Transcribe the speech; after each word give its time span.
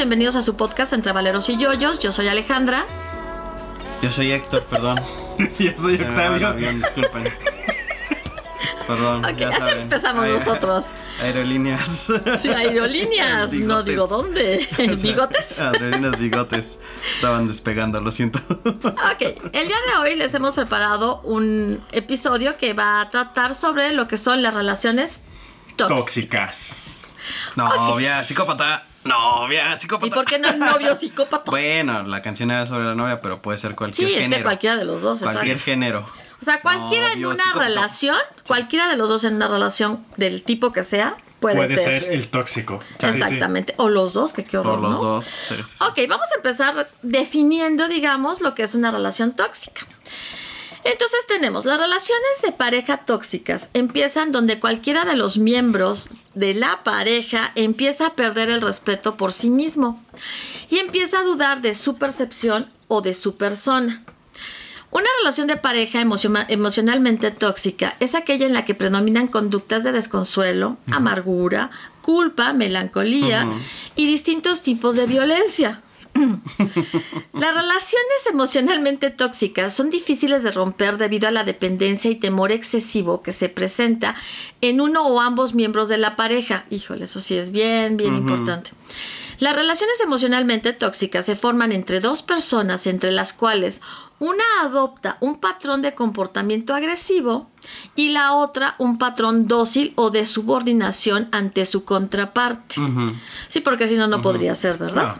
bienvenidos 0.00 0.34
a 0.34 0.40
su 0.40 0.56
podcast 0.56 0.94
Entre 0.94 1.12
Valeros 1.12 1.46
y 1.50 1.58
Yoyos. 1.58 1.98
Yo 1.98 2.10
soy 2.10 2.26
Alejandra. 2.26 2.86
Yo 4.00 4.10
soy 4.10 4.32
Héctor, 4.32 4.64
perdón. 4.64 4.98
Yo 5.58 5.72
soy 5.76 5.98
Se 5.98 6.04
Octavio. 6.04 6.48
avión, 6.48 6.80
disculpen. 6.80 7.24
Perdón. 8.86 9.22
Ok, 9.26 9.36
ya 9.36 9.48
así 9.50 9.58
saben. 9.58 9.80
empezamos 9.82 10.24
Aer- 10.24 10.38
nosotros. 10.38 10.84
Aerolíneas. 11.22 12.08
Sí, 12.40 12.48
aerolíneas, 12.48 13.52
no 13.52 13.82
digo 13.82 14.06
dónde. 14.06 14.66
¿Bigotes? 15.02 15.58
Aerolíneas 15.58 16.18
bigotes. 16.18 16.78
Estaban 17.14 17.46
despegando, 17.46 18.00
lo 18.00 18.10
siento. 18.10 18.40
Ok, 18.48 19.20
el 19.52 19.68
día 19.68 19.76
de 19.92 20.00
hoy 20.00 20.14
les 20.16 20.32
hemos 20.32 20.54
preparado 20.54 21.20
un 21.24 21.78
episodio 21.92 22.56
que 22.56 22.72
va 22.72 23.02
a 23.02 23.10
tratar 23.10 23.54
sobre 23.54 23.92
lo 23.92 24.08
que 24.08 24.16
son 24.16 24.42
las 24.42 24.54
relaciones 24.54 25.10
tóxicas. 25.76 25.98
Tóxicas. 25.98 27.00
Novia, 27.56 28.22
psicópata. 28.24 28.86
Novia, 29.04 29.74
psicópata. 29.76 30.06
¿Y 30.06 30.10
por 30.10 30.24
qué 30.26 30.38
no 30.38 30.52
novio 30.52 30.94
psicópata? 30.94 31.44
Bueno, 31.50 32.02
la 32.02 32.20
canción 32.22 32.50
era 32.50 32.66
sobre 32.66 32.84
la 32.84 32.94
novia, 32.94 33.20
pero 33.20 33.40
puede 33.40 33.56
ser 33.58 33.70
Sí, 33.72 33.76
cualquier 33.76 34.08
es 34.10 34.16
género. 34.16 34.36
que 34.38 34.42
cualquiera 34.44 34.76
de 34.76 34.84
los 34.84 35.00
dos. 35.02 35.20
Cualquier 35.20 35.52
exacto. 35.52 35.64
género. 35.70 36.06
O 36.40 36.44
sea, 36.44 36.60
cualquiera 36.60 37.12
en 37.12 37.24
una 37.24 37.36
psicópata. 37.36 37.64
relación, 37.68 38.16
cualquiera 38.46 38.88
de 38.88 38.96
los 38.96 39.08
dos 39.08 39.24
en 39.24 39.34
una 39.36 39.48
relación 39.48 40.04
del 40.16 40.42
tipo 40.42 40.72
que 40.72 40.84
sea, 40.84 41.16
puede, 41.38 41.56
Puede 41.56 41.78
ser. 41.78 42.02
ser 42.02 42.12
el 42.12 42.28
tóxico. 42.28 42.80
Sí, 42.98 43.06
sí. 43.10 43.16
Exactamente. 43.16 43.74
O 43.78 43.88
los 43.88 44.12
dos, 44.12 44.32
que 44.32 44.44
qué 44.44 44.58
horror, 44.58 44.80
Por 44.80 44.88
los 44.90 45.02
¿no? 45.02 45.08
dos. 45.08 45.24
Sí, 45.24 45.54
sí, 45.56 45.62
sí. 45.64 45.84
Ok, 45.84 45.98
vamos 46.08 46.26
a 46.32 46.36
empezar 46.36 46.88
definiendo, 47.02 47.88
digamos, 47.88 48.40
lo 48.42 48.54
que 48.54 48.62
es 48.64 48.74
una 48.74 48.90
relación 48.90 49.32
tóxica. 49.34 49.82
Entonces 50.84 51.20
tenemos 51.28 51.64
las 51.66 51.78
relaciones 51.78 52.30
de 52.42 52.52
pareja 52.52 52.98
tóxicas. 52.98 53.68
Empiezan 53.74 54.32
donde 54.32 54.58
cualquiera 54.58 55.04
de 55.04 55.16
los 55.16 55.36
miembros 55.36 56.08
de 56.34 56.54
la 56.54 56.82
pareja 56.82 57.52
empieza 57.54 58.06
a 58.06 58.14
perder 58.14 58.48
el 58.50 58.62
respeto 58.62 59.16
por 59.16 59.32
sí 59.32 59.50
mismo 59.50 60.02
y 60.70 60.78
empieza 60.78 61.20
a 61.20 61.24
dudar 61.24 61.60
de 61.60 61.74
su 61.74 61.96
percepción 61.96 62.70
o 62.88 63.02
de 63.02 63.14
su 63.14 63.36
persona. 63.36 64.04
Una 64.92 65.06
relación 65.20 65.46
de 65.46 65.56
pareja 65.56 66.00
emociona- 66.00 66.46
emocionalmente 66.48 67.30
tóxica 67.30 67.94
es 68.00 68.14
aquella 68.16 68.46
en 68.46 68.54
la 68.54 68.64
que 68.64 68.74
predominan 68.74 69.28
conductas 69.28 69.84
de 69.84 69.92
desconsuelo, 69.92 70.78
amargura, 70.90 71.70
culpa, 72.02 72.52
melancolía 72.54 73.46
y 73.94 74.06
distintos 74.06 74.62
tipos 74.62 74.96
de 74.96 75.06
violencia. 75.06 75.82
Las 77.32 77.54
relaciones 77.54 78.26
emocionalmente 78.30 79.10
tóxicas 79.10 79.74
son 79.74 79.90
difíciles 79.90 80.42
de 80.42 80.52
romper 80.52 80.98
debido 80.98 81.28
a 81.28 81.30
la 81.30 81.44
dependencia 81.44 82.10
y 82.10 82.16
temor 82.16 82.52
excesivo 82.52 83.22
que 83.22 83.32
se 83.32 83.48
presenta 83.48 84.16
en 84.60 84.80
uno 84.80 85.06
o 85.06 85.20
ambos 85.20 85.54
miembros 85.54 85.88
de 85.88 85.98
la 85.98 86.16
pareja. 86.16 86.64
Híjole, 86.70 87.04
eso 87.04 87.20
sí 87.20 87.36
es 87.36 87.52
bien, 87.52 87.96
bien 87.96 88.16
importante. 88.16 88.70
Las 89.38 89.56
relaciones 89.56 90.00
emocionalmente 90.00 90.72
tóxicas 90.72 91.24
se 91.24 91.36
forman 91.36 91.72
entre 91.72 92.00
dos 92.00 92.22
personas 92.22 92.86
entre 92.86 93.10
las 93.10 93.32
cuales 93.32 93.80
una 94.18 94.44
adopta 94.60 95.16
un 95.20 95.40
patrón 95.40 95.80
de 95.80 95.94
comportamiento 95.94 96.74
agresivo 96.74 97.48
y 97.96 98.10
la 98.10 98.34
otra 98.34 98.74
un 98.78 98.98
patrón 98.98 99.48
dócil 99.48 99.94
o 99.96 100.10
de 100.10 100.26
subordinación 100.26 101.28
ante 101.32 101.64
su 101.64 101.84
contraparte. 101.84 102.76
Sí, 103.48 103.60
porque 103.60 103.88
si 103.88 103.96
no, 103.96 104.08
no 104.08 104.20
podría 104.20 104.54
ser, 104.54 104.76
¿verdad? 104.76 105.16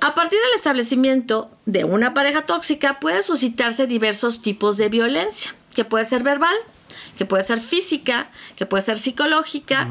A 0.00 0.14
partir 0.14 0.38
del 0.38 0.56
establecimiento 0.56 1.50
de 1.66 1.84
una 1.84 2.14
pareja 2.14 2.42
tóxica 2.46 3.00
puede 3.00 3.22
suscitarse 3.22 3.86
diversos 3.86 4.40
tipos 4.40 4.76
de 4.76 4.88
violencia, 4.88 5.54
que 5.74 5.84
puede 5.84 6.06
ser 6.06 6.22
verbal, 6.22 6.54
que 7.18 7.26
puede 7.26 7.44
ser 7.44 7.60
física, 7.60 8.30
que 8.56 8.64
puede 8.64 8.82
ser 8.82 8.96
psicológica, 8.96 9.86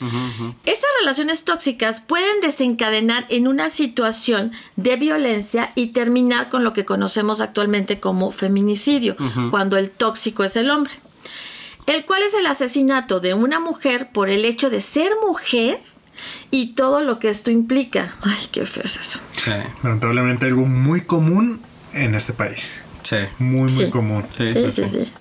ujú. 0.00 0.54
Estas 0.64 0.90
relaciones 1.00 1.44
tóxicas 1.44 2.00
pueden 2.00 2.40
desencadenar 2.40 3.24
en 3.28 3.46
una 3.46 3.70
situación 3.70 4.50
de 4.74 4.96
violencia 4.96 5.70
y 5.76 5.88
terminar 5.88 6.48
con 6.48 6.64
lo 6.64 6.72
que 6.72 6.84
conocemos 6.84 7.40
actualmente 7.40 8.00
como 8.00 8.32
feminicidio, 8.32 9.16
cuando 9.52 9.76
el 9.76 9.90
tóxico 9.90 10.42
es 10.42 10.56
el 10.56 10.70
hombre, 10.70 10.94
el 11.86 12.04
cual 12.04 12.22
es 12.24 12.34
el 12.34 12.46
asesinato 12.46 13.20
de 13.20 13.34
una 13.34 13.60
mujer 13.60 14.10
por 14.12 14.28
el 14.28 14.44
hecho 14.44 14.70
de 14.70 14.80
ser 14.80 15.12
mujer 15.24 15.80
y 16.50 16.74
todo 16.74 17.00
lo 17.02 17.18
que 17.18 17.28
esto 17.28 17.50
implica. 17.50 18.16
Ay, 18.22 18.48
qué 18.52 18.66
feo 18.66 18.82
es 18.84 18.96
eso. 18.96 19.18
Sí, 19.36 19.50
Lamentablemente 19.82 20.46
algo 20.46 20.66
muy 20.66 21.00
común 21.02 21.60
en 21.92 22.14
este 22.14 22.32
país. 22.32 22.72
sí. 23.02 23.16
Muy, 23.38 23.70
muy 23.72 23.84
Sí. 23.86 23.90
común. 23.90 24.24
Sí, 24.36 24.52
Sí, 24.52 24.72
sí, 24.72 24.88
sí. 24.88 25.12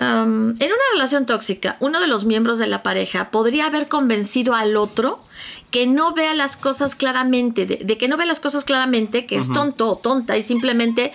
Um, 0.00 0.50
en 0.52 0.66
una 0.72 0.86
relación 0.94 1.26
tóxica, 1.26 1.76
uno 1.80 2.00
de 2.00 2.06
los 2.06 2.24
miembros 2.24 2.58
de 2.58 2.66
la 2.66 2.82
pareja 2.82 3.30
podría 3.30 3.66
haber 3.66 3.86
convencido 3.86 4.54
al 4.54 4.78
otro 4.78 5.22
que 5.70 5.86
no 5.86 6.14
vea 6.14 6.32
las 6.34 6.56
cosas 6.56 6.94
claramente, 6.94 7.66
de, 7.66 7.76
de 7.84 7.98
que 7.98 8.08
no 8.08 8.16
ve 8.16 8.24
las 8.24 8.40
cosas 8.40 8.64
claramente, 8.64 9.26
que 9.26 9.36
es 9.36 9.46
tonto 9.52 9.90
o 9.90 9.96
tonta 9.98 10.38
y 10.38 10.42
simplemente 10.42 11.12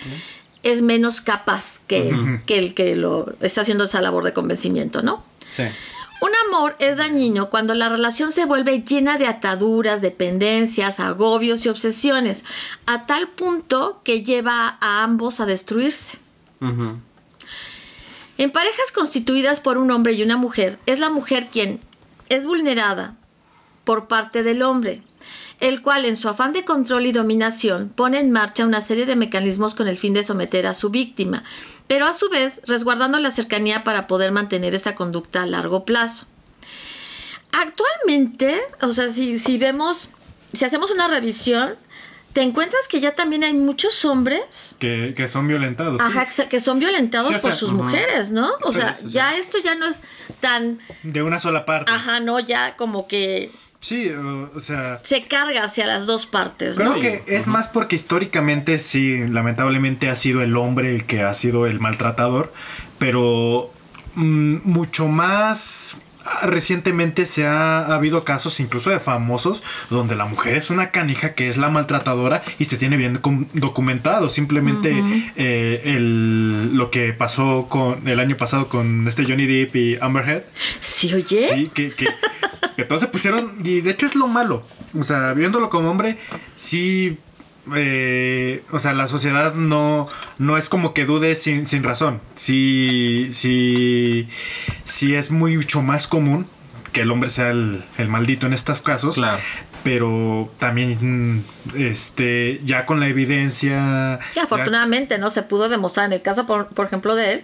es 0.62 0.84
menos 0.84 1.20
capaz 1.22 1.80
que, 1.88 2.40
que 2.46 2.60
el 2.60 2.74
que 2.76 2.96
lo 2.96 3.34
está 3.42 3.62
haciendo 3.62 3.86
esa 3.86 4.02
labor 4.02 4.24
de 4.24 4.34
convencimiento, 4.34 5.02
¿no? 5.02 5.24
Sí. 5.48 5.64
Un 6.22 6.32
amor 6.48 6.76
es 6.80 6.98
dañino 6.98 7.50
cuando 7.50 7.74
la 7.76 7.90
relación 7.90 8.32
se 8.32 8.46
vuelve 8.46 8.84
llena 8.84 9.18
de 9.18 9.28
ataduras, 9.28 10.02
dependencias, 10.02 11.00
agobios 11.00 11.66
y 11.66 11.70
obsesiones, 11.70 12.44
a 12.86 13.06
tal 13.06 13.28
punto 13.28 14.02
que 14.04 14.24
lleva 14.24 14.78
a 14.80 15.04
ambos 15.04 15.40
a 15.40 15.46
destruirse. 15.46 16.18
En 18.38 18.52
parejas 18.52 18.92
constituidas 18.94 19.60
por 19.60 19.78
un 19.78 19.92
hombre 19.92 20.14
y 20.14 20.24
una 20.24 20.38
mujer, 20.38 20.80
es 20.86 21.00
la 21.00 21.10
mujer 21.10 21.48
quien 21.52 21.80
es 22.30 22.46
vulnerada 22.46 23.16
por 23.84 24.08
parte 24.08 24.42
del 24.42 24.64
hombre, 24.64 25.04
el 25.60 25.82
cual 25.82 26.06
en 26.06 26.18
su 26.18 26.28
afán 26.28 26.54
de 26.54 26.66
control 26.66 27.06
y 27.06 27.12
dominación 27.12 27.90
pone 27.96 28.20
en 28.20 28.32
marcha 28.32 28.66
una 28.66 28.82
serie 28.82 29.06
de 29.06 29.16
mecanismos 29.16 29.76
con 29.76 29.88
el 29.88 29.98
fin 29.98 30.14
de 30.14 30.24
someter 30.24 30.66
a 30.66 30.74
su 30.74 30.90
víctima, 30.90 31.44
pero 31.88 32.06
a 32.08 32.14
su 32.14 32.30
vez 32.30 32.62
resguardando 32.66 33.20
la 33.20 33.32
cercanía 33.32 33.84
para 33.84 34.08
poder 34.08 34.32
mantener 34.32 34.74
esta 34.76 34.96
conducta 34.96 35.44
a 35.44 35.46
largo 35.46 35.86
plazo. 35.86 36.26
Actualmente, 37.52 38.62
o 38.82 38.92
sea, 38.92 39.10
si, 39.12 39.40
si 39.40 39.58
vemos, 39.58 40.10
si 40.54 40.66
hacemos 40.66 40.92
una 40.92 41.08
revisión, 41.08 41.76
te 42.34 42.42
encuentras 42.42 42.88
que 42.90 43.00
ya 43.00 43.16
también 43.16 43.46
hay 43.46 43.54
muchos 43.54 44.04
hombres 44.04 44.76
Que, 44.80 45.14
que 45.16 45.28
son 45.28 45.48
violentados. 45.48 46.02
Ajá, 46.02 46.28
que 46.50 46.60
son 46.60 46.80
violentados 46.80 47.30
Sí, 47.30 47.36
o 47.36 47.42
por 47.42 47.54
sus 47.54 47.72
mujeres, 47.72 48.30
¿no? 48.32 48.52
O 48.64 48.74
sea, 48.74 48.98
ya 49.06 49.38
esto 49.38 49.58
ya 49.60 49.76
no 49.76 49.86
es 49.86 49.98
tan, 50.42 50.80
De 51.04 51.24
una 51.24 51.40
sola 51.40 51.66
parte. 51.66 51.92
ajá, 51.94 52.20
no, 52.20 52.40
ya 52.42 52.76
como 52.76 53.08
que 53.08 53.52
Sí, 53.86 54.10
o, 54.10 54.50
o 54.56 54.60
sea. 54.60 55.00
se 55.04 55.22
carga 55.22 55.64
hacia 55.64 55.86
las 55.86 56.08
dos 56.08 56.26
partes, 56.26 56.76
Creo 56.76 56.96
¿no? 56.96 57.00
que 57.00 57.22
es 57.28 57.46
más 57.46 57.68
porque 57.68 57.96
históricamente 57.96 58.80
sí, 58.80 59.28
lamentablemente 59.28 60.10
ha 60.10 60.16
sido 60.16 60.42
el 60.42 60.58
hombre 60.58 60.90
el 60.96 61.06
que 61.06 61.22
ha 61.22 61.32
sido 61.36 61.68
el 61.68 61.80
maltratador, 61.80 62.52
pero 62.98 63.72
mm, 64.16 64.58
mucho 64.64 65.08
más 65.08 65.98
recientemente 66.44 67.26
se 67.26 67.46
ha, 67.48 67.80
ha 67.80 67.96
habido 67.96 68.24
casos 68.24 68.60
incluso 68.60 68.90
de 68.90 69.00
famosos 69.00 69.64
donde 69.90 70.16
la 70.16 70.26
mujer 70.26 70.56
es 70.56 70.70
una 70.70 70.92
canija 70.92 71.34
que 71.34 71.48
es 71.48 71.58
la 71.58 71.70
maltratadora 71.70 72.42
y 72.60 72.66
se 72.66 72.78
tiene 72.78 72.98
bien 72.98 73.20
documentado. 73.54 74.30
Simplemente 74.30 74.94
eh, 75.36 75.82
el- 75.86 76.76
lo 76.76 76.90
que 76.92 77.14
pasó 77.14 77.68
con 77.70 78.08
el 78.08 78.20
año 78.20 78.38
pasado 78.38 78.68
con 78.68 79.08
este 79.08 79.24
Johnny 79.26 79.46
Depp 79.46 79.76
y 79.76 79.98
Amber 80.02 80.28
Heard. 80.30 80.44
Sí, 80.82 81.14
oye. 81.14 81.48
Sí, 81.54 81.72
que, 81.74 81.92
que, 81.92 82.08
que 82.76 82.84
todos 82.84 83.02
se 83.02 83.08
pusieron. 83.08 83.54
Y 83.64 83.82
de 83.82 83.92
hecho 83.92 84.06
es 84.06 84.16
lo 84.16 84.28
malo. 84.28 84.64
O 84.98 85.04
sea, 85.04 85.34
viéndolo 85.34 85.70
como 85.70 85.90
hombre, 85.92 86.18
sí. 86.56 87.18
Eh, 87.76 88.64
o 88.72 88.80
sea, 88.80 88.94
la 88.94 89.08
sociedad 89.08 89.56
no, 89.56 90.08
no 90.38 90.58
es 90.58 90.70
como 90.70 90.94
que 90.94 91.06
dude 91.06 91.36
sin, 91.36 91.66
sin 91.66 91.84
razón. 91.84 92.22
Sí, 92.34 93.28
sí, 93.32 94.28
sí 94.84 95.16
es 95.16 95.32
mucho 95.32 95.82
más 95.82 96.08
común 96.08 96.48
que 96.92 97.02
el 97.02 97.12
hombre 97.12 97.30
sea 97.30 97.50
el, 97.50 97.84
el 97.98 98.08
maldito 98.08 98.46
en 98.46 98.54
estos 98.54 98.82
casos. 98.82 99.16
Claro. 99.16 99.40
Pero 99.84 100.52
también, 100.58 101.44
este, 101.76 102.60
ya 102.64 102.86
con 102.86 103.00
la 103.00 103.08
evidencia. 103.08 104.20
Sí, 104.32 104.40
afortunadamente 104.40 105.20
no 105.20 105.30
se 105.30 105.44
pudo 105.44 105.70
demostrar 105.70 106.08
en 106.08 106.14
el 106.14 106.22
caso, 106.24 106.48
por, 106.48 106.68
por 106.70 106.88
ejemplo, 106.88 107.16
de 107.16 107.34
él, 107.34 107.44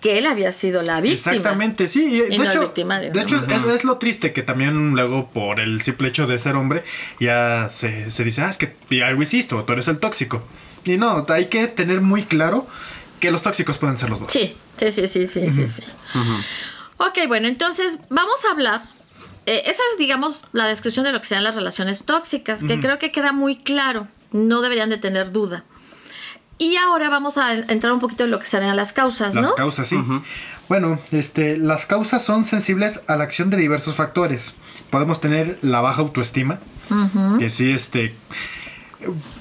que 0.00 0.18
él 0.18 0.26
había 0.26 0.52
sido 0.52 0.82
la 0.82 1.00
víctima. 1.00 1.34
Exactamente, 1.36 1.86
sí. 1.88 2.04
Y, 2.04 2.16
Y 2.16 2.20
de 2.30 2.38
no 2.38 2.44
hecho, 2.44 2.72
de 2.74 3.20
hecho 3.20 3.36
es, 3.36 3.64
es 3.64 3.84
lo 3.84 3.98
triste 3.98 4.32
que 4.32 4.42
también 4.42 4.92
luego 4.92 5.28
por 5.30 5.60
el 5.60 5.80
simple 5.82 6.08
hecho 6.08 6.26
de 6.26 6.38
ser 6.38 6.56
hombre 6.56 6.82
ya 7.18 7.68
se, 7.68 8.10
se 8.10 8.24
dice, 8.24 8.42
ah, 8.42 8.48
es 8.48 8.56
que 8.58 8.74
algo 9.04 9.22
hiciste 9.22 9.54
o 9.54 9.64
tú 9.64 9.72
eres 9.72 9.88
el 9.88 9.98
tóxico. 9.98 10.42
Y 10.84 10.96
no, 10.96 11.26
hay 11.28 11.46
que 11.48 11.66
tener 11.66 12.00
muy 12.00 12.24
claro 12.24 12.66
que 13.20 13.30
los 13.30 13.42
tóxicos 13.42 13.76
pueden 13.76 13.96
ser 13.98 14.08
los 14.08 14.20
dos. 14.20 14.32
Sí, 14.32 14.56
sí, 14.78 14.90
sí, 14.92 15.06
sí, 15.08 15.26
sí, 15.26 15.50
sí, 15.50 15.66
sí. 15.66 15.82
Ujú. 16.18 17.06
Ok, 17.08 17.18
bueno, 17.28 17.48
entonces 17.48 17.98
vamos 18.08 18.36
a 18.48 18.52
hablar. 18.52 18.82
eh, 19.46 19.62
esa 19.64 19.82
es, 19.92 19.98
digamos, 19.98 20.44
la 20.52 20.66
descripción 20.66 21.04
de 21.04 21.12
lo 21.12 21.20
que 21.20 21.26
sean 21.26 21.44
las 21.44 21.54
relaciones 21.54 22.04
tóxicas, 22.04 22.60
que 22.60 22.80
creo 22.80 22.98
que 22.98 23.12
queda 23.12 23.32
muy 23.32 23.56
claro. 23.56 24.08
No 24.32 24.62
deberían 24.62 24.88
de 24.90 24.96
tener 24.96 25.32
duda. 25.32 25.64
Y 26.60 26.76
ahora 26.76 27.08
vamos 27.08 27.38
a 27.38 27.54
entrar 27.54 27.90
un 27.90 28.00
poquito 28.00 28.24
en 28.24 28.30
lo 28.30 28.38
que 28.38 28.44
serían 28.44 28.76
las 28.76 28.92
causas, 28.92 29.34
¿no? 29.34 29.40
Las 29.40 29.52
causas, 29.54 29.88
sí. 29.88 29.96
Bueno, 30.68 30.98
este, 31.10 31.56
las 31.56 31.86
causas 31.86 32.22
son 32.22 32.44
sensibles 32.44 33.02
a 33.08 33.16
la 33.16 33.24
acción 33.24 33.48
de 33.48 33.56
diversos 33.56 33.96
factores. 33.96 34.56
Podemos 34.90 35.22
tener 35.22 35.58
la 35.62 35.80
baja 35.80 36.02
autoestima. 36.02 36.58
Que 37.38 37.48
sí, 37.48 37.72
este. 37.72 38.14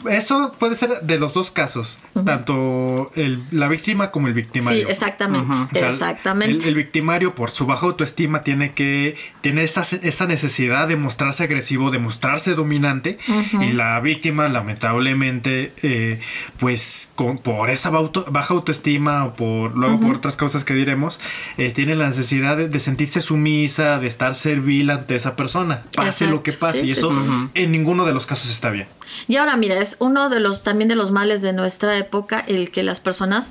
Eso 0.10 0.54
puede 0.60 0.76
ser 0.76 1.02
de 1.02 1.20
los 1.20 1.34
dos 1.34 1.52
casos, 1.52 1.98
tanto 2.26 3.12
el- 3.16 3.42
la 3.52 3.68
víctima 3.68 4.12
como 4.12 4.28
el 4.28 4.34
Sí, 4.34 4.42
victimario. 4.42 4.88
exactamente. 4.88 5.52
Ujú. 5.54 5.64
O 5.64 5.70
sea, 5.80 5.90
exactamente. 5.92 6.54
El, 6.56 6.64
el 6.64 6.76
victimario, 6.76 7.36
por 7.36 7.50
su 7.50 7.66
baja 7.66 7.86
autoestima, 7.86 8.44
tiene 8.44 8.74
que 8.74 9.16
tiene 9.42 9.64
esa, 9.64 9.82
esa 9.82 10.26
necesidad 10.26 10.88
de 10.88 10.96
mostrarse 10.96 11.44
agresivo, 11.44 11.92
de 11.92 12.00
mostrarse 12.00 12.54
dominante. 12.56 13.18
Y 13.62 13.72
la 13.74 14.00
víctima, 14.00 14.48
lamentablemente, 14.50 15.74
eh, 15.84 16.20
pues 16.60 17.12
con, 17.16 17.38
por 17.38 17.70
esa 17.70 17.90
auto- 17.90 18.26
baja 18.32 18.54
autoestima 18.54 19.26
o 19.26 19.34
por 19.34 19.78
luego 19.78 20.00
por 20.00 20.16
otras 20.18 20.36
cosas 20.38 20.64
que 20.64 20.74
diremos, 20.74 21.20
eh, 21.58 21.72
tiene 21.72 21.96
la 21.96 22.08
necesidad 22.08 22.58
de, 22.58 22.68
de 22.70 22.80
sentirse 22.80 23.22
sumisa, 23.22 24.00
de 24.00 24.08
estar 24.08 24.36
servil 24.36 24.90
ante 24.90 25.16
esa 25.16 25.36
persona, 25.36 25.84
pase 25.96 26.28
lo 26.28 26.44
que 26.44 26.52
pase. 26.54 26.80
sí, 26.80 26.86
y 26.86 26.96
sí, 26.96 27.00
eso 27.00 27.12
sí. 27.12 27.50
en 27.62 27.72
ninguno 27.72 28.06
de 28.06 28.14
los 28.14 28.26
casos 28.26 28.50
está 28.52 28.70
bien. 28.70 28.88
Y 29.28 29.38
ahora 29.38 29.58
mira, 29.58 29.76
es 29.82 29.89
uno 30.00 30.30
de 30.30 30.40
los 30.40 30.64
también 30.64 30.88
de 30.90 30.96
los 30.96 31.12
males 31.12 31.42
de 31.42 31.54
nuestra 31.54 31.98
época 31.98 32.44
el 32.48 32.72
que 32.72 32.84
las 32.84 33.00
personas 33.00 33.48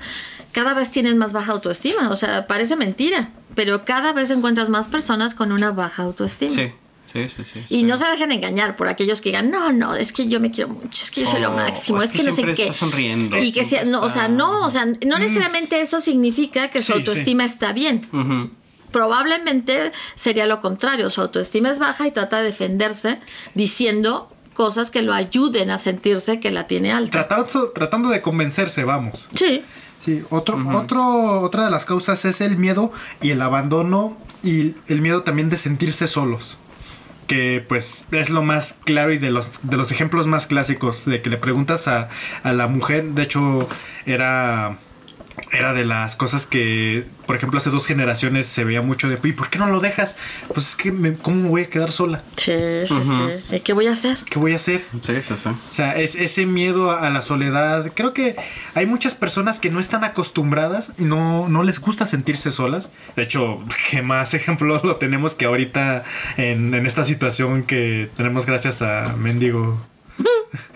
cada 0.53 0.75
vez 0.75 0.91
tienen 0.91 1.19
más 1.19 1.33
baja 1.33 1.53
autoestima, 1.53 2.11
o 2.11 2.17
sea, 2.17 2.47
parece 2.47 2.77
mentira, 2.77 3.31
pero 3.55 3.85
cada 3.85 4.13
vez 4.13 4.31
encuentras 4.31 4.69
más 4.69 4.89
personas 4.89 5.35
con 5.35 5.53
una 5.53 5.71
baja 5.73 6.03
autoestima. 6.05 6.51
Sí, 6.51 6.73
sí, 7.05 7.29
sí, 7.29 7.45
sí. 7.45 7.61
Y 7.69 7.83
no 7.85 7.97
se 7.99 8.07
dejen 8.07 8.33
engañar 8.33 8.77
por 8.77 8.89
aquellos 8.89 9.21
que 9.21 9.29
digan, 9.31 9.51
no, 9.51 9.73
no, 9.73 9.95
es 9.95 10.13
que 10.13 10.27
yo 10.29 10.41
me 10.41 10.51
quiero 10.51 10.71
mucho, 10.71 11.05
es 11.05 11.11
que 11.11 11.21
yo 11.23 11.27
soy 11.31 11.41
lo 11.41 11.51
Oh, 11.51 11.57
máximo, 11.57 11.99
es 11.99 12.07
es, 12.07 12.13
que 12.13 12.19
que, 12.19 12.25
no 12.25 12.33
sé 12.33 12.43
qué. 12.55 12.63
está 12.63 12.73
sonriendo, 12.75 13.37
Y 13.39 13.53
que 13.53 13.65
sea, 13.67 13.85
no, 13.85 14.01
o 14.03 14.11
sea, 14.11 14.23
está- 14.23 14.29
no, 14.29 14.65
o 14.67 14.71
sea, 14.71 14.87
no 14.87 15.19
necesariamente 15.19 15.81
eso 15.83 16.01
significa 16.01 16.69
que 16.69 16.81
su 16.81 16.93
Sí, 16.93 16.99
autoestima 16.99 17.45
está 17.45 17.73
bien. 17.73 18.07
Probablemente 18.91 19.93
sería 20.17 20.47
lo 20.47 20.63
contrario, 20.63 21.11
su 21.11 21.21
autoestima 21.21 21.69
es 21.71 21.79
baja 21.79 22.07
y 22.07 22.11
trata 22.11 22.39
de 22.39 22.45
defenderse 22.45 23.21
diciendo 23.55 24.33
cosas 24.59 24.91
que 24.91 25.03
lo 25.03 25.15
ayuden 25.15 25.71
a 25.71 25.79
sentirse 25.79 26.41
que 26.41 26.51
la 26.51 26.67
tiene 26.67 26.91
alta. 26.91 27.29
Tratando, 27.29 27.71
tratando 27.71 28.09
de 28.09 28.21
convencerse, 28.21 28.83
vamos. 28.83 29.29
Sí, 29.33 29.63
Sí, 30.01 30.25
otro, 30.31 30.59
otro, 30.77 31.43
otra 31.43 31.65
de 31.65 31.71
las 31.71 31.85
causas 31.85 32.25
es 32.25 32.41
el 32.41 32.57
miedo 32.57 32.93
y 33.21 33.31
el 33.31 33.43
abandono 33.43 34.17
y 34.43 34.75
el 34.87 35.01
miedo 35.01 35.23
también 35.23 35.49
de 35.49 35.57
sentirse 35.57 36.07
solos. 36.07 36.59
Que 37.27 37.65
pues 37.69 38.05
es 38.11 38.31
lo 38.31 38.43
más 38.43 38.81
claro 38.85 39.13
y 39.13 39.19
de 39.19 39.31
los, 39.31 39.69
de 39.69 39.77
los 39.77 39.93
ejemplos 39.93 40.27
más 40.27 40.47
clásicos 40.47 41.05
de 41.05 41.21
que 41.23 41.31
le 41.31 41.37
preguntas 41.37 41.87
a, 41.87 42.09
a 42.43 42.53
la 42.53 42.67
mujer. 42.69 43.05
De 43.11 43.23
hecho, 43.23 43.69
era, 44.07 44.79
era 45.53 45.73
de 45.73 45.85
las 45.85 46.17
cosas 46.17 46.47
que, 46.47 47.07
por 47.27 47.37
ejemplo, 47.37 47.59
hace 47.59 47.71
dos 47.71 47.87
generaciones 47.87 48.47
se 48.47 48.65
veía 48.65 48.83
mucho 48.83 49.09
de, 49.09 49.19
¿y 49.23 49.33
por 49.33 49.49
qué 49.51 49.59
no 49.59 49.67
lo 49.69 49.81
dejas? 49.81 50.17
Pues 50.53 50.69
es 50.71 50.77
que, 50.77 50.93
me- 50.93 51.15
¿cómo 51.15 51.37
me 51.43 51.49
voy 51.49 51.63
a 51.63 51.69
quedar 51.69 51.91
sola? 51.93 52.23
sí, 52.37 52.53
sí, 52.87 52.95
sí. 53.49 53.57
¿Y 53.57 53.61
¿Qué 53.61 53.73
voy 53.73 53.87
a 53.87 53.93
hacer? 53.93 54.19
¿Qué 54.29 54.39
voy 54.39 54.53
a 54.53 54.57
hacer? 54.57 54.85
Sí, 55.03 55.23
sí, 55.23 55.37
sí. 55.37 55.49
O 55.49 55.73
sea, 55.73 55.97
es 55.97 56.15
ese 56.15 56.47
miedo 56.47 56.91
a 56.91 57.09
la 57.11 57.23
soledad. 57.23 57.93
Creo 57.95 58.13
que 58.15 58.37
hay 58.75 58.87
muchas 58.87 59.15
personas 59.15 59.59
que 59.59 59.71
no 59.71 59.81
están 59.81 60.05
acostumbradas 60.05 60.93
y 60.99 61.05
no, 61.05 61.49
no 61.49 61.63
les 61.63 61.81
gusta 61.81 62.07
sentirse 62.07 62.51
solas. 62.51 62.93
De 63.17 63.23
hecho, 63.23 63.63
que 63.91 64.03
más 64.03 64.35
ejemplo 64.35 64.81
lo 64.83 64.97
tenemos 64.97 65.35
que 65.35 65.45
ahorita 65.47 66.05
en, 66.37 66.75
en 66.75 66.87
esta 66.87 67.05
situación 67.05 67.63
que 67.63 68.11
tenemos 68.17 68.47
gracias 68.47 68.83
a 68.83 69.15
Mendigo 69.19 69.79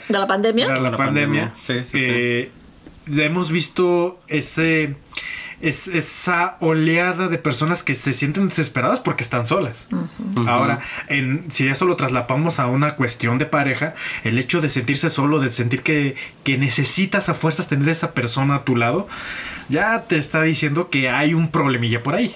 ¿De 0.09 0.19
la 0.19 0.27
pandemia? 0.27 0.67
a 0.67 0.75
la, 0.81 0.91
La 0.91 0.97
pandemia. 0.97 1.53
pandemia. 1.53 1.55
Sí, 1.59 1.85
sí, 1.85 1.99
eh, 2.01 2.51
ya 2.53 2.62
hemos 3.07 3.51
visto 3.51 4.19
ese 4.29 4.97
es, 5.63 5.89
esa 5.89 6.57
oleada 6.61 7.29
de 7.29 7.39
personas 7.39 7.83
que 7.83 7.95
se 7.95 8.13
sienten 8.13 8.49
desesperadas 8.49 9.01
porque 9.01 9.23
están 9.23 9.47
solas. 9.47 9.89
Ahora, 10.47 10.81
en, 11.09 11.45
si 11.51 11.67
eso 11.69 11.85
lo 11.87 11.97
traslapamos 11.97 12.59
a 12.61 12.67
una 12.67 12.97
cuestión 12.97 13.39
de 13.39 13.47
pareja, 13.47 13.95
el 14.25 14.39
hecho 14.39 14.61
de 14.61 14.69
sentirse 14.69 15.09
solo, 15.11 15.41
de 15.41 15.51
sentir 15.51 15.83
que, 15.83 16.17
que 16.45 16.59
necesitas 16.59 17.29
a 17.29 17.35
fuerzas 17.35 17.69
tener 17.69 17.89
esa 17.89 18.13
persona 18.13 18.57
a 18.57 18.65
tu 18.65 18.77
lado, 18.77 19.09
ya 19.69 20.03
te 20.03 20.17
está 20.17 20.43
diciendo 20.43 20.91
que 20.91 21.09
hay 21.09 21.33
un 21.35 21.49
problemilla 21.49 22.03
por 22.03 22.15
ahí. 22.15 22.35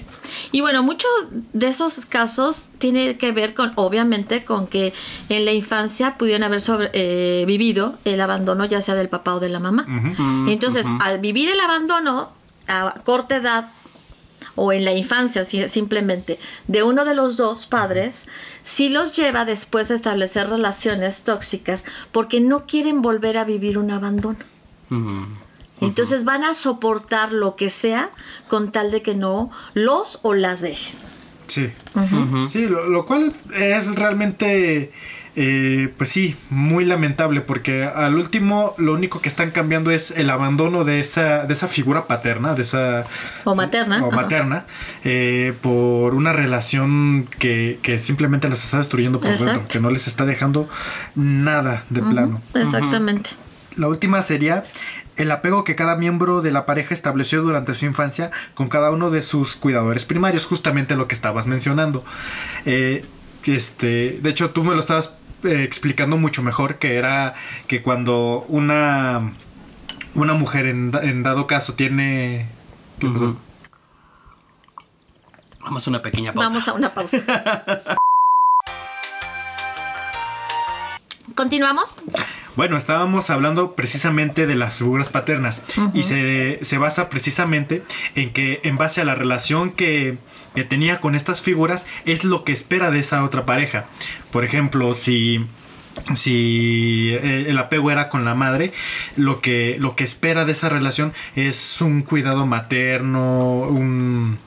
Y 0.51 0.61
bueno, 0.61 0.81
muchos 0.81 1.09
de 1.53 1.67
esos 1.67 2.05
casos 2.05 2.63
tiene 2.79 3.17
que 3.17 3.31
ver 3.31 3.53
con, 3.53 3.73
obviamente, 3.75 4.43
con 4.45 4.67
que 4.67 4.93
en 5.29 5.45
la 5.45 5.51
infancia 5.51 6.17
pudieron 6.17 6.43
haber 6.43 6.61
sobre- 6.61 6.89
eh, 6.93 7.43
vivido 7.45 7.95
el 8.05 8.21
abandono 8.21 8.65
ya 8.65 8.81
sea 8.81 8.95
del 8.95 9.09
papá 9.09 9.35
o 9.35 9.39
de 9.39 9.49
la 9.49 9.59
mamá. 9.59 9.85
Entonces, 10.47 10.85
al 11.01 11.19
vivir 11.19 11.49
el 11.49 11.59
abandono 11.59 12.31
a 12.67 13.01
corta 13.03 13.35
edad 13.37 13.69
o 14.55 14.71
en 14.73 14.85
la 14.85 14.93
infancia 14.93 15.45
si- 15.45 15.69
simplemente 15.69 16.39
de 16.67 16.83
uno 16.83 17.05
de 17.05 17.13
los 17.13 17.37
dos 17.37 17.65
padres, 17.67 18.27
sí 18.63 18.89
los 18.89 19.15
lleva 19.15 19.45
después 19.45 19.91
a 19.91 19.95
establecer 19.95 20.49
relaciones 20.49 21.23
tóxicas 21.23 21.85
porque 22.11 22.39
no 22.39 22.65
quieren 22.65 23.01
volver 23.01 23.37
a 23.37 23.43
vivir 23.45 23.77
un 23.77 23.91
abandono. 23.91 24.39
Entonces 25.79 26.23
van 26.23 26.43
a 26.43 26.53
soportar 26.55 27.31
lo 27.31 27.55
que 27.55 27.69
sea 27.69 28.09
con 28.47 28.71
tal 28.71 28.89
de 28.89 29.01
que 29.03 29.13
no 29.13 29.51
los 29.75 30.19
o 30.23 30.33
las 30.33 30.61
dejen. 30.61 30.95
Sí. 31.45 31.69
Sí, 32.49 32.67
lo, 32.67 32.87
lo 32.89 33.05
cual 33.05 33.31
es 33.55 33.95
realmente, 33.95 34.91
eh, 35.39 35.93
pues 35.95 36.09
sí, 36.09 36.35
muy 36.49 36.83
lamentable 36.83 37.41
porque 37.41 37.83
al 37.83 38.15
último 38.15 38.73
lo 38.79 38.93
único 38.93 39.21
que 39.21 39.29
están 39.29 39.51
cambiando 39.51 39.91
es 39.91 40.09
el 40.09 40.31
abandono 40.31 40.83
de 40.83 40.99
esa, 40.99 41.45
de 41.45 41.53
esa 41.53 41.67
figura 41.67 42.07
paterna, 42.07 42.55
de 42.55 42.63
esa... 42.63 43.05
O 43.43 43.53
materna, 43.53 44.03
O 44.03 44.09
materna, 44.09 44.65
eh, 45.03 45.53
por 45.61 46.15
una 46.15 46.33
relación 46.33 47.27
que, 47.37 47.77
que 47.83 47.99
simplemente 47.99 48.49
las 48.49 48.63
está 48.63 48.79
destruyendo 48.79 49.19
por 49.19 49.37
dentro, 49.37 49.67
que 49.67 49.79
no 49.79 49.91
les 49.91 50.07
está 50.07 50.25
dejando 50.25 50.67
nada 51.13 51.83
de 51.91 52.01
plano. 52.01 52.41
Exactamente. 52.55 53.29
La 53.75 53.89
última 53.89 54.23
sería 54.23 54.63
el 55.17 55.29
apego 55.29 55.63
que 55.63 55.75
cada 55.75 55.95
miembro 55.97 56.41
de 56.41 56.49
la 56.49 56.65
pareja 56.65 56.95
estableció 56.95 57.43
durante 57.43 57.75
su 57.75 57.85
infancia 57.85 58.31
con 58.55 58.69
cada 58.69 58.89
uno 58.89 59.11
de 59.11 59.21
sus 59.21 59.55
cuidadores 59.55 60.03
primarios, 60.03 60.47
justamente 60.47 60.95
lo 60.95 61.07
que 61.07 61.13
estabas 61.13 61.45
mencionando. 61.45 62.03
Eh, 62.65 63.05
este, 63.45 64.17
de 64.19 64.29
hecho, 64.31 64.49
tú 64.49 64.63
me 64.63 64.73
lo 64.73 64.79
estabas 64.79 65.13
eh, 65.43 65.63
explicando 65.63 66.17
mucho 66.17 66.41
mejor, 66.43 66.79
que 66.79 66.97
era 66.97 67.33
que 67.67 67.81
cuando 67.81 68.45
una, 68.47 69.31
una 70.15 70.33
mujer 70.33 70.65
en, 70.65 70.91
en 71.01 71.23
dado 71.23 71.47
caso 71.47 71.73
tiene... 71.73 72.47
Vamos 75.61 75.85
a 75.85 75.89
una 75.89 76.01
pequeña 76.01 76.33
pausa. 76.33 76.49
Vamos 76.49 76.67
a 76.67 76.73
una 76.73 76.93
pausa. 76.93 77.17
¿Continuamos? 81.35 81.99
Bueno, 82.55 82.77
estábamos 82.77 83.29
hablando 83.29 83.75
precisamente 83.75 84.47
de 84.47 84.55
las 84.55 84.77
figuras 84.77 85.09
paternas 85.09 85.61
y 85.93 86.01
se, 86.01 86.57
se 86.63 86.77
basa 86.79 87.09
precisamente 87.09 87.83
en 88.15 88.33
que 88.33 88.61
en 88.63 88.77
base 88.77 89.01
a 89.01 89.05
la 89.05 89.13
relación 89.13 89.69
que, 89.69 90.17
que 90.57 90.63
tenía 90.63 90.99
con 90.99 91.13
estas 91.13 91.43
figuras 91.43 91.85
es 92.05 92.23
lo 92.23 92.43
que 92.43 92.51
espera 92.51 92.89
de 92.89 92.97
esa 92.97 93.23
otra 93.23 93.45
pareja. 93.45 93.85
Por 94.31 94.43
ejemplo, 94.43 94.95
si 94.95 95.45
si 96.15 97.11
eh, 97.13 97.45
el 97.47 97.59
apego 97.59 97.91
era 97.91 98.09
con 98.09 98.25
la 98.25 98.33
madre, 98.33 98.73
lo 99.15 99.39
que, 99.39 99.77
lo 99.79 99.95
que 99.95 100.03
espera 100.03 100.45
de 100.45 100.53
esa 100.53 100.67
relación 100.67 101.13
es 101.35 101.79
un 101.79 102.01
cuidado 102.01 102.47
materno, 102.47 103.67
un... 103.69 104.39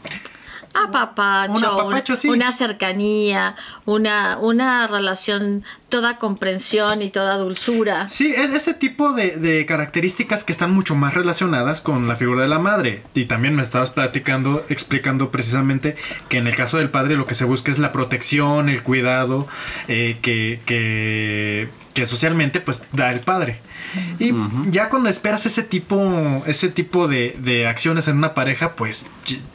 Apapacho, 0.72 1.52
Un 1.52 1.64
apapacho, 1.64 2.16
sí. 2.16 2.28
una 2.28 2.52
cercanía, 2.52 3.56
una, 3.86 4.38
una 4.38 4.86
relación 4.86 5.64
toda 5.88 6.18
comprensión 6.18 7.02
y 7.02 7.10
toda 7.10 7.36
dulzura. 7.36 8.08
Sí, 8.08 8.32
es 8.36 8.54
ese 8.54 8.74
tipo 8.74 9.12
de, 9.12 9.36
de 9.36 9.66
características 9.66 10.44
que 10.44 10.52
están 10.52 10.72
mucho 10.72 10.94
más 10.94 11.14
relacionadas 11.14 11.80
con 11.80 12.06
la 12.06 12.14
figura 12.14 12.42
de 12.42 12.48
la 12.48 12.60
madre. 12.60 13.02
Y 13.14 13.24
también 13.24 13.56
me 13.56 13.62
estabas 13.62 13.90
platicando, 13.90 14.64
explicando 14.68 15.30
precisamente 15.30 15.96
que 16.28 16.38
en 16.38 16.46
el 16.46 16.54
caso 16.54 16.78
del 16.78 16.90
padre 16.90 17.16
lo 17.16 17.26
que 17.26 17.34
se 17.34 17.44
busca 17.44 17.70
es 17.70 17.78
la 17.78 17.90
protección, 17.90 18.68
el 18.68 18.82
cuidado 18.82 19.48
eh, 19.88 20.18
que, 20.22 20.60
que, 20.66 21.68
que 21.94 22.06
socialmente 22.06 22.60
pues 22.60 22.82
da 22.92 23.10
el 23.10 23.20
padre. 23.20 23.60
Y 24.18 24.32
ya 24.70 24.88
cuando 24.88 25.08
esperas 25.08 25.46
ese 25.46 25.62
tipo, 25.62 26.42
ese 26.46 26.68
tipo 26.68 27.08
de, 27.08 27.36
de 27.40 27.66
acciones 27.66 28.08
en 28.08 28.16
una 28.18 28.34
pareja, 28.34 28.74
pues 28.74 29.06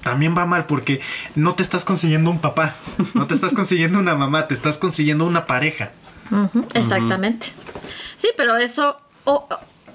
también 0.04 0.36
va 0.38 0.46
mal 0.46 0.65
porque 0.65 1.01
no 1.36 1.54
te 1.56 1.63
estás 1.63 1.86
consiguiendo 1.86 2.30
un 2.32 2.39
papá, 2.39 2.75
no 3.13 3.27
te 3.27 3.34
estás 3.34 3.54
consiguiendo 3.54 4.00
una 4.00 4.15
mamá, 4.15 4.48
te 4.48 4.54
estás 4.54 4.77
consiguiendo 4.77 5.25
una 5.25 5.46
pareja. 5.46 5.92
Exactamente. 6.74 7.48
Sí, 8.18 8.30
pero 8.36 8.58
eso, 8.58 8.98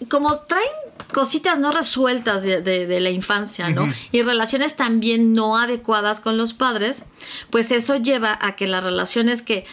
como 0.08 0.36
traen 0.40 0.64
cositas 1.12 1.58
no 1.58 1.72
resueltas 1.72 2.42
de, 2.42 2.62
de- 2.62 2.86
de 2.86 3.00
la 3.00 3.10
infancia, 3.10 3.68
¿no? 3.70 3.92
Y 4.12 4.22
relaciones 4.22 4.76
también 4.76 5.32
no 5.34 5.56
adecuadas 5.56 6.20
con 6.20 6.36
los 6.36 6.52
padres, 6.54 7.04
pues 7.50 7.72
eso 7.72 7.96
lleva 7.96 8.38
a 8.40 8.54
que 8.54 8.68
las 8.68 8.84
relaciones 8.84 9.42
que, 9.42 9.66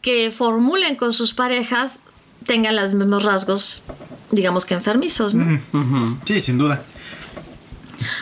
que 0.00 0.30
formulen 0.30 0.96
con 0.96 1.12
sus 1.12 1.34
parejas 1.34 1.98
tengan 2.46 2.76
los 2.76 2.92
mismos 2.92 3.22
rasgos, 3.24 3.86
digamos 4.30 4.66
que 4.66 4.74
enfermizos, 4.74 5.34
¿no? 5.34 5.60
Sí, 6.24 6.40
sin 6.40 6.58
duda. 6.58 6.82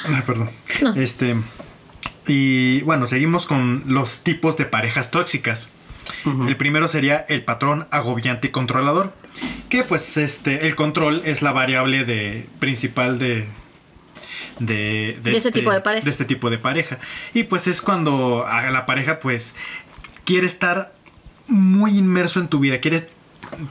Ay, 0.06 0.22
perdón. 0.26 0.50
No. 0.82 0.94
Este. 0.94 1.36
Y 2.26 2.82
bueno, 2.82 3.06
seguimos 3.06 3.46
con 3.46 3.82
los 3.86 4.20
tipos 4.20 4.56
de 4.56 4.64
parejas 4.64 5.10
tóxicas. 5.10 5.70
El 6.46 6.56
primero 6.56 6.88
sería 6.88 7.24
el 7.28 7.44
patrón 7.44 7.86
agobiante 7.90 8.48
y 8.48 8.50
controlador, 8.50 9.12
que 9.68 9.82
pues 9.84 10.16
este 10.16 10.66
el 10.66 10.74
control 10.74 11.22
es 11.24 11.42
la 11.42 11.52
variable 11.52 12.04
de 12.04 12.48
principal 12.58 13.18
de 13.18 13.46
de, 14.58 15.18
De 15.22 15.32
este 15.32 15.52
tipo 15.52 15.72
de 15.72 15.80
pareja. 15.80 16.04
de 16.04 16.10
este 16.10 16.24
tipo 16.24 16.50
de 16.50 16.58
pareja. 16.58 16.98
Y 17.34 17.44
pues 17.44 17.66
es 17.66 17.80
cuando 17.80 18.46
a 18.46 18.70
la 18.70 18.86
pareja 18.86 19.18
pues 19.18 19.54
quiere 20.24 20.46
estar 20.46 20.92
muy 21.48 21.98
inmerso 21.98 22.40
en 22.40 22.48
tu 22.48 22.58
vida, 22.60 22.78
quiere, 22.78 23.08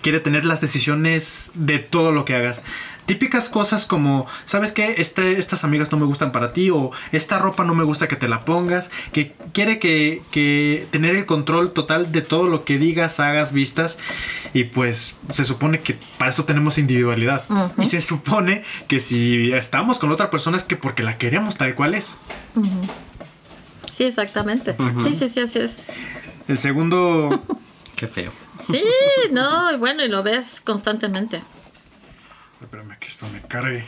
quiere 0.01 0.19
tener 0.19 0.45
las 0.45 0.61
decisiones 0.61 1.51
de 1.53 1.79
todo 1.79 2.11
lo 2.11 2.25
que 2.25 2.35
hagas. 2.35 2.63
Típicas 3.05 3.49
cosas 3.49 3.85
como, 3.85 4.27
¿sabes 4.45 4.71
qué? 4.71 4.95
Este, 4.97 5.37
estas 5.37 5.63
amigas 5.63 5.91
no 5.91 5.97
me 5.97 6.05
gustan 6.05 6.31
para 6.31 6.53
ti 6.53 6.69
o 6.69 6.91
esta 7.11 7.39
ropa 7.39 7.63
no 7.63 7.73
me 7.73 7.83
gusta 7.83 8.07
que 8.07 8.15
te 8.15 8.27
la 8.27 8.45
pongas. 8.45 8.91
Que 9.11 9.33
quiere 9.53 9.79
que, 9.79 10.21
que 10.31 10.87
tener 10.91 11.15
el 11.15 11.25
control 11.25 11.73
total 11.73 12.11
de 12.11 12.21
todo 12.21 12.47
lo 12.47 12.63
que 12.63 12.77
digas, 12.77 13.19
hagas, 13.19 13.51
vistas. 13.51 13.97
Y 14.53 14.65
pues 14.65 15.17
se 15.31 15.43
supone 15.43 15.81
que 15.81 15.97
para 16.17 16.29
eso 16.29 16.45
tenemos 16.45 16.77
individualidad. 16.77 17.43
Y 17.77 17.87
se 17.87 18.01
supone 18.01 18.63
que 18.87 18.99
si 18.99 19.51
estamos 19.51 19.99
con 19.99 20.11
otra 20.11 20.29
persona 20.29 20.55
es 20.55 20.63
que 20.63 20.77
porque 20.77 21.03
la 21.03 21.17
queremos 21.17 21.57
tal 21.57 21.75
cual 21.75 21.95
es. 21.95 22.17
Sí, 23.97 24.03
exactamente. 24.03 24.75
Sí, 24.79 25.17
sí, 25.19 25.29
sí, 25.29 25.39
así 25.41 25.59
es. 25.59 25.83
El 26.47 26.57
segundo... 26.57 27.43
Qué 27.95 28.07
feo. 28.07 28.31
Sí, 28.65 28.83
no, 29.31 29.71
y 29.73 29.77
bueno, 29.77 30.03
y 30.03 30.07
lo 30.07 30.23
ves 30.23 30.61
constantemente. 30.63 31.41
Espérame 32.61 32.97
que 32.99 33.07
esto 33.07 33.27
me 33.29 33.41
cargue. 33.41 33.85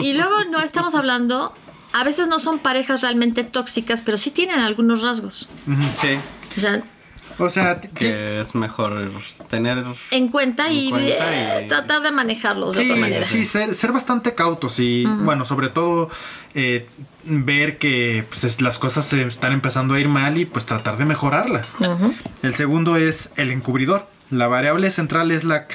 Y 0.00 0.12
luego 0.14 0.44
no 0.50 0.60
estamos 0.60 0.94
hablando, 0.94 1.52
a 1.92 2.04
veces 2.04 2.28
no 2.28 2.38
son 2.38 2.58
parejas 2.60 3.00
realmente 3.02 3.42
tóxicas, 3.44 4.00
pero 4.02 4.16
sí 4.16 4.30
tienen 4.30 4.60
algunos 4.60 5.02
rasgos. 5.02 5.48
Sí. 5.96 6.18
O 6.56 6.60
sea, 6.60 6.82
O 7.38 7.48
sea, 7.48 7.80
Que 7.80 8.40
es 8.40 8.54
mejor 8.54 9.10
tener. 9.48 9.82
en 10.10 10.28
cuenta 10.28 10.66
En 10.66 10.72
y, 10.72 10.90
cuenta 10.90 11.32
eh, 11.60 11.62
y- 11.64 11.68
tratar 11.68 12.02
de 12.02 12.12
manejarlos 12.12 12.76
de 12.76 12.84
Sí, 12.84 12.90
otra 12.90 13.00
manera. 13.00 13.24
sí, 13.26 13.44
ser, 13.44 13.74
ser 13.74 13.90
bastante 13.90 14.34
cautos 14.34 14.78
y, 14.78 15.04
bueno, 15.06 15.44
sobre 15.46 15.68
todo 15.70 16.10
eh, 16.54 16.86
ver 17.24 17.78
que 17.78 18.24
pues, 18.28 18.44
es- 18.44 18.60
las 18.60 18.78
cosas 18.78 19.04
se 19.06 19.26
están 19.26 19.52
empezando 19.52 19.94
a 19.94 20.00
ir 20.00 20.08
mal 20.08 20.38
y 20.38 20.44
pues 20.44 20.66
tratar 20.66 20.96
de 20.96 21.04
mejorarlas. 21.04 21.76
El 22.42 22.54
segundo 22.54 22.96
es 22.96 23.32
el 23.36 23.50
encubridor. 23.50 24.08
La 24.30 24.48
variable 24.48 24.90
central 24.90 25.30
es 25.30 25.44
la, 25.44 25.66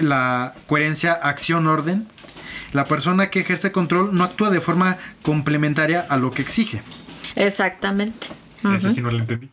la 0.00 0.54
coherencia 0.66 1.12
acción-orden. 1.12 2.08
La 2.72 2.84
persona 2.84 3.30
que 3.30 3.40
ejerce 3.40 3.72
control 3.72 4.14
no 4.14 4.24
actúa 4.24 4.50
de 4.50 4.60
forma 4.60 4.96
complementaria 5.22 6.04
a 6.08 6.16
lo 6.16 6.30
que 6.30 6.42
exige. 6.42 6.82
Exactamente. 7.34 8.28
Ese 8.74 8.88
Ujú. 8.88 8.94
sí 8.96 9.00
no 9.00 9.10
lo 9.10 9.18
entendí. 9.18 9.48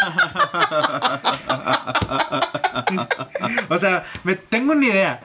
o 3.68 3.78
sea, 3.78 4.04
me, 4.24 4.34
tengo 4.36 4.72
una 4.72 4.86
idea. 4.86 5.20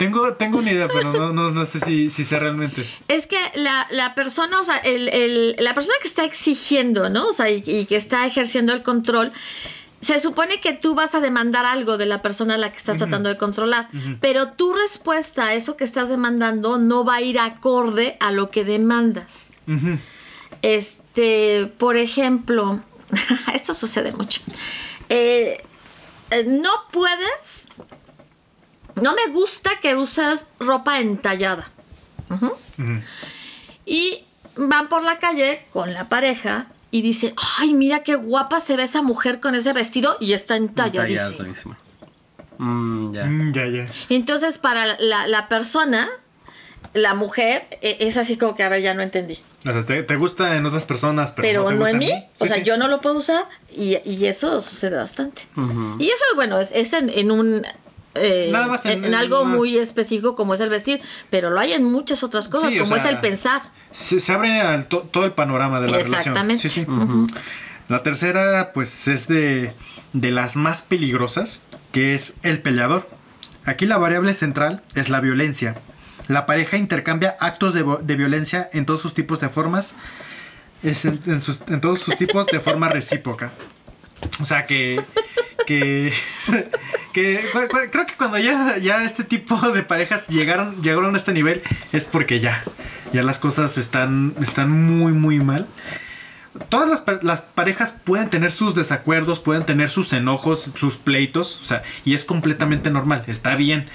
Tengo, 0.00 0.32
tengo 0.32 0.56
una 0.58 0.72
idea, 0.72 0.88
pero 0.88 1.12
no, 1.12 1.30
no, 1.34 1.50
no 1.50 1.66
sé 1.66 1.78
si, 1.78 2.08
si 2.08 2.24
sé 2.24 2.38
realmente. 2.38 2.82
Es 3.08 3.26
que 3.26 3.36
la, 3.54 3.86
la 3.90 4.14
persona, 4.14 4.58
o 4.58 4.64
sea, 4.64 4.78
el, 4.78 5.08
el- 5.10 5.56
la 5.58 5.74
persona 5.74 5.94
que 6.00 6.08
está 6.08 6.24
exigiendo, 6.24 7.10
¿no? 7.10 7.28
O 7.28 7.32
sea, 7.34 7.50
y, 7.50 7.62
y 7.66 7.84
que 7.84 7.96
está 7.96 8.24
ejerciendo 8.26 8.72
el 8.72 8.82
control, 8.82 9.30
se 10.00 10.18
supone 10.18 10.58
que 10.62 10.72
tú 10.72 10.94
vas 10.94 11.14
a 11.14 11.20
demandar 11.20 11.66
algo 11.66 11.98
de 11.98 12.06
la 12.06 12.22
persona 12.22 12.54
a 12.54 12.56
la 12.56 12.72
que 12.72 12.78
estás 12.78 12.96
tratando 12.96 13.28
de 13.28 13.36
controlar, 13.36 13.90
pero 14.22 14.52
tu 14.52 14.72
respuesta 14.72 15.48
a 15.48 15.52
eso 15.54 15.76
que 15.76 15.84
estás 15.84 16.08
demandando 16.08 16.78
no 16.78 17.04
va 17.04 17.16
a 17.16 17.20
ir 17.20 17.38
acorde 17.38 18.16
a 18.20 18.32
lo 18.32 18.50
que 18.50 18.64
demandas. 18.64 19.36
Este, 20.62 21.66
por 21.78 21.96
ejemplo, 21.96 22.80
esto 23.54 23.74
sucede 23.74 24.12
mucho. 24.12 24.40
Eh, 25.08 25.62
eh, 26.30 26.44
no 26.48 26.70
puedes, 26.92 27.59
no 29.02 29.14
me 29.14 29.32
gusta 29.32 29.70
que 29.80 29.94
usas 29.96 30.46
ropa 30.58 31.00
entallada. 31.00 31.70
Y 33.86 34.24
van 34.56 34.88
por 34.88 35.02
la 35.02 35.18
calle 35.18 35.64
con 35.72 35.92
la 35.94 36.08
pareja 36.08 36.66
y 36.90 37.02
dicen, 37.02 37.34
ay, 37.58 37.72
mira 37.74 38.02
qué 38.02 38.16
guapa 38.16 38.60
se 38.60 38.76
ve 38.76 38.82
esa 38.84 39.02
mujer 39.02 39.40
con 39.40 39.54
ese 39.54 39.72
vestido 39.72 40.16
y 40.20 40.32
está 40.32 40.56
entalladísima. 40.56 41.30
Talladísima. 41.36 41.78
Mm, 42.58 43.14
ya. 43.14 43.24
Mm, 43.26 43.52
ya, 43.52 43.66
ya. 43.66 43.86
Entonces, 44.08 44.58
para 44.58 44.98
la, 45.00 45.26
la 45.26 45.48
persona, 45.48 46.08
la 46.92 47.14
mujer, 47.14 47.66
e- 47.80 47.96
es 48.00 48.16
así 48.16 48.36
como 48.36 48.54
que, 48.54 48.64
a 48.64 48.68
ver, 48.68 48.82
ya 48.82 48.92
no 48.94 49.02
entendí. 49.02 49.38
O 49.66 49.72
sea, 49.72 49.84
te, 49.84 50.02
te 50.02 50.16
gusta 50.16 50.56
en 50.56 50.66
otras 50.66 50.84
personas, 50.84 51.32
pero, 51.32 51.46
Pero 51.46 51.62
no, 51.62 51.68
te 51.68 51.74
no, 51.74 51.78
gusta 51.80 51.90
en 51.92 51.98
mí. 51.98 52.08
Sí, 52.32 52.44
o 52.44 52.46
sea, 52.46 52.56
sí. 52.56 52.62
yo 52.64 52.76
no 52.76 52.88
lo 52.88 53.00
puedo 53.00 53.16
usar 53.16 53.44
y, 53.70 53.96
y 54.04 54.26
eso 54.26 54.60
sucede 54.62 54.96
bastante. 54.96 55.42
Y 55.98 56.06
eso, 56.08 56.24
bueno, 56.34 56.58
es, 56.60 56.70
es 56.72 56.92
en, 56.92 57.08
en 57.10 57.30
un... 57.30 57.66
eh, 58.14 58.48
Nada 58.52 58.66
más 58.66 58.84
en- 58.86 58.92
en, 58.92 58.98
en 58.98 59.04
en 59.06 59.14
algo 59.14 59.44
muy 59.44 59.78
específico 59.78 60.34
como 60.36 60.54
es 60.54 60.60
el 60.60 60.68
vestir, 60.70 61.00
pero 61.30 61.50
lo 61.50 61.60
hay 61.60 61.72
en 61.72 61.84
muchas 61.84 62.22
otras 62.24 62.48
cosas, 62.48 62.70
Sí, 62.72 62.78
o 62.78 62.82
como 62.82 62.96
sea, 62.96 63.04
es 63.04 63.10
el 63.10 63.20
pensar. 63.20 63.62
Se, 63.92 64.18
se 64.20 64.32
abre 64.32 64.60
al 64.60 64.86
to- 64.86 65.08
todo 65.10 65.24
el 65.24 65.32
panorama 65.32 65.80
de 65.80 65.88
la 65.88 65.98
relación. 65.98 66.16
Exactamente. 66.36 66.62
Sí, 66.62 66.68
sí. 66.68 66.86
La 67.88 68.02
tercera, 68.02 68.72
pues, 68.72 69.08
es 69.08 69.26
de, 69.26 69.72
de 70.12 70.30
las 70.30 70.54
más 70.56 70.80
peligrosas, 70.82 71.60
que 71.92 72.14
es 72.14 72.34
el 72.42 72.60
peleador. 72.62 73.08
Aquí 73.64 73.84
la 73.86 73.98
variable 73.98 74.32
central 74.34 74.82
es 74.94 75.08
la 75.08 75.20
violencia. 75.20 75.76
La 76.28 76.46
pareja 76.46 76.76
intercambia 76.76 77.36
actos 77.40 77.74
de, 77.74 77.84
de 78.02 78.16
violencia 78.16 78.68
en 78.72 78.86
todos 78.86 79.00
sus 79.00 79.12
tipos 79.14 79.40
de 79.40 79.48
formas, 79.48 79.94
es 80.82 81.04
en, 81.04 81.20
en 81.26 81.42
sus- 81.42 81.58
en 81.68 81.80
todos 81.80 81.98
sus 82.00 82.16
tipos 82.16 82.46
de 82.46 82.60
forma 82.60 82.88
recíproca. 82.88 83.50
O 84.40 84.44
sea 84.44 84.66
que. 84.66 85.02
que, 85.66 86.12
creo 87.12 88.06
que 88.06 88.14
cuando 88.16 88.38
ya, 88.38 88.78
ya 88.78 89.04
este 89.04 89.24
tipo 89.24 89.56
de 89.70 89.82
parejas 89.82 90.28
llegaron, 90.28 90.82
llegaron 90.82 91.14
a 91.14 91.18
este 91.18 91.32
nivel 91.32 91.62
es 91.92 92.04
porque 92.04 92.40
ya. 92.40 92.64
Ya 93.12 93.22
las 93.22 93.38
cosas 93.38 93.76
están, 93.78 94.34
están 94.40 94.70
muy, 94.70 95.12
muy 95.12 95.38
mal. 95.40 95.66
Todas 96.68 96.88
las, 96.88 97.22
las 97.22 97.42
parejas 97.42 97.92
pueden 97.92 98.28
tener 98.28 98.50
sus 98.50 98.74
desacuerdos, 98.74 99.38
pueden 99.38 99.64
tener 99.64 99.88
sus 99.88 100.12
enojos, 100.12 100.72
sus 100.74 100.96
pleitos, 100.96 101.60
o 101.60 101.64
sea, 101.64 101.84
y 102.04 102.12
es 102.12 102.24
completamente 102.24 102.90
normal, 102.90 103.22
está 103.28 103.54
bien. 103.54 103.88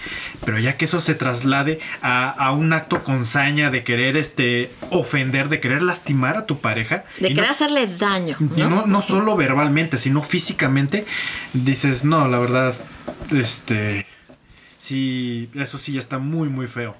Pero 0.46 0.58
ya 0.60 0.78
que 0.78 0.86
eso 0.86 1.02
se 1.02 1.16
traslade 1.16 1.80
a, 2.02 2.30
a 2.30 2.54
un 2.54 2.72
acto 2.72 3.04
con 3.04 3.26
saña 3.26 3.72
de 3.72 3.84
querer 3.84 4.16
este, 4.16 4.72
ofender, 4.92 5.50
de 5.50 5.60
querer 5.60 5.82
lastimar 5.82 6.38
a 6.38 6.46
tu 6.46 6.60
pareja. 6.60 7.04
De 7.20 7.28
y 7.28 7.34
querer 7.34 7.50
no- 7.50 7.54
hacerle 7.56 7.88
daño. 7.88 8.38
y 8.40 8.62
¿no? 8.62 8.70
no, 8.70 8.86
no 8.86 9.02
solo 9.02 9.36
verbalmente, 9.36 9.98
sino 9.98 10.22
físicamente, 10.22 11.06
dices, 11.52 12.06
no, 12.06 12.26
la 12.30 12.40
verdad, 12.40 12.74
este, 13.34 14.06
sí, 14.80 15.50
eso 15.56 15.78
sí 15.78 15.92
ya 15.92 16.00
está 16.00 16.20
muy, 16.20 16.48
muy 16.48 16.68
feo. 16.68 16.96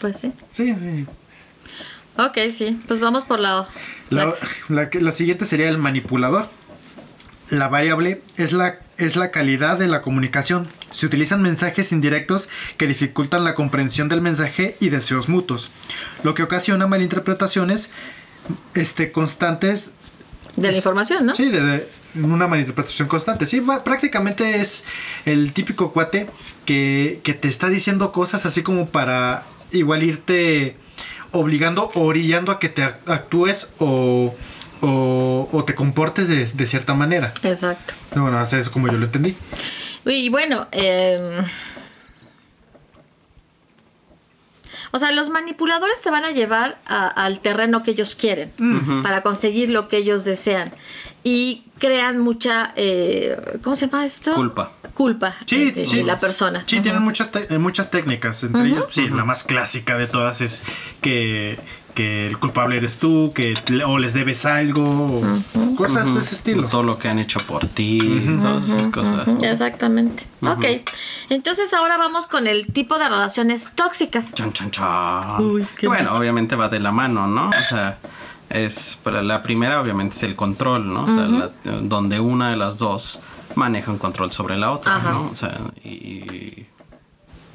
Pues 0.00 0.18
sí. 0.20 0.32
Sí, 0.50 0.74
sí. 0.78 1.06
Ok, 2.18 2.38
sí. 2.56 2.80
Pues 2.88 3.00
vamos 3.00 3.24
por 3.24 3.40
la... 3.40 3.66
La, 4.10 4.32
la 4.68 4.88
la 4.92 5.10
siguiente 5.10 5.44
sería 5.44 5.68
el 5.68 5.78
manipulador. 5.78 6.48
La 7.50 7.68
variable 7.68 8.22
es 8.36 8.52
la, 8.52 8.78
es 8.96 9.16
la 9.16 9.30
calidad 9.30 9.78
de 9.78 9.86
la 9.86 10.00
comunicación. 10.02 10.68
Se 10.90 11.06
utilizan 11.06 11.42
mensajes 11.42 11.92
indirectos 11.92 12.48
que 12.76 12.86
dificultan 12.86 13.44
la 13.44 13.54
comprensión 13.54 14.08
del 14.08 14.20
mensaje 14.20 14.76
y 14.80 14.88
deseos 14.88 15.28
mutuos, 15.28 15.70
lo 16.24 16.34
que 16.34 16.42
ocasiona 16.42 16.86
malinterpretaciones 16.86 17.90
este, 18.74 19.12
constantes 19.12 19.90
De 20.56 20.70
la 20.70 20.76
información, 20.78 21.26
¿no? 21.26 21.34
Sí, 21.34 21.50
de, 21.50 21.60
de 21.62 21.86
una 22.22 22.46
malinterpretación 22.48 23.06
constante. 23.08 23.46
Sí, 23.46 23.60
va- 23.60 23.84
prácticamente 23.84 24.60
es 24.60 24.84
el 25.24 25.52
típico 25.52 25.92
cuate 25.92 26.28
que, 26.64 27.20
que 27.22 27.34
te 27.34 27.46
está 27.48 27.68
diciendo 27.68 28.10
cosas 28.10 28.46
así 28.46 28.62
como 28.62 28.88
para 28.88 29.44
igual 29.70 30.02
irte 30.02 30.76
obligando 31.32 31.90
o 31.94 32.00
orillando 32.02 32.52
a 32.52 32.58
que 32.58 32.68
te 32.68 32.82
ac- 32.84 32.96
actúes 33.06 33.70
o, 33.78 34.34
o, 34.80 35.48
o 35.52 35.64
te 35.64 35.74
comportes 35.74 36.28
de, 36.28 36.44
de 36.44 36.66
cierta 36.66 36.94
manera. 36.94 37.32
Exacto. 37.42 37.94
Bueno, 38.14 38.38
así 38.38 38.56
es 38.56 38.70
como 38.70 38.86
yo 38.88 38.94
lo 38.98 39.06
entendí. 39.06 39.36
Y 40.04 40.28
bueno, 40.28 40.68
eh, 40.72 41.40
o 44.92 44.98
sea, 44.98 45.12
los 45.12 45.28
manipuladores 45.30 46.00
te 46.02 46.10
van 46.10 46.24
a 46.24 46.30
llevar 46.30 46.78
a- 46.86 47.06
al 47.08 47.40
terreno 47.40 47.82
que 47.82 47.92
ellos 47.92 48.14
quieren 48.14 48.52
para 49.02 49.22
conseguir 49.22 49.70
lo 49.70 49.88
que 49.88 49.98
ellos 49.98 50.24
desean 50.24 50.72
y 51.24 51.64
crean 51.78 52.20
mucha, 52.20 52.72
eh, 52.76 53.36
¿cómo 53.62 53.76
se 53.76 53.86
llama 53.88 54.04
esto? 54.04 54.34
Culpa. 54.34 54.72
Culpa 54.94 55.36
Sí, 55.44 55.72
en 55.76 55.86
sí. 55.86 56.02
la 56.02 56.16
persona. 56.18 56.62
Sí, 56.66 56.80
tienen 56.80 57.02
muchas, 57.02 57.30
te- 57.30 57.52
eh, 57.54 57.58
muchas 57.58 57.90
técnicas. 57.90 58.42
Entre 58.44 58.66
ellas, 58.68 58.84
pues, 58.84 58.94
sí, 58.94 59.08
la 59.10 59.24
más 59.24 59.44
clásica 59.44 59.98
de 59.98 60.06
todas 60.06 60.40
es 60.40 60.62
que, 61.02 61.58
que 61.96 62.26
el 62.26 62.36
culpable 62.38 62.76
eres 62.76 62.98
tú, 62.98 63.32
que 63.34 63.56
o 63.86 63.98
les 63.98 64.12
debes 64.12 64.44
algo, 64.44 64.84
o 64.84 65.76
cosas 65.76 66.12
de 66.14 66.20
ese 66.20 66.34
estilo. 66.36 66.68
Todo 66.68 66.82
lo 66.82 66.98
que 66.98 67.08
han 67.08 67.18
hecho 67.18 67.40
por 67.40 67.66
ti, 67.66 67.98
todas 68.40 68.68
esas 68.68 68.88
cosas. 68.88 69.36
Exactamente. 69.42 70.24
Ok. 70.42 70.64
Entonces 71.30 71.72
ahora 71.72 71.96
vamos 71.96 72.26
con 72.26 72.46
el 72.46 72.66
tipo 72.72 72.98
de 72.98 73.08
relaciones 73.08 73.68
tóxicas. 73.74 74.34
Chan, 74.34 74.52
chan, 74.52 74.70
chan. 74.70 75.40
Uy, 75.44 75.66
bueno, 75.84 76.14
obviamente 76.16 76.54
va 76.54 76.68
de 76.68 76.78
la 76.80 76.92
mano, 76.92 77.26
¿no? 77.26 77.48
O 77.48 77.64
sea, 77.64 77.98
es 78.50 78.98
para 79.02 79.22
la 79.22 79.42
primera 79.42 79.80
obviamente 79.80 80.14
es 80.16 80.22
el 80.22 80.36
control, 80.36 80.92
¿no? 80.92 81.04
O 81.04 81.08
sea, 81.08 81.26
la- 81.26 81.50
donde 81.80 82.20
una 82.20 82.50
de 82.50 82.56
las 82.56 82.78
dos 82.78 83.20
maneja 83.54 83.90
un 83.90 83.98
control 83.98 84.30
sobre 84.32 84.58
la 84.58 84.70
otra, 84.70 84.96
Ajá. 84.96 85.12
¿no? 85.12 85.30
O 85.32 85.34
sea, 85.34 85.58
y 85.82 86.66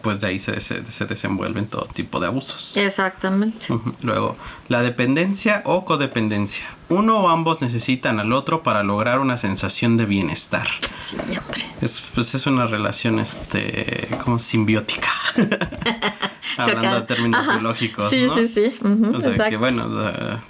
pues 0.01 0.19
de 0.19 0.27
ahí 0.27 0.39
se, 0.39 0.59
se, 0.59 0.85
se 0.85 1.05
desenvuelven 1.05 1.67
todo 1.67 1.85
tipo 1.93 2.19
de 2.19 2.27
abusos. 2.27 2.75
Exactamente. 2.77 3.67
Luego, 4.01 4.37
la 4.67 4.81
dependencia 4.81 5.61
o 5.65 5.85
codependencia. 5.85 6.65
Uno 6.91 7.19
o 7.21 7.29
ambos 7.29 7.61
necesitan 7.61 8.19
al 8.19 8.33
otro 8.33 8.63
para 8.63 8.83
lograr 8.83 9.19
una 9.19 9.37
sensación 9.37 9.97
de 9.97 10.05
bienestar. 10.05 10.67
Sí, 11.09 11.17
hombre. 11.37 11.61
Es, 11.81 12.03
pues 12.13 12.35
es 12.35 12.45
una 12.47 12.67
relación, 12.67 13.19
este, 13.19 14.09
como 14.23 14.39
simbiótica. 14.39 15.07
Hablando 16.57 16.99
de 16.99 17.01
términos 17.07 17.47
Ajá. 17.47 17.53
biológicos, 17.59 18.09
Sí, 18.09 18.25
¿no? 18.25 18.35
sí, 18.35 18.47
sí. 18.47 18.73
O 19.13 19.21
sea, 19.21 19.49
que 19.49 19.55
bueno, 19.55 19.87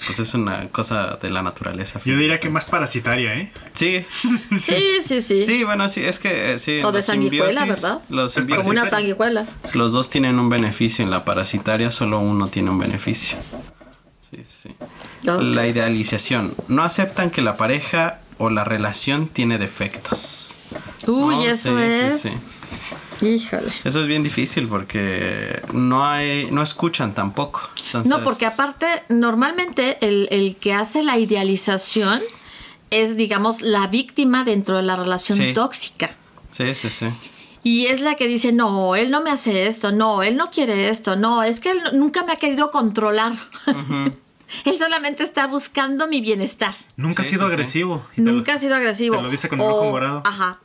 pues 0.06 0.20
es 0.20 0.34
una 0.34 0.68
cosa 0.70 1.20
de 1.22 1.30
la 1.30 1.44
naturaleza. 1.44 2.02
Yo 2.04 2.18
diría 2.18 2.40
que 2.40 2.50
más 2.50 2.70
parasitaria, 2.70 3.36
¿eh? 3.36 3.52
Sí. 3.74 4.04
Sí, 4.10 4.98
sí, 5.06 5.22
sí. 5.22 5.46
Sí, 5.46 5.64
bueno, 5.64 5.88
sí, 5.88 6.02
es 6.04 6.18
que 6.20 6.54
eh, 6.54 6.60
sí. 6.60 6.82
O 6.84 6.92
de 6.92 7.02
sanguijuela, 7.02 7.66
¿verdad? 7.66 8.02
Los 8.10 8.36
Es 8.38 8.46
Como 8.46 8.70
una 8.70 8.90
sanguijuela. 8.90 9.46
Los 9.76 9.92
dos 9.94 10.10
tienen 10.10 10.40
un 10.40 10.50
beneficio. 10.50 11.04
En 11.06 11.12
la 11.12 11.24
parasitaria 11.24 11.92
solo 11.92 12.20
uno 12.20 12.48
tiene 12.48 12.72
un 12.72 12.80
beneficio. 12.80 13.38
Sí, 14.32 14.42
sí. 14.46 14.76
Ok. 15.28 15.42
La 15.42 15.68
idealización. 15.68 16.54
No 16.68 16.84
aceptan 16.84 17.30
que 17.32 17.42
la 17.42 17.58
pareja 17.58 18.20
o 18.38 18.50
la 18.50 18.64
relación 18.64 19.28
tiene 19.28 19.58
defectos. 19.58 20.56
Uy, 21.06 21.36
No, 21.36 21.44
eso 21.46 21.78
sí, 21.78 21.84
es. 21.84 22.22
Sí, 22.22 22.30
sí. 22.30 23.26
Híjole. 23.26 23.72
Eso 23.84 24.02
es 24.02 24.08
bien 24.08 24.24
difícil 24.24 24.68
porque 24.68 25.62
no 25.74 26.08
hay, 26.08 26.48
no 26.50 26.62
escuchan 26.64 27.14
tampoco. 27.14 27.62
Entonces- 27.88 28.10
No, 28.10 28.24
porque 28.24 28.46
aparte, 28.48 28.88
normalmente 29.10 29.98
el, 30.02 30.28
el 30.32 30.56
que 30.56 30.74
hace 30.74 31.04
la 31.04 31.18
idealización 31.20 32.20
es, 32.90 33.16
digamos, 33.16 33.62
la 33.62 33.88
víctima 33.88 34.44
dentro 34.44 34.78
de 34.78 34.84
la 34.84 34.96
relación 34.96 35.54
tóxica. 35.54 36.16
Sí, 36.50 36.74
sí, 36.74 36.90
sí. 36.90 37.08
Y 37.64 37.86
es 37.88 38.02
la 38.02 38.16
que 38.16 38.28
dice, 38.28 38.52
no, 38.52 38.96
él 38.96 39.12
no 39.12 39.22
me 39.22 39.30
hace 39.30 39.68
esto, 39.68 39.92
no, 39.92 40.24
él 40.24 40.36
no 40.36 40.50
quiere 40.50 40.90
esto, 40.90 41.16
no, 41.16 41.44
es 41.44 41.60
que 41.60 41.72
él 41.72 41.82
nunca 41.94 42.24
me 42.24 42.34
ha 42.34 42.36
querido 42.36 42.72
controlar. 42.72 43.34
él 44.66 44.78
solamente 44.80 45.24
está 45.24 45.46
buscando 45.48 46.08
mi 46.08 46.22
bienestar. 46.22 46.74
Nunca 46.98 47.22
Sí, 47.24 47.30
ha 47.30 47.30
sido 47.38 47.48
sí, 47.48 47.54
agresivo. 47.54 48.04
Lo- 48.16 48.32
Nunca 48.32 48.56
ha 48.56 48.58
sido 48.60 48.76
agresivo. 48.76 49.16
te 49.18 49.22
lo 49.22 49.30
dice 49.30 49.48
con 49.48 49.60
el 49.62 49.68
ojo 49.68 49.86
morado. 49.92 50.24
Ajá. 50.26 50.58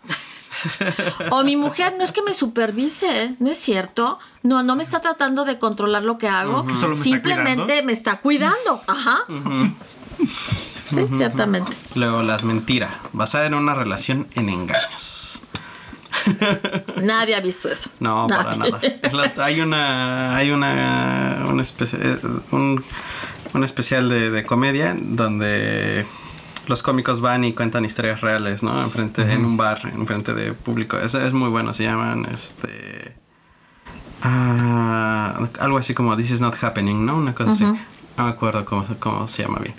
o 1.31 1.45
mi 1.45 1.55
mujer 1.57 1.95
no 1.99 2.05
es 2.05 2.13
que 2.13 2.23
me 2.23 2.33
supervise, 2.33 3.37
no 3.41 3.51
es 3.51 3.59
cierto. 3.59 4.19
No, 4.43 4.63
no 4.63 4.75
me 4.75 4.83
está 4.83 5.01
tratando 5.03 5.45
de 5.45 5.59
controlar 5.59 6.03
lo 6.05 6.17
que 6.17 6.29
hago. 6.29 6.61
Solo 6.77 6.95
me 6.95 6.95
está 6.95 7.03
Simplemente 7.05 7.83
me 7.83 7.93
está 7.93 8.21
cuidando. 8.21 8.81
Ajá. 8.87 9.25
Sí, 10.89 10.99
Exactamente. 10.99 11.73
Luego, 11.95 12.23
las 12.23 12.43
mentiras. 12.45 12.91
Basada 13.13 13.45
en 13.47 13.55
una 13.55 13.75
relación 13.75 14.29
en 14.35 14.49
engaños. 14.49 15.43
Nadie 17.03 17.35
ha 17.37 17.41
visto 17.41 17.69
eso. 17.69 17.91
No, 18.01 18.27
para 18.29 18.57
nada. 18.57 18.81
Hay 19.45 19.61
una, 19.61 20.37
hay 20.37 20.51
una, 20.51 21.45
una 21.49 21.63
especie, 21.63 21.99
eh, 22.03 22.19
un, 22.51 22.85
un 23.55 23.65
especial 23.65 24.09
de, 24.09 24.31
de 24.31 24.45
comedia 24.45 24.97
donde 24.99 26.07
los 26.67 26.83
cómicos 26.83 27.21
van 27.21 27.45
y 27.45 27.53
cuentan 27.53 27.85
historias 27.85 28.21
reales, 28.21 28.63
¿no? 28.63 28.83
Enfrente, 28.83 29.23
en 29.33 29.45
un 29.45 29.57
bar, 29.57 29.81
enfrente 29.95 30.35
de 30.35 30.53
público. 30.53 30.99
Eso 30.99 31.21
es 31.21 31.33
muy 31.33 31.49
bueno. 31.49 31.73
Se 31.73 31.85
llaman, 31.85 32.27
este, 32.33 33.15
ah, 34.23 35.47
algo 35.61 35.79
así 35.79 35.95
como 35.95 36.17
This 36.17 36.31
is 36.33 36.41
not 36.41 36.57
happening, 36.63 37.05
¿no? 37.05 37.17
Una 37.17 37.35
cosa 37.35 37.53
así. 37.53 37.65
No 38.17 38.25
me 38.25 38.31
acuerdo 38.31 38.65
cómo, 38.65 38.85
se- 38.85 38.97
cómo 38.97 39.29
se 39.29 39.43
llama 39.43 39.59
bien. 39.61 39.75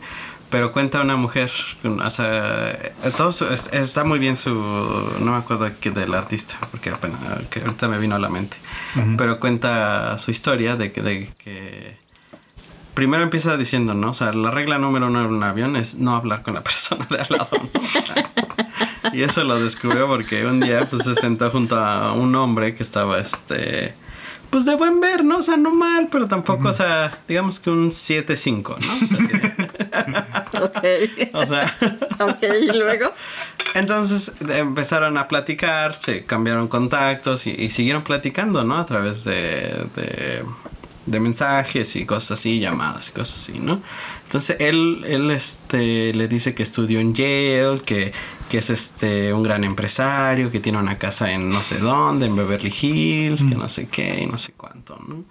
Pero 0.50 0.72
cuenta 0.72 1.02
una 1.02 1.18
mujer, 1.18 1.52
o 1.84 2.10
sea, 2.10 2.78
todo 3.18 3.34
su- 3.34 3.46
es- 3.48 3.70
está 3.74 4.06
muy 4.06 4.18
bien 4.18 4.38
su, 4.38 4.52
no 4.54 5.32
me 5.32 5.36
acuerdo 5.38 5.70
que 5.82 5.92
del 5.92 6.14
artista, 6.14 6.58
porque 6.72 6.90
apenas, 6.90 7.20
que 7.50 7.60
ahorita 7.62 7.90
me 7.90 7.98
vino 7.98 8.16
a 8.16 8.20
la 8.20 8.30
mente. 8.30 8.56
Pero 9.18 9.40
cuenta 9.42 10.18
su 10.18 10.32
historia 10.32 10.78
de 10.78 10.92
que, 10.94 11.02
de 11.02 11.30
que 11.38 11.98
primero 12.94 13.24
empieza 13.24 13.58
diciendo, 13.58 13.94
¿no? 13.94 14.12
O 14.12 14.14
sea, 14.14 14.32
la 14.32 14.50
regla 14.50 14.78
número 14.78 15.08
uno 15.08 15.20
en 15.26 15.28
un 15.34 15.44
avión 15.44 15.76
es 15.76 15.96
no 15.96 16.16
hablar 16.16 16.44
con 16.44 16.54
la 16.54 16.64
persona 16.64 17.06
de 17.10 17.18
al 17.20 17.28
lado. 17.30 17.50
y 19.14 19.24
eso 19.24 19.44
lo 19.44 19.60
descubrió 19.60 20.08
porque 20.08 20.46
un 20.46 20.60
día 20.62 20.88
pues 20.90 21.04
se 21.04 21.16
sentó 21.16 21.50
junto 21.52 21.78
a 21.78 22.14
un 22.14 22.34
hombre 22.36 22.74
que 22.74 22.84
estaba 22.84 23.20
este 23.20 23.94
pues 24.50 24.64
de 24.64 24.76
buen 24.76 25.02
ver, 25.02 25.26
¿no? 25.26 25.40
O 25.40 25.42
sea, 25.42 25.58
no 25.58 25.72
mal, 25.72 26.08
pero 26.10 26.26
tampoco, 26.26 26.70
o 26.70 26.74
sea, 26.74 27.12
digamos 27.28 27.60
que 27.60 27.70
un 27.70 27.90
7-5, 27.92 28.78
¿no? 28.80 28.94
O 29.04 29.08
sea, 29.08 29.56
Ok. 30.62 31.34
o 31.34 31.46
sea, 31.46 31.76
ok, 32.20 32.44
y 32.62 32.78
luego. 32.78 33.12
entonces 33.76 34.34
empezaron 34.50 35.18
a 35.18 35.28
platicar, 35.28 35.94
se 35.96 36.26
cambiaron 36.26 36.68
contactos 36.68 37.48
y, 37.48 37.52
y 37.52 37.70
siguieron 37.70 38.04
platicando, 38.04 38.64
¿no? 38.64 38.78
A 38.78 38.86
través 38.86 39.24
de, 39.24 39.86
de, 39.96 40.44
de 41.06 41.20
mensajes 41.20 41.96
y 41.96 42.06
cosas 42.06 42.40
así, 42.40 42.60
llamadas 42.60 43.10
y 43.10 43.12
cosas 43.14 43.36
así, 43.42 43.60
¿no? 43.60 43.82
Entonces 44.24 44.58
él, 44.60 45.04
él 45.08 45.32
este, 45.32 46.14
le 46.14 46.28
dice 46.28 46.54
que 46.54 46.64
estudió 46.64 47.00
en 47.00 47.14
Yale, 47.14 47.80
que, 47.86 48.12
que 48.50 48.58
es 48.58 48.70
este, 48.70 49.34
un 49.34 49.42
gran 49.42 49.64
empresario, 49.64 50.52
que 50.52 50.60
tiene 50.60 50.78
una 50.78 50.98
casa 50.98 51.32
en 51.32 51.48
no 51.50 51.62
sé 51.62 51.80
dónde, 51.80 52.26
en 52.26 52.36
Beverly 52.36 52.74
Hills, 52.82 53.46
que 53.46 53.56
no 53.56 53.70
sé 53.70 53.88
qué 53.88 54.24
y 54.24 54.26
no 54.26 54.38
sé 54.38 54.54
cuánto, 54.58 55.00
¿no? 55.08 55.24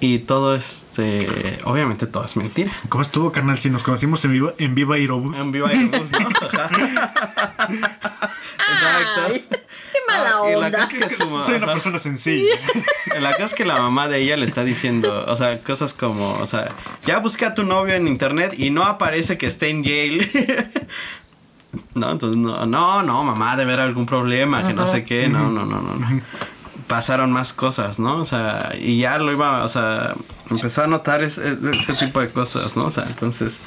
Y 0.00 0.18
todo 0.20 0.54
este, 0.54 1.58
obviamente 1.64 2.06
todo 2.06 2.24
es 2.24 2.36
mentira. 2.36 2.72
¿Cómo 2.88 3.02
estuvo, 3.02 3.32
carnal? 3.32 3.56
Si 3.58 3.70
nos 3.70 3.82
conocimos 3.82 4.24
en 4.24 4.32
Viva, 4.32 4.52
en 4.58 4.74
Viva 4.74 4.96
Aerobús. 4.96 5.36
En 5.38 5.50
vivo 5.52 5.66
Aerobús, 5.66 6.10
¿no? 6.12 6.18
Ajá. 6.46 6.68
Exacto. 7.68 9.20
Ay, 9.28 9.44
qué 9.50 9.98
mala 10.06 10.30
Ah, 10.42 10.48
y 10.48 10.52
la 10.52 10.58
onda. 10.66 10.70
cosa 10.84 10.96
es 10.96 11.02
que 11.04 11.08
su 11.08 11.24
mamá- 11.26 11.42
Soy 11.44 11.54
una 11.56 11.66
persona 11.66 11.98
sencilla. 11.98 12.54
La 13.20 13.32
cosa 13.32 13.44
es 13.46 13.54
que 13.54 13.64
la 13.64 13.78
mamá 13.78 14.08
de 14.08 14.18
ella 14.18 14.36
le 14.36 14.44
está 14.44 14.64
diciendo, 14.64 15.24
o 15.26 15.36
sea, 15.36 15.58
cosas 15.60 15.94
como, 15.94 16.32
o 16.34 16.46
sea, 16.46 16.68
ya 17.06 17.18
busca 17.20 17.48
a 17.48 17.54
tu 17.54 17.62
novio 17.62 17.94
en 17.94 18.08
internet 18.08 18.54
y 18.58 18.70
no 18.70 18.84
aparece 18.84 19.38
que 19.38 19.46
esté 19.46 19.68
en 19.70 19.84
Yale. 19.84 20.30
No, 21.94 22.12
entonces 22.12 22.36
no, 22.40 22.66
no, 22.66 23.02
no, 23.02 23.24
mamá, 23.24 23.56
debe 23.56 23.72
haber 23.72 23.86
algún 23.86 24.06
problema, 24.06 24.64
que 24.64 24.72
no 24.72 24.86
sé 24.86 25.04
qué, 25.04 25.26
no, 25.28 25.50
no, 25.50 25.64
no, 25.64 25.80
no, 25.80 25.92
no. 25.94 26.20
Pasaron 26.86 27.32
más 27.32 27.52
cosas, 27.52 27.98
¿no? 27.98 28.18
O 28.18 28.24
sea, 28.24 28.74
y 28.78 28.98
ya 28.98 29.18
lo 29.18 29.32
iba, 29.32 29.64
o 29.64 29.68
sea, 29.68 30.14
empezó 30.50 30.82
a 30.82 30.86
notar 30.86 31.22
ese, 31.22 31.56
tipo 31.98 32.20
de 32.20 32.28
cosas, 32.30 32.76
¿no? 32.76 32.86
O 32.86 32.90
sea, 32.90 33.04
entonces, 33.04 33.60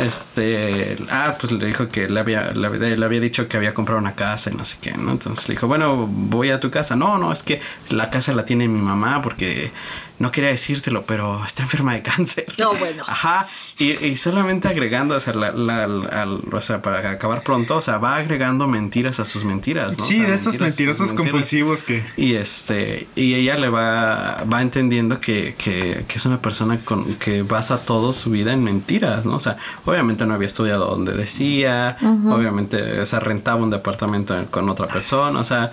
este, 0.00 0.96
ah, 1.10 1.36
pues 1.40 1.52
le 1.52 1.66
dijo 1.66 1.88
que 1.88 2.08
le 2.08 2.20
había, 2.20 2.52
le, 2.52 2.96
le 2.96 3.04
había 3.04 3.20
dicho 3.20 3.48
que 3.48 3.56
había 3.56 3.74
comprado 3.74 4.00
una 4.00 4.14
casa 4.14 4.50
y 4.50 4.54
no 4.54 4.64
sé 4.64 4.78
qué, 4.80 4.92
¿no? 4.92 5.12
Entonces 5.12 5.48
le 5.48 5.54
dijo, 5.54 5.66
bueno, 5.66 6.06
voy 6.06 6.50
a 6.50 6.60
tu 6.60 6.70
casa. 6.70 6.96
No, 6.96 7.18
no, 7.18 7.32
es 7.32 7.42
que 7.42 7.60
la 7.90 8.10
casa 8.10 8.32
la 8.32 8.44
tiene 8.44 8.68
mi 8.68 8.80
mamá 8.80 9.20
porque 9.22 9.72
no 10.18 10.30
quería 10.30 10.50
decírtelo, 10.50 11.04
pero 11.06 11.44
está 11.44 11.64
enferma 11.64 11.94
de 11.94 12.02
cáncer. 12.02 12.46
No, 12.58 12.74
bueno. 12.74 13.02
Ajá, 13.06 13.46
y, 13.78 13.92
y 14.04 14.16
solamente 14.16 14.68
agregando, 14.68 15.16
o 15.16 15.20
sea, 15.20 15.34
la- 15.34 15.50
la- 15.52 15.86
la- 15.86 16.06
al- 16.22 16.40
o 16.52 16.60
sea, 16.60 16.80
para 16.82 17.10
acabar 17.10 17.42
pronto, 17.42 17.76
o 17.76 17.80
sea, 17.80 17.98
va 17.98 18.16
agregando 18.16 18.68
mentiras 18.68 19.18
a 19.20 19.24
sus 19.24 19.44
mentiras, 19.44 19.98
¿no? 19.98 20.04
O 20.04 20.06
Sí, 20.06 20.18
sea, 20.18 20.28
de 20.28 20.34
estos 20.34 20.58
mentirosos 20.60 21.08
mentiras. 21.08 21.30
compulsivos 21.32 21.82
que... 21.82 22.04
Y 22.16 22.34
este, 22.34 23.08
y 23.16 23.34
ella 23.34 23.56
le 23.56 23.68
va, 23.68 24.44
va 24.52 24.62
entendiendo 24.62 25.18
que, 25.20 25.54
que, 25.58 26.04
que 26.06 26.14
es 26.16 26.24
una 26.26 26.40
persona 26.40 26.78
con, 26.84 27.14
que 27.16 27.42
basa 27.42 27.78
todo 27.80 28.12
su 28.12 28.30
vida 28.30 28.52
en 28.52 28.62
mentiras, 28.62 29.26
¿no? 29.26 29.34
O 29.36 29.40
sea, 29.40 29.56
obviamente 29.84 30.24
no 30.26 30.34
había 30.34 30.46
estudiado 30.46 30.86
donde 30.86 31.12
decía, 31.14 31.96
obviamente, 32.30 33.00
o 33.00 33.06
sea, 33.06 33.20
rentaba 33.20 33.62
un 33.62 33.70
departamento 33.70 34.36
con 34.50 34.68
otra 34.68 34.86
persona, 34.88 35.40
o 35.40 35.44
sea, 35.44 35.72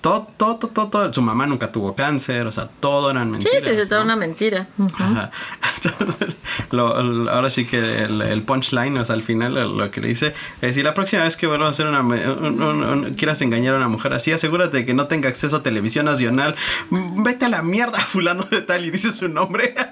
todo, 0.00 0.28
todo, 0.36 0.56
todo, 0.56 0.88
todo, 0.88 1.12
su 1.12 1.22
mamá 1.22 1.46
nunca 1.46 1.70
tuvo 1.70 1.94
cáncer, 1.94 2.46
o 2.46 2.52
sea, 2.52 2.68
todo 2.80 3.10
eran 3.10 3.26
Sí, 3.26 3.30
mentiras. 3.32 3.74
sí, 3.76 3.81
¿no? 3.90 4.02
una 4.02 4.16
mentira. 4.16 4.66
Entonces, 4.76 6.36
lo- 6.70 7.02
lo- 7.02 7.30
ahora 7.30 7.50
sí 7.50 7.66
que 7.66 8.00
el, 8.02 8.20
el 8.22 8.42
punchline, 8.42 8.96
o 8.98 9.04
sea, 9.04 9.14
al 9.14 9.22
final 9.22 9.54
lo, 9.54 9.64
lo 9.72 9.90
que 9.90 10.00
le 10.00 10.08
dice 10.08 10.34
es: 10.60 10.74
si 10.74 10.82
la 10.82 10.94
próxima 10.94 11.22
vez 11.24 11.36
que 11.36 11.46
vuelvas 11.46 11.66
a 11.66 11.70
hacer 11.70 11.86
una. 11.86 12.02
me- 12.02 12.28
un- 12.30 12.62
un- 12.62 12.84
un- 12.84 13.14
quieras 13.14 13.40
engañar 13.42 13.74
a 13.74 13.78
una 13.78 13.88
mujer 13.88 14.12
así, 14.12 14.32
asegúrate 14.32 14.78
de 14.78 14.86
que 14.86 14.94
no 14.94 15.06
tenga 15.08 15.28
acceso 15.28 15.56
a 15.56 15.62
televisión 15.62 16.06
nacional. 16.06 16.54
Mm, 16.90 17.22
Vete 17.22 17.46
a 17.46 17.48
la 17.48 17.62
mierda, 17.62 17.98
fulano 18.00 18.42
de 18.44 18.62
tal, 18.62 18.84
y 18.84 18.90
dice 18.90 19.10
su 19.12 19.28
nombre. 19.28 19.74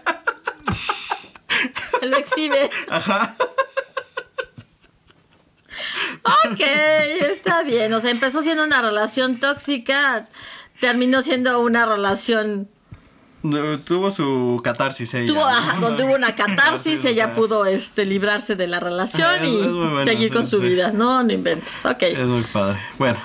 Lo 2.02 2.16
exhibe. 2.16 2.70
Ajá. 2.88 3.36
Ok, 6.50 6.60
está 7.30 7.62
bien. 7.62 7.92
O 7.94 8.00
sea, 8.00 8.10
empezó 8.10 8.42
siendo 8.42 8.64
una 8.64 8.82
relación 8.82 9.38
tóxica, 9.40 10.28
terminó 10.80 11.22
siendo 11.22 11.60
una 11.60 11.86
relación. 11.86 12.68
Tuvo 13.84 14.10
su 14.10 14.60
catarsis 14.62 15.14
ella. 15.14 15.26
Tuvo, 15.26 15.44
donde 15.80 16.04
hubo 16.04 16.14
una 16.14 16.34
catarsis, 16.34 16.98
Sí, 17.00 17.06
o 17.06 17.10
ella 17.10 17.26
sea, 17.26 17.34
pudo 17.34 17.64
este, 17.64 18.04
librarse 18.04 18.54
de 18.54 18.66
la 18.66 18.80
relación 18.80 19.34
es- 19.36 19.42
y 19.44 19.60
es 19.60 19.66
muy 19.68 19.88
bueno, 19.88 20.04
seguir 20.04 20.28
sí, 20.28 20.34
con 20.34 20.46
su 20.46 20.58
sí. 20.58 20.64
vida. 20.64 20.92
No, 20.92 21.22
no 21.22 21.32
inventes. 21.32 21.84
Ok. 21.86 22.02
Es 22.02 22.26
muy 22.28 22.42
padre. 22.42 22.78
Bueno, 22.98 23.18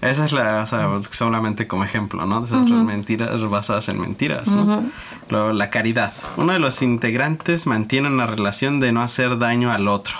Esa 0.00 0.24
es 0.24 0.32
la, 0.32 0.62
o 0.62 0.66
sea, 0.66 0.88
solamente 1.10 1.68
como 1.68 1.84
ejemplo, 1.84 2.26
¿no? 2.26 2.40
De 2.40 2.46
esas 2.46 2.68
mentiras 2.68 3.40
basadas 3.48 3.88
en 3.88 4.00
mentiras, 4.00 4.48
¿no? 4.48 4.84
Luego, 5.28 5.52
la 5.52 5.70
caridad. 5.70 6.12
Uno 6.36 6.52
de 6.54 6.58
los 6.58 6.82
integrantes 6.82 7.68
mantiene 7.68 8.08
una 8.08 8.26
relación 8.26 8.80
de 8.80 8.90
no 8.90 9.00
hacer 9.00 9.38
daño 9.38 9.70
al 9.70 9.86
otro. 9.86 10.14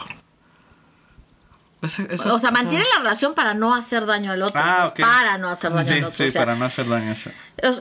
Eso- 1.83 2.05
eso- 2.09 2.33
o 2.35 2.39
sea, 2.39 2.53
mantiene 2.53 2.85
la 2.95 2.99
relación 3.03 3.35
para 3.35 3.55
no 3.55 3.75
hacer 3.75 4.07
daño 4.07 4.31
al 4.31 4.43
otro. 4.43 4.61
Ah, 4.65 4.79
no 4.83 4.87
ok. 4.91 5.01
Para 5.01 5.37
no 5.39 5.49
hacer 5.49 5.73
daño 5.73 5.85
Sí, 5.87 5.93
al 5.95 6.05
otro. 6.05 6.17
sí, 6.17 6.23
o 6.25 6.31
sea, 6.31 6.43
para 6.43 6.55
no 6.55 6.65
hacer 6.65 6.89
daño. 6.89 7.15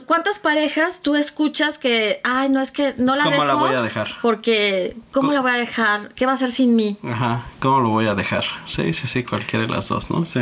¿Cuántas 0.06 0.38
parejas 0.40 1.00
tú 1.02 1.14
escuchas 1.14 1.78
que, 1.78 2.20
ay, 2.24 2.48
no 2.48 2.60
es 2.60 2.72
que 2.72 2.94
no 2.98 3.14
la 3.16 3.24
¿Cómo 3.24 3.44
la 3.44 3.54
voy 3.54 3.74
a 3.74 3.82
dejar? 3.82 4.08
Porque, 4.20 4.96
¿cómo 5.12 5.28
Co- 5.28 5.34
la 5.34 5.40
voy 5.40 5.52
a 5.52 5.54
dejar? 5.54 6.12
¿Qué 6.14 6.26
va 6.26 6.32
a 6.32 6.34
hacer 6.34 6.50
sin 6.50 6.74
mí? 6.76 6.98
Ajá, 7.08 7.46
¿cómo 7.60 7.80
lo 7.80 7.88
voy 7.90 8.06
a 8.08 8.14
dejar? 8.14 8.44
Sí, 8.66 8.92
sí, 8.92 9.06
sí, 9.06 9.22
cualquiera 9.24 9.66
de 9.66 9.72
las 9.72 9.88
dos, 9.88 10.10
¿no? 10.10 10.26
Sí. 10.26 10.40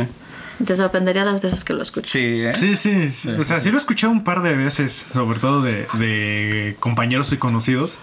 Te 0.65 0.75
sorprendería 0.75 1.23
las 1.25 1.41
veces 1.41 1.63
que 1.63 1.73
lo 1.73 1.81
escuchas. 1.81 2.11
Sí, 2.11 2.19
¿eh? 2.43 2.53
Sí, 2.55 2.75
sí, 2.75 3.09
sí. 3.09 3.29
O 3.29 3.43
sea, 3.43 3.59
sí 3.61 3.69
lo 3.71 3.77
he 3.77 3.79
escuchado 3.79 4.11
un 4.11 4.23
par 4.23 4.41
de 4.43 4.53
veces, 4.55 4.93
sobre 5.11 5.39
todo 5.39 5.61
de, 5.61 5.87
de 5.93 6.75
compañeros 6.79 7.31
y 7.31 7.37
conocidos, 7.37 7.97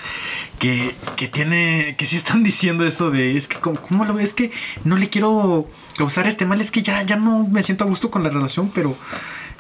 que, 0.59 0.95
que 1.17 1.29
tiene, 1.29 1.95
que 1.97 2.07
sí 2.07 2.17
están 2.17 2.43
diciendo 2.45 2.85
eso 2.87 3.11
de, 3.11 3.37
es 3.37 3.49
que, 3.49 3.59
¿cómo, 3.59 3.81
cómo 3.81 4.05
lo 4.05 4.15
ves? 4.15 4.25
Es 4.31 4.35
que 4.35 4.51
no 4.85 4.97
le 4.97 5.09
quiero 5.09 5.69
causar 5.97 6.27
este 6.27 6.45
mal, 6.47 6.61
es 6.61 6.71
que 6.71 6.83
ya, 6.83 7.03
ya 7.03 7.17
no 7.17 7.47
me 7.47 7.63
siento 7.63 7.85
a 7.85 7.87
gusto 7.87 8.11
con 8.11 8.23
la 8.23 8.31
relación, 8.31 8.71
pero... 8.75 8.97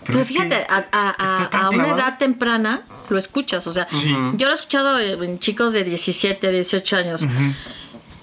Pero, 0.06 0.20
es 0.20 0.28
que 0.28 0.34
fíjate, 0.34 0.54
a, 0.70 0.87
a- 0.90 1.11
a- 1.18 1.34
está 1.34 1.50
tan 1.50 1.64
a 1.64 1.70
una 1.70 1.88
edad 1.88 2.18
temprana 2.18 2.82
lo 3.11 3.18
escuchas. 3.18 3.66
O 3.66 3.72
sea, 3.74 3.87
Sí. 3.90 4.08
yo 4.37 4.46
lo 4.46 4.52
he 4.52 4.54
escuchado 4.54 4.98
en 4.98 5.38
chicos 5.38 5.72
de 5.74 5.84
17, 5.84 6.50
18 6.50 6.96
años. 6.96 7.26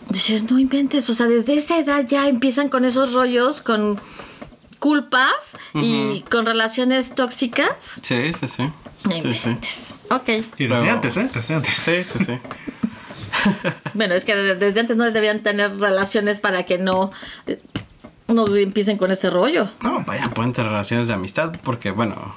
Dices, 0.10 0.50
no 0.50 0.58
inventes. 0.58 1.08
O 1.10 1.14
sea, 1.14 1.28
desde 1.28 1.58
esa 1.60 1.78
edad 1.78 2.06
ya 2.08 2.28
empiezan 2.28 2.70
con 2.70 2.86
esos 2.86 3.14
rollos, 3.14 3.62
con 3.62 4.00
culpas 4.90 5.34
y 5.74 6.22
con 6.30 6.46
relaciones 6.46 7.16
tóxicas. 7.16 7.70
Sí, 8.04 8.32
sí, 8.40 8.48
sí. 8.48 8.70
No 9.04 9.12
Sí, 9.20 9.34
sí. 9.34 9.58
Ok. 10.12 10.30
Y 10.30 10.68
desde 10.68 10.82
Pero- 10.82 10.92
antes, 10.92 11.18
¿eh? 11.18 11.28
Desde 11.34 11.56
antes. 11.56 11.74
Sí, 11.74 12.04
sí, 12.04 12.20
sí. 12.24 12.40
Bueno, 13.96 14.14
es 14.14 14.26
que 14.26 14.36
desde, 14.36 14.80
antes 14.80 14.96
no 14.96 15.10
debían 15.12 15.40
tener 15.42 15.76
relaciones 15.80 16.40
para 16.40 16.64
que 16.68 16.78
no, 16.78 17.12
no 18.28 18.56
empiecen 18.56 18.98
con 19.00 19.10
este 19.12 19.32
rollo. 19.32 19.70
No, 19.82 20.04
vaya, 20.06 20.30
pueden 20.30 20.54
tener 20.54 20.70
relaciones 20.70 21.08
de 21.08 21.16
amistad 21.16 21.52
porque, 21.64 21.90
bueno, 21.90 22.36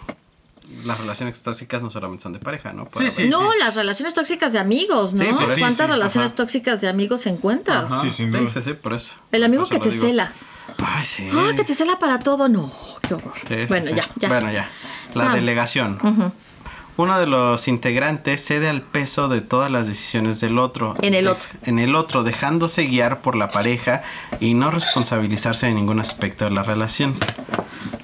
las 0.87 0.99
relaciones 0.99 1.43
tóxicas 1.43 1.83
no 1.83 1.91
solamente 1.91 2.23
son 2.23 2.33
de 2.33 2.39
pareja, 2.39 2.73
¿no? 2.73 2.87
Puede 2.87 3.11
Sí, 3.11 3.25
sí. 3.25 3.29
no, 3.29 3.55
las 3.57 3.75
relaciones 3.75 4.15
tóxicas 4.15 4.55
de 4.55 4.59
amigos, 4.59 5.13
¿no? 5.13 5.23
Sí. 5.23 5.31
¿Cuántas 5.35 5.57
Sí, 5.57 5.75
sí, 5.77 5.83
relaciones 5.87 6.29
ajá. 6.31 6.37
tóxicas 6.37 6.81
de 6.81 6.89
amigos 6.89 7.27
encuentras? 7.27 7.85
Ajá, 7.93 8.01
Sí, 8.01 8.11
sin 8.11 8.33
duda. 8.33 8.49
Sí, 8.49 8.63
sí, 8.63 8.73
por 8.73 8.95
eso. 8.95 9.13
El 9.33 9.45
amigo 9.45 9.65
Por 9.67 9.73
que 9.73 9.81
te 9.81 9.91
digo. 9.91 10.07
cela. 10.07 10.33
Sí. 11.03 11.29
Ah, 11.33 11.53
que 11.57 11.65
te 11.65 11.75
cela 11.75 11.99
para 11.99 12.19
todo. 12.19 12.49
No, 12.49 12.73
qué 13.07 13.15
horror. 13.15 13.35
Sí, 13.47 13.55
sí, 13.55 13.65
bueno, 13.69 13.87
sí. 13.87 13.95
ya, 13.95 14.09
ya. 14.17 14.29
Bueno, 14.29 14.51
ya. 14.53 14.69
La 15.15 15.31
Ah. 15.31 15.35
delegación. 15.35 16.33
Uno 16.97 17.21
de 17.21 17.27
los 17.29 17.69
integrantes 17.69 18.45
cede 18.45 18.69
al 18.69 18.83
peso 18.83 19.29
de 19.29 19.41
todas 19.41 19.71
las 19.71 19.87
decisiones 19.87 20.41
del 20.41 20.59
otro. 20.59 20.95
En 21.01 21.15
el 21.15 21.27
De- 21.27 21.31
otro. 21.31 21.49
En 21.65 21.79
el 21.79 21.95
otro, 21.95 22.25
dejándose 22.25 22.83
guiar 22.87 23.21
por 23.21 23.37
la 23.37 23.53
pareja 23.53 24.03
y 24.41 24.55
no 24.55 24.73
responsabilizarse 24.73 25.67
de 25.67 25.73
ningún 25.75 26.01
aspecto 26.01 26.45
de 26.47 26.51
la 26.51 26.65
relación. 26.65 27.15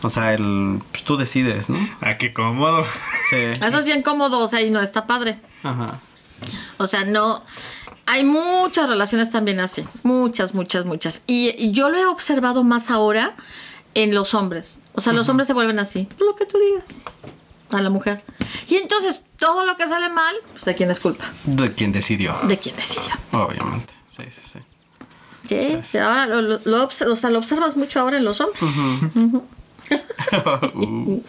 O 0.03 0.11
sea, 0.11 0.33
el, 0.35 0.81
pues, 0.93 1.03
tú 1.03 1.17
decides, 1.17 1.71
¿no? 1.71 1.79
Ah, 2.01 2.15
qué 2.15 2.33
cómodo. 2.33 2.85
Sí. 3.31 3.37
Eso 3.37 3.79
es 3.81 3.85
bien 3.85 4.03
cómodo, 4.03 4.39
o 4.39 4.49
sea, 4.49 4.61
y 4.63 4.71
no 4.71 4.81
está 4.81 5.07
padre. 5.09 5.41
Ajá. 5.65 5.99
O 6.79 6.87
sea, 6.87 7.05
no. 7.05 7.43
Hay 8.07 8.25
muchas 8.25 8.89
relaciones 8.89 9.31
también 9.31 9.61
así. 9.61 9.85
Muchas, 10.03 10.55
muchas, 10.55 10.85
muchas. 10.85 11.23
Y, 11.27 11.51
y 11.57 11.73
yo 11.73 11.89
lo 11.91 11.97
he 11.99 12.07
observado 12.07 12.63
más 12.65 12.91
ahora 12.91 13.35
en 13.95 14.15
los 14.15 14.35
hombres. 14.35 14.79
O 14.95 15.01
sea, 15.01 15.13
los 15.13 15.29
hombres 15.29 15.47
se 15.47 15.55
vuelven 15.55 15.79
así. 15.79 16.09
Lo 16.19 16.37
que 16.37 16.47
tú 16.47 16.59
digas. 16.59 16.85
A 17.71 17.81
la 17.81 17.91
mujer. 17.91 18.23
Y 18.69 18.77
entonces, 18.77 19.25
todo 19.39 19.65
lo 19.65 19.77
que 19.77 19.89
sale 19.89 20.09
mal, 20.11 20.35
pues 20.53 20.65
de 20.65 20.75
quién 20.75 20.91
es 20.91 21.01
culpa. 21.01 21.25
De 21.45 21.73
quien 21.73 21.93
decidió, 21.93 22.37
De 22.45 22.59
quién 22.59 22.77
decidió. 22.77 23.11
obviamente. 23.33 23.95
Sí, 24.09 24.23
sí, 24.31 24.41
sí. 24.45 24.59
Sí, 25.49 25.79
sí, 25.83 25.99
ahora 25.99 26.27
lo, 26.27 26.41
lo- 26.65 26.85
o 26.87 27.17
sea, 27.17 27.31
lo 27.31 27.39
observas 27.39 27.77
mucho 27.77 28.01
ahora 28.01 28.17
en 28.19 28.25
los 28.25 28.41
hombres. 28.41 28.63
Uh. 30.75 31.21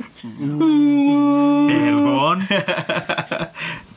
Perdón. 1.68 2.48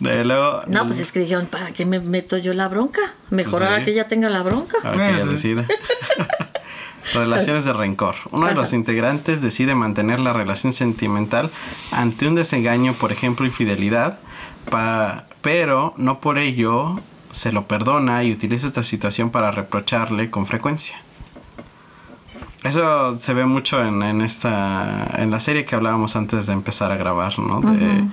De 0.01 0.25
luego, 0.25 0.63
No, 0.69 0.87
pues 0.87 0.99
es 1.01 1.11
que 1.13 1.21
dijeron, 1.21 1.47
¿para 1.47 1.73
qué 1.73 1.85
me 1.85 1.99
meto 2.01 2.37
yo 2.39 2.55
la 2.55 2.69
bronca? 2.69 3.01
Mejor 3.31 3.51
Pues 3.53 3.63
ahora 3.65 3.79
sí. 3.79 3.85
que 3.87 3.91
ella 3.93 4.07
tenga 4.09 4.29
la 4.31 4.43
bronca. 4.43 4.79
Que 4.83 4.89
ella 4.95 5.25
decida. 5.25 5.65
Relaciones 7.15 7.65
de 7.65 7.73
rencor. 7.73 8.15
Uno 8.33 8.47
de 8.49 8.55
los 8.55 8.73
integrantes 8.75 9.41
decide 9.41 9.75
mantener 9.75 10.21
la 10.21 10.35
relación 10.35 10.73
sentimental 10.75 11.51
ante 11.91 12.29
un 12.29 12.35
desengaño, 12.35 12.93
por 12.93 13.13
ejemplo, 13.13 13.47
infidelidad, 13.47 14.19
pa- 14.71 15.25
pero 15.41 15.95
no 15.97 16.21
por 16.21 16.39
ello 16.39 17.01
se 17.31 17.51
lo 17.51 17.67
perdona 17.67 18.25
y 18.25 18.33
utiliza 18.33 18.67
esta 18.67 18.83
situación 18.83 19.31
para 19.31 19.51
reprocharle 19.51 20.29
con 20.31 20.47
frecuencia. 20.47 21.01
Eso 22.65 23.19
se 23.19 23.33
ve 23.35 23.47
mucho 23.47 23.83
en, 23.83 24.03
en 24.03 24.21
esta 24.21 25.09
en 25.15 25.31
la 25.31 25.41
serie 25.41 25.65
que 25.65 25.77
hablábamos 25.77 26.15
antes 26.17 26.47
de 26.47 26.53
empezar 26.53 26.93
a 26.93 26.97
grabar, 26.97 27.39
¿no? 27.39 27.61
De, 27.61 28.05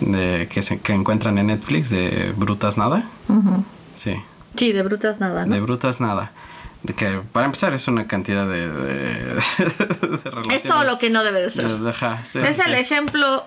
de 0.00 0.48
que 0.50 0.62
se 0.62 0.80
que 0.80 0.92
encuentran 0.92 1.38
en 1.38 1.48
Netflix 1.48 1.90
de 1.90 2.32
Brutas 2.36 2.76
Nada. 2.78 3.04
Sí. 3.94 4.14
Sí, 4.56 4.72
de 4.72 4.82
brutas 4.82 5.18
nada, 5.20 5.46
¿no? 5.46 5.54
De 5.54 5.60
brutas 5.60 6.00
nada. 6.00 6.30
Que 6.96 7.20
para 7.32 7.46
empezar 7.46 7.72
es 7.74 7.88
una 7.88 8.06
cantidad 8.06 8.46
de, 8.46 8.68
de, 8.68 9.34
de. 9.34 10.54
Es 10.54 10.62
todo 10.62 10.84
lo 10.84 10.98
que 10.98 11.10
no 11.10 11.24
debe 11.24 11.40
de 11.40 11.50
ser. 11.50 11.66
de- 11.78 11.92
sí, 12.24 12.38
es 12.38 12.56
sí, 12.56 12.62
el 12.66 12.74
ejemplo 12.74 13.44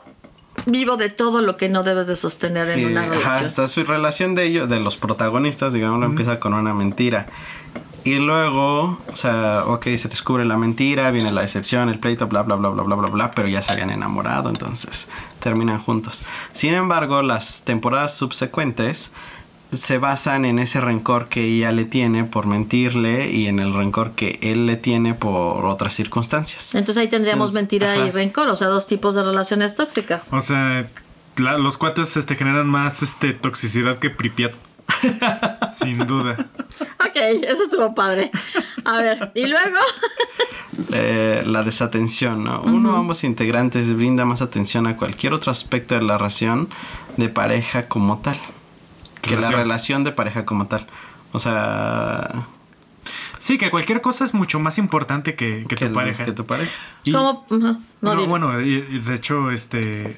vivo 0.66 0.98
de 0.98 1.10
todo 1.10 1.42
lo 1.42 1.56
que 1.56 1.70
no 1.70 1.84
debes 1.84 2.08
de 2.08 2.16
sostener 2.16 2.68
en 2.70 2.88
una 2.88 3.02
ajá, 3.04 3.10
relación. 3.12 3.48
o 3.48 3.50
sea, 3.52 3.68
su 3.68 3.84
relación 3.86 4.36
de 4.36 4.46
ellos, 4.46 4.68
de 4.68 4.80
los 4.80 4.98
protagonistas, 4.98 5.72
digamos, 5.72 6.04
empieza 6.04 6.40
con 6.40 6.54
una 6.54 6.74
mentira. 6.74 7.28
Y 8.08 8.20
luego, 8.20 8.98
o 9.12 9.16
sea, 9.16 9.64
ok, 9.66 9.84
se 9.98 10.08
descubre 10.08 10.46
la 10.46 10.56
mentira, 10.58 11.12
viene 11.12 11.32
la 11.32 11.42
decepción, 11.42 11.90
el 11.90 12.00
pleito, 12.00 12.28
bla, 12.28 12.44
bla, 12.44 12.56
bla, 12.56 12.70
bla, 12.70 12.84
bla, 12.84 12.96
bla, 12.96 13.08
bla, 13.10 13.32
pero 13.32 13.48
ya 13.50 13.62
se 13.62 13.72
habían 13.74 13.90
enamorado, 13.90 14.50
entonces 14.50 15.10
terminan 15.40 15.80
juntos. 15.80 16.24
Sin 16.54 16.74
embargo, 16.74 17.22
las 17.22 17.64
temporadas 17.64 18.16
subsecuentes 18.16 19.12
se 19.74 19.98
basan 19.98 20.46
en 20.46 20.60
ese 20.60 20.80
rencor 20.80 21.28
que 21.28 21.44
ella 21.44 21.74
le 21.74 21.84
tiene 21.84 22.24
por 22.24 22.46
mentirle 22.48 23.30
y 23.30 23.48
en 23.48 23.60
el 23.60 23.74
rencor 23.74 24.12
que 24.12 24.40
él 24.42 24.66
le 24.66 24.78
tiene 24.78 25.14
por 25.14 25.66
otras 25.66 25.92
circunstancias. 25.94 26.74
Entonces 26.76 27.02
ahí 27.02 27.10
tendríamos 27.10 27.50
Entonces, 27.50 27.62
mentira 27.82 28.08
y 28.08 28.12
rencor, 28.12 28.48
o 28.48 28.56
sea, 28.56 28.68
dos 28.70 28.88
tipos 28.88 29.16
de 29.16 29.24
relaciones 29.24 29.76
tóxicas. 29.76 30.32
O 30.32 30.40
sea, 30.40 30.88
la- 31.36 31.58
los 31.58 31.78
cuates 31.78 32.16
este, 32.16 32.36
generan 32.38 32.68
más 32.68 33.04
este, 33.04 33.34
toxicidad 33.34 34.00
que 34.00 34.10
Pripyat. 34.10 34.54
Sin 35.72 36.06
duda. 36.08 36.36
Ok, 37.00 37.16
eso 37.16 37.64
estuvo 37.64 37.94
padre. 37.94 38.32
A 38.86 38.98
ver, 39.00 39.32
y 39.36 39.46
luego, 39.48 39.78
Eh, 40.92 41.44
la 41.46 41.64
desatención, 41.64 42.44
¿no? 42.44 42.62
Uno 42.62 42.94
o 42.94 42.98
ambos 42.98 43.24
integrantes 43.24 43.94
brinda 43.96 44.26
más 44.26 44.42
atención 44.42 44.86
a 44.88 44.96
cualquier 44.96 45.34
otro 45.34 45.52
aspecto 45.52 45.96
de 45.96 46.02
la 46.02 46.18
relación 46.18 46.70
de 47.18 47.30
pareja 47.30 47.88
como 47.88 48.20
tal. 48.20 48.38
Que 49.22 49.36
la 49.36 49.50
Relación. 49.50 50.04
de 50.04 50.12
pareja 50.12 50.46
como 50.46 50.68
tal. 50.68 50.86
O 51.32 51.40
sea, 51.40 52.30
Sí, 53.40 53.58
que 53.58 53.70
cualquier 53.70 54.02
cosa 54.02 54.24
es 54.26 54.34
mucho 54.34 54.60
más 54.60 54.78
importante 54.78 55.36
que, 55.36 55.66
que 55.68 55.76
tu 55.78 55.86
el- 55.86 55.92
pareja. 55.94 56.26
Que 56.26 56.32
tu 56.34 56.44
pareja. 56.46 56.72
Y- 57.06 57.12
no, 57.12 57.46
No, 58.02 58.26
bueno, 58.28 58.62
y- 58.62 58.86
y 58.90 59.00
de 59.00 59.16
hecho, 59.16 59.50
este. 59.52 60.18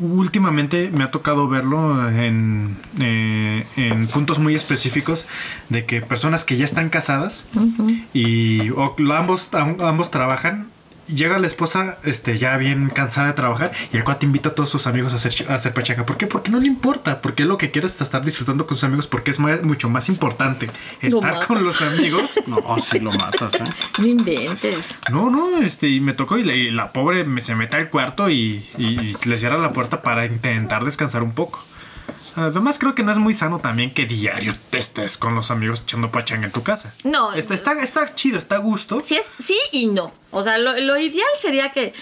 Últimamente 0.00 0.90
me 0.92 1.04
ha 1.04 1.10
tocado 1.10 1.48
verlo 1.48 2.08
en, 2.10 2.76
eh, 2.98 3.64
en 3.76 4.08
puntos 4.08 4.38
muy 4.38 4.54
específicos 4.54 5.26
de 5.68 5.84
que 5.84 6.00
personas 6.00 6.44
que 6.44 6.56
ya 6.56 6.64
están 6.64 6.88
casadas 6.88 7.44
y 8.12 8.70
o 8.70 8.94
ambos, 9.14 9.52
am- 9.54 9.76
ambos 9.80 10.10
trabajan. 10.10 10.66
Llega 11.14 11.38
la 11.38 11.46
esposa 11.46 11.98
este, 12.04 12.36
ya 12.36 12.56
bien 12.56 12.88
cansada 12.90 13.28
de 13.28 13.32
trabajar 13.34 13.72
y 13.92 13.96
el 13.96 14.04
cuate 14.04 14.26
invita 14.26 14.50
a 14.50 14.54
todos 14.54 14.68
sus 14.70 14.86
amigos 14.86 15.12
a 15.12 15.16
hacer, 15.16 15.32
a 15.50 15.54
hacer 15.54 15.74
pachanga. 15.74 16.06
¿Por 16.06 16.16
qué? 16.16 16.26
Porque 16.26 16.50
no 16.50 16.58
le 16.60 16.66
importa. 16.66 17.20
Porque 17.20 17.44
lo 17.44 17.58
que 17.58 17.70
quiere 17.70 17.86
es 17.86 18.00
estar 18.00 18.24
disfrutando 18.24 18.66
con 18.66 18.76
sus 18.76 18.84
amigos 18.84 19.06
porque 19.06 19.30
es 19.30 19.38
mucho 19.38 19.88
más 19.88 20.08
importante 20.08 20.70
Lo 21.02 21.08
estar 21.08 21.46
con 21.46 21.62
los 21.64 21.80
amigos. 21.82 22.30
No, 22.46 22.78
si 22.78 22.98
lo 23.00 23.12
matas, 23.12 23.54
¿eh? 23.54 23.64
No 23.98 24.06
inventes. 24.06 24.86
No, 25.10 25.30
no, 25.30 25.58
este, 25.62 25.88
y 25.88 26.00
me 26.00 26.12
tocó 26.12 26.38
y, 26.38 26.44
la- 26.44 26.54
y 26.54 26.70
la 26.70 26.92
pobre 26.92 27.24
me, 27.24 27.40
se 27.40 27.54
mete 27.54 27.76
al 27.76 27.88
cuarto 27.90 28.28
y, 28.30 28.64
y 28.78 29.16
le 29.24 29.38
cierra 29.38 29.58
la 29.58 29.72
puerta 29.72 30.02
para 30.02 30.26
intentar 30.26 30.84
descansar 30.84 31.22
un 31.22 31.32
poco. 31.32 31.64
Además 32.34 32.78
creo 32.78 32.94
que 32.94 33.02
no 33.02 33.12
es 33.12 33.18
muy 33.18 33.32
sano 33.32 33.60
también 33.60 33.92
que 33.92 34.06
diario 34.06 34.54
te 34.70 34.78
estés 34.78 35.18
con 35.18 35.34
los 35.34 35.50
amigos 35.50 35.82
echando 35.82 36.10
pachanga 36.10 36.46
en 36.46 36.52
tu 36.52 36.62
casa. 36.62 36.94
No. 37.04 37.32
Está, 37.32 37.54
está, 37.54 37.72
está 37.72 38.14
chido, 38.14 38.38
está 38.38 38.56
a 38.56 38.58
gusto. 38.58 39.02
Sí, 39.04 39.16
es, 39.16 39.26
sí 39.44 39.58
y 39.70 39.86
no. 39.86 40.12
O 40.30 40.42
sea, 40.42 40.58
lo, 40.58 40.78
lo 40.80 40.98
ideal 40.98 41.28
sería 41.38 41.72
que 41.72 41.92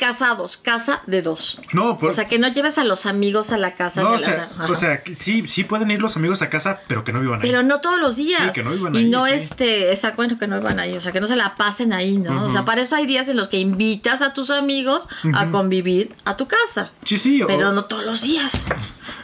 casados, 0.00 0.56
casa 0.56 1.02
de 1.06 1.22
dos. 1.22 1.60
No, 1.72 1.96
pues- 1.96 2.12
O 2.12 2.16
sea, 2.16 2.26
que 2.26 2.40
no 2.40 2.48
lleves 2.48 2.76
a 2.78 2.82
los 2.84 3.06
amigos 3.06 3.52
a 3.52 3.58
la 3.58 3.76
casa. 3.76 4.02
No, 4.02 4.10
de 4.10 4.16
o 4.16 4.20
la- 4.20 4.26
sea, 4.26 4.48
o 4.68 4.74
sea, 4.74 5.02
sí, 5.16 5.44
sí 5.46 5.62
pueden 5.62 5.92
ir 5.92 6.02
los 6.02 6.16
amigos 6.16 6.42
a 6.42 6.50
casa, 6.50 6.80
pero 6.88 7.04
que 7.04 7.12
no 7.12 7.20
vivan 7.20 7.40
ahí. 7.40 7.48
Pero 7.48 7.62
no 7.62 7.80
todos 7.80 8.00
los 8.00 8.16
días. 8.16 8.42
Sí, 8.46 8.50
que 8.52 8.64
no 8.64 8.74
iban 8.74 8.92
y 8.96 8.98
ahí, 8.98 9.04
no 9.08 9.26
sí. 9.26 9.32
este, 9.34 9.92
exacto, 9.92 10.16
bueno, 10.16 10.36
que 10.38 10.48
no 10.48 10.56
iban 10.58 10.80
ahí, 10.80 10.96
o 10.96 11.00
sea, 11.00 11.12
que 11.12 11.20
no 11.20 11.28
se 11.28 11.36
la 11.36 11.54
pasen 11.54 11.92
ahí, 11.92 12.16
¿no? 12.18 12.46
O 12.46 12.50
sea, 12.50 12.64
para 12.64 12.82
eso 12.82 12.96
hay 12.96 13.06
días 13.06 13.28
en 13.28 13.36
los 13.36 13.46
que 13.46 13.58
invitas 13.58 14.22
a 14.22 14.32
tus 14.34 14.50
amigos 14.50 15.06
a 15.34 15.50
convivir 15.50 16.16
a 16.24 16.36
tu 16.36 16.48
casa. 16.48 16.90
Sí, 17.04 17.16
sí, 17.16 17.42
o- 17.42 17.46
Pero 17.46 17.72
no 17.72 17.84
todos 17.84 18.04
los 18.04 18.22
días. 18.22 18.50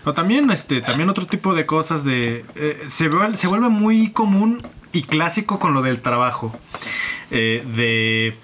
O 0.04 0.12
también, 0.12 0.50
este, 0.50 0.82
también 0.82 1.08
otro 1.08 1.26
tipo 1.26 1.54
de 1.54 1.66
cosas 1.66 2.04
de. 2.04 2.44
eh, 2.54 2.84
se, 2.86 3.10
vuel- 3.10 3.34
se 3.34 3.46
vuelve 3.48 3.68
muy 3.70 4.12
común 4.12 4.62
y 4.92 5.02
clásico 5.02 5.58
con 5.58 5.74
lo 5.74 5.82
del 5.82 6.00
trabajo. 6.02 6.54
Eh, 7.30 7.64
de. 7.74 8.38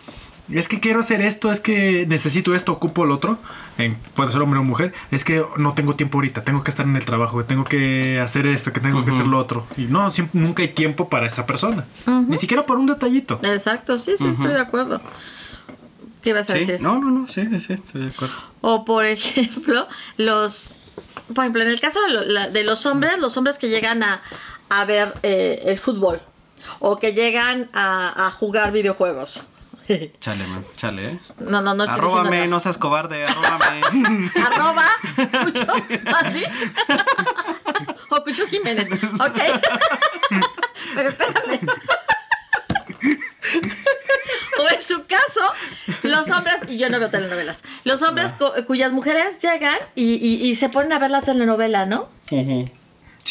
Es 0.51 0.67
que 0.69 0.81
quiero 0.81 1.01
hacer 1.01 1.23
esto, 1.23 1.51
es 1.53 1.61
que 1.61 2.05
necesito 2.09 2.55
esto, 2.55 2.73
ocupo 2.73 3.05
el 3.05 3.11
otro. 3.13 3.39
En- 3.79 3.95
puede 4.15 4.31
ser 4.33 4.43
hombre 4.43 4.59
o 4.61 4.65
mujer. 4.65 4.93
Es 5.11 5.25
que 5.25 5.43
no 5.57 5.73
tengo 5.75 5.95
tiempo 5.95 6.19
ahorita, 6.19 6.45
tengo 6.45 6.63
que 6.63 6.71
estar 6.71 6.85
en 6.85 6.97
el 6.97 7.05
trabajo, 7.05 7.45
tengo 7.45 7.65
que 7.65 8.19
hacer 8.21 8.47
esto, 8.47 8.73
que 8.73 8.81
tengo 8.81 9.05
que 9.05 9.11
hacer 9.11 9.27
lo 9.27 9.39
otro. 9.39 9.67
Y 9.77 9.83
no, 9.83 10.11
siempre, 10.11 10.41
nunca 10.41 10.63
hay 10.63 10.69
tiempo 10.71 11.09
para 11.09 11.27
esa 11.27 11.47
persona. 11.47 11.87
Ni 12.07 12.37
siquiera 12.37 12.67
por 12.67 12.79
un 12.79 12.87
detallito. 12.87 13.41
Exacto, 13.45 13.97
sí, 13.99 14.13
sí, 14.19 14.27
estoy 14.27 14.49
de 14.53 14.61
acuerdo. 14.61 15.01
¿Qué 16.23 16.31
ibas 16.31 16.49
a 16.51 16.55
Sí, 16.55 16.61
decir? 16.61 16.81
no, 16.81 16.99
no, 17.01 17.11
no, 17.11 17.29
sí, 17.29 17.47
sí, 17.59 17.73
estoy 17.73 18.03
de 18.03 18.11
acuerdo. 18.11 18.35
O 18.61 18.85
por 18.85 19.05
ejemplo, 19.07 19.89
los, 20.17 20.73
por 21.35 21.45
ejemplo, 21.45 21.63
en 21.63 21.69
el 21.69 21.81
caso 21.81 22.01
de, 22.03 22.27
la- 22.33 22.49
de 22.49 22.63
los 22.65 22.85
hombres, 22.87 23.19
los 23.21 23.37
hombres 23.37 23.59
que 23.59 23.69
llegan 23.69 24.03
a, 24.03 24.21
a 24.69 24.85
ver 24.85 25.15
eh, 25.23 25.61
el 25.65 25.79
fútbol 25.79 26.21
o 26.79 26.99
que 26.99 27.13
llegan 27.13 27.71
a, 27.73 28.27
a 28.27 28.31
jugar 28.31 28.71
videojuegos. 28.73 29.43
Chale, 30.21 30.47
man, 30.47 30.65
chale, 30.77 31.07
¿eh? 31.07 31.19
No, 31.39 31.61
no, 31.61 31.75
no 31.75 31.85
estoy 31.85 31.99
Arróbame, 31.99 32.47
no 32.49 32.61
seas 32.61 32.79
cobarde, 32.79 33.25
arróbame. 33.27 33.81
Arroba 34.47 34.87
Cucho 35.45 35.67
Mandi. 36.11 36.43
o 38.11 38.23
Cucho 38.25 38.47
Jiménez. 38.47 38.89
Ok. 38.93 39.39
Pero 40.95 41.09
espérame. 41.09 41.59
O 44.61 44.69
en 44.69 44.81
su 44.83 45.05
caso, 45.07 45.41
los 46.03 46.29
hombres, 46.31 46.57
y 46.69 46.77
yo 46.79 46.89
no 46.91 46.99
veo 47.01 47.11
telenovelas, 47.11 47.63
los 47.85 48.03
hombres 48.03 48.33
cu- 48.39 48.53
cuyas 48.67 48.93
mujeres 48.93 49.39
llegan 49.41 49.77
y, 49.95 50.15
y- 50.15 50.49
y 50.49 50.55
se 50.57 50.69
ponen 50.69 50.93
a 50.93 50.99
ver 50.99 51.11
la 51.11 51.23
telenovela, 51.23 51.87
¿no? 51.87 52.09
Sí, 52.29 52.37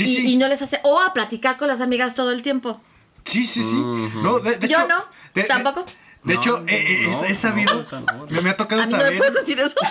y, 0.03 0.05
sí. 0.05 0.25
y 0.33 0.37
no 0.37 0.47
les 0.47 0.61
hace, 0.61 0.79
o 0.83 0.99
a 0.99 1.13
platicar 1.13 1.57
con 1.57 1.67
las 1.67 1.79
amigas 1.81 2.15
todo 2.15 2.31
el 2.31 2.41
tiempo. 2.43 2.81
Sí, 3.25 3.45
sí, 3.45 3.61
sí. 3.61 3.75
Ujú. 3.77 4.21
No, 4.21 4.39
de, 4.39 4.55
de 4.57 4.67
Yo 4.67 4.77
hecho, 4.79 4.87
no, 4.87 5.03
de- 5.35 5.43
de- 5.43 5.47
tampoco. 5.47 5.85
De, 6.23 6.35
No, 6.35 6.39
hecho, 6.39 6.59
no, 6.59 6.65
he, 6.67 7.01
no, 7.03 7.23
he 7.25 7.33
sabido. 7.35 7.85
no, 7.91 7.99
no. 8.01 8.25
me, 8.29 8.41
me 8.41 8.49
ha 8.51 8.55
tocado 8.55 8.81
me 8.81 8.87
saber. 8.87 9.17
puedes 9.17 9.33
decir 9.33 9.59
eso. 9.59 9.75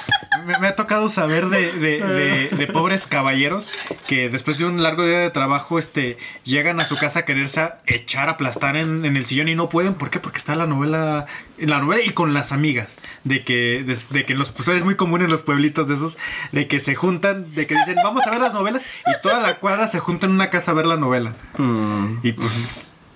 Me, 0.47 0.57
me 0.59 0.69
ha 0.69 0.77
tocado 0.77 1.09
saber 1.11 1.49
de, 1.51 1.71
de- 1.73 2.01
de- 2.01 2.49
de 2.49 2.66
pobres 2.69 3.07
caballeros 3.07 3.71
que 4.07 4.31
después 4.31 4.57
de 4.57 4.64
un 4.64 4.83
largo 4.83 5.05
día 5.05 5.19
de 5.19 5.29
trabajo 5.31 5.79
este, 5.79 6.16
llegan 6.45 6.81
a 6.81 6.87
su 6.87 6.97
casa 6.97 7.19
a 7.21 7.25
quererse 7.27 7.61
a 7.61 7.81
echar, 7.87 8.31
aplastar 8.31 8.77
en, 8.77 9.05
en 9.05 9.16
el 9.19 9.27
sillón 9.27 9.49
y 9.49 9.55
no 9.55 9.69
pueden. 9.69 9.95
¿Por 9.95 10.09
qué? 10.09 10.19
Porque 10.19 10.38
está 10.38 10.55
la 10.55 10.66
novela, 10.66 11.27
en 11.59 11.69
la 11.69 11.81
novela 11.81 12.03
y 12.03 12.11
con 12.11 12.33
las 12.33 12.53
amigas. 12.53 13.01
De 13.25 13.45
que, 13.45 13.83
de, 13.85 13.99
de 14.11 14.25
que 14.25 14.33
en 14.33 14.38
los, 14.38 14.51
pues 14.51 14.69
es 14.69 14.83
muy 14.83 14.95
común 14.95 15.21
en 15.21 15.31
los 15.31 15.43
pueblitos 15.43 15.87
de 15.88 15.97
esos, 15.97 16.16
de 16.53 16.66
que 16.69 16.81
se 16.81 16.95
juntan, 16.95 17.53
de 17.55 17.66
que 17.66 17.75
dicen, 17.75 17.97
vamos 18.03 18.27
a 18.27 18.31
ver 18.31 18.40
las 18.40 18.55
novelas 18.55 18.83
y 19.07 19.21
toda 19.23 19.40
la 19.40 19.57
cuadra 19.57 19.88
se 19.88 19.99
junta 19.99 20.25
en 20.27 20.33
una 20.33 20.49
casa 20.49 20.71
a 20.71 20.75
ver 20.75 20.87
la 20.87 20.97
novela. 20.97 21.35
Mm, 21.59 22.21
Y 22.23 22.33
pues 22.33 22.71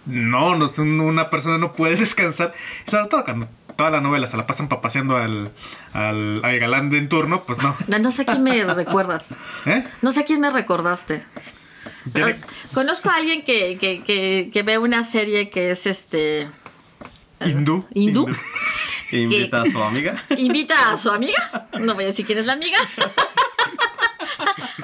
no, 0.07 0.57
no 0.57 0.71
un- 0.79 1.01
una 1.01 1.31
persona 1.31 1.59
no 1.59 1.73
puede 1.75 1.97
descansar. 2.05 2.53
Y 2.87 2.91
sobre 2.91 3.07
todo 3.09 3.25
cuando 3.25 3.49
toda 3.77 3.91
la 3.91 4.01
novela 4.01 4.27
se 4.27 4.37
la 4.37 4.47
pasan 4.47 4.69
papaseando 4.69 5.17
al, 5.17 5.51
al, 5.93 6.41
al 6.45 6.59
galán 6.59 6.91
de 6.91 6.99
en 6.99 7.09
turno, 7.09 7.45
pues 7.45 7.63
no. 7.63 7.75
No, 7.89 7.99
no 7.99 8.13
sé 8.13 8.23
a 8.23 8.25
quién 8.27 8.43
me 8.43 8.63
recuerdas. 8.75 9.25
¿Eh? 9.67 9.85
No 10.03 10.13
sé 10.13 10.21
a 10.21 10.25
quién 10.25 10.41
me 10.41 10.51
recordaste. 10.51 11.23
Tiene- 12.13 12.37
Conozco 12.73 13.11
a 13.11 13.15
alguien 13.17 13.45
que, 13.45 13.77
que, 13.79 14.03
que, 14.03 14.51
que 14.53 14.63
ve 14.63 14.79
una 14.79 15.03
serie 15.03 15.51
que 15.51 15.71
es 15.71 15.87
este. 15.87 16.49
Hindú. 17.45 17.85
Hindú. 17.95 18.27
Invita 19.13 19.63
a 19.63 19.67
su 19.67 19.83
amiga. 19.83 20.15
Invita 20.37 20.93
a 20.93 20.97
su 20.97 21.11
amiga. 21.11 21.69
No 21.79 21.95
voy 21.95 22.05
a 22.05 22.07
decir 22.09 22.27
quién 22.27 22.39
es 22.39 22.47
la 22.47 22.55
amiga. 22.55 22.79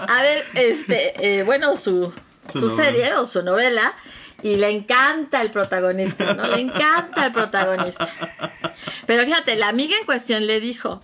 A 0.09 0.22
ver, 0.22 0.44
este, 0.54 1.38
eh, 1.38 1.42
bueno, 1.42 1.76
su, 1.76 2.12
Su 2.52 2.61
su 2.61 2.70
serie 2.70 3.14
o 3.14 3.26
su 3.26 3.42
novela. 3.42 3.94
Y 4.42 4.57
le 4.57 4.70
encanta 4.70 5.42
el 5.42 5.50
protagonista, 5.50 6.35
¿no? 6.35 6.46
Le 6.46 6.61
encanta 6.61 7.26
el 7.26 7.33
protagonista. 7.33 8.09
Pero 9.07 9.24
fíjate, 9.24 9.57
la 9.57 9.68
amiga 9.68 9.96
en 9.98 10.05
cuestión 10.07 10.46
le 10.46 10.61
dijo, 10.61 11.00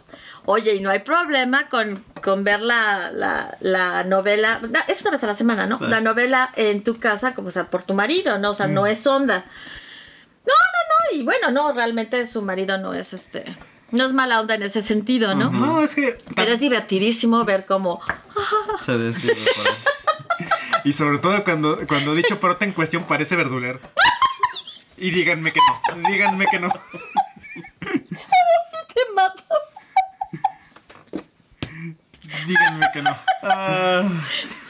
oye, 0.46 0.74
y 0.74 0.80
no 0.80 0.90
hay 0.90 1.00
problema 1.00 1.68
con, 1.68 2.02
con 2.22 2.44
ver 2.44 2.60
la, 2.62 3.10
la, 3.12 3.56
la 3.60 4.04
novela, 4.04 4.60
es 4.88 5.02
una 5.02 5.10
vez 5.12 5.24
a 5.24 5.26
la 5.26 5.36
semana, 5.36 5.66
¿no? 5.66 5.78
Sí. 5.78 5.84
La 5.88 6.00
novela 6.00 6.50
en 6.56 6.82
tu 6.84 6.98
casa, 6.98 7.34
como 7.34 7.48
o 7.48 7.50
sea, 7.50 7.64
por 7.70 7.82
tu 7.82 7.94
marido, 7.94 8.38
¿no? 8.38 8.50
O 8.50 8.54
sea, 8.54 8.68
Mm. 8.68 8.74
no 8.74 8.86
es 8.86 9.06
onda. 9.06 9.38
No, 10.46 10.52
no, 10.54 11.12
no, 11.12 11.18
y 11.18 11.22
bueno, 11.24 11.50
no, 11.50 11.72
realmente 11.72 12.24
su 12.26 12.40
marido 12.42 12.78
no 12.78 12.94
es 12.94 13.12
este, 13.12 13.44
no 13.90 14.04
es 14.06 14.12
mala 14.12 14.40
onda 14.40 14.54
en 14.54 14.62
ese 14.62 14.80
sentido, 14.82 15.34
¿no? 15.34 15.50
No, 15.50 15.82
es 15.82 15.94
que. 15.96 16.16
Pero 16.36 16.52
es 16.52 16.60
divertidísimo 16.60 17.44
ver 17.44 17.66
cómo, 17.66 18.00
Se 18.78 18.96
desvive 18.96 19.34
por 19.34 19.66
ahí. 19.66 19.74
Y 20.86 20.92
sobre 20.92 21.18
todo 21.18 21.42
cuando, 21.42 21.84
cuando 21.88 22.14
dicho 22.14 22.38
prota 22.38 22.64
en 22.64 22.70
cuestión 22.70 23.02
parece 23.08 23.34
verdulero. 23.34 23.80
Y 24.96 25.10
díganme 25.10 25.52
que 25.52 25.58
no. 25.58 26.08
Díganme 26.08 26.46
que 26.46 26.60
no. 26.60 26.68
te 27.80 29.00
mato. 29.12 29.42
Díganme 32.46 32.86
que 32.92 33.02
no. 33.02 33.16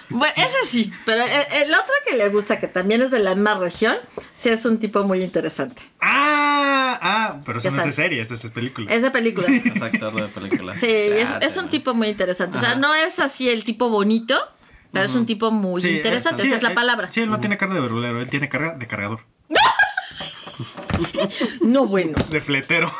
Bueno, 0.09 0.35
ese 0.39 0.65
sí, 0.65 0.91
pero 1.05 1.23
el, 1.23 1.53
el 1.53 1.75
otro 1.75 1.93
que 2.09 2.17
le 2.17 2.31
gusta, 2.31 2.59
que 2.59 2.69
también 2.69 3.03
es 3.03 3.11
de 3.11 3.19
la 3.19 3.35
misma 3.35 3.59
región, 3.59 3.97
sí 4.35 4.49
es 4.49 4.65
un 4.65 4.79
tipo 4.79 5.05
muy 5.05 5.23
interesante. 5.23 5.83
Ah, 6.01 6.99
ah, 7.03 7.41
pero 7.45 7.59
eso 7.59 7.71
no 7.73 7.81
es 7.81 7.87
de 7.87 7.93
serie, 7.93 8.23
esto 8.23 8.33
es 8.33 8.43
de 8.43 8.49
película. 8.49 8.91
Es 8.91 9.03
de 9.03 9.11
películas. 9.11 9.51
Es 9.51 9.83
actor 9.83 10.15
de 10.15 10.29
película. 10.29 10.75
Sí, 10.77 10.89
es, 10.89 11.29
Ah, 11.29 11.41
es 11.43 11.59
un 11.59 11.69
tipo 11.69 11.93
muy 11.93 12.09
interesante. 12.09 12.57
O 12.57 12.61
sea, 12.61 12.75
no 12.75 12.95
es 12.95 13.19
así 13.19 13.51
el 13.51 13.67
tipo 13.67 13.91
bonito, 13.91 14.37
pero 14.97 15.09
es 15.11 15.15
un 15.15 15.27
tipo 15.27 15.51
muy 15.51 15.81
Sí, 15.81 15.89
interesante. 15.97 16.43
sí, 16.43 16.49
Esa 16.49 16.57
es 16.57 16.63
la 16.63 16.73
eh, 16.73 16.75
palabra. 16.75 17.11
Sí, 17.13 17.21
él 17.21 17.31
no 17.31 17.39
tiene 17.41 17.57
carga 17.57 17.75
de 17.75 17.81
verdulero, 17.81 18.21
él 18.21 18.31
tiene 18.31 18.49
carga 18.49 18.75
de 18.75 18.87
cargador. 18.87 19.21
No 21.61 21.87
bueno. 21.87 22.17
De 22.31 22.41
fletero. 22.41 22.93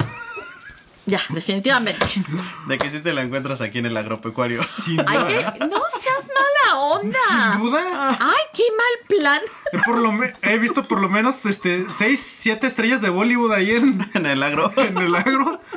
Ya, 1.07 1.21
definitivamente. 1.31 2.05
De 2.67 2.79
que 2.79 2.91
si 2.91 3.01
te 3.01 3.15
la 3.15 3.23
encuentras 3.23 3.61
aquí 3.61 3.79
en 3.79 3.87
el 3.87 3.97
agropecuario. 3.97 4.61
Sin 4.85 5.01
Ay, 5.07 5.19
duda. 5.19 5.53
que 5.55 5.61
no 5.61 5.81
seas 6.01 6.25
mala 6.27 6.79
onda. 6.81 7.19
Sin 7.31 7.63
duda. 7.63 8.19
Ay, 8.21 8.43
qué 8.53 8.65
mal 8.77 9.19
plan. 9.21 9.41
He, 9.73 9.79
por 9.87 9.99
lo 9.99 10.11
me- 10.13 10.35
he 10.43 10.59
visto 10.59 10.83
por 10.83 11.01
lo 11.01 11.09
menos 11.09 11.47
este 11.47 11.87
6, 11.89 12.21
7 12.41 12.67
estrellas 12.67 13.01
de 13.01 13.09
Bollywood 13.11 13.53
ahí 13.53 13.71
en, 13.71 13.99
En 14.15 14.27
el 14.27 14.43
agro. 14.43 14.73
en 14.77 14.99
el 14.99 15.15
agro. 15.15 15.61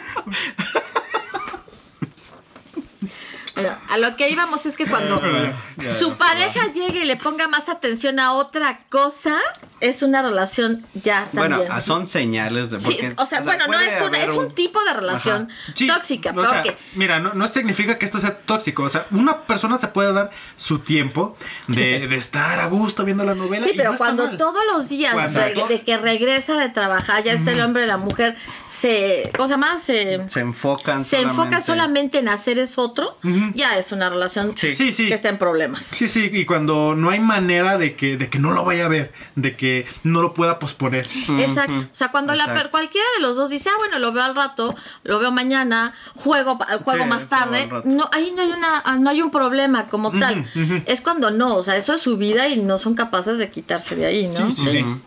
Bueno, 3.61 3.77
a 3.89 3.97
lo 3.97 4.15
que 4.15 4.29
íbamos 4.29 4.65
es 4.65 4.75
que 4.77 4.85
cuando 4.85 5.21
su 5.99 6.13
pareja 6.15 6.67
llegue 6.73 7.01
y 7.03 7.05
le 7.05 7.15
ponga 7.17 7.47
más 7.47 7.69
atención 7.69 8.19
a 8.19 8.33
otra 8.33 8.81
cosa, 8.89 9.37
es 9.79 10.03
una 10.03 10.21
relación 10.21 10.85
ya 10.93 11.27
Bueno, 11.31 11.57
también. 11.57 11.71
ah, 11.75 11.81
son 11.81 12.05
señales 12.05 12.71
de. 12.71 12.79
Sí, 12.79 12.85
Porque, 12.85 13.13
o 13.17 13.25
sea, 13.25 13.41
bueno, 13.41 13.67
no 13.67 13.79
es, 13.79 14.01
una, 14.01 14.17
es 14.23 14.29
un 14.29 14.53
tipo 14.53 14.83
de 14.83 14.93
relación 14.93 15.49
Sí, 15.73 15.87
tóxica, 15.87 16.33
o 16.35 16.41
sea, 16.43 16.63
porque 16.63 16.77
mira, 16.95 17.19
no, 17.19 17.33
no 17.33 17.47
significa 17.47 17.97
que 17.97 18.05
esto 18.05 18.19
sea 18.19 18.37
tóxico. 18.37 18.83
O 18.83 18.89
sea, 18.89 19.05
una 19.11 19.41
persona 19.41 19.77
se 19.77 19.87
puede 19.87 20.11
dar 20.13 20.29
su 20.57 20.79
tiempo 20.79 21.35
de, 21.67 22.07
de 22.07 22.15
estar 22.15 22.59
a 22.59 22.65
gusto 22.67 23.03
viendo 23.05 23.23
la 23.23 23.35
novela. 23.35 23.65
Sí, 23.65 23.71
y 23.73 23.77
pero 23.77 23.89
no 23.89 23.93
está 23.95 24.05
cuando 24.05 24.27
mal. 24.27 24.37
todos 24.37 24.61
los 24.73 24.89
días 24.89 25.13
Cuando 25.13 25.39
de 25.67 25.81
que 25.83 25.97
regresa 25.97 26.57
de 26.57 26.69
trabajar, 26.69 27.23
ya 27.23 27.33
es 27.33 27.47
el 27.47 27.61
hombre 27.61 27.83
y 27.83 27.87
la 27.87 27.97
mujer, 27.97 28.35
se, 28.65 29.31
¿cómo 29.35 29.47
se 29.47 29.53
llama? 29.53 29.77
Se, 29.77 30.27
Se 30.29 30.39
enfocan 30.41 31.03
se 31.05 31.21
enfoca 31.21 31.61
solamente 31.61 32.19
en 32.19 32.29
hacer 32.29 32.59
es 32.59 32.77
otro, 32.77 33.17
Ujú. 33.23 33.48
Ya 33.53 33.77
es 33.77 33.91
una 33.91 34.09
relación 34.09 34.53
Sí. 34.57 34.75
Sí, 34.75 34.91
sí. 34.91 35.07
que 35.07 35.13
está 35.13 35.29
en 35.29 35.37
problemas. 35.37 35.85
Sí, 35.85 36.07
sí, 36.07 36.29
y 36.31 36.45
cuando 36.45 36.95
no 36.95 37.09
hay 37.09 37.19
manera 37.19 37.77
de 37.77 37.95
que, 37.95 38.17
de 38.17 38.29
que 38.29 38.39
no 38.39 38.51
lo 38.51 38.63
vaya 38.65 38.85
a 38.85 38.87
ver, 38.89 39.11
de 39.35 39.55
que 39.55 39.85
no 40.03 40.21
lo 40.21 40.33
pueda 40.33 40.59
posponer. 40.59 41.07
Exacto. 41.39 41.73
O 41.79 41.83
sea, 41.95 42.09
cuando 42.11 42.33
la, 42.35 42.43
Exacto. 42.43 42.61
per- 42.61 42.71
cualquiera 42.71 43.07
de 43.17 43.21
los 43.21 43.35
dos 43.35 43.49
dice, 43.49 43.69
ah, 43.69 43.77
bueno, 43.77 43.99
lo 43.99 44.11
veo 44.11 44.23
al 44.23 44.35
rato, 44.35 44.75
lo 45.03 45.19
veo 45.19 45.31
mañana, 45.31 45.93
juego, 46.15 46.57
juego 46.83 47.03
Sí, 47.03 47.09
más 47.09 47.27
tarde, 47.29 47.69
no, 47.85 48.09
ahí 48.11 48.31
no 48.35 48.41
hay 48.41 48.49
una, 48.51 48.79
ah, 48.85 48.97
no 48.97 49.09
hay 49.09 49.21
un 49.21 49.31
problema 49.31 49.87
como 49.87 50.11
tal. 50.17 50.45
Es 50.85 51.01
cuando 51.01 51.31
no, 51.31 51.55
o 51.55 51.63
sea, 51.63 51.77
eso 51.77 51.93
es 51.93 52.01
su 52.01 52.17
vida 52.17 52.47
y 52.47 52.57
no 52.57 52.77
son 52.77 52.95
capaces 52.95 53.37
de 53.37 53.49
quitarse 53.49 53.95
de 53.95 54.05
ahí, 54.05 54.27
¿no? 54.27 54.51
Sí, 54.51 54.63
sí, 54.63 54.71
sí. 54.71 54.83
Ujú. 54.83 54.99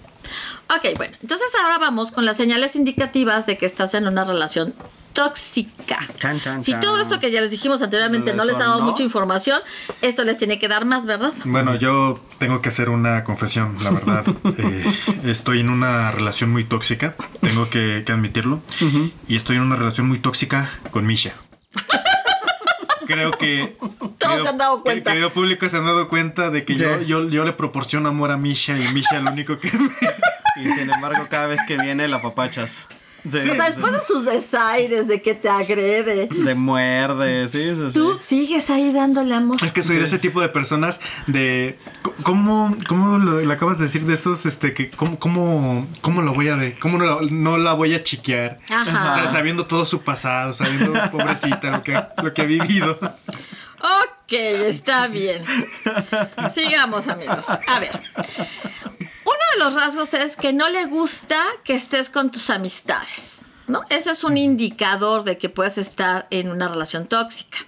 Ok, 0.74 0.96
bueno, 0.96 1.16
entonces 1.20 1.48
ahora 1.62 1.78
vamos 1.78 2.12
con 2.12 2.24
las 2.24 2.37
señales 2.37 2.76
indicativas 2.76 3.44
de 3.46 3.59
que 3.59 3.66
estás 3.66 3.92
en 3.94 4.07
una 4.07 4.24
relación 4.24 4.74
tóxica. 5.12 5.98
Chan, 6.18 6.40
chan, 6.40 6.64
Si 6.64 6.75
todo 6.81 7.01
esto 7.01 7.20
que 7.20 7.31
ya 7.31 7.40
les 7.40 7.51
dijimos 7.51 7.83
anteriormente 7.83 8.33
no 8.35 8.44
les 8.44 8.57
ha 8.57 8.61
dado 8.61 8.83
mucha 8.83 9.03
información, 9.03 9.61
esto 10.01 10.25
les 10.25 10.38
tiene 10.38 10.59
que 10.59 10.68
dar 10.68 10.85
más, 10.85 11.07
¿verdad? 11.07 11.33
Bueno, 11.44 11.75
yo 11.77 12.20
tengo 12.38 12.61
que 12.62 12.68
hacer 12.68 12.90
una 12.90 13.25
confesión, 13.25 13.77
la 13.83 13.90
verdad. 13.90 14.25
Eh, 14.59 14.85
estoy 15.25 15.61
en 15.61 15.70
una 15.70 16.11
relación 16.12 16.51
muy 16.51 16.64
tóxica, 16.64 17.14
tengo 17.40 17.68
que, 17.70 18.03
que 18.07 18.12
admitirlo. 18.12 18.61
Y 19.29 19.37
estoy 19.37 19.57
en 19.57 19.62
una 19.62 19.77
relación 19.77 20.07
muy 20.09 20.18
tóxica 20.18 20.70
con 20.90 21.07
Misha. 21.07 21.33
Creo 23.07 23.33
que... 23.33 23.77
Todos 23.81 24.16
querido- 24.18 24.42
se 24.44 24.48
han 24.48 24.59
dado 24.59 24.77
que- 24.79 24.83
cuenta. 24.85 25.11
Querido 25.11 25.31
público, 25.33 25.68
se 25.68 25.77
han 25.77 25.85
dado 25.85 26.09
cuenta 26.09 26.51
de 26.51 26.64
que 26.64 26.77
yo, 26.77 26.98
Sí. 27.01 27.07
yo, 27.07 27.29
yo 27.29 27.44
le 27.44 27.53
proporciono 27.53 28.09
amor 28.09 28.31
a 28.31 28.37
Misha 28.37 28.79
y 28.79 28.92
Misha 28.92 29.18
lo 29.20 29.33
único 29.33 29.59
que... 29.59 29.70
me- 29.79 29.90
Y 30.62 30.68
sin 30.68 30.90
embargo, 30.92 31.27
cada 31.29 31.46
vez 31.46 31.61
que 31.66 31.77
viene, 31.79 32.07
la 32.09 32.22
papachas. 32.22 32.87
Sí, 33.23 33.39
O 33.39 33.55
sea, 33.55 33.67
después 33.67 33.93
de 33.93 34.01
sus 34.01 34.25
desaires, 34.25 35.07
de 35.07 35.23
que 35.23 35.35
te 35.35 35.49
agrede, 35.49 36.27
De 36.27 36.55
muerde, 36.55 37.47
sí, 37.47 37.75
sí, 37.75 37.91
sí. 37.91 37.95
tú 37.95 38.19
sigues 38.19 38.69
ahí 38.69 38.93
dándole 38.93 39.35
amor. 39.35 39.63
Es 39.63 39.73
que 39.73 39.83
soy 39.83 39.97
de 39.97 40.05
ese 40.05 40.19
tipo 40.19 40.41
de 40.41 40.49
personas 40.49 41.01
de... 41.29 41.79
¿Cómo, 42.25 42.77
cómo 42.89 43.19
lo, 43.19 43.41
lo 43.41 43.53
acabas 43.53 43.79
de 43.79 43.85
decir 43.85 44.05
de 44.07 44.15
esos, 44.15 44.45
este, 44.45 44.75
que 44.75 44.91
cómo, 44.91 45.19
cómo, 45.21 45.87
cómo 46.01 46.23
lo 46.23 46.35
voy 46.35 46.49
a... 46.49 46.57
De, 46.57 46.75
¿Cómo 46.75 46.99
no 46.99 47.05
la, 47.05 47.31
no 47.31 47.59
la 47.59 47.75
voy 47.75 47.95
a 47.95 48.03
chiquear? 48.03 48.59
Ajá. 48.69 49.13
O 49.13 49.15
sea, 49.15 49.29
sabiendo 49.29 49.67
todo 49.67 49.87
su 49.87 50.03
pasado, 50.03 50.53
sabiendo, 50.53 50.93
pobrecita, 51.13 51.71
lo 51.71 51.83
que, 51.83 52.03
lo 52.23 52.35
que 52.35 52.43
ha 52.43 52.47
vivido. 52.47 52.99
Ok, 53.83 54.33
está 54.33 55.07
bien. 55.09 55.45
Sigamos, 56.55 57.09
amigos. 57.09 57.47
A 57.49 57.79
ver. 57.79 57.91
Uno 59.25 59.37
de 59.55 59.65
los 59.65 59.75
rasgos 59.75 60.15
es 60.15 60.37
que 60.37 60.53
no 60.53 60.69
le 60.69 60.87
gusta 60.87 61.41
que 61.65 61.75
estés 61.75 62.11
con 62.11 62.31
tus 62.31 62.51
amistades. 62.51 63.31
¿No? 63.69 63.85
Ese 63.91 64.11
es 64.11 64.25
un 64.25 64.37
indicador 64.37 65.23
de 65.25 65.39
que 65.39 65.49
puedes 65.49 65.79
estar 65.79 66.27
en 66.31 66.51
una 66.51 66.69
relación 66.69 67.07
tóxica. 67.07 67.59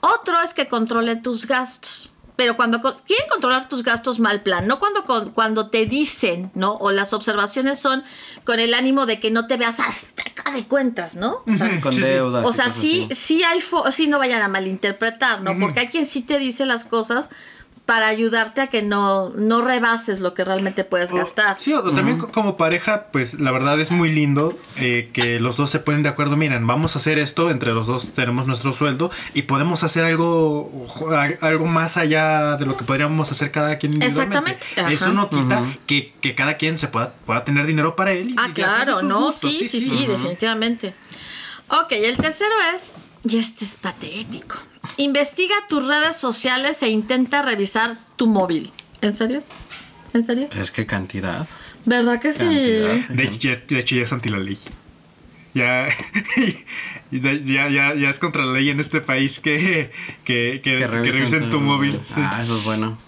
Otro 0.00 0.40
es 0.40 0.54
que 0.54 0.66
controle 0.66 1.16
tus 1.16 1.46
gastos. 1.46 2.12
Pero 2.36 2.56
cuando 2.56 2.80
co- 2.80 2.96
quieren 3.06 3.28
controlar 3.28 3.68
tus 3.68 3.82
gastos 3.84 4.18
mal 4.18 4.42
plan, 4.42 4.66
no 4.66 4.78
cuando, 4.78 5.04
con- 5.04 5.30
cuando 5.32 5.68
te 5.68 5.84
dicen, 5.84 6.50
¿no? 6.54 6.72
O 6.76 6.90
las 6.90 7.12
observaciones 7.12 7.78
son 7.78 8.02
con 8.44 8.58
el 8.60 8.72
ánimo 8.72 9.04
de 9.04 9.20
que 9.20 9.30
no 9.30 9.46
te 9.46 9.58
veas 9.58 9.78
hasta 9.78 10.22
acá 10.22 10.50
de 10.52 10.64
cuentas, 10.66 11.16
¿no? 11.16 11.42
O 11.46 11.52
sea, 11.54 11.80
Con 11.82 11.92
Sí, 11.92 12.00
deudas. 12.00 12.46
o 12.48 12.52
sea, 12.54 12.72
sí, 12.72 13.08
sí 13.14 13.44
hay, 13.44 13.60
fo- 13.60 13.92
sí 13.92 14.06
no 14.06 14.18
vayan 14.18 14.40
a 14.40 14.48
malinterpretar, 14.48 15.42
¿no? 15.42 15.52
Porque 15.60 15.80
hay 15.80 15.88
quien 15.88 16.06
sí 16.06 16.22
te 16.22 16.38
dice 16.38 16.64
las 16.64 16.86
cosas 16.86 17.28
para 17.90 18.06
ayudarte 18.06 18.60
a 18.60 18.66
que 18.68 18.82
no, 18.82 19.30
no 19.30 19.62
rebases 19.62 20.20
lo 20.20 20.32
que 20.32 20.44
realmente 20.44 20.84
puedes 20.84 21.10
O- 21.10 21.16
gastar. 21.16 21.56
Sí, 21.58 21.72
o 21.74 21.82
también 21.92 22.18
co- 22.18 22.28
como 22.30 22.56
pareja, 22.56 23.06
pues 23.10 23.34
la 23.40 23.50
verdad 23.50 23.80
es 23.80 23.90
muy 23.90 24.12
lindo 24.12 24.56
eh, 24.76 25.10
que 25.12 25.40
los 25.40 25.56
dos 25.56 25.70
se 25.70 25.80
ponen 25.80 26.04
de 26.04 26.08
acuerdo. 26.08 26.36
Miren, 26.36 26.64
vamos 26.68 26.94
a 26.94 27.00
hacer 27.00 27.18
esto, 27.18 27.50
entre 27.50 27.72
los 27.72 27.88
dos 27.88 28.12
tenemos 28.12 28.46
nuestro 28.46 28.72
sueldo 28.72 29.10
y 29.34 29.42
podemos 29.42 29.82
hacer 29.82 30.04
algo, 30.04 30.70
algo 31.40 31.66
más 31.66 31.96
allá 31.96 32.56
de 32.58 32.64
lo 32.64 32.76
que 32.76 32.84
podríamos 32.84 33.28
hacer 33.32 33.50
cada 33.50 33.76
quien 33.78 33.94
individualmente. 33.94 34.52
Exactamente, 34.52 34.80
ajá. 34.82 34.92
Eso 34.92 35.12
no 35.12 35.28
quita 35.28 35.60
Ujú. 35.62 35.70
que, 35.86 36.12
que 36.20 36.36
cada 36.36 36.54
quien 36.56 36.78
se 36.78 36.86
pueda, 36.86 37.12
pueda 37.26 37.42
tener 37.42 37.66
dinero 37.66 37.96
para 37.96 38.12
él. 38.12 38.30
y- 38.30 38.34
Ah, 38.38 38.50
claro, 38.54 39.02
no, 39.02 39.20
gustos. 39.32 39.50
sí, 39.52 39.66
sí, 39.66 39.80
sí, 39.80 40.06
definitivamente. 40.06 40.94
Ok, 41.66 41.90
el 41.90 42.16
tercero 42.18 42.54
es, 42.76 42.92
y 43.24 43.36
este 43.38 43.64
es 43.64 43.74
patético, 43.74 44.54
investiga 44.96 45.54
tus 45.68 45.86
redes 45.86 46.16
sociales 46.16 46.78
e 46.82 46.88
intenta 46.88 47.42
revisar 47.42 47.96
tu 48.16 48.26
móvil. 48.26 48.72
¿En 49.02 49.16
serio? 49.16 49.42
¿En 50.12 50.26
serio? 50.26 50.48
Es 50.58 50.70
que 50.70 50.86
cantidad. 50.86 51.46
¿Verdad 51.84 52.20
que 52.20 52.32
sí? 52.32 52.44
De, 52.44 53.22
hecho, 53.24 53.38
ya- 53.48 53.62
de 53.66 53.78
hecho, 53.78 53.94
ya 53.94 54.02
es 54.02 54.12
anti 54.12 54.28
la 54.28 54.38
ley. 54.38 54.58
Ya, 55.52 55.88
ya, 57.10 57.68
ya, 57.68 57.94
ya 57.94 58.10
es 58.10 58.18
contra 58.18 58.44
la 58.44 58.52
ley 58.52 58.70
en 58.70 58.78
este 58.80 59.00
país 59.00 59.40
que, 59.40 59.90
que, 60.24 60.60
que, 60.62 60.76
que 60.76 60.86
revisen 60.86 61.50
tu 61.50 61.60
móvil. 61.60 62.00
Ah, 62.16 62.40
eso 62.42 62.56
es 62.58 62.64
bueno. 62.64 62.98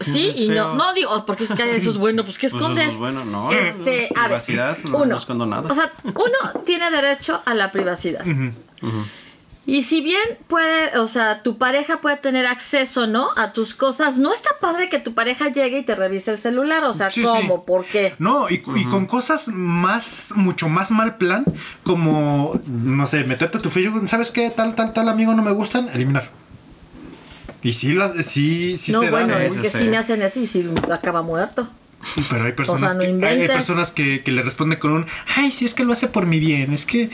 Sí, 0.00 0.32
y 0.36 0.48
no, 0.50 0.76
no 0.76 0.94
digo, 0.94 1.26
porque 1.26 1.42
es 1.44 1.50
que 1.50 1.74
eso 1.76 1.90
es 1.90 1.96
bueno, 1.96 2.24
pues 2.24 2.38
¿qué 2.38 2.48
Pues 2.48 2.62
eso 2.62 2.70
escondes? 2.70 2.88
es 2.92 2.96
bueno, 2.96 3.24
no. 3.24 3.50
Este, 3.50 4.08
a 4.14 4.20
ver, 4.20 4.24
Privacidad, 4.28 4.78
no, 4.84 4.98
uno, 4.98 5.06
no 5.06 5.16
escondo 5.16 5.46
nada. 5.46 5.68
O 5.68 5.74
sea, 5.74 5.90
uno 6.04 6.62
tiene 6.64 6.88
derecho 6.92 7.42
a 7.44 7.54
la 7.54 7.72
privacidad. 7.72 8.24
Ujú. 8.24 8.52
Y 9.66 9.82
si 9.82 10.00
bien 10.00 10.18
puede, 10.48 10.96
o 10.98 11.06
sea, 11.06 11.42
tu 11.42 11.58
pareja 11.58 12.00
puede 12.00 12.16
tener 12.16 12.46
acceso, 12.46 13.06
¿no? 13.06 13.28
A 13.36 13.52
tus 13.52 13.74
cosas, 13.74 14.16
no 14.16 14.32
está 14.32 14.50
padre 14.60 14.88
que 14.88 14.98
tu 14.98 15.14
pareja 15.14 15.48
llegue 15.48 15.78
y 15.78 15.82
te 15.84 15.94
revise 15.94 16.32
el 16.32 16.38
celular. 16.38 16.82
O 16.84 16.94
sea, 16.94 17.10
Sí, 17.10 17.22
¿cómo? 17.22 17.56
sí. 17.56 17.62
¿Por 17.66 17.84
qué? 17.84 18.14
No, 18.18 18.48
y, 18.48 18.62
y 18.74 18.84
con 18.86 19.06
cosas 19.06 19.48
más, 19.48 20.32
mucho 20.34 20.68
más 20.68 20.90
mal 20.90 21.16
plan, 21.16 21.44
como, 21.84 22.58
no 22.66 23.06
sé, 23.06 23.22
meterte 23.24 23.58
a 23.58 23.60
tu 23.60 23.70
Facebook, 23.70 24.08
¿sabes 24.08 24.30
qué? 24.30 24.50
Tal, 24.50 24.74
tal, 24.74 24.92
tal 24.92 25.08
amigo 25.08 25.34
no 25.34 25.42
me 25.42 25.52
gustan, 25.52 25.88
eliminar. 25.90 26.30
Y 27.62 27.74
sí, 27.74 27.92
la, 27.92 28.22
sí, 28.22 28.76
sí 28.78 28.90
no, 28.92 29.00
se 29.00 29.10
bueno, 29.10 29.34
da. 29.34 29.44
es 29.44 29.54
sí, 29.54 29.60
que 29.60 29.68
sí. 29.68 29.84
me 29.88 29.98
hacen 29.98 30.22
eso 30.22 30.40
y 30.40 30.46
sí 30.46 30.68
acaba 30.90 31.22
muerto. 31.22 31.68
Pero 32.30 32.44
hay 32.44 32.52
personas, 32.52 32.82
O 32.82 32.86
sea, 32.86 32.94
no 32.94 33.00
que, 33.00 33.06
hay- 33.06 33.12
hay 33.12 33.32
inventes. 33.34 33.56
personas 33.56 33.92
que, 33.92 34.22
que 34.24 34.32
le 34.32 34.42
responden 34.42 34.78
con 34.78 34.92
un, 34.92 35.06
ay, 35.36 35.50
sí, 35.50 35.66
es 35.66 35.74
que 35.74 35.84
lo 35.84 35.92
hace 35.92 36.08
por 36.08 36.24
mi 36.26 36.40
bien, 36.40 36.72
es 36.72 36.86
que... 36.86 37.10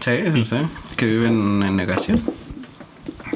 Sí, 0.00 0.32
sí, 0.32 0.44
sí. 0.44 0.56
Que 0.96 1.06
viven 1.06 1.62
en 1.62 1.76
negación. 1.76 2.22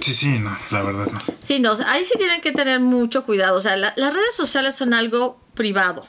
Sí, 0.00 0.14
sí, 0.14 0.38
no, 0.38 0.56
la 0.70 0.82
verdad 0.82 1.06
no. 1.12 1.18
Sí, 1.44 1.58
no, 1.60 1.72
ahí 1.86 2.04
sí 2.04 2.14
tienen 2.16 2.40
que 2.40 2.52
tener 2.52 2.80
mucho 2.80 3.24
cuidado. 3.26 3.56
O 3.58 3.60
sea, 3.60 3.76
la- 3.76 3.92
las 3.96 4.14
redes 4.14 4.34
sociales 4.34 4.74
son 4.74 4.94
algo 4.94 5.38
privado, 5.54 6.06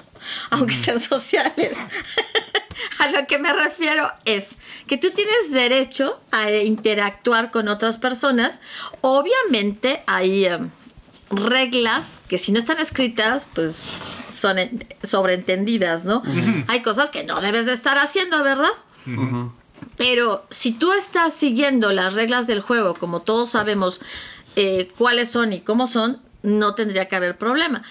aunque 0.50 0.78
sean 0.78 1.00
sociales. 1.00 1.74
a 3.00 3.08
lo 3.12 3.28
que 3.28 3.38
me 3.38 3.52
refiero 3.52 4.10
es 4.26 4.50
que 4.88 4.98
tú 4.98 5.10
tienes 5.12 5.52
derecho 5.52 6.22
a 6.32 6.52
interactuar 6.52 7.52
con 7.52 7.68
otras 7.68 7.98
personas. 7.98 8.62
Obviamente 9.02 10.04
hay 10.08 10.46
em, 10.46 10.70
reglas 11.32 12.20
que 12.30 12.38
si 12.38 12.52
no 12.52 12.60
están 12.60 12.80
escritas, 12.80 13.48
pues 13.54 13.76
son 14.34 14.58
en- 14.60 14.88
sobreentendidas, 15.04 16.06
¿no? 16.06 16.24
Hay 16.68 16.82
cosas 16.82 17.10
que 17.10 17.24
no 17.24 17.42
debes 17.42 17.66
de 17.66 17.74
estar 17.74 17.98
haciendo, 17.98 18.42
¿verdad? 18.44 18.70
Pero 20.02 20.44
si 20.50 20.72
tú 20.72 20.94
estás 20.94 21.32
siguiendo 21.32 21.92
las 21.92 22.14
reglas 22.14 22.48
del 22.48 22.62
juego, 22.62 22.96
como 22.96 23.22
todos 23.22 23.52
sabemos 23.52 24.02
eh, 24.56 24.92
cuáles 24.98 25.30
son 25.30 25.54
y 25.54 25.62
cómo 25.62 25.86
son, 25.86 26.20
no 26.42 26.74
tendría 26.74 27.08
que 27.08 27.16
haber 27.16 27.38
problema. 27.38 27.84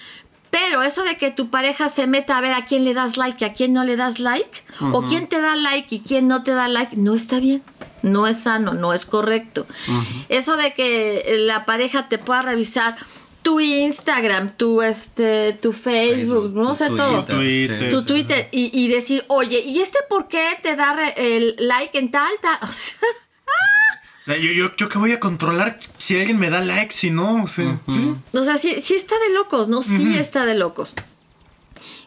Pero 0.49 0.83
eso 0.83 1.03
de 1.03 1.15
que 1.17 1.31
tu 1.31 1.49
pareja 1.49 1.87
se 1.87 2.07
meta 2.07 2.37
a 2.37 2.41
ver 2.41 2.53
a 2.53 2.65
quién 2.65 2.83
le 2.83 2.93
das 2.93 3.15
like 3.15 3.37
y 3.39 3.47
a 3.47 3.53
quién 3.53 3.71
no 3.71 3.85
le 3.85 3.95
das 3.95 4.19
like, 4.19 4.61
o 4.91 5.03
quién 5.03 5.27
te 5.27 5.39
da 5.39 5.55
like 5.55 5.95
y 5.95 5.99
quién 6.01 6.27
no 6.27 6.43
te 6.43 6.51
da 6.51 6.67
like, 6.67 6.97
no 6.97 7.15
está 7.15 7.39
bien. 7.39 7.63
No 8.01 8.27
es 8.27 8.39
sano, 8.39 8.73
no 8.73 8.93
es 8.93 9.05
correcto. 9.05 9.65
Eso 10.27 10.57
de 10.57 10.73
que 10.73 11.37
la 11.47 11.63
pareja 11.65 12.09
te 12.09 12.17
pueda 12.17 12.41
revisar 12.41 12.97
tu 13.41 13.59
Instagram, 13.59 14.55
tu, 14.55 14.81
este, 14.81 15.53
tu 15.53 15.73
Facebook, 15.73 16.51
Facebook, 16.51 16.53
no 16.53 16.69
tu 16.69 16.75
sé 16.75 16.87
todo 16.89 17.25
Twitter, 17.25 17.35
Twitter. 17.79 17.91
tu 17.91 18.03
Twitter 18.05 18.49
y, 18.51 18.71
y 18.79 18.87
decir, 18.87 19.25
oye, 19.27 19.59
¿y 19.61 19.81
este 19.81 19.97
por 20.09 20.27
qué 20.27 20.45
te 20.61 20.75
da 20.75 21.09
el 21.09 21.55
like 21.59 21.97
en 21.97 22.11
tal, 22.11 22.31
tal? 22.41 22.57
O 22.69 22.71
sea, 22.71 22.99
O 24.21 24.23
sea, 24.23 24.37
yo, 24.37 24.51
yo, 24.51 24.75
yo 24.75 24.87
que 24.87 24.99
voy 24.99 25.11
a 25.13 25.19
controlar 25.19 25.79
si 25.97 26.17
alguien 26.17 26.37
me 26.37 26.49
da 26.51 26.61
like, 26.61 26.93
si 26.93 27.09
no, 27.09 27.43
o 27.43 27.47
sea, 27.47 27.79
sí. 27.87 28.13
o 28.31 28.43
sea, 28.43 28.57
sí, 28.59 28.81
sí 28.83 28.93
está 28.93 29.15
de 29.27 29.33
locos, 29.33 29.67
¿no? 29.67 29.81
Sí 29.81 30.15
está 30.15 30.45
de 30.45 30.53
locos. 30.53 30.93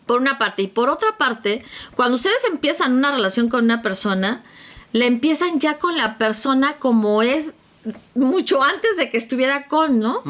Por 0.06 0.20
una 0.20 0.38
parte. 0.38 0.62
Y 0.62 0.68
por 0.68 0.90
otra 0.90 1.16
parte, 1.18 1.64
cuando 1.96 2.14
ustedes 2.14 2.44
empiezan 2.48 2.92
una 2.92 3.10
relación 3.10 3.48
con 3.48 3.64
una 3.64 3.82
persona, 3.82 4.44
la 4.92 5.06
empiezan 5.06 5.58
ya 5.58 5.78
con 5.78 5.96
la 5.96 6.16
persona 6.18 6.74
como 6.74 7.22
es 7.22 7.52
mucho 8.14 8.62
antes 8.62 8.96
de 8.96 9.10
que 9.10 9.18
estuviera 9.18 9.66
con, 9.68 10.00
¿no? 10.00 10.22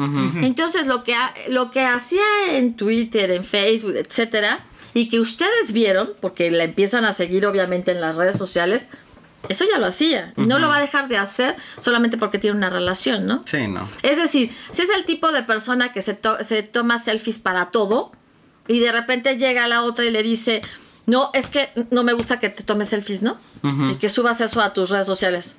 Entonces 0.43 0.87
lo 0.87 1.03
que, 1.03 1.15
ha- 1.15 1.33
lo 1.49 1.71
que 1.71 1.81
hacía 1.81 2.23
en 2.51 2.75
Twitter, 2.75 3.31
en 3.31 3.45
Facebook, 3.45 3.95
etcétera, 3.95 4.59
y 4.93 5.09
que 5.09 5.19
ustedes 5.19 5.71
vieron, 5.71 6.11
porque 6.21 6.51
la 6.51 6.63
empiezan 6.63 7.05
a 7.05 7.13
seguir 7.13 7.45
obviamente 7.45 7.91
en 7.91 8.01
las 8.01 8.15
redes 8.15 8.37
sociales, 8.37 8.87
eso 9.49 9.63
ya 9.71 9.77
lo 9.77 9.85
hacía. 9.85 10.33
Y 10.37 10.41
no 10.41 10.57
lo 10.57 10.67
va 10.69 10.77
a 10.77 10.81
dejar 10.81 11.07
de 11.07 11.17
hacer 11.17 11.55
solamente 11.79 12.17
porque 12.17 12.39
tiene 12.39 12.57
una 12.57 12.69
relación, 12.69 13.25
¿no? 13.27 13.43
Sí, 13.45 13.67
no. 13.67 13.87
Es 14.01 14.17
decir, 14.17 14.51
si 14.71 14.81
es 14.81 14.89
el 14.89 15.05
tipo 15.05 15.31
de 15.31 15.43
persona 15.43 15.91
que 15.93 16.01
se, 16.01 16.13
to- 16.13 16.43
se 16.43 16.63
toma 16.63 17.01
selfies 17.03 17.37
para 17.39 17.67
todo 17.67 18.11
y 18.67 18.79
de 18.79 18.91
repente 18.91 19.37
llega 19.37 19.67
la 19.67 19.83
otra 19.83 20.05
y 20.05 20.09
le 20.11 20.23
dice, 20.23 20.61
no, 21.05 21.29
es 21.33 21.47
que 21.51 21.69
no 21.91 22.03
me 22.03 22.13
gusta 22.13 22.39
que 22.39 22.49
te 22.49 22.63
tomes 22.63 22.89
selfies, 22.89 23.21
¿no? 23.21 23.37
Y 23.91 23.95
que 23.95 24.09
subas 24.09 24.41
eso 24.41 24.61
a 24.61 24.73
tus 24.73 24.89
redes 24.89 25.05
sociales. 25.05 25.57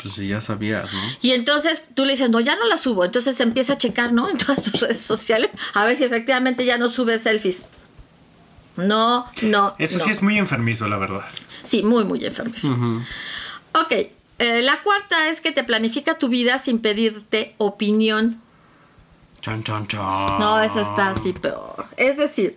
Pues 0.00 0.14
sí, 0.14 0.28
ya 0.28 0.40
sabías, 0.40 0.92
¿no? 0.92 1.00
Y 1.20 1.32
entonces 1.32 1.84
tú 1.94 2.04
le 2.04 2.12
dices, 2.12 2.30
no, 2.30 2.40
ya 2.40 2.56
no 2.56 2.66
la 2.66 2.76
subo. 2.76 3.04
Entonces 3.04 3.36
se 3.36 3.42
empieza 3.42 3.74
a 3.74 3.78
checar, 3.78 4.12
¿no? 4.12 4.28
En 4.30 4.38
todas 4.38 4.62
tus 4.62 4.80
redes 4.80 5.00
sociales 5.00 5.50
a 5.74 5.84
ver 5.84 5.96
si 5.96 6.04
efectivamente 6.04 6.64
ya 6.64 6.78
no 6.78 6.88
subes 6.88 7.22
selfies. 7.22 7.64
No, 8.76 9.26
no. 9.42 9.74
Eso 9.78 9.98
no. 9.98 10.04
sí 10.04 10.10
es 10.10 10.22
muy 10.22 10.38
enfermizo, 10.38 10.86
la 10.88 10.98
verdad. 10.98 11.24
Sí, 11.64 11.82
muy, 11.82 12.04
muy 12.04 12.24
enfermizo. 12.24 12.68
Ok, 13.72 13.90
eh, 14.38 14.62
la 14.62 14.80
cuarta 14.82 15.28
es 15.28 15.40
que 15.40 15.50
te 15.50 15.64
planifica 15.64 16.16
tu 16.16 16.28
vida 16.28 16.58
sin 16.58 16.78
pedirte 16.78 17.54
opinión. 17.58 18.40
Chan, 19.40 19.64
chan, 19.64 19.86
chan. 19.88 20.38
No, 20.38 20.60
eso 20.60 20.80
está 20.80 21.10
así 21.10 21.32
peor. 21.32 21.86
Es 21.96 22.16
decir, 22.16 22.54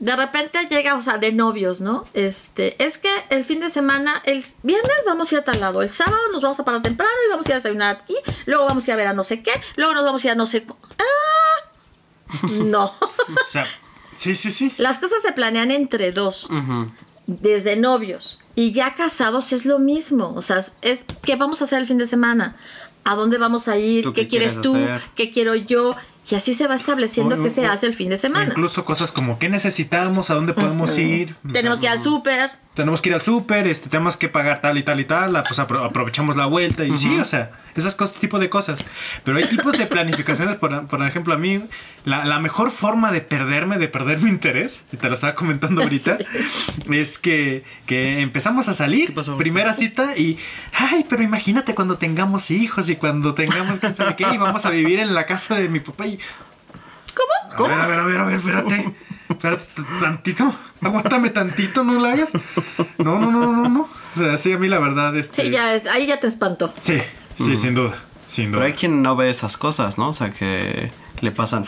de 0.00 0.16
repente 0.16 0.58
llega, 0.70 0.94
o 0.96 1.02
sea, 1.02 1.18
de 1.18 1.30
novios, 1.30 1.80
¿no? 1.82 2.06
Este, 2.14 2.82
es 2.82 2.96
que 2.96 3.10
el 3.28 3.44
fin 3.44 3.60
de 3.60 3.68
semana, 3.68 4.22
el 4.24 4.44
viernes 4.62 4.96
vamos 5.06 5.30
a 5.30 5.34
ir 5.34 5.40
a 5.42 5.44
tal 5.44 5.60
lado, 5.60 5.82
el 5.82 5.90
sábado 5.90 6.18
nos 6.32 6.42
vamos 6.42 6.58
a 6.58 6.64
parar 6.64 6.82
temprano 6.82 7.12
y 7.26 7.30
vamos 7.30 7.46
a 7.46 7.50
ir 7.50 7.52
a 7.52 7.56
desayunar 7.56 7.96
aquí, 7.96 8.16
luego 8.46 8.64
vamos 8.64 8.88
a 8.88 8.90
ir 8.90 8.92
a 8.94 8.96
ver 8.96 9.06
a 9.08 9.12
no 9.12 9.22
sé 9.22 9.42
qué, 9.42 9.52
luego 9.76 9.92
nos 9.94 10.04
vamos 10.04 10.24
a 10.24 10.26
ir 10.26 10.32
a 10.32 10.34
no 10.34 10.46
sé... 10.46 10.66
¡Ah! 10.98 11.70
No. 12.64 12.92
O 13.30 13.50
sea, 13.50 13.64
sí, 14.16 14.34
sí, 14.34 14.50
sí. 14.50 14.72
Las 14.76 14.98
cosas 14.98 15.22
se 15.22 15.32
planean 15.32 15.70
entre 15.70 16.10
dos, 16.10 16.48
desde 17.26 17.76
novios. 17.76 18.40
Y 18.56 18.72
ya 18.72 18.94
casados 18.94 19.52
es 19.52 19.64
lo 19.66 19.78
mismo. 19.78 20.32
O 20.34 20.42
sea, 20.42 20.64
es 20.82 21.00
¿qué 21.22 21.36
vamos 21.36 21.62
a 21.62 21.66
hacer 21.66 21.78
el 21.78 21.86
fin 21.86 21.98
de 21.98 22.08
semana? 22.08 22.56
¿A 23.04 23.14
dónde 23.14 23.38
vamos 23.38 23.68
a 23.68 23.78
ir? 23.78 24.04
¿Tú 24.04 24.12
¿Qué, 24.12 24.22
qué 24.22 24.28
quieres 24.28 24.54
quieres 24.54 24.72
tú? 24.72 24.76
hacer? 24.76 25.02
¿Qué 25.14 25.30
quiero 25.30 25.54
yo? 25.54 25.94
Y 26.28 26.34
así 26.34 26.54
se 26.54 26.66
va 26.66 26.76
estableciendo 26.76 27.42
qué 27.42 27.50
se 27.50 27.66
hace 27.66 27.86
el 27.86 27.94
fin 27.94 28.10
de 28.10 28.18
semana. 28.18 28.46
Incluso 28.50 28.84
cosas 28.84 29.10
como 29.12 29.38
qué 29.38 29.48
necesitamos, 29.48 30.30
a 30.30 30.34
dónde 30.34 30.52
podemos 30.54 30.96
ir. 30.98 31.34
O 31.48 31.52
Tenemos 31.52 31.80
que 31.80 31.86
ir 31.86 31.92
al 31.92 32.00
súper. 32.00 32.50
Tenemos 32.74 33.02
que 33.02 33.08
ir 33.08 33.14
al 33.14 33.20
súper, 33.20 33.66
este, 33.66 33.88
tenemos 33.90 34.16
que 34.16 34.28
pagar 34.28 34.60
tal 34.60 34.78
y 34.78 34.82
tal 34.82 35.00
y 35.00 35.04
tal, 35.04 35.34
ah, 35.36 35.42
pues 35.46 35.58
apro- 35.58 35.84
aprovechamos 35.84 36.36
la 36.36 36.46
vuelta 36.46 36.84
y 36.84 36.96
sí, 36.96 37.18
o 37.18 37.24
sea, 37.24 37.50
esas 37.74 37.96
cosas, 37.96 38.16
tipo 38.18 38.38
de 38.38 38.48
cosas. 38.48 38.78
Pero 39.24 39.38
hay 39.38 39.44
tipos 39.44 39.76
de 39.76 39.86
planificaciones, 39.86 40.54
por, 40.56 40.86
por 40.86 41.02
ejemplo, 41.06 41.34
a 41.34 41.36
mí, 41.36 41.62
la, 42.04 42.24
la 42.24 42.38
mejor 42.38 42.70
forma 42.70 43.10
de 43.10 43.20
perderme, 43.22 43.76
de 43.78 43.88
perder 43.88 44.20
mi 44.20 44.30
interés, 44.30 44.84
y 44.92 44.96
te 44.96 45.08
lo 45.08 45.14
estaba 45.14 45.34
comentando 45.34 45.82
ahorita, 45.82 46.16
es 46.90 47.18
que, 47.18 47.64
que 47.86 48.20
empezamos 48.20 48.68
a 48.68 48.72
salir, 48.72 49.08
¿Qué 49.08 49.12
pasó? 49.14 49.36
primera 49.36 49.72
cita, 49.72 50.16
y, 50.16 50.38
ay, 50.72 51.04
pero 51.10 51.22
imagínate 51.22 51.74
cuando 51.74 51.98
tengamos 51.98 52.50
hijos 52.52 52.88
y 52.88 52.96
cuando 52.96 53.34
tengamos 53.34 53.80
quién 53.80 53.94
sabe 53.96 54.14
qué, 54.16 54.26
y 54.32 54.38
vamos 54.38 54.64
a 54.64 54.70
vivir 54.70 55.00
en 55.00 55.12
la 55.12 55.26
casa 55.26 55.56
de 55.56 55.68
mi 55.68 55.80
papá 55.80 56.06
y... 56.06 56.18
¿Cómo? 57.56 57.68
A 57.68 57.68
ver, 57.68 57.80
a 57.80 57.86
ver, 57.88 57.98
a 58.00 58.06
ver, 58.06 58.20
a 58.20 58.24
ver, 58.26 58.36
espérate. 58.36 58.94
Espérate 59.30 59.64
tantito. 60.00 60.54
Aguántame 60.82 61.30
tantito, 61.30 61.84
no 61.84 61.98
la 62.00 62.12
hagas. 62.12 62.32
No, 62.98 63.18
no, 63.18 63.30
no, 63.30 63.46
no, 63.52 63.68
no. 63.68 63.80
O 63.82 64.18
sea, 64.18 64.36
sí, 64.36 64.52
a 64.52 64.58
mí 64.58 64.68
la 64.68 64.78
verdad, 64.78 65.16
este. 65.16 65.42
Sí, 65.44 65.50
ya, 65.50 65.80
ahí 65.92 66.06
ya 66.06 66.20
te 66.20 66.26
espantó. 66.26 66.74
Sí, 66.80 66.98
sí, 67.38 67.56
sin 67.56 67.74
duda. 67.74 67.94
Sin 68.26 68.46
Pero 68.46 68.58
duda. 68.58 68.66
hay 68.66 68.72
quien 68.72 69.02
no 69.02 69.16
ve 69.16 69.30
esas 69.30 69.56
cosas, 69.56 69.98
¿no? 69.98 70.08
O 70.08 70.12
sea, 70.12 70.30
que 70.30 70.90
le 71.20 71.30
pasan 71.32 71.64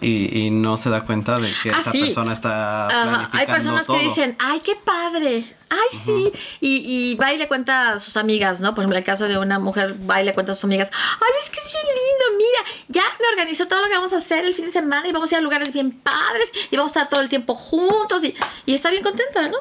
y, 0.00 0.38
y 0.46 0.50
no 0.50 0.76
se 0.76 0.90
da 0.90 1.02
cuenta 1.02 1.38
de 1.38 1.50
que 1.62 1.70
Ah, 1.70 1.78
esa 1.80 1.92
sí. 1.92 2.00
persona 2.00 2.32
está 2.32 2.88
planificando 2.90 3.38
Hay 3.38 3.46
personas 3.46 3.86
todo. 3.86 3.96
que 3.98 4.04
dicen, 4.04 4.36
ay, 4.38 4.60
qué 4.64 4.72
padre, 4.84 5.44
ay, 5.70 5.98
sí. 6.04 6.32
Y, 6.60 6.76
y 7.10 7.14
va 7.16 7.32
y 7.32 7.38
le 7.38 7.48
cuenta 7.48 7.92
a 7.92 7.98
sus 7.98 8.16
amigas, 8.16 8.60
¿no? 8.60 8.74
Por 8.74 8.82
ejemplo, 8.82 8.98
el 8.98 9.04
caso 9.04 9.26
de 9.28 9.38
una 9.38 9.58
mujer 9.58 9.94
va 10.08 10.20
y 10.22 10.24
le 10.24 10.34
cuenta 10.34 10.52
a 10.52 10.54
sus 10.54 10.64
amigas, 10.64 10.88
ay, 10.92 11.32
es 11.42 11.50
que 11.50 11.60
es 11.60 11.66
bien 11.72 11.84
lindo, 11.86 12.24
mira, 12.38 12.84
ya 12.88 13.02
me 13.20 13.28
organizó 13.28 13.66
todo 13.66 13.80
lo 13.80 13.88
que 13.88 13.94
vamos 13.94 14.12
a 14.12 14.16
hacer 14.16 14.44
el 14.44 14.54
fin 14.54 14.66
de 14.66 14.72
semana 14.72 15.06
y 15.08 15.12
vamos 15.12 15.30
a 15.32 15.34
ir 15.34 15.38
a 15.38 15.42
lugares 15.42 15.72
bien 15.72 15.90
padres 15.92 16.50
y 16.70 16.76
vamos 16.76 16.90
a 16.90 17.00
estar 17.00 17.08
todo 17.08 17.20
el 17.20 17.28
tiempo 17.28 17.54
juntos 17.54 18.24
y, 18.24 18.34
y 18.66 18.74
está 18.74 18.90
bien 18.90 19.02
contenta, 19.02 19.48
¿no? 19.48 19.58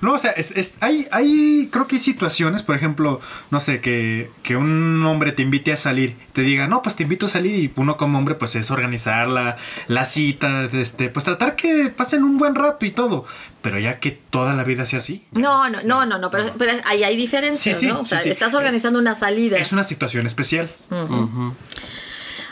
No, 0.00 0.12
o 0.14 0.18
sea, 0.18 0.30
es, 0.32 0.50
es- 0.52 0.74
hay, 0.80 1.06
hay, 1.10 1.68
creo 1.72 1.86
que 1.86 1.96
hay 1.96 2.02
situaciones, 2.02 2.62
por 2.62 2.74
ejemplo, 2.76 3.20
no 3.50 3.60
sé, 3.60 3.80
que, 3.80 4.30
que 4.42 4.56
un 4.56 5.04
hombre 5.06 5.32
te 5.32 5.42
invite 5.42 5.72
a 5.72 5.76
salir, 5.76 6.16
te 6.32 6.42
diga, 6.42 6.66
no, 6.66 6.82
pues 6.82 6.96
te 6.96 7.02
invito 7.02 7.26
a 7.26 7.28
salir 7.28 7.54
y 7.56 7.72
uno 7.76 7.96
como 7.96 8.18
hombre, 8.18 8.34
pues 8.34 8.54
es 8.56 8.70
organizar 8.70 9.28
la, 9.28 9.56
la 9.88 10.04
cita, 10.04 10.64
este, 10.72 11.08
pues 11.08 11.24
tratar 11.24 11.56
que 11.56 11.92
pasen 11.94 12.22
un 12.24 12.38
buen 12.38 12.54
rato 12.54 12.86
y 12.86 12.90
todo, 12.92 13.24
pero 13.62 13.78
ya 13.78 13.98
que 14.00 14.10
toda 14.10 14.54
la 14.54 14.64
vida 14.64 14.84
sea 14.84 14.98
así. 14.98 15.24
No, 15.32 15.68
no, 15.68 15.82
no, 15.82 16.06
no, 16.06 16.18
no, 16.18 16.30
pero, 16.30 16.52
pero 16.58 16.72
ahí 16.84 17.04
hay 17.04 17.16
diferencias, 17.16 17.76
Sí, 17.76 17.86
sí, 17.86 17.92
¿no? 17.92 18.00
O 18.00 18.04
sí, 18.04 18.10
sea, 18.10 18.18
sí. 18.20 18.30
estás 18.30 18.54
organizando 18.54 18.98
una 18.98 19.14
salida. 19.14 19.56
Es 19.58 19.72
una 19.72 19.84
situación 19.84 20.26
especial. 20.26 20.70
Ujú. 20.90 21.54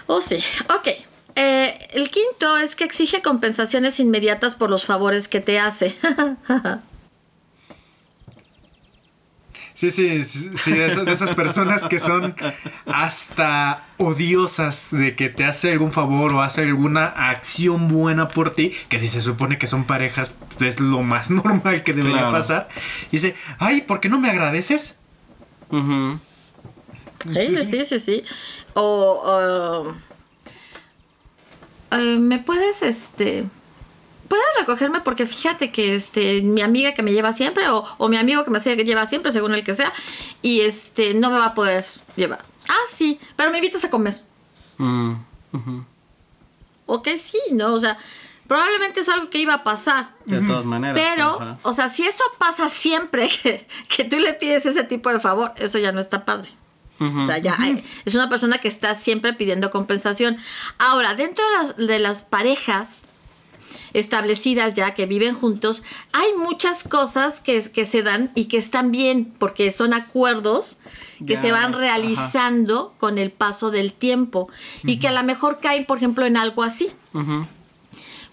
Oh, 0.07 0.21
sí. 0.21 0.39
Ok. 0.75 0.89
Eh, 1.35 1.79
el 1.93 2.11
quinto 2.11 2.59
es 2.59 2.75
que 2.75 2.85
exige 2.85 3.23
compensaciones 3.23 4.01
inmediatas 4.01 4.55
por 4.57 4.71
los 4.71 4.85
favores 4.85 5.29
que 5.29 5.41
te 5.41 5.59
hace. 5.61 5.95
Sí, 9.79 9.93
sí, 9.93 10.25
sí, 10.25 10.51
sí, 10.57 10.73
de 10.73 10.89
esas, 10.89 11.05
de 11.05 11.13
esas 11.13 11.31
personas 11.37 11.87
que 11.87 12.01
son 12.01 12.35
hasta 12.87 13.87
odiosas 13.99 14.89
de 14.91 15.15
que 15.15 15.29
te 15.29 15.45
hace 15.45 15.71
algún 15.71 15.93
favor 15.93 16.33
o 16.33 16.43
hace 16.43 16.63
alguna 16.63 17.05
acción 17.05 17.87
buena 17.87 18.27
por 18.27 18.53
ti, 18.53 18.73
que 18.89 18.99
si 18.99 19.07
se 19.07 19.21
supone 19.21 19.57
que 19.57 19.69
son 19.69 19.85
parejas 19.85 20.33
es 20.59 20.81
lo 20.81 21.05
más 21.05 21.31
normal 21.31 21.85
que 21.85 21.93
debería 21.93 22.23
Claro. 22.23 22.33
pasar. 22.33 22.69
Y 23.13 23.19
dice, 23.19 23.37
ay, 23.61 23.83
¿por 23.83 24.01
qué 24.01 24.09
no 24.09 24.19
me 24.19 24.29
agradeces? 24.29 24.97
Sí, 25.71 27.55
sí, 27.55 27.65
sí, 27.65 27.85
sí, 27.85 28.01
sí. 28.01 28.25
O, 28.75 29.93
o, 29.93 29.95
eh, 31.97 32.19
me 32.19 32.41
puedes, 32.41 32.83
este, 32.83 33.45
puedes 34.29 34.45
recogerme 34.59 35.01
porque 35.01 35.27
fíjate 35.27 35.73
que, 35.73 35.95
este, 35.95 36.43
mi 36.43 36.63
amiga 36.63 36.93
que 36.95 37.03
me 37.03 37.13
lleva 37.13 37.33
siempre 37.33 37.69
o, 37.69 37.85
o 37.99 38.09
mi 38.09 38.17
amigo 38.17 38.45
que 38.45 38.51
me 38.51 38.61
lleva 38.61 39.07
siempre, 39.07 39.33
según 39.33 39.55
el 39.55 39.65
que 39.65 39.75
sea, 39.75 39.93
y 40.43 40.61
este, 40.61 41.15
no 41.15 41.31
me 41.31 41.39
va 41.39 41.47
a 41.47 41.55
poder 41.55 41.85
llevar. 42.17 42.45
Ah, 42.69 42.85
sí, 42.95 43.19
pero 43.37 43.51
me 43.51 43.59
invitas 43.59 43.85
a 43.85 43.91
comer. 43.91 44.21
Mm, 44.77 45.13
ujú. 45.53 45.85
Ok, 46.87 47.09
sí, 47.21 47.39
¿no? 47.53 47.75
O 47.75 47.81
sea, 47.81 47.99
probablemente 48.47 49.01
es 49.01 49.09
algo 49.09 49.29
que 49.31 49.39
iba 49.39 49.55
a 49.55 49.65
pasar. 49.65 50.11
De 50.25 50.41
todas 50.41 50.65
maneras. 50.65 50.95
Pero, 51.03 51.59
o 51.63 51.73
sea, 51.73 51.89
si 51.89 52.07
eso 52.07 52.25
pasa 52.39 52.69
siempre 52.69 53.29
que, 53.43 53.67
que 53.89 54.05
tú 54.05 54.19
le 54.19 54.35
pides 54.35 54.65
ese 54.67 54.85
tipo 54.85 55.11
de 55.11 55.21
favor, 55.21 55.53
eso 55.57 55.79
ya 55.79 55.93
no 55.93 56.01
está 56.01 56.25
padre. 56.25 56.49
O 57.01 57.27
sea, 57.29 57.39
ya 57.39 57.55
hay- 57.61 57.85
es 58.05 58.15
una 58.17 58.29
persona 58.29 58.59
que 58.59 58.67
está 58.67 58.97
siempre 58.97 59.33
pidiendo 59.33 59.71
compensación. 59.71 60.37
Ahora, 60.79 61.15
dentro 61.15 61.45
de 61.47 61.53
las, 61.53 61.77
de 61.77 61.99
las 62.01 62.23
parejas 62.25 62.89
establecidas 63.95 64.75
ya 64.75 64.95
que 64.95 65.07
viven 65.07 65.35
juntos, 65.35 65.83
hay 66.13 66.29
muchas 66.37 66.85
cosas 66.85 67.41
que, 67.41 67.63
que 67.71 67.85
se 67.85 68.03
dan 68.03 68.31
y 68.35 68.45
que 68.47 68.59
están 68.59 68.91
bien 68.91 69.33
porque 69.39 69.71
son 69.73 69.93
acuerdos 69.95 70.79
que 71.27 71.35
Ya, 71.35 71.43
se 71.43 71.51
van 71.53 71.73
ajá. 71.75 71.81
realizando 71.81 72.95
con 72.99 73.19
el 73.19 73.31
paso 73.33 73.71
del 73.71 73.93
tiempo 73.93 74.49
y 74.85 74.99
que 75.01 75.09
a 75.09 75.13
lo 75.13 75.23
mejor 75.25 75.59
caen, 75.61 75.85
por 75.85 75.99
ejemplo, 75.99 76.25
en 76.27 76.37
algo 76.37 76.63
así 76.63 76.89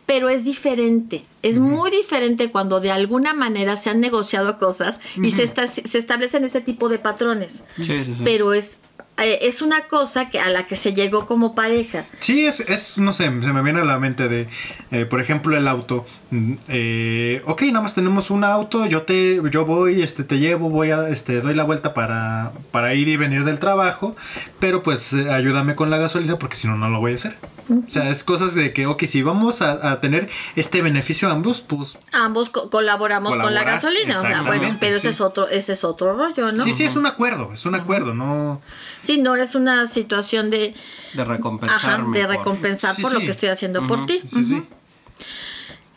pero 0.05 0.29
es 0.29 0.43
diferente. 0.43 1.25
Es 1.41 1.57
muy 1.57 1.89
diferente 1.89 2.51
cuando 2.51 2.79
de 2.79 2.91
alguna 2.91 3.33
manera 3.33 3.75
se 3.75 3.89
han 3.89 3.99
negociado 3.99 4.59
cosas 4.59 4.99
y 5.21 5.31
se, 5.31 5.41
esta- 5.41 5.65
se 5.67 5.97
establecen 5.97 6.43
ese 6.43 6.61
tipo 6.61 6.89
de 6.89 6.99
patrones. 6.99 7.63
Sí, 7.77 8.03
sí, 8.03 8.13
sí. 8.13 8.21
Pero 8.23 8.53
es, 8.53 8.77
eh, 9.17 9.39
es 9.43 9.61
una 9.61 9.87
cosa 9.87 10.29
que 10.29 10.39
a 10.39 10.49
la 10.49 10.67
que 10.67 10.75
se 10.75 10.93
llegó 10.93 11.25
como 11.25 11.55
pareja. 11.55 12.05
Sí, 12.19 12.45
es, 12.45 12.59
es, 12.61 12.97
no 12.97 13.13
sé, 13.13 13.25
se 13.25 13.53
me 13.53 13.61
viene 13.61 13.81
a 13.81 13.85
la 13.85 13.97
mente 13.99 14.27
de, 14.27 14.47
eh, 14.91 15.05
por 15.05 15.21
ejemplo, 15.21 15.55
el 15.57 15.67
auto. 15.67 16.05
Mm, 16.31 16.53
eh, 16.67 17.41
ok, 17.45 17.61
nada 17.63 17.81
más 17.81 17.93
tenemos 17.93 18.29
un 18.29 18.43
auto, 18.43 18.85
yo 18.87 19.03
te, 19.03 19.39
yo 19.51 19.65
voy, 19.65 20.01
este, 20.01 20.23
te 20.23 20.39
llevo, 20.39 20.69
voy 20.69 20.91
a, 20.91 21.07
este, 21.09 21.39
doy 21.41 21.53
la 21.55 21.63
vuelta 21.63 21.93
para, 21.93 22.51
para 22.71 22.93
ir 22.93 23.07
y 23.07 23.15
venir 23.17 23.43
del 23.45 23.59
trabajo, 23.59 24.15
pero 24.59 24.83
pues 24.83 25.13
eh, 25.13 25.31
ayúdame 25.31 25.75
con 25.75 25.89
la 25.89 25.97
gasolina 25.97 26.37
porque 26.37 26.55
si 26.57 26.67
no, 26.67 26.75
no 26.75 26.89
lo 26.89 26.99
voy 26.99 27.13
a 27.13 27.15
hacer. 27.15 27.37
O 27.69 27.89
sea, 27.89 28.09
es 28.09 28.23
cosas 28.23 28.53
de 28.53 28.73
que, 28.73 28.85
ok, 28.85 29.05
si 29.05 29.23
vamos 29.23 29.61
a, 29.63 29.91
a 29.91 29.99
tener 30.01 30.29
este 30.55 30.81
beneficio 30.83 31.29
ambos, 31.31 31.61
pues 31.61 31.97
Ambos 32.11 32.49
co- 32.49 32.69
colaboramos 32.69 33.35
con 33.35 33.53
la 33.55 33.63
gasolina. 33.63 34.19
O 34.19 34.21
sea, 34.21 34.41
bueno, 34.43 34.77
pero 34.79 34.97
ese 34.97 35.09
es 35.09 35.21
otro, 35.21 35.47
ese 35.47 35.73
es 35.73 35.83
otro 35.83 36.13
rollo, 36.15 36.51
¿no? 36.51 36.63
sí, 36.63 36.71
sí, 36.73 36.83
es 36.83 36.95
un 36.95 37.05
acuerdo, 37.07 37.51
es 37.53 37.65
un 37.65 37.73
acuerdo, 37.75 38.13
no... 38.13 38.61
Sí, 39.05 39.17
no 39.17 39.35
es 39.35 39.55
una 39.55 39.87
situación 39.87 40.49
de, 40.49 40.73
De 41.13 41.21
ajá, 41.21 41.31
recompensarme. 41.31 42.17
de 42.19 42.25
por- 42.25 42.37
recompensar 42.37 42.95
por 43.01 43.11
sí. 43.11 43.13
lo 43.17 43.19
que 43.21 43.29
estoy 43.31 43.49
haciendo 43.49 43.85
por 43.87 44.05
ti. 44.05 44.19
Sí, 44.29 44.43
sí. 44.45 44.53
Ujú. 44.55 44.65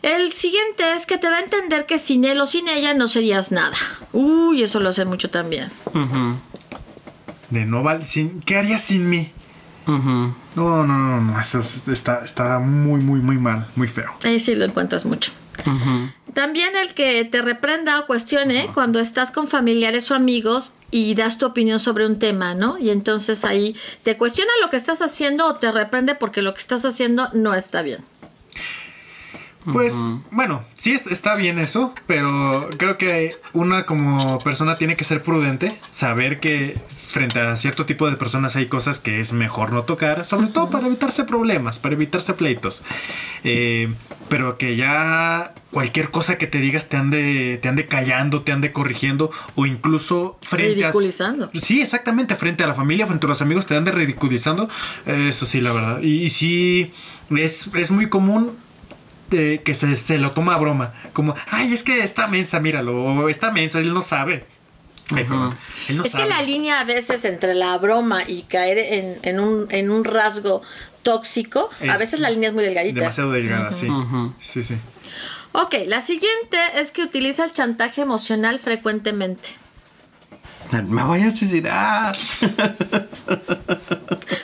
El 0.01 0.31
siguiente 0.33 0.93
es 0.93 1.05
que 1.05 1.17
te 1.17 1.29
da 1.29 1.37
a 1.37 1.41
entender 1.41 1.85
que 1.85 1.99
sin 1.99 2.23
él 2.23 2.39
o 2.39 2.45
sin 2.45 2.67
ella 2.69 2.93
no 2.93 3.07
serías 3.09 3.51
nada. 3.51 3.75
Uy, 4.13 4.63
eso 4.63 4.79
lo 4.79 4.89
hace 4.89 5.03
mucho 5.03 5.29
también. 5.29 5.69
De 7.49 7.65
no 7.65 7.83
¿qué 8.45 8.57
harías 8.57 8.81
sin 8.81 9.09
mí? 9.09 9.31
No, 9.89 10.33
no, 10.55 10.85
no, 10.85 11.21
no, 11.21 11.39
eso 11.39 11.59
es- 11.59 11.87
está, 11.87 12.23
está 12.23 12.59
muy, 12.59 13.01
muy, 13.01 13.19
muy 13.21 13.37
mal, 13.37 13.65
muy 13.75 13.87
feo. 13.87 14.11
Ahí 14.23 14.39
sí 14.39 14.55
lo 14.55 14.65
encuentras 14.65 15.05
mucho. 15.05 15.31
También 16.33 16.69
el 16.81 16.93
que 16.93 17.25
te 17.25 17.41
reprenda 17.41 17.99
o 17.99 18.05
cuestione 18.05 18.69
cuando 18.73 18.99
estás 18.99 19.31
con 19.31 19.47
familiares 19.47 20.09
o 20.11 20.15
amigos 20.15 20.71
y 20.91 21.13
das 21.15 21.37
tu 21.37 21.45
opinión 21.45 21.79
sobre 21.79 22.05
un 22.05 22.17
tema, 22.19 22.55
¿no? 22.55 22.77
Y 22.77 22.91
entonces 22.91 23.43
ahí 23.43 23.75
te 24.03 24.15
cuestiona 24.17 24.51
lo 24.61 24.69
que 24.69 24.77
estás 24.77 25.01
haciendo 25.01 25.45
o 25.47 25.55
te 25.55 25.71
reprende 25.71 26.15
porque 26.15 26.41
lo 26.41 26.53
que 26.53 26.61
estás 26.61 26.85
haciendo 26.85 27.29
no 27.33 27.53
está 27.55 27.81
bien. 27.81 27.99
Pues, 29.65 29.93
bueno, 30.31 30.63
sí 30.73 30.93
es- 30.93 31.05
está 31.07 31.35
bien 31.35 31.59
eso, 31.59 31.93
pero 32.07 32.69
creo 32.77 32.97
que 32.97 33.35
una 33.53 33.85
como 33.85 34.39
persona 34.39 34.77
tiene 34.77 34.95
que 34.95 35.03
ser 35.03 35.21
prudente, 35.21 35.77
saber 35.91 36.39
que 36.39 36.77
frente 37.09 37.39
a 37.39 37.55
cierto 37.57 37.85
tipo 37.85 38.09
de 38.09 38.15
personas 38.15 38.55
hay 38.55 38.67
cosas 38.67 38.99
que 38.99 39.19
es 39.19 39.33
mejor 39.33 39.73
no 39.73 39.83
tocar, 39.83 40.25
sobre 40.25 40.47
todo 40.47 40.69
para 40.69 40.87
evitarse 40.87 41.23
problemas, 41.25 41.77
para 41.79 41.95
evitarse 41.95 42.33
pleitos. 42.35 42.83
Eh, 43.43 43.91
pero 44.29 44.57
que 44.57 44.75
ya 44.75 45.53
cualquier 45.71 46.09
cosa 46.09 46.37
que 46.37 46.47
te 46.47 46.59
digas 46.59 46.87
te 46.87 46.97
ande, 46.97 47.59
te 47.61 47.67
ande 47.67 47.85
callando, 47.87 48.43
te 48.43 48.51
ande 48.51 48.71
corrigiendo, 48.71 49.29
o 49.55 49.65
incluso 49.65 50.37
frente 50.41 50.83
a... 50.83 50.87
Ridiculizando. 50.87 51.49
Sí, 51.53 51.81
exactamente, 51.81 52.35
frente 52.35 52.63
a 52.63 52.67
la 52.67 52.75
familia, 52.75 53.07
frente 53.07 53.25
a 53.25 53.29
los 53.29 53.41
amigos, 53.41 53.65
te 53.65 53.75
ande 53.75 53.91
ridiculizando. 53.91 54.69
Eso 55.05 55.45
sí, 55.45 55.61
la 55.61 55.73
verdad. 55.73 56.01
Y, 56.01 56.23
y 56.23 56.29
sí, 56.29 56.91
es, 57.35 57.69
es 57.75 57.91
muy 57.91 58.07
común 58.07 58.55
eh, 59.31 59.61
que 59.63 59.73
se, 59.73 59.95
se 59.95 60.17
lo 60.17 60.31
toma 60.31 60.55
a 60.55 60.57
broma. 60.57 60.93
Como, 61.13 61.35
ay, 61.49 61.73
es 61.73 61.83
que 61.83 61.99
está 61.99 62.27
mensa, 62.27 62.59
míralo. 62.59 63.03
O 63.03 63.29
está 63.29 63.51
menso, 63.51 63.79
él 63.79 63.93
no 63.93 64.01
sabe. 64.01 64.45
Ay, 65.11 65.25
no 65.27 66.03
es 66.03 66.11
sabe. 66.11 66.23
que 66.25 66.29
la 66.29 66.41
línea 66.43 66.79
a 66.81 66.83
veces 66.83 67.25
entre 67.25 67.55
la 67.55 67.77
broma 67.77 68.23
y 68.27 68.43
caer 68.43 68.77
en, 68.77 69.17
en 69.23 69.39
un, 69.39 69.65
en 69.71 69.89
un 69.89 70.03
rasgo 70.03 70.61
tóxico, 71.01 71.69
a 71.81 71.85
Es 71.93 71.99
veces 71.99 72.19
la 72.19 72.29
línea 72.29 72.49
es 72.49 72.55
muy 72.55 72.63
delgadita. 72.63 72.99
Demasiado 72.99 73.31
delgada, 73.31 73.71
sí. 73.71 73.87
Sí, 74.39 74.61
sí. 74.61 74.75
Ok, 75.51 75.73
la 75.87 76.01
siguiente 76.01 76.57
es 76.75 76.91
que 76.91 77.01
utiliza 77.01 77.43
el 77.43 77.53
chantaje 77.53 78.01
emocional 78.01 78.59
frecuentemente. 78.59 79.49
Me 80.87 81.03
voy 81.03 81.21
a 81.21 81.31
suicidar. 81.31 82.15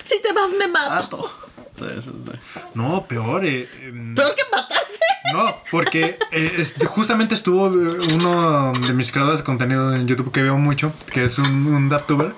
Si 0.07 0.21
te 0.21 0.33
vas, 0.33 0.51
me 0.57 0.67
mato. 0.67 1.17
Mato. 1.17 1.31
Sí, 1.77 1.85
sí, 2.01 2.11
sí. 2.25 2.31
No, 2.73 3.05
peor. 3.05 3.45
eh, 3.45 3.67
Peor 4.15 4.35
que 4.35 4.41
matarse. 4.51 4.85
No, 5.33 5.55
porque 5.71 6.17
eh, 6.31 6.53
este, 6.59 6.85
justamente 6.85 7.33
estuvo 7.33 7.67
eh, 7.67 8.13
uno 8.13 8.73
de 8.73 8.93
mis 8.93 9.11
creadores 9.11 9.39
de 9.39 9.43
contenido 9.45 9.93
en 9.95 10.07
YouTube 10.07 10.31
que 10.31 10.41
veo 10.43 10.57
mucho, 10.57 10.93
que 11.11 11.25
es 11.25 11.37
un, 11.39 11.47
un 11.67 11.89
DarkTuber, 11.89 12.33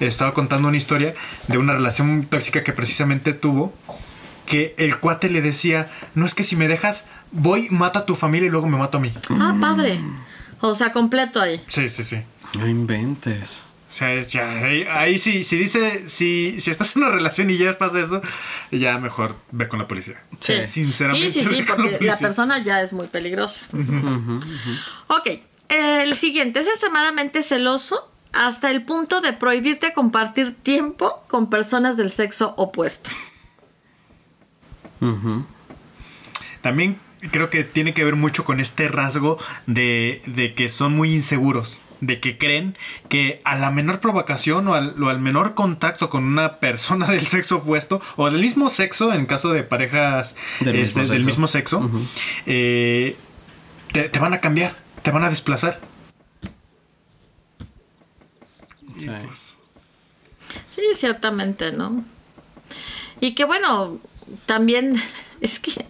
estaba 0.00 0.32
contando 0.34 0.68
una 0.68 0.76
historia 0.76 1.14
de 1.48 1.58
una 1.58 1.74
relación 1.74 2.24
tóxica 2.24 2.64
que 2.64 2.72
precisamente 2.72 3.32
tuvo, 3.34 3.72
que 4.46 4.74
el 4.78 4.98
cuate 4.98 5.28
le 5.30 5.42
decía, 5.42 5.90
no 6.14 6.24
es 6.26 6.34
que 6.34 6.42
si 6.42 6.56
me 6.56 6.68
dejas, 6.68 7.06
voy, 7.32 7.68
mato 7.70 7.98
a 7.98 8.06
tu 8.06 8.14
familia 8.16 8.46
y 8.46 8.50
luego 8.50 8.66
me 8.66 8.78
mato 8.78 8.98
a 8.98 9.00
mí. 9.00 9.12
Ah, 9.30 9.54
padre. 9.60 10.00
O 10.60 10.74
sea, 10.74 10.92
completo 10.92 11.40
ahí. 11.40 11.62
Sí, 11.68 11.88
sí, 11.90 12.02
sí. 12.02 12.18
No 12.54 12.66
inventes. 12.66 13.64
O 13.96 13.98
sea, 13.98 14.12
es 14.12 14.30
ya, 14.30 14.58
ahí, 14.62 14.86
ahí 14.90 15.18
sí, 15.18 15.42
si 15.42 15.56
dice, 15.56 16.06
si, 16.06 16.60
si 16.60 16.70
estás 16.70 16.94
en 16.94 17.04
una 17.04 17.12
relación 17.12 17.48
y 17.48 17.56
ya 17.56 17.78
pasa 17.78 17.98
eso, 17.98 18.20
ya 18.70 18.98
mejor 18.98 19.34
ve 19.52 19.68
con 19.68 19.78
la 19.78 19.88
policía. 19.88 20.22
Sí. 20.38 20.66
Sinceramente. 20.66 21.32
Sí, 21.32 21.42
sí, 21.42 21.48
sí, 21.48 21.62
porque 21.62 21.96
la 22.02 22.18
persona 22.18 22.62
ya 22.62 22.82
es 22.82 22.92
muy 22.92 23.06
peligrosa. 23.06 23.62
Ujú, 23.72 23.96
ujú. 23.96 24.40
Ok, 25.06 25.40
el 25.70 26.14
siguiente 26.14 26.60
es 26.60 26.66
extremadamente 26.66 27.42
celoso 27.42 28.12
hasta 28.34 28.70
el 28.70 28.84
punto 28.84 29.22
de 29.22 29.32
prohibirte 29.32 29.94
compartir 29.94 30.54
tiempo 30.54 31.24
con 31.26 31.48
personas 31.48 31.96
del 31.96 32.12
sexo 32.12 32.52
opuesto. 32.58 33.08
También 36.60 36.98
creo 37.30 37.48
que 37.48 37.64
tiene 37.64 37.94
que 37.94 38.04
ver 38.04 38.16
mucho 38.16 38.44
con 38.44 38.60
este 38.60 38.88
rasgo 38.88 39.38
de, 39.64 40.20
de 40.26 40.52
que 40.52 40.68
son 40.68 40.92
muy 40.92 41.14
inseguros, 41.14 41.80
de 42.00 42.20
que 42.20 42.36
creen 42.38 42.76
que 43.08 43.40
a 43.44 43.56
la 43.56 43.70
menor 43.70 44.00
provocación 44.00 44.68
o 44.68 44.74
al, 44.74 45.02
o 45.02 45.08
al 45.08 45.18
menor 45.20 45.54
contacto 45.54 46.10
con 46.10 46.24
una 46.24 46.58
persona 46.60 47.06
del 47.10 47.26
sexo 47.26 47.56
opuesto 47.56 48.00
o 48.16 48.30
del 48.30 48.40
mismo 48.40 48.68
sexo, 48.68 49.12
en 49.12 49.26
caso 49.26 49.50
de 49.50 49.62
parejas 49.62 50.36
Del 50.60 50.76
este, 50.76 51.00
mismo 51.00 51.14
sexo. 51.14 51.26
mismo 51.26 51.46
sexo, 51.48 51.78
Ujú. 51.78 52.06
eh, 52.46 53.16
te, 53.92 54.08
te 54.08 54.18
van 54.18 54.34
a 54.34 54.40
cambiar, 54.40 54.76
te 55.02 55.10
van 55.10 55.24
a 55.24 55.30
desplazar. 55.30 55.80
Sí. 58.98 59.06
pues, 59.08 59.56
Sí, 60.74 60.82
ciertamente, 60.94 61.72
¿no? 61.72 62.04
Y 63.20 63.34
que 63.34 63.44
bueno, 63.44 63.98
también 64.46 65.00
es 65.40 65.58
que 65.60 65.84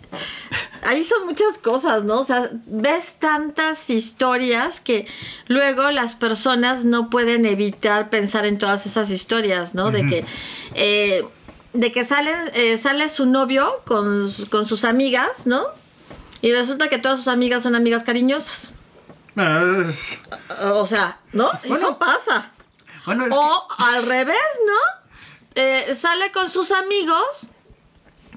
ahí 0.86 1.04
son 1.04 1.26
muchas 1.26 1.58
cosas, 1.58 2.04
¿no? 2.04 2.20
O 2.20 2.24
sea, 2.24 2.48
ves 2.66 3.14
tantas 3.18 3.90
historias 3.90 4.80
que 4.80 5.06
luego 5.48 5.90
las 5.90 6.14
personas 6.14 6.84
no 6.84 7.10
pueden 7.10 7.44
evitar 7.46 8.08
pensar 8.10 8.46
en 8.46 8.58
todas 8.58 8.86
esas 8.86 9.10
historias, 9.10 9.74
¿no? 9.74 9.90
De 9.90 10.06
que 10.06 10.24
eh, 10.74 11.26
de 11.72 11.92
que 11.92 12.06
salen, 12.06 12.50
eh, 12.54 12.78
sale 12.82 13.08
su 13.08 13.26
novio 13.26 13.82
con, 13.86 14.32
con 14.50 14.66
sus 14.66 14.84
amigas, 14.84 15.44
¿no? 15.46 15.62
Y 16.40 16.52
resulta 16.52 16.88
que 16.88 16.98
todas 16.98 17.18
sus 17.18 17.28
amigas 17.28 17.62
son 17.62 17.74
amigas 17.74 18.02
cariñosas. 18.02 18.70
ah, 19.36 19.62
es- 19.88 20.20
O 20.72 20.86
sea, 20.86 21.18
¿no? 21.32 21.50
Bueno, 21.66 21.88
Eso 21.88 21.98
pasa. 21.98 22.50
bueno, 23.04 23.26
es 23.26 23.32
O 23.34 23.68
al 23.78 24.06
revés, 24.06 24.36
¿no? 24.66 25.06
Eh, 25.54 25.96
sale 26.00 26.32
con 26.32 26.48
sus 26.50 26.70
amigos 26.72 27.48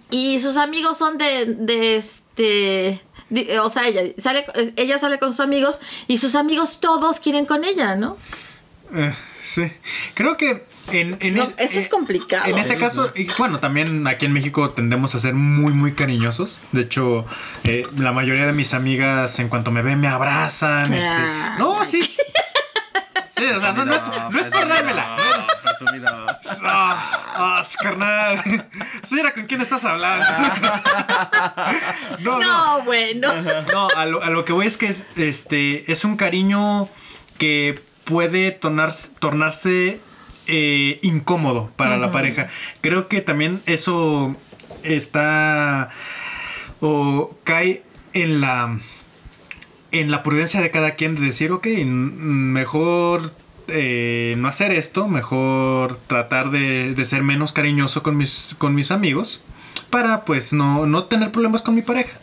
y 0.09 0.39
sus 0.39 0.57
amigos 0.57 0.97
son 0.97 1.17
de, 1.17 1.45
de 1.45 2.03
este... 2.39 3.01
di- 3.29 3.47
O 3.57 3.69
sea, 3.69 3.87
ella 3.87 4.01
sale, 4.21 4.45
ella 4.75 4.99
sale 4.99 5.19
con 5.19 5.31
sus 5.31 5.39
amigos 5.41 5.79
y 6.07 6.17
sus 6.17 6.35
amigos 6.35 6.79
todos 6.79 7.19
quieren 7.19 7.45
con 7.45 7.63
ella, 7.63 7.95
¿no? 7.95 8.17
eh, 8.95 9.13
sí, 9.41 9.71
creo 10.15 10.35
que 10.35 10.63
en, 10.91 11.17
en 11.19 11.35
No, 11.35 11.43
es- 11.43 11.53
eso 11.57 11.79
es 11.79 11.85
eh, 11.85 11.89
complicado. 11.89 12.45
En 12.47 12.57
ese 12.57 12.75
caso, 12.77 13.11
y 13.15 13.27
bueno, 13.37 13.59
también 13.59 14.07
aquí 14.07 14.25
en 14.25 14.33
México 14.33 14.71
tendemos 14.71 15.13
a 15.13 15.19
ser 15.19 15.35
muy, 15.35 15.71
muy 15.73 15.93
cariñosos. 15.93 16.59
De 16.71 16.81
hecho, 16.81 17.25
eh, 17.63 17.85
la 17.97 18.11
mayoría 18.11 18.47
de 18.47 18.53
mis 18.53 18.73
amigas, 18.73 19.37
en 19.39 19.49
cuanto 19.49 19.69
me 19.69 19.83
ven, 19.83 19.99
me 19.99 20.07
abrazan. 20.07 20.91
este- 20.91 21.07
Ah. 21.07 21.55
No, 21.59 21.85
sí. 21.85 22.01
Sí, 23.39 23.45
o 23.45 23.59
sea, 23.59 23.71
no, 23.71 23.85
no 23.85 23.93
es, 23.93 24.01
no 24.31 24.39
es 24.39 24.47
por 24.47 24.67
dármela. 24.67 25.17
Presumido. 25.63 26.09
Ah, 26.63 27.23
ah, 27.35 27.67
carnal. 27.81 28.67
Mira 29.11 29.33
con 29.33 29.45
quién 29.45 29.61
estás 29.61 29.85
hablando. 29.85 30.25
No, 32.19 32.39
no. 32.39 32.39
No, 32.39 32.81
bueno. 32.83 33.31
No, 33.71 33.89
a 33.95 34.05
lo, 34.05 34.21
a 34.21 34.29
lo 34.29 34.45
que 34.45 34.53
voy 34.53 34.67
es 34.67 34.77
que 34.77 34.87
es, 34.87 35.05
este, 35.17 35.91
es 35.91 36.03
un 36.03 36.17
cariño 36.17 36.89
que 37.37 37.81
puede 38.03 38.51
tornarse, 38.51 39.11
tornarse 39.19 39.99
eh, 40.47 40.99
incómodo 41.01 41.71
para 41.75 41.97
la 41.97 42.11
pareja. 42.11 42.49
Creo 42.81 43.07
que 43.07 43.21
también 43.21 43.61
eso 43.65 44.35
está 44.83 45.89
o 46.81 47.35
cae 47.43 47.83
en 48.13 48.41
la 48.41 48.79
en 49.91 50.11
la 50.11 50.23
prudencia 50.23 50.61
de 50.61 50.71
cada 50.71 50.91
quien 50.91 51.15
de 51.15 51.21
decir, 51.21 51.51
ok, 51.51 51.67
mejor 51.85 53.33
eh, 53.67 54.35
no 54.37 54.47
hacer 54.47 54.71
esto, 54.71 55.07
mejor 55.07 55.97
tratar 56.07 56.51
de, 56.51 56.93
de 56.93 57.05
ser 57.05 57.23
menos 57.23 57.53
cariñoso 57.53 58.03
con 58.03 58.17
mis, 58.17 58.55
con 58.57 58.75
mis 58.75 58.91
amigos 58.91 59.41
para 59.89 60.25
pues 60.25 60.53
no, 60.53 60.85
no 60.85 61.05
tener 61.05 61.31
problemas 61.31 61.61
con 61.61 61.75
mi 61.75 61.81
pareja 61.81 62.17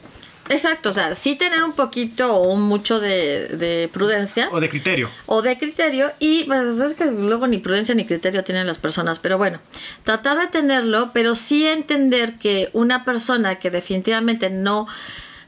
Exacto, 0.49 0.91
o 0.91 0.93
sea, 0.93 1.14
sí 1.14 1.35
tener 1.35 1.62
un 1.64 1.73
poquito 1.73 2.33
o 2.35 2.53
un 2.53 2.62
mucho 2.62 3.01
de, 3.01 3.49
de 3.49 3.89
prudencia. 3.93 4.49
o 4.53 4.61
de 4.61 4.69
criterio. 4.69 5.11
o 5.27 5.43
de 5.43 5.59
criterio 5.59 6.12
y 6.21 6.45
pues, 6.45 6.79
es 6.79 6.95
que 6.95 7.07
luego 7.07 7.47
ni 7.47 7.59
prudencia 7.59 7.95
ni 7.95 8.05
criterio 8.07 8.45
tienen 8.45 8.67
las 8.67 8.79
personas, 8.79 9.19
pero 9.19 9.39
bueno, 9.39 9.59
tratar 10.05 10.39
de 10.39 10.47
tenerlo, 10.47 11.11
pero 11.12 11.35
sí 11.35 11.67
entender 11.67 12.39
que 12.39 12.71
una 12.73 13.05
persona 13.05 13.57
que 13.57 13.71
definitivamente 13.71 14.51
no, 14.51 14.87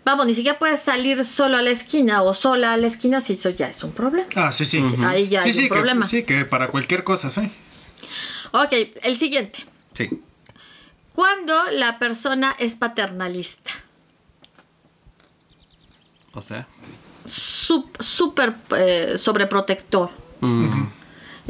vamos, 0.05 0.27
ni 0.27 0.35
siquiera 0.35 0.59
puede 0.59 0.77
salir 0.77 1.25
solo 1.25 1.57
a 1.59 1.63
la 1.63 1.71
esquina 1.71 2.23
o 2.23 2.33
sola 2.35 2.73
a 2.73 2.77
la 2.77 2.87
esquina, 2.87 3.21
si 3.21 3.35
eso 3.35 3.51
ya 3.51 3.69
es 3.69 3.83
un 3.85 3.93
problema. 3.93 4.29
Ah, 4.37 4.53
sí, 4.53 4.65
sí. 4.65 4.83
Ahí 5.05 5.29
ya 5.29 5.43
sí, 5.43 5.49
hay 5.49 5.53
sí, 5.53 5.63
un 5.63 5.69
que- 5.69 5.75
problema. 5.75 6.07
sí, 6.07 6.23
que 6.25 6.45
para 6.45 6.69
cualquier 6.69 7.05
cosa, 7.05 7.31
sí. 7.31 7.43
Ok, 8.53 8.73
el 9.03 9.19
siguiente. 9.19 9.65
Sí. 9.93 10.23
Cuando 11.15 11.55
la 11.73 11.99
persona 11.99 12.55
es 12.59 12.75
paternalista, 12.77 13.71
O 16.35 16.43
sea. 16.43 16.67
sup- 17.27 18.01
súper 18.01 18.55
eh, 18.77 19.15
sobreprotector. 19.19 20.11
mm, 20.41 20.85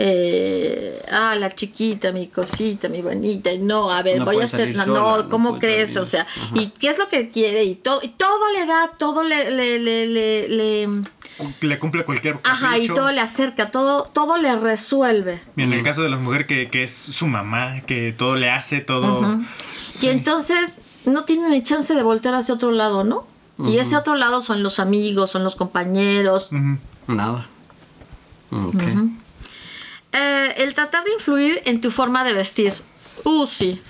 eh, 0.01 1.03
ah, 1.11 1.35
la 1.35 1.53
chiquita, 1.55 2.13
mi 2.13 2.29
cosita, 2.29 2.89
mi 2.89 3.03
bonita, 3.03 3.53
y 3.53 3.59
no, 3.59 3.91
a 3.93 4.01
ver, 4.03 4.19
No 4.19 4.25
voy 4.27 4.41
a 4.41 4.45
hacer, 4.45 4.75
no, 4.77 4.85
sola, 4.85 5.01
no, 5.01 5.23
no 5.25 5.29
¿cómo 5.29 5.59
crees? 5.59 5.89
salir. 5.89 5.99
O 6.03 6.05
sea, 6.07 6.23
Ajá. 6.23 6.51
¿y 6.55 6.69
qué 6.71 6.91
es 6.91 6.99
lo 6.99 7.09
que 7.09 7.31
quiere? 7.31 7.65
Y 7.65 7.75
todo, 7.75 8.01
y 8.03 8.09
todo 8.09 8.53
le 8.53 8.65
da, 8.65 8.93
todo 8.97 9.25
le, 9.25 9.51
le, 9.51 9.79
le, 9.81 10.07
le, 10.07 10.49
le- 10.49 10.89
Le 11.61 11.79
cumple 11.81 12.05
cualquier 12.05 12.39
ajá, 12.45 12.69
y 12.69 12.83
capricho. 12.83 12.95
todo 12.95 13.11
le 13.13 13.21
acerca, 13.21 13.71
todo, 13.73 14.05
todo 14.05 14.39
le 14.39 14.55
resuelve. 14.57 15.43
Y 15.57 15.63
en 15.63 15.73
el 15.73 15.81
Mm. 15.81 15.85
caso 15.85 16.03
de 16.03 16.11
las 16.11 16.21
mujeres 16.21 16.47
que, 16.47 16.71
que 16.71 16.85
es 16.85 16.93
su 16.93 17.27
mamá, 17.27 17.81
que 17.87 18.15
todo 18.17 18.37
le 18.37 18.51
hace, 18.51 18.79
todo... 18.81 19.39
Y 20.01 20.09
entonces 20.11 20.75
no 21.07 21.25
tiene 21.25 21.49
ni 21.51 21.63
chance 21.65 21.93
de 21.93 22.03
voltear 22.05 22.35
hacia 22.35 22.55
otro 22.55 22.71
lado, 22.71 23.03
¿no? 23.03 23.27
Y 23.67 23.79
ese 23.79 23.97
otro 23.97 24.15
lado 24.15 24.41
son 24.43 24.63
los 24.63 24.79
amigos, 24.79 25.31
son 25.33 25.43
los 25.43 25.57
compañeros. 25.57 26.51
Nada. 27.09 27.49
Ok. 28.53 28.83
Eh, 30.13 30.55
el 30.59 30.75
tratar 30.75 31.05
de 31.05 31.13
influir 31.13 31.61
en 31.65 31.81
tu 31.81 31.91
forma 31.91 32.25
de 32.25 32.33
vestir. 32.33 32.75
Uh, 33.25 33.47
sí. 33.47 33.81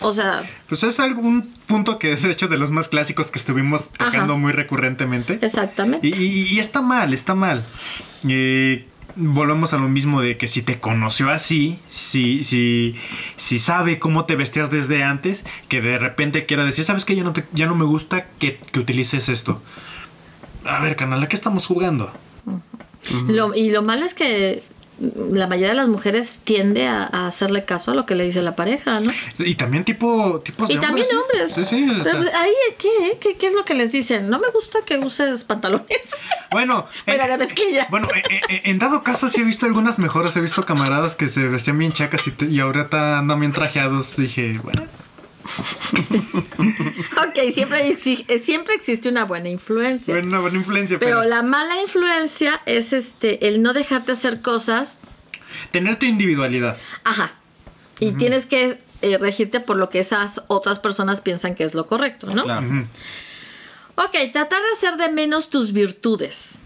O 0.00 0.12
sea, 0.12 0.42
Pues 0.68 0.82
es 0.82 0.98
algún 0.98 1.48
punto 1.66 1.98
que 2.00 2.12
es 2.12 2.22
de 2.22 2.30
hecho 2.32 2.48
de 2.48 2.56
los 2.58 2.72
más 2.72 2.88
clásicos 2.88 3.30
que 3.30 3.38
estuvimos 3.38 3.90
tocando 3.90 4.32
Ajá. 4.32 4.40
muy 4.40 4.50
recurrentemente. 4.52 5.38
exactamente. 5.40 6.06
Y, 6.08 6.12
y- 6.14 6.48
y 6.54 6.58
está 6.58 6.82
mal, 6.82 7.14
está 7.14 7.36
mal. 7.36 7.64
Eh, 8.28 8.86
volvemos 9.14 9.72
a 9.74 9.78
lo 9.78 9.88
mismo 9.88 10.20
de 10.20 10.36
que 10.36 10.48
si 10.48 10.62
te 10.62 10.80
conoció 10.80 11.30
así, 11.30 11.78
si, 11.86 12.42
si, 12.42 12.96
si 13.36 13.60
sabe 13.60 14.00
cómo 14.00 14.24
te 14.24 14.34
vestías 14.34 14.70
desde 14.70 15.04
antes, 15.04 15.44
que 15.68 15.80
de 15.80 15.98
repente 15.98 16.46
quiera 16.46 16.64
decir, 16.64 16.84
¿sabes 16.84 17.04
qué? 17.04 17.14
Ya 17.14 17.22
no, 17.22 17.32
te- 17.32 17.44
ya 17.52 17.66
no 17.66 17.76
me 17.76 17.84
gusta 17.84 18.24
que, 18.40 18.56
que 18.72 18.80
utilices 18.80 19.28
esto. 19.28 19.62
A 20.64 20.80
ver, 20.80 20.96
canal, 20.96 21.22
¿a 21.22 21.28
qué 21.28 21.36
estamos 21.36 21.68
jugando? 21.68 22.12
Lo- 23.28 23.54
y 23.54 23.70
lo 23.70 23.82
malo 23.82 24.04
es 24.04 24.14
que 24.14 24.64
la 25.00 25.46
mayoría 25.48 25.70
de 25.70 25.74
las 25.74 25.88
mujeres 25.88 26.38
tiende 26.44 26.86
a, 26.86 27.02
a 27.10 27.26
hacerle 27.26 27.64
caso 27.64 27.90
a 27.90 27.94
lo 27.94 28.06
que 28.06 28.14
le 28.14 28.24
dice 28.24 28.40
la 28.42 28.54
pareja, 28.54 29.00
¿no? 29.00 29.10
Y 29.38 29.54
también 29.56 29.84
tipo, 29.84 30.40
tipos 30.40 30.70
Y 30.70 30.74
de 30.74 30.80
también 30.80 31.06
hombres. 31.16 31.56
hombres. 31.56 31.68
Sí, 31.68 31.84
sí. 31.84 31.90
o 31.90 32.04
sea, 32.04 32.40
Ahí, 32.40 32.52
¿qué, 32.78 33.18
¿qué? 33.20 33.36
¿Qué 33.36 33.46
es 33.48 33.52
lo 33.54 33.64
que 33.64 33.74
les 33.74 33.90
dicen? 33.90 34.28
No 34.30 34.38
me 34.38 34.48
gusta 34.50 34.80
que 34.86 34.98
uses 34.98 35.44
pantalones. 35.44 35.86
bueno, 36.50 36.86
Bueno, 37.06 37.22
en- 37.24 37.30
la 37.30 37.36
mezquilla. 37.36 37.86
bueno, 37.90 38.08
eh, 38.14 38.40
eh, 38.48 38.60
en 38.64 38.78
dado 38.78 39.02
caso 39.02 39.28
sí 39.28 39.40
he 39.40 39.44
visto 39.44 39.66
algunas 39.66 39.98
mejoras. 39.98 40.36
He 40.36 40.40
visto 40.40 40.64
camaradas 40.64 41.16
que 41.16 41.28
se 41.28 41.42
vestían 41.48 41.78
bien 41.78 41.92
chacas 41.92 42.26
y, 42.28 42.30
te- 42.30 42.46
y 42.46 42.60
ahorita 42.60 43.18
andan 43.18 43.40
bien 43.40 43.52
trajeados. 43.52 44.16
Dije, 44.16 44.60
bueno, 44.62 44.82
ok, 47.16 47.52
siempre, 47.54 47.90
eh, 47.90 48.38
siempre 48.40 48.74
existe 48.74 49.08
una 49.08 49.24
buena 49.24 49.48
influencia. 49.48 50.14
bueno, 50.14 50.28
una 50.28 50.40
buena 50.40 50.58
influencia. 50.58 50.98
pero 50.98 51.18
Pero, 51.20 51.28
la 51.28 51.42
mala 51.42 51.80
influencia 51.82 52.60
es 52.66 52.92
este 52.92 53.48
el 53.48 53.62
no 53.62 53.72
dejarte 53.72 54.12
hacer 54.12 54.40
cosas, 54.40 54.94
tener 55.70 55.96
tu 55.98 56.06
individualidad. 56.06 56.76
ajá. 57.04 57.32
Y 58.00 58.12
tienes 58.12 58.46
que 58.46 58.80
eh, 59.02 59.16
regirte 59.18 59.60
por 59.60 59.76
lo 59.76 59.88
que 59.88 60.00
esas 60.00 60.42
otras 60.48 60.80
personas 60.80 61.20
piensan 61.20 61.54
que 61.54 61.62
es 61.62 61.72
lo 61.74 61.86
correcto, 61.86 62.34
¿no? 62.34 62.42
Claro. 62.42 62.66
Ok, 63.94 64.10
tratar 64.32 64.60
de 64.60 64.68
hacer 64.76 64.96
de 64.98 65.08
menos 65.12 65.50
tus 65.50 65.72
virtudes. 65.72 66.56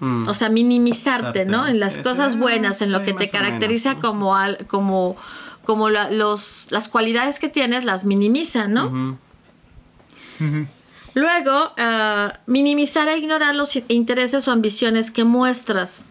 Mm. 0.00 0.28
O 0.28 0.34
sea, 0.34 0.50
minimizarte, 0.50 1.46
¿no? 1.46 1.66
En 1.66 1.80
las 1.80 1.94
sí, 1.94 2.02
cosas 2.02 2.32
sí, 2.32 2.38
buenas, 2.38 2.82
en 2.82 2.92
lo 2.92 3.02
que 3.04 3.14
te 3.14 3.30
caracteriza 3.30 3.90
menos, 3.90 4.02
¿no? 4.02 4.08
como 4.10 4.36
al- 4.36 4.66
como 4.66 5.16
como 5.64 5.90
la- 5.90 6.10
los 6.10 6.66
las 6.70 6.88
cualidades 6.88 7.38
que 7.38 7.48
tienes 7.48 7.84
las 7.84 8.04
minimizan, 8.04 8.72
¿no? 8.74 9.18
Luego, 11.14 11.72
ah, 11.78 12.38
minimizar 12.46 13.06
e 13.08 13.18
ignorar 13.18 13.54
los 13.54 13.76
intereses 13.88 14.48
o 14.48 14.52
ambiciones 14.52 15.10
que 15.10 15.24
muestras. 15.24 16.04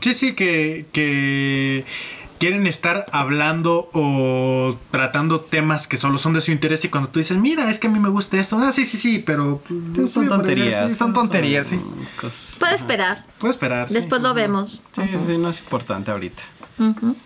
Sí, 0.00 0.14
sí, 0.14 0.32
que, 0.34 0.86
que 0.92 1.84
quieren 2.38 2.66
estar 2.66 3.06
hablando 3.12 3.90
o 3.92 4.76
tratando 4.90 5.40
temas 5.40 5.86
que 5.86 5.96
solo 5.96 6.16
son 6.18 6.32
de 6.32 6.40
su 6.40 6.50
interés 6.50 6.84
y 6.84 6.88
cuando 6.88 7.10
tú 7.10 7.18
dices, 7.18 7.36
mira, 7.36 7.70
es 7.70 7.78
que 7.78 7.88
a 7.88 7.90
mí 7.90 7.98
me 7.98 8.08
gusta 8.08 8.38
esto, 8.38 8.56
ah, 8.58 8.72
sí, 8.72 8.84
sí, 8.84 8.96
sí, 8.96 9.18
pero... 9.18 9.62
Sí, 9.94 10.08
son 10.08 10.28
tonterías. 10.28 10.90
sí, 10.92 10.98
son 10.98 11.12
tonterías, 11.12 11.66
sí. 11.66 11.80
Puede 12.58 12.74
esperar. 12.74 13.24
Puedo 13.38 13.50
esperar. 13.50 13.88
sí. 13.88 13.94
Después 13.94 14.22
lo 14.22 14.32
vemos. 14.34 14.80
Sí, 14.92 15.02
sí, 15.26 15.38
no 15.38 15.50
es 15.50 15.60
importante 15.60 16.10
ahorita. 16.10 16.42
Ujú. 16.78 17.16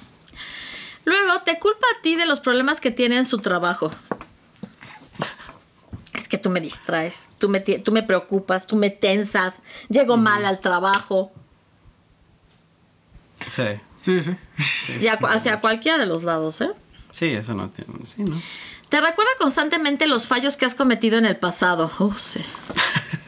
Luego, 1.11 1.41
te 1.45 1.59
culpa 1.59 1.85
a 1.99 2.03
ti 2.03 2.15
de 2.15 2.25
los 2.25 2.39
problemas 2.39 2.81
que 2.81 2.93
tiene 2.93 3.17
en 3.19 3.27
su 3.27 3.39
trabajo. 3.39 3.91
Es 6.15 6.29
que 6.29 6.39
tú 6.39 6.51
me 6.51 6.61
distraes, 6.61 7.25
tú 7.39 7.49
me, 7.49 7.59
tú 7.59 7.91
me 7.91 8.05
preocupas, 8.05 8.65
tú 8.69 8.77
me 8.77 8.91
tensas, 8.91 9.55
llego 9.89 10.17
mal 10.17 10.45
al 10.47 10.61
trabajo, 10.61 11.33
Sí. 13.51 13.65
Sí, 13.97 14.21
sí. 14.21 14.37
Y 15.01 15.09
a- 15.09 15.15
hacia 15.15 15.61
cualquiera 15.61 15.99
de 15.99 16.07
los 16.07 16.23
lados, 16.23 16.61
¿eh? 16.61 16.71
Sí, 17.11 17.27
eso 17.35 17.55
no 17.55 17.71
tiene. 17.71 17.93
Sí, 18.05 18.23
¿no? 18.23 18.41
Te 18.89 19.01
recuerda 19.01 19.31
constantemente 19.39 20.07
los 20.07 20.29
fallos 20.29 20.57
que 20.57 20.67
has 20.67 20.75
cometido 20.77 21.19
en 21.19 21.25
el 21.27 21.37
pasado. 21.37 21.91
Oh, 21.99 22.15
sí. 22.17 22.45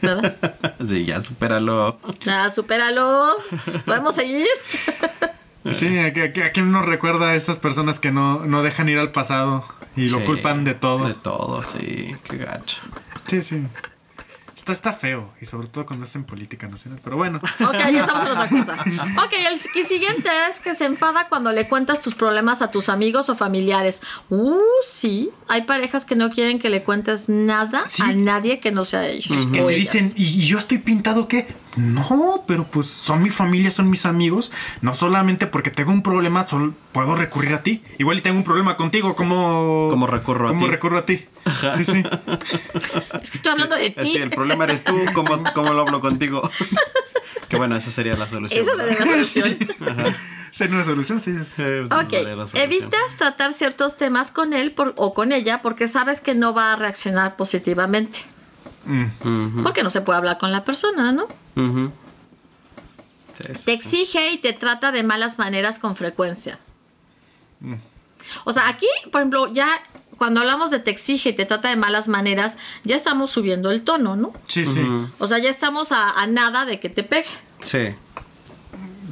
¿Verdad? 0.01 0.35
Sí, 0.87 1.03
ya 1.05 1.21
supéralo. 1.21 1.99
Ah, 2.27 2.49
supéralo. 2.55 3.35
¿Podemos 3.85 4.15
seguir? 4.15 4.47
Sí, 5.71 5.97
¿a, 5.97 6.05
a- 6.07 6.45
a 6.45 6.51
quién 6.51 6.71
nos 6.71 6.85
recuerda 6.85 7.29
a 7.29 7.35
esas 7.35 7.59
personas 7.59 7.99
que 7.99 8.11
no, 8.11 8.45
no 8.45 8.63
dejan 8.63 8.89
ir 8.89 8.99
al 8.99 9.11
pasado 9.11 9.65
y 9.95 10.07
lo 10.07 10.19
Sí, 10.19 10.25
culpan 10.25 10.63
de 10.65 10.73
todo? 10.73 11.07
De 11.07 11.13
todo, 11.13 11.63
sí. 11.63 12.15
Qué 12.29 12.37
gacho. 12.37 12.81
Sí, 13.27 13.41
sí. 13.41 13.63
Está, 14.55 14.71
está 14.71 14.93
feo, 14.93 15.33
y 15.41 15.45
sobre 15.45 15.67
todo 15.67 15.85
cuando 15.85 16.05
es 16.05 16.15
en 16.15 16.25
política 16.25 16.67
nacional, 16.67 16.99
pero 17.03 17.17
bueno. 17.17 17.39
Ok, 17.59 17.73
ya 17.73 18.01
estamos 18.01 18.25
en 18.25 18.31
otra 18.31 18.47
cosa. 18.49 18.77
Ok, 19.25 19.33
el 19.51 19.59
si- 19.59 19.83
siguiente 19.85 20.29
es 20.49 20.59
que 20.59 20.75
se 20.75 20.85
enfada 20.85 21.27
cuando 21.27 21.51
le 21.51 21.67
cuentas 21.67 22.01
tus 22.01 22.13
problemas 22.13 22.61
a 22.61 22.69
tus 22.69 22.87
amigos 22.87 23.29
o 23.29 23.35
familiares. 23.35 23.99
Uh, 24.29 24.59
sí. 24.85 25.31
Hay 25.49 25.63
parejas 25.63 26.05
que 26.05 26.15
no 26.15 26.29
quieren 26.29 26.59
que 26.59 26.69
le 26.69 26.83
cuentes 26.83 27.27
nada 27.29 27.83
Sí. 27.87 28.03
a 28.03 28.13
nadie 28.13 28.59
que 28.59 28.71
no 28.71 28.85
sea 28.85 29.07
ellos. 29.07 29.35
Que 29.51 29.59
te 29.63 29.75
ellas. 29.75 29.75
dicen, 29.93 30.13
¿y, 30.15 30.23
y 30.23 30.45
yo 30.45 30.59
estoy 30.59 30.77
pintado 30.77 31.27
qué? 31.27 31.47
No, 31.75 32.43
pero 32.47 32.65
pues 32.65 32.87
son 32.87 33.23
mi 33.23 33.29
familia, 33.29 33.71
son 33.71 33.89
mis 33.89 34.05
amigos. 34.05 34.51
No 34.81 34.93
solamente 34.93 35.47
porque 35.47 35.71
tengo 35.71 35.91
un 35.91 36.03
problema, 36.03 36.45
solo 36.45 36.73
puedo 36.91 37.15
recurrir 37.15 37.53
a 37.55 37.59
ti. 37.59 37.81
Igual 37.97 38.19
y 38.19 38.21
tengo 38.21 38.37
un 38.37 38.43
problema 38.43 38.75
contigo, 38.77 39.15
¿cómo, 39.15 39.87
¿Cómo 39.89 40.05
recurro 40.07 40.47
a 40.47 40.51
cómo 40.51 40.65
ti? 40.65 40.71
recurro 40.71 40.99
a 40.99 41.05
ti? 41.05 41.25
Sí, 41.75 41.83
sí. 41.83 42.03
Es 43.21 43.31
que 43.31 43.37
estoy 43.37 43.51
hablando 43.51 43.75
de 43.75 43.89
ti. 43.89 44.05
Sí, 44.05 44.17
el 44.19 44.29
problema 44.29 44.65
eres 44.65 44.83
tú. 44.83 44.95
¿Cómo, 45.13 45.43
cómo 45.53 45.73
lo 45.73 45.81
hablo 45.81 45.99
contigo? 46.01 46.47
que 47.49 47.57
bueno, 47.57 47.75
esa 47.75 47.91
sería 47.91 48.15
la 48.15 48.27
solución. 48.27 48.65
Esa 48.67 48.75
sería 48.77 48.99
la 48.99 49.05
solución. 49.05 49.57
Sería 50.53 50.75
una 50.75 50.83
solución, 50.83 51.19
sí. 51.19 51.33
sí. 51.43 51.51
Sí, 51.55 51.63
esa 51.63 51.99
Ok, 52.01 52.09
sería 52.11 52.35
la 52.35 52.45
solución. 52.45 52.61
evitas 52.63 53.01
tratar 53.17 53.53
ciertos 53.53 53.97
temas 53.97 54.29
con 54.29 54.53
él 54.53 54.71
por- 54.71 54.93
o 54.97 55.15
con 55.15 55.31
ella 55.31 55.63
porque 55.63 55.87
sabes 55.87 56.21
que 56.21 56.35
no 56.35 56.53
va 56.53 56.73
a 56.73 56.75
reaccionar 56.75 57.35
positivamente. 57.37 58.19
Mm. 58.85 59.63
Porque 59.63 59.83
no 59.83 59.89
se 59.89 60.01
puede 60.01 60.17
hablar 60.17 60.37
con 60.37 60.51
la 60.51 60.63
persona, 60.65 61.11
¿no? 61.11 61.27
ujú. 61.55 61.91
Sí, 63.37 63.43
sí, 63.47 63.53
Te 63.53 63.57
sí. 63.57 63.71
exige 63.71 64.31
y 64.31 64.37
te 64.37 64.53
trata 64.53 64.91
de 64.91 65.01
malas 65.03 65.39
maneras 65.39 65.79
con 65.79 65.95
frecuencia. 65.95 66.59
Mm. 67.61 67.73
O 68.45 68.53
sea, 68.53 68.67
aquí, 68.67 68.85
por 69.11 69.21
ejemplo, 69.21 69.51
ya 69.51 69.69
cuando 70.17 70.41
hablamos 70.41 70.69
de 70.69 70.79
te 70.79 70.91
exige 70.91 71.29
y 71.29 71.33
te 71.33 71.45
trata 71.45 71.69
de 71.69 71.75
malas 71.75 72.07
maneras, 72.07 72.57
ya 72.83 72.95
estamos 72.95 73.31
subiendo 73.31 73.71
el 73.71 73.81
tono, 73.83 74.15
¿no? 74.15 74.33
Sí, 74.47 74.63
sí. 74.65 74.81
O 75.17 75.27
sea, 75.27 75.39
ya 75.39 75.49
estamos 75.49 75.91
a, 75.91 76.11
a 76.21 76.27
nada 76.27 76.65
de 76.65 76.79
que 76.79 76.89
te 76.89 77.03
pegue. 77.03 77.27
Sí. 77.63 77.95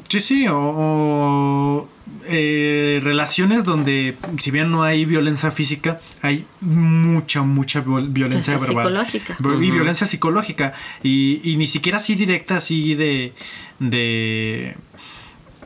Sí, 0.08 0.20
sí, 0.20 0.48
o, 0.48 0.56
o, 0.58 1.90
eh, 2.28 3.00
relaciones 3.04 3.64
donde, 3.64 4.16
si 4.38 4.52
bien 4.52 4.72
no 4.72 4.84
hay 4.84 5.06
violencia 5.06 5.52
física, 5.52 6.00
hay 6.22 6.46
mucha, 6.62 7.42
mucha 7.42 7.84
viol- 7.84 8.12
violencia 8.12 8.54
verbal. 8.58 8.86
psicológica. 9.08 9.38
Y 9.66 9.72
violencia 9.72 10.06
psicológica. 10.08 10.74
Y, 11.04 11.42
y 11.44 11.58
ni 11.58 11.68
siquiera 11.68 11.98
así 12.00 12.16
directa, 12.16 12.58
así 12.58 12.96
de. 12.96 13.34
de. 13.80 14.76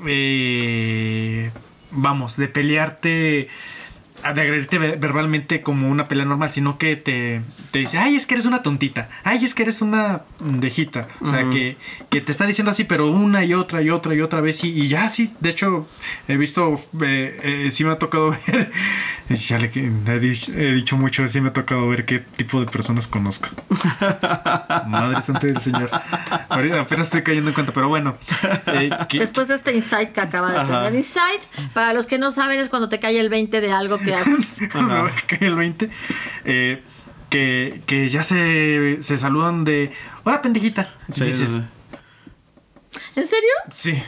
eh, 0.08 1.52
vamos, 1.92 2.38
de 2.38 2.48
pelearte. 2.48 3.48
De 4.34 4.42
agredirte 4.42 4.78
ve- 4.80 4.96
verbalmente 4.96 5.62
como 5.62 5.90
una 5.90 6.08
pelea 6.08 6.26
normal, 6.26 6.50
sino 6.50 6.78
que 6.78 6.96
te, 6.96 7.42
te 7.72 7.80
dice, 7.80 7.98
ay, 8.00 8.16
es 8.16 8.26
que 8.26 8.34
eres 8.34 8.46
una 8.46 8.64
tontita, 8.64 9.08
ay, 9.24 9.44
es 9.46 9.54
que 9.54 9.64
eres 9.64 9.82
una 9.82 10.22
dejita. 10.40 11.08
O 11.22 11.28
sea, 11.28 11.50
que, 11.52 11.78
que 12.10 12.22
te 12.22 12.32
está 12.32 12.46
diciendo 12.48 12.72
así, 12.72 12.86
pero 12.86 13.10
una 13.12 13.44
y 13.46 13.54
otra 13.54 13.82
y 13.84 13.90
otra 13.92 14.16
y 14.16 14.22
otra 14.22 14.42
vez. 14.42 14.64
Y, 14.64 14.70
y 14.82 14.88
ya 14.88 15.10
sí, 15.10 15.34
de 15.42 15.50
hecho, 15.50 15.88
he 16.28 16.38
visto, 16.38 16.74
eh, 17.04 17.40
eh, 17.68 17.72
sí 17.72 17.84
me 17.84 17.92
ha 17.92 18.00
tocado 18.00 18.32
ver, 18.48 18.72
ya 19.30 19.58
le, 19.60 19.68
he, 19.76 20.20
dicho, 20.20 20.52
he 20.54 20.72
dicho 20.74 20.98
mucho, 20.98 21.28
sí 21.28 21.40
me 21.42 21.50
ha 21.50 21.54
tocado 21.54 21.88
ver 21.88 22.06
qué 22.06 22.20
tipo 22.20 22.60
de 22.60 22.66
personas 22.66 23.08
conozco. 23.08 23.50
Madre 24.88 25.22
santa 25.22 25.48
del 25.48 25.62
Señor. 25.62 25.90
Ahorita 26.50 26.82
apenas 26.82 27.08
estoy 27.08 27.22
cayendo 27.24 27.50
en 27.50 27.54
cuenta, 27.54 27.74
pero 27.74 27.90
bueno. 27.90 28.16
eh, 28.68 28.90
que- 29.10 29.20
Después 29.20 29.48
de 29.48 29.56
este 29.56 29.76
insight 29.76 30.12
que 30.12 30.22
acaba 30.22 30.52
de 30.52 30.58
Ajá. 30.60 30.84
tener. 30.86 30.96
Insight, 30.96 31.42
para 31.74 31.94
los 31.94 32.08
que 32.08 32.18
no 32.18 32.32
saben, 32.32 32.60
es 32.60 32.70
cuando 32.70 32.90
te 32.90 33.00
cae 33.00 33.20
el 33.20 33.30
20 33.30 33.62
de 33.62 33.72
algo 33.72 34.00
que 34.00 34.15
haces. 34.16 34.58
me 34.76 34.82
va 34.88 35.08
a 35.08 35.12
caer 35.28 35.44
el 35.44 35.56
20. 35.56 35.90
eh, 36.46 36.84
que, 37.30 37.82
que 37.86 38.08
ya 38.10 38.24
se, 38.24 39.02
se 39.02 39.18
saludan 39.18 39.64
de, 39.66 39.92
hola 40.24 40.42
pendejita. 40.42 40.94
Sí, 41.12 41.14
sí, 41.22 41.26
dices, 41.26 41.50
sí. 41.50 41.62
¿En 43.18 43.24
serio? 43.28 43.50
sí, 43.74 44.02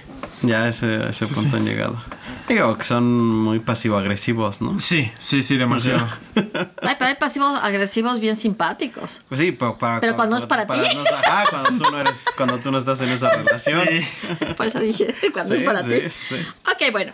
Ya 0.43 0.63
a 0.63 0.69
ese, 0.69 0.85
a 1.03 1.09
ese 1.09 1.27
punto 1.27 1.57
han 1.57 1.65
llegado. 1.65 2.01
Digo 2.47 2.77
que 2.77 2.83
son 2.85 3.05
muy 3.39 3.59
pasivo-agresivos, 3.59 4.61
¿no? 4.61 4.79
sí, 4.79 5.11
sí, 5.19 5.43
sí, 5.43 5.57
demasiado. 5.57 6.07
Ay, 6.35 6.95
pero 6.97 7.05
hay 7.07 7.15
pasivos 7.15 7.59
agresivos 7.61 8.19
bien 8.21 8.37
simpáticos. 8.37 9.23
Pues 9.27 9.41
sí, 9.41 9.51
pero 9.51 9.77
para 9.77 9.99
Pero 9.99 10.15
cuando 10.15 10.37
es 10.37 10.45
para 10.45 10.65
ti. 10.67 10.73
no- 10.77 11.01
ajá, 11.17 11.43
cuando 11.49 11.83
tú 11.85 11.91
no 11.91 11.99
eres, 11.99 12.25
cuando 12.37 12.59
tú 12.59 12.71
no 12.71 12.77
estás 12.77 13.01
en 13.01 13.09
esa 13.09 13.29
relación. 13.35 13.87
Sí. 13.89 14.45
Por 14.55 14.67
eso 14.67 14.79
dije, 14.79 15.13
cuando 15.33 15.55
Sí, 15.55 15.61
es 15.61 15.65
para 15.67 15.83
sí, 15.83 15.89
ti. 15.89 16.09
sí. 16.09 16.35
Ok, 16.65 16.91
bueno. 16.91 17.11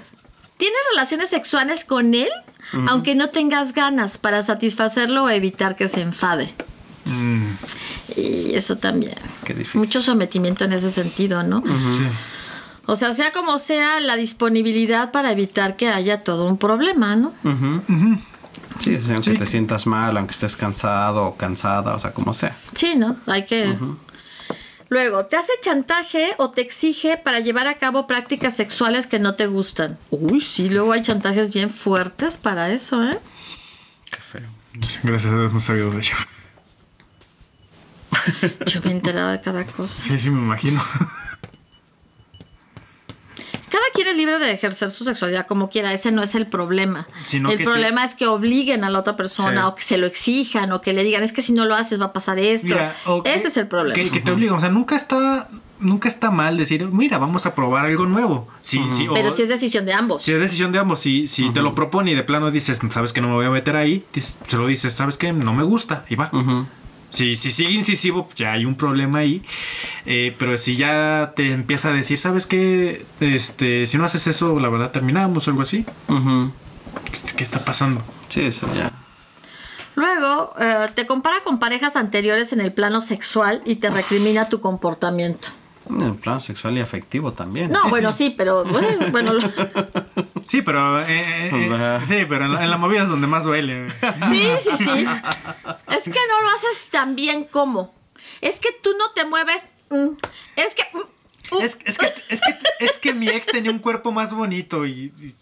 ¿Tienes 0.58 0.78
relaciones 0.92 1.30
sexuales 1.30 1.86
con 1.86 2.14
él? 2.14 2.30
Aunque 2.88 3.14
no 3.16 3.30
tengas 3.30 3.74
ganas 3.74 4.18
para 4.18 4.42
satisfacerlo 4.42 5.26
o 5.26 5.30
evitar 5.30 5.76
que 5.76 5.88
se 5.88 6.02
enfade. 6.02 6.54
Mm, 7.06 7.44
Y 8.18 8.56
eso 8.56 8.78
también. 8.78 9.16
Qué 9.44 9.54
difícil. 9.54 9.80
Mucho 9.82 10.02
sometimiento 10.02 10.64
en 10.64 10.74
ese 10.74 10.90
sentido, 10.90 11.44
¿no? 11.44 11.62
sí. 11.92 12.06
O 12.86 12.96
sea, 12.98 13.14
sea 13.14 13.32
como 13.32 13.60
sea, 13.60 14.00
la 14.02 14.16
disponibilidad 14.18 15.12
para 15.12 15.32
evitar 15.32 15.78
que 15.78 15.88
haya 15.88 16.24
todo 16.24 16.46
un 16.48 16.58
problema, 16.58 17.16
¿no? 17.16 17.34
Sí, 18.80 19.00
sí, 19.00 19.14
aunque 19.14 19.32
Sí. 19.32 19.38
te 19.38 19.46
sientas 19.46 19.86
mal, 19.88 20.18
aunque 20.18 20.32
estés 20.32 20.56
cansado 20.58 21.26
o 21.28 21.36
cansada, 21.38 21.96
o 21.96 22.00
sea, 22.00 22.12
como 22.14 22.34
sea. 22.34 22.56
Sí, 22.76 22.96
¿no? 22.96 23.16
Hay 23.26 23.46
que... 23.46 23.74
Luego, 24.94 25.26
¿te 25.26 25.38
hace 25.38 25.52
chantaje 25.60 26.36
o 26.38 26.52
te 26.52 26.62
exige 26.62 27.18
para 27.18 27.40
llevar 27.40 27.66
a 27.66 27.80
cabo 27.80 28.06
prácticas 28.06 28.56
sexuales 28.56 29.08
que 29.08 29.18
no 29.18 29.34
te 29.34 29.48
gustan? 29.48 29.98
Uy, 30.12 30.40
sí, 30.40 30.70
luego 30.70 30.92
hay 30.92 31.02
chantajes 31.02 31.52
bien 31.52 31.72
fuertes 31.72 32.38
para 32.38 32.72
eso, 32.72 33.04
¿eh? 33.04 33.20
Qué 34.12 34.18
feo. 34.18 34.48
Gracias 35.02 35.34
a 35.34 35.40
Dios 35.40 35.52
no 35.52 35.60
sabía 35.60 35.86
de 35.86 35.98
ello. 35.98 36.16
Yo 38.68 38.82
me 38.84 38.92
he 38.92 38.94
enterado 38.94 39.32
de 39.32 39.42
cada 39.42 39.66
cosa. 39.66 40.04
Sí, 40.04 40.16
sí, 40.20 40.30
me 40.30 40.42
imagino. 40.42 40.80
Cada 43.74 43.86
quien 43.96 44.08
es 44.08 44.16
libre 44.16 44.38
de 44.38 44.52
ejercer 44.52 44.92
su 44.92 45.04
sexualidad 45.04 45.48
como 45.48 45.68
quiera, 45.72 45.92
ese 45.94 46.12
no 46.12 46.22
es 46.22 46.36
el 46.36 46.46
problema. 46.46 47.08
Sino 47.26 47.50
el 47.50 47.58
que 47.58 47.64
problema 47.64 48.06
es 48.06 48.14
que 48.14 48.28
obliguen 48.28 48.84
a 48.84 48.92
la 48.92 49.00
otra 49.00 49.16
persona 49.18 49.62
Sí. 49.64 49.68
o 49.68 49.76
que 49.76 49.82
se 49.82 49.98
lo 49.98 50.06
exijan 50.06 50.72
o 50.74 50.80
que 50.82 50.94
le 50.94 51.04
digan, 51.04 51.24
es 51.24 51.34
que 51.34 51.42
si 51.42 51.54
no 51.54 51.66
lo 51.66 51.74
haces 51.74 52.00
va 52.00 52.06
a 52.06 52.14
pasar 52.14 52.38
esto. 52.38 52.68
Mira, 52.68 52.96
ese 53.26 53.48
es 53.48 53.58
el 53.58 53.66
problema. 53.68 53.96
Que, 53.96 54.12
que 54.12 54.20
te 54.22 54.30
obligan. 54.30 54.54
O 54.56 54.60
sea, 54.60 54.70
nunca 54.70 54.96
está, 54.96 55.50
nunca 55.80 56.08
está 56.08 56.30
mal 56.30 56.56
decir, 56.56 56.86
mira, 56.92 57.18
vamos 57.18 57.48
a 57.48 57.56
probar 57.56 57.88
algo 57.88 58.06
nuevo. 58.06 58.48
Sí, 58.62 58.80
sí, 58.92 59.08
o- 59.08 59.14
Pero 59.16 59.32
si 59.36 59.42
es 59.42 59.50
decisión 59.50 59.86
de 59.88 59.94
ambos. 59.94 60.22
si 60.24 60.34
es 60.34 60.40
decisión 60.40 60.72
de 60.72 60.78
ambos, 60.78 61.00
si, 61.00 61.26
si 61.26 61.52
te 61.52 61.64
lo 61.64 61.74
propone 61.74 62.12
y 62.12 62.14
de 62.14 62.22
plano 62.22 62.52
dices, 62.52 62.80
sabes 62.92 63.12
que 63.12 63.22
no 63.22 63.28
me 63.30 63.34
voy 63.34 63.46
a 63.48 63.50
meter 63.50 63.76
ahí, 63.76 64.06
se 64.48 64.58
lo 64.58 64.68
dices, 64.68 64.94
sabes 64.94 65.18
que 65.18 65.34
no 65.34 65.52
me 65.54 65.64
gusta, 65.64 66.06
y 66.10 66.16
va. 66.16 66.30
Si, 67.14 67.36
si 67.36 67.52
sigue 67.52 67.74
incisivo, 67.74 68.26
pues 68.26 68.36
ya 68.36 68.54
hay 68.54 68.66
un 68.66 68.74
problema 68.76 69.20
ahí. 69.20 69.44
Eh, 70.08 70.36
pero 70.40 70.58
si 70.58 70.76
ya 70.76 71.34
te 71.36 71.52
empieza 71.52 71.90
a 71.90 71.92
decir, 71.92 72.18
¿sabes 72.18 72.48
qué? 72.48 73.06
Este, 73.20 73.86
si 73.86 74.00
no 74.00 74.06
haces 74.06 74.26
eso, 74.26 74.60
la 74.60 74.68
verdad 74.68 74.90
terminamos 74.90 75.48
o 75.48 75.52
algo 75.52 75.62
así. 75.62 75.86
Ujú. 76.08 76.52
¿Qué, 77.12 77.36
qué 77.36 77.44
está 77.44 77.64
pasando? 77.64 78.02
Sí, 78.30 78.42
eso 78.42 78.68
ya. 78.74 78.92
Luego, 79.94 80.56
eh, 80.60 80.90
te 80.96 81.06
compara 81.06 81.44
con 81.44 81.60
parejas 81.60 81.96
anteriores 81.96 82.52
en 82.52 82.62
el 82.62 82.74
plano 82.74 83.00
sexual 83.00 83.62
y 83.64 83.76
te 83.76 83.92
recrimina 83.92 84.50
tu 84.50 84.60
comportamiento. 84.60 85.50
En 85.90 86.16
plan 86.18 86.40
sexual 86.40 86.78
y 86.78 86.82
afectivo 86.82 87.34
también. 87.34 87.70
No, 87.72 87.82
Sí, 87.84 87.90
bueno, 87.90 88.12
sí. 88.12 88.18
sí, 88.30 88.30
pero 88.38 88.64
bueno, 88.64 88.88
bueno, 89.12 89.34
lo- 89.34 89.42
Sí, 90.48 90.62
pero, 90.62 91.00
eh, 91.02 91.06
eh, 91.10 91.50
eh, 91.52 92.00
sí, 92.06 92.26
pero 92.28 92.46
en 92.46 92.54
la, 92.54 92.64
en 92.64 92.70
la 92.72 92.78
movida 92.78 93.04
es 93.04 93.10
donde 93.10 93.28
más 93.28 93.44
duele. 93.44 93.90
sí, 94.32 94.48
sí, 94.62 94.70
sí. 94.78 95.06
Es 95.92 96.04
que 96.04 96.12
no 96.30 96.42
lo 96.42 96.50
haces 96.56 96.90
tan 96.92 97.16
bien 97.16 97.44
como. 97.46 97.94
Es 98.42 98.60
que 98.60 98.70
tú 98.82 98.92
no 98.98 99.12
te 99.14 99.26
mueves. 99.26 99.62
mm, 99.90 100.10
Es 100.56 100.74
que. 100.76 100.84
mm, 100.94 101.56
mm. 101.58 101.62
Es, 101.62 101.78
es 101.86 101.98
que, 101.98 102.14
es, 102.30 102.42
que, 102.42 102.60
es 102.86 102.98
que 102.98 103.14
mi 103.14 103.28
ex 103.30 103.46
tenía 103.48 103.72
un 103.72 103.80
cuerpo 103.80 104.12
más 104.12 104.34
bonito 104.34 104.86
y, 104.86 105.14
y- 105.20 105.36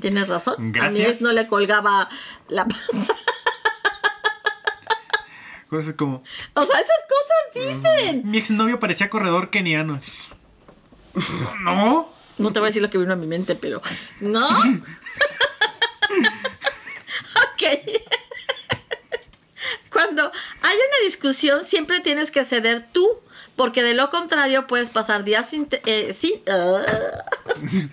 Tienes 0.00 0.28
razón. 0.28 0.54
A 0.56 0.60
mi 0.62 0.72
Gracias. 0.72 1.08
ex 1.08 1.22
no 1.22 1.32
le 1.32 1.46
colgaba 1.46 2.08
la 2.48 2.64
panza. 2.66 3.14
Cosas 5.70 5.94
como... 5.96 6.22
O 6.54 6.66
sea, 6.66 6.80
esas 6.80 7.04
cosas 7.08 7.82
dicen. 7.82 8.22
Mi 8.24 8.36
exnovio 8.38 8.78
parecía 8.78 9.08
corredor 9.08 9.48
keniano. 9.50 10.00
No. 11.60 12.12
No 12.38 12.52
te 12.52 12.58
voy 12.60 12.66
a 12.66 12.70
decir 12.70 12.82
lo 12.82 12.90
que 12.90 12.98
vino 12.98 13.12
a 13.12 13.16
mi 13.16 13.26
mente, 13.26 13.54
pero. 13.54 13.82
¿No? 14.20 14.46
ok. 17.34 17.62
Cuando 19.92 20.22
hay 20.62 20.76
una 20.76 21.04
discusión, 21.04 21.64
siempre 21.64 22.00
tienes 22.00 22.30
que 22.30 22.44
ceder 22.44 22.86
tú, 22.92 23.08
porque 23.56 23.82
de 23.82 23.94
lo 23.94 24.08
contrario 24.10 24.66
puedes 24.66 24.90
pasar 24.90 25.24
días 25.24 25.50
sin. 25.50 25.68
eh, 25.84 26.14
sin- 26.18 26.40
ah. 26.48 27.24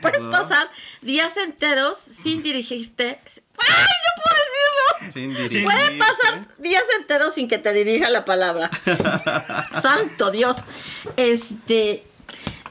puedes 0.01 0.21
pasar 0.32 0.69
días 1.01 1.36
enteros 1.38 1.97
sin 2.23 2.43
dirigirte. 2.43 3.19
¡Ay, 3.60 3.95
no 4.05 4.24
puedo 4.24 4.36
decirlo! 4.45 5.12
Sin. 5.49 5.64
Pueden 5.64 5.97
pasar 5.99 6.47
días 6.58 6.84
enteros 6.99 7.34
sin 7.34 7.47
que 7.47 7.58
te 7.58 7.74
dirija 7.74 8.10
la 8.10 8.26
palabra. 8.26 8.70
Santo 9.82 10.32
Dios. 10.32 10.58
Este. 11.16 12.03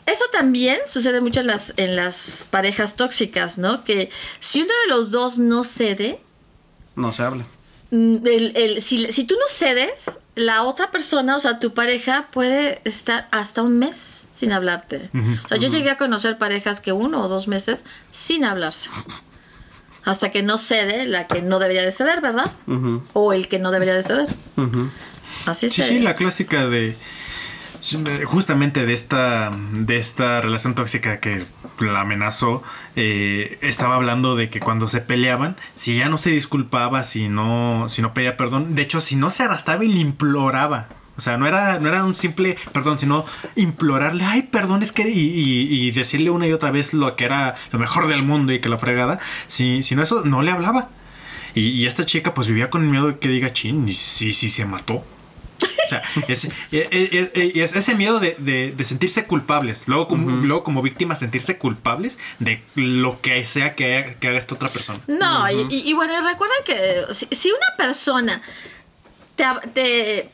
Eso 0.07 0.25
también 0.31 0.79
sucede 0.87 1.21
mucho 1.21 1.41
en 1.41 1.49
las, 1.49 1.75
en 1.79 1.97
las 1.97 2.47
parejas 2.51 2.95
tóxicas, 2.95 3.59
¿no? 3.59 3.83
Que 3.83 4.11
si 4.39 4.63
uno 4.63 4.73
de 4.85 4.89
los 4.95 5.11
dos 5.11 5.39
no 5.39 5.65
cede, 5.65 6.21
No 6.95 7.13
se 7.13 7.23
habla. 7.25 7.45
mm, 7.91 8.19
el- 8.25 8.57
el- 8.57 8.83
si, 8.83 9.11
si 9.11 9.25
tú 9.25 9.35
no 9.35 9.47
cedes, 9.49 10.05
la 10.37 10.63
otra 10.63 10.93
persona, 10.93 11.35
o 11.35 11.41
sea, 11.41 11.59
tu 11.59 11.75
pareja 11.75 12.29
puede 12.31 12.81
estar 12.85 13.27
hasta 13.33 13.63
un 13.63 13.81
mes 13.81 14.29
sin 14.33 14.53
hablarte. 14.53 15.11
O 15.45 15.49
sea, 15.49 15.57
yo 15.59 15.69
llegué 15.71 15.91
a 15.91 15.99
conocer 15.99 16.39
parejas 16.39 16.79
que 16.79 16.93
uno 16.93 17.25
o 17.25 17.29
dos 17.29 17.49
meses 17.49 17.83
sin 18.11 18.45
hablarse. 18.45 18.91
Hasta 20.07 20.31
que 20.31 20.43
no 20.43 20.57
cede 20.57 21.05
la 21.05 21.27
que 21.27 21.43
no 21.43 21.59
debería 21.59 21.83
de 21.83 21.93
ceder, 21.93 22.23
¿verdad? 22.23 22.51
O 23.13 23.33
el 23.35 23.49
que 23.49 23.59
no 23.59 23.71
debería 23.71 23.95
de 23.95 24.05
ceder. 24.05 24.29
ujú. 24.57 24.89
Así 25.45 25.69
Sí, 25.69 25.83
sí, 25.83 25.99
la 25.99 26.15
clásica 26.15 26.67
de 26.67 26.97
justamente 28.25 28.87
de 28.87 28.93
esta 28.93 29.53
de 29.73 29.99
esta 29.99 30.41
relación 30.41 30.75
tóxica 30.75 31.21
que 31.21 31.45
la 31.79 32.01
amenazó 32.01 32.63
eh, 32.97 33.59
estaba 33.61 33.95
hablando 33.97 34.35
de 34.35 34.49
que 34.49 34.61
cuando 34.61 34.89
se 34.89 35.01
peleaban 35.01 35.57
si 35.73 35.99
ya 35.99 36.09
no 36.09 36.19
se 36.19 36.31
disculpaba 36.31 37.03
si 37.05 37.29
no 37.29 37.87
si 37.89 38.03
no 38.03 38.15
pedía 38.15 38.37
perdón 38.37 38.75
de 38.75 38.83
hecho 38.83 39.01
si 39.01 39.15
no 39.15 39.31
se 39.31 39.45
arrastraba 39.45 39.85
y 39.85 39.89
le 39.89 40.01
imploraba 40.01 40.89
o 41.17 41.21
sea 41.21 41.37
no 41.37 41.47
era 41.47 41.79
no 41.79 41.89
era 41.89 42.05
un 42.05 42.15
simple 42.15 42.57
perdón 42.73 42.99
sino 42.99 43.25
implorarle 43.57 44.25
ay 44.25 44.43
perdón 44.43 44.83
es 44.83 44.93
que 44.93 45.09
y, 45.09 45.19
y- 45.19 45.87
y 45.89 45.91
decirle 45.91 46.31
una 46.31 46.47
y 46.47 46.53
otra 46.53 46.71
vez 46.71 46.93
lo 46.93 47.15
que 47.17 47.25
era 47.25 47.55
lo 47.73 47.79
mejor 47.79 48.07
del 48.09 48.23
mundo 48.23 48.53
y 48.53 48.61
que 48.61 48.69
la 48.69 48.79
fregada 48.79 49.19
si 49.47 49.83
si 49.83 49.95
no 49.95 50.03
eso 50.03 50.23
no 50.25 50.43
le 50.43 50.51
hablaba 50.51 50.89
y, 51.55 51.69
y 51.69 51.87
esta 51.87 52.05
chica 52.05 52.35
pues 52.35 52.49
vivía 52.49 52.69
con 52.71 52.83
el 52.83 52.89
miedo 52.91 53.09
de 53.09 53.19
que 53.19 53.29
diga 53.29 53.53
chin 53.53 53.89
y 53.89 53.95
si 53.95 54.33
si 54.33 54.49
se 54.49 54.65
mató 54.67 55.05
o 55.63 55.89
sea, 55.89 56.03
es, 56.29 56.45
es- 56.73 56.89
es- 56.91 57.31
es 57.57 57.73
ese 57.77 57.95
miedo 57.95 58.19
de, 58.19 58.35
de- 58.39 58.73
de 58.77 58.85
sentirse 58.85 59.25
culpables. 59.25 59.85
Luego 59.87 60.09
como, 60.09 60.31
luego 60.45 60.65
como 60.65 60.83
víctima 60.83 61.15
sentirse 61.15 61.59
culpables 61.59 62.19
de 62.41 62.61
lo 62.75 63.21
que 63.21 63.45
sea 63.47 63.77
que 63.77 63.97
haga, 63.99 64.15
que 64.15 64.27
haga 64.29 64.37
esta 64.37 64.57
otra 64.57 64.69
persona. 64.69 64.99
No, 65.07 65.49
y, 65.49 65.67
y- 65.71 65.89
y 65.89 65.93
bueno, 65.95 66.13
recuerden 66.29 66.59
que 66.67 67.15
si, 67.15 67.27
si 67.31 67.51
una 67.53 67.69
persona 67.79 68.43
te, 69.37 70.29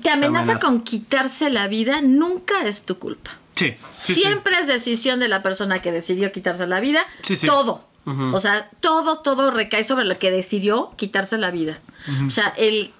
te 0.00 0.10
amenaza, 0.10 0.42
amenaza. 0.42 0.66
con 0.66 0.82
quitarse 0.82 1.50
la 1.50 1.68
vida, 1.68 2.00
nunca 2.02 2.66
es 2.66 2.82
tu 2.82 2.98
culpa. 2.98 3.32
Sí. 3.54 3.74
sí, 3.98 4.14
sí. 4.14 4.20
Siempre 4.22 4.58
es 4.58 4.66
decisión 4.66 5.18
de 5.18 5.28
la 5.28 5.42
persona 5.42 5.80
que 5.80 5.92
decidió 5.92 6.30
quitarse 6.32 6.66
la 6.66 6.80
vida. 6.80 7.06
Sí, 7.22 7.36
sí. 7.36 7.46
Todo. 7.46 7.84
O 8.32 8.38
sea, 8.38 8.70
todo, 8.78 9.18
todo 9.18 9.50
recae 9.50 9.82
sobre 9.82 10.04
lo 10.04 10.16
que 10.16 10.30
decidió 10.30 10.92
quitarse 10.96 11.38
la 11.38 11.50
vida. 11.50 11.80
O 12.24 12.30
sea, 12.30 12.54
el 12.56 12.92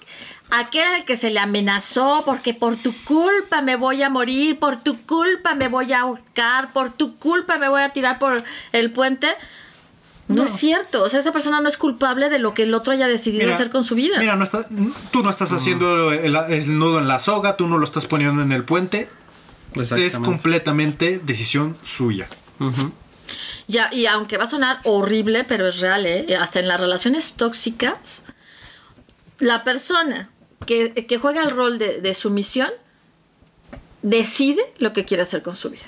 aquel 0.51 0.83
al 0.83 1.05
que 1.05 1.17
se 1.17 1.31
le 1.31 1.41
amenazó 1.41 2.23
porque 2.25 2.55
por 2.55 2.77
tu 2.77 2.93
culpa 3.05 3.63
me 3.63 3.77
voy 3.77 4.03
a 4.03 4.09
morir, 4.09 4.59
por 4.59 4.83
tu 4.83 5.01
culpa 5.03 5.55
me 5.55 5.69
voy 5.69 5.93
a 5.93 6.01
ahorcar, 6.01 6.73
por 6.73 6.93
tu 6.93 7.17
culpa 7.19 7.59
me 7.59 7.69
voy 7.69 7.83
a 7.83 7.91
tirar 7.91 8.19
por 8.19 8.43
el 8.73 8.91
puente. 8.91 9.29
No, 10.29 10.37
No. 10.37 10.45
es 10.45 10.53
cierto. 10.59 11.03
O 11.05 11.09
sea, 11.09 11.21
esa 11.21 11.33
persona 11.33 11.61
no 11.61 11.69
es 11.69 11.77
culpable 11.77 12.29
de 12.31 12.39
lo 12.39 12.53
que 12.55 12.65
el 12.65 12.75
otro 12.75 12.93
haya 12.93 13.07
decidido 13.07 13.53
hacer 13.55 13.71
con 13.71 13.85
su 13.85 13.95
vida. 13.95 14.19
Mira, 14.19 14.35
no 14.37 14.43
está, 14.45 14.67
tú 15.13 15.23
no 15.23 15.31
estás 15.31 15.53
haciendo 15.53 16.13
el, 16.13 16.35
el 16.37 16.79
nudo 16.79 16.99
en 16.99 17.07
la 17.09 17.19
soga, 17.19 17.57
tú 17.57 17.69
no 17.69 17.79
lo 17.79 17.85
estás 17.85 18.07
poniendo 18.07 18.43
en 18.43 18.53
el 18.53 18.65
puente. 18.65 19.09
Es 19.97 20.19
completamente 20.19 21.21
decisión 21.23 21.77
suya. 21.83 22.29
Ya, 23.69 23.89
y 23.93 24.07
aunque 24.07 24.39
va 24.39 24.45
a 24.45 24.51
sonar 24.51 24.81
horrible, 24.85 25.45
pero 25.45 25.69
es 25.69 25.81
real, 25.81 26.07
¿eh? 26.07 26.37
Hasta 26.41 26.61
en 26.61 26.69
las 26.69 26.81
relaciones 26.81 27.35
tóxicas, 27.35 28.25
la 29.39 29.65
persona 29.65 30.31
que, 30.67 30.95
que 31.07 31.19
juega 31.19 31.43
el 31.43 31.51
rol 31.51 31.79
de, 31.79 32.01
de 32.01 32.15
sumisión 32.15 32.71
decide 34.03 34.63
lo 34.79 34.93
que 34.93 35.05
quiere 35.05 35.23
hacer 35.25 35.43
con 35.43 35.55
su 35.57 35.71
vida. 35.71 35.85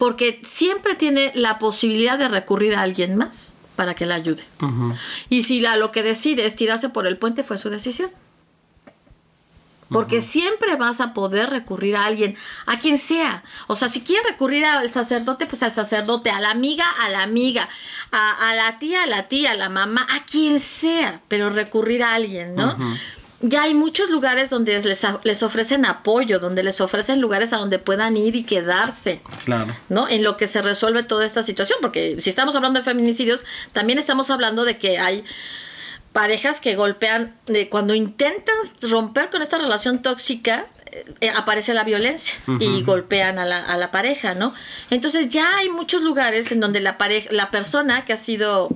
Porque 0.00 0.40
siempre 0.48 0.94
tiene 0.94 1.30
la 1.34 1.58
posibilidad 1.58 2.18
de 2.18 2.28
recurrir 2.28 2.74
a 2.74 2.80
alguien 2.80 3.16
más 3.16 3.52
para 3.76 3.94
que 3.94 4.06
la 4.06 4.14
ayude. 4.14 4.42
Y 5.28 5.42
si 5.42 5.60
la, 5.60 5.76
lo 5.76 5.92
que 5.92 6.02
decide 6.02 6.46
es 6.46 6.56
tirarse 6.56 6.88
por 6.88 7.06
el 7.06 7.18
puente, 7.18 7.44
fue 7.44 7.58
su 7.58 7.68
decisión. 7.68 8.10
Porque 9.90 10.22
siempre 10.22 10.76
vas 10.76 11.02
a 11.02 11.12
poder 11.12 11.50
recurrir 11.50 11.96
a 11.96 12.06
alguien, 12.06 12.34
a 12.64 12.78
quien 12.78 12.96
sea. 12.96 13.42
O 13.66 13.76
sea, 13.76 13.88
si 13.88 14.00
quieres 14.00 14.24
recurrir 14.26 14.64
al 14.64 14.90
sacerdote, 14.90 15.44
pues 15.44 15.62
al 15.62 15.72
sacerdote, 15.72 16.30
a 16.30 16.40
la 16.40 16.50
amiga, 16.50 16.86
a 17.02 17.10
la 17.10 17.22
amiga, 17.22 17.68
a, 18.10 18.48
a 18.48 18.54
la 18.54 18.78
tía, 18.78 19.02
a 19.02 19.06
la 19.06 19.24
tía, 19.24 19.50
a 19.50 19.54
la 19.54 19.68
mamá, 19.68 20.06
a 20.10 20.24
quien 20.24 20.60
sea, 20.60 21.20
pero 21.28 21.50
recurrir 21.50 22.02
a 22.04 22.14
alguien, 22.14 22.54
¿no? 22.54 22.74
Ya 23.42 23.62
hay 23.62 23.74
muchos 23.74 24.10
lugares 24.10 24.50
donde 24.50 24.78
les, 24.80 25.06
les 25.24 25.42
ofrecen 25.42 25.86
apoyo, 25.86 26.38
donde 26.38 26.62
les 26.62 26.80
ofrecen 26.80 27.20
lugares 27.20 27.52
a 27.52 27.56
donde 27.56 27.78
puedan 27.78 28.16
ir 28.16 28.36
y 28.36 28.44
quedarse. 28.44 29.22
Claro. 29.44 29.74
¿no? 29.88 30.08
En 30.08 30.22
lo 30.22 30.36
que 30.36 30.46
se 30.46 30.60
resuelve 30.60 31.02
toda 31.04 31.24
esta 31.24 31.42
situación, 31.42 31.78
porque 31.80 32.20
si 32.20 32.28
estamos 32.28 32.54
hablando 32.54 32.80
de 32.80 32.84
feminicidios, 32.84 33.44
también 33.72 33.98
estamos 33.98 34.28
hablando 34.30 34.64
de 34.64 34.76
que 34.76 34.98
hay 34.98 35.24
parejas 36.12 36.60
que 36.60 36.74
golpean, 36.74 37.34
de 37.46 37.68
cuando 37.68 37.94
intentan 37.94 38.56
romper 38.82 39.30
con 39.30 39.40
esta 39.42 39.58
relación 39.58 40.02
tóxica, 40.02 40.66
eh, 41.20 41.30
aparece 41.34 41.72
la 41.72 41.84
violencia 41.84 42.34
y 42.58 42.82
golpean 42.82 43.38
a 43.38 43.44
la, 43.44 43.64
a 43.64 43.76
la 43.76 43.90
pareja, 43.92 44.34
¿no? 44.34 44.52
Entonces 44.90 45.28
ya 45.28 45.58
hay 45.58 45.68
muchos 45.70 46.02
lugares 46.02 46.50
en 46.50 46.58
donde 46.60 46.80
la 46.80 46.98
pareja, 46.98 47.28
la 47.30 47.50
persona 47.50 48.04
que 48.04 48.12
ha 48.12 48.16
sido 48.16 48.70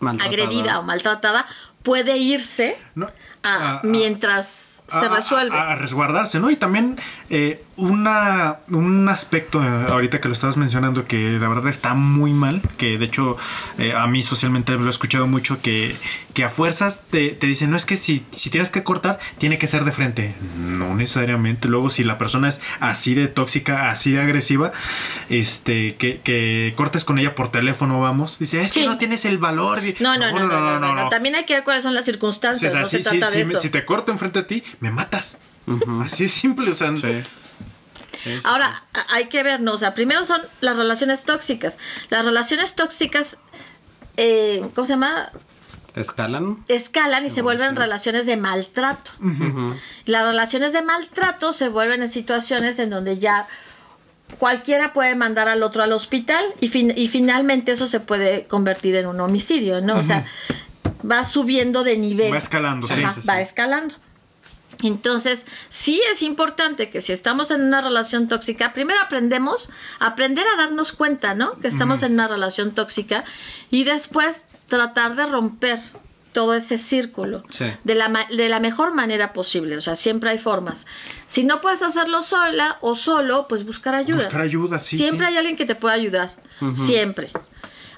Maltratada. 0.00 0.30
agredida 0.30 0.78
o 0.78 0.82
maltratada 0.82 1.46
puede 1.86 2.16
irse 2.18 2.76
No, 2.96 3.08
a- 3.44 3.80
mientras 3.84 4.82
se 4.88 5.08
resuelve. 5.08 5.56
A, 5.56 5.70
a 5.70 5.74
resguardarse, 5.76 6.40
¿no? 6.40 6.50
Y 6.50 6.56
también 6.56 6.98
eh, 7.30 7.64
una, 7.76 8.58
un 8.68 9.08
aspecto, 9.08 9.62
eh, 9.62 9.86
ahorita 9.90 10.20
que 10.20 10.28
lo 10.28 10.32
estabas 10.32 10.56
mencionando, 10.56 11.04
que 11.06 11.38
la 11.38 11.48
verdad 11.48 11.68
está 11.68 11.94
muy 11.94 12.32
mal, 12.32 12.62
que 12.78 12.98
de 12.98 13.04
hecho 13.04 13.36
eh, 13.78 13.92
a 13.94 14.06
mí 14.06 14.22
socialmente 14.22 14.72
lo 14.76 14.86
he 14.86 14.90
escuchado 14.90 15.26
mucho, 15.26 15.60
que, 15.60 15.94
que 16.34 16.44
a 16.44 16.48
fuerzas 16.50 17.02
te, 17.10 17.30
te 17.30 17.46
dicen, 17.46 17.70
no 17.70 17.76
es 17.76 17.84
que 17.84 17.96
si, 17.96 18.24
si 18.30 18.50
tienes 18.50 18.70
que 18.70 18.82
cortar, 18.82 19.18
tiene 19.38 19.58
que 19.58 19.66
ser 19.66 19.84
de 19.84 19.92
frente. 19.92 20.34
No 20.58 20.94
necesariamente. 20.94 21.68
Luego, 21.68 21.90
si 21.90 22.02
la 22.04 22.18
persona 22.18 22.48
es 22.48 22.60
así 22.80 23.14
de 23.14 23.28
tóxica, 23.28 23.90
así 23.90 24.12
de 24.12 24.20
agresiva, 24.22 24.72
este, 25.28 25.96
que, 25.96 26.20
que 26.22 26.72
cortes 26.76 27.04
con 27.04 27.18
ella 27.18 27.34
por 27.34 27.50
teléfono, 27.50 28.00
vamos, 28.00 28.38
dice, 28.38 28.62
es 28.62 28.70
Sí. 28.72 28.80
que 28.80 28.86
no 28.86 28.98
tienes 28.98 29.24
el 29.24 29.38
valor. 29.38 29.80
de-". 29.80 29.96
no, 30.00 30.16
no, 30.16 30.30
no, 30.32 30.46
no, 30.46 30.60
no, 30.60 30.80
no, 30.80 30.94
no. 30.94 31.08
También 31.08 31.34
hay 31.34 31.44
que 31.44 31.54
ver 31.54 31.64
cuáles 31.64 31.82
son 31.82 31.94
las 31.94 32.04
circunstancias, 32.04 32.70
o 32.72 32.74
sea, 32.74 32.80
no 32.82 32.86
sí, 32.88 33.02
se 33.02 33.10
sí, 33.10 33.18
trata 33.18 33.32
sí, 33.32 33.38
de 33.38 33.44
me- 33.44 33.52
eso. 33.52 33.62
si 33.62 33.70
te 33.70 33.84
corto 33.84 34.12
enfrente 34.12 34.40
de 34.40 34.44
ti, 34.46 34.62
me 34.80 34.90
matas. 34.90 35.38
Así 36.04 36.24
es 36.24 36.32
simple, 36.32 36.70
o 36.70 36.74
sea, 36.74 36.92
Sí. 38.34 38.40
Ahora, 38.44 38.82
hay 39.10 39.28
que 39.28 39.42
ver, 39.42 39.60
¿no? 39.60 39.72
O 39.74 39.78
sea, 39.78 39.94
primero 39.94 40.24
son 40.24 40.40
las 40.60 40.76
relaciones 40.76 41.22
tóxicas. 41.22 41.76
Las 42.10 42.24
relaciones 42.24 42.74
tóxicas, 42.74 43.36
eh, 44.16 44.62
¿cómo 44.74 44.86
se 44.86 44.92
llama? 44.94 45.30
¿Escalan? 45.94 46.62
Escalan 46.68 47.24
y 47.24 47.30
se 47.30 47.40
vuelven 47.42 47.74
relaciones 47.76 48.26
de 48.26 48.36
maltrato. 48.36 49.10
Las 50.04 50.24
relaciones 50.24 50.72
de 50.72 50.82
maltrato 50.82 51.52
se 51.52 51.68
vuelven 51.68 52.02
en 52.02 52.10
situaciones 52.10 52.78
en 52.78 52.90
donde 52.90 53.18
ya 53.18 53.46
cualquiera 54.38 54.92
puede 54.92 55.14
mandar 55.14 55.48
al 55.48 55.62
otro 55.62 55.82
al 55.82 55.92
hospital 55.92 56.44
y, 56.60 56.68
fin- 56.68 56.92
y 56.96 57.08
finalmente 57.08 57.72
eso 57.72 57.86
se 57.86 58.00
puede 58.00 58.46
convertir 58.46 58.96
en 58.96 59.06
un 59.06 59.20
homicidio, 59.20 59.80
¿no? 59.80 59.96
O 59.96 60.02
sea, 60.02 60.26
va 61.10 61.24
subiendo 61.24 61.84
de 61.84 61.96
nivel. 61.96 62.32
Va 62.32 62.38
escalando, 62.38 62.86
sí, 62.86 63.02
Ajá, 63.02 63.14
sí, 63.14 63.20
sí. 63.22 63.26
Va 63.28 63.40
escalando. 63.40 63.94
Entonces, 64.82 65.46
sí 65.70 66.00
es 66.12 66.22
importante 66.22 66.90
que 66.90 67.00
si 67.00 67.12
estamos 67.12 67.50
en 67.50 67.62
una 67.62 67.80
relación 67.80 68.28
tóxica, 68.28 68.72
primero 68.74 69.00
aprendemos, 69.00 69.70
aprender 69.98 70.44
a 70.54 70.56
darnos 70.56 70.92
cuenta, 70.92 71.34
¿no? 71.34 71.54
Que 71.60 71.68
estamos 71.68 72.02
en 72.02 72.12
una 72.12 72.28
relación 72.28 72.72
tóxica 72.72 73.24
y 73.70 73.84
después 73.84 74.42
tratar 74.68 75.16
de 75.16 75.26
romper 75.26 75.80
todo 76.32 76.52
ese 76.54 76.76
círculo 76.76 77.42
Sí. 77.48 77.64
de, 77.84 77.94
la, 77.94 78.26
de 78.30 78.48
la 78.50 78.60
mejor 78.60 78.92
manera 78.92 79.32
posible. 79.32 79.74
O 79.78 79.80
sea, 79.80 79.94
siempre 79.94 80.28
hay 80.28 80.38
formas. 80.38 80.84
Si 81.26 81.44
no 81.44 81.62
puedes 81.62 81.80
hacerlo 81.82 82.20
sola 82.20 82.76
o 82.82 82.94
solo, 82.94 83.46
pues 83.48 83.64
buscar 83.64 83.94
ayuda. 83.94 84.18
buscar 84.24 84.42
ayuda, 84.42 84.78
sí. 84.78 84.98
Siempre 84.98 85.26
sí. 85.26 85.32
hay 85.32 85.38
alguien 85.38 85.56
que 85.56 85.64
te 85.64 85.74
pueda 85.74 85.94
ayudar. 85.94 86.30
Siempre. 86.84 87.30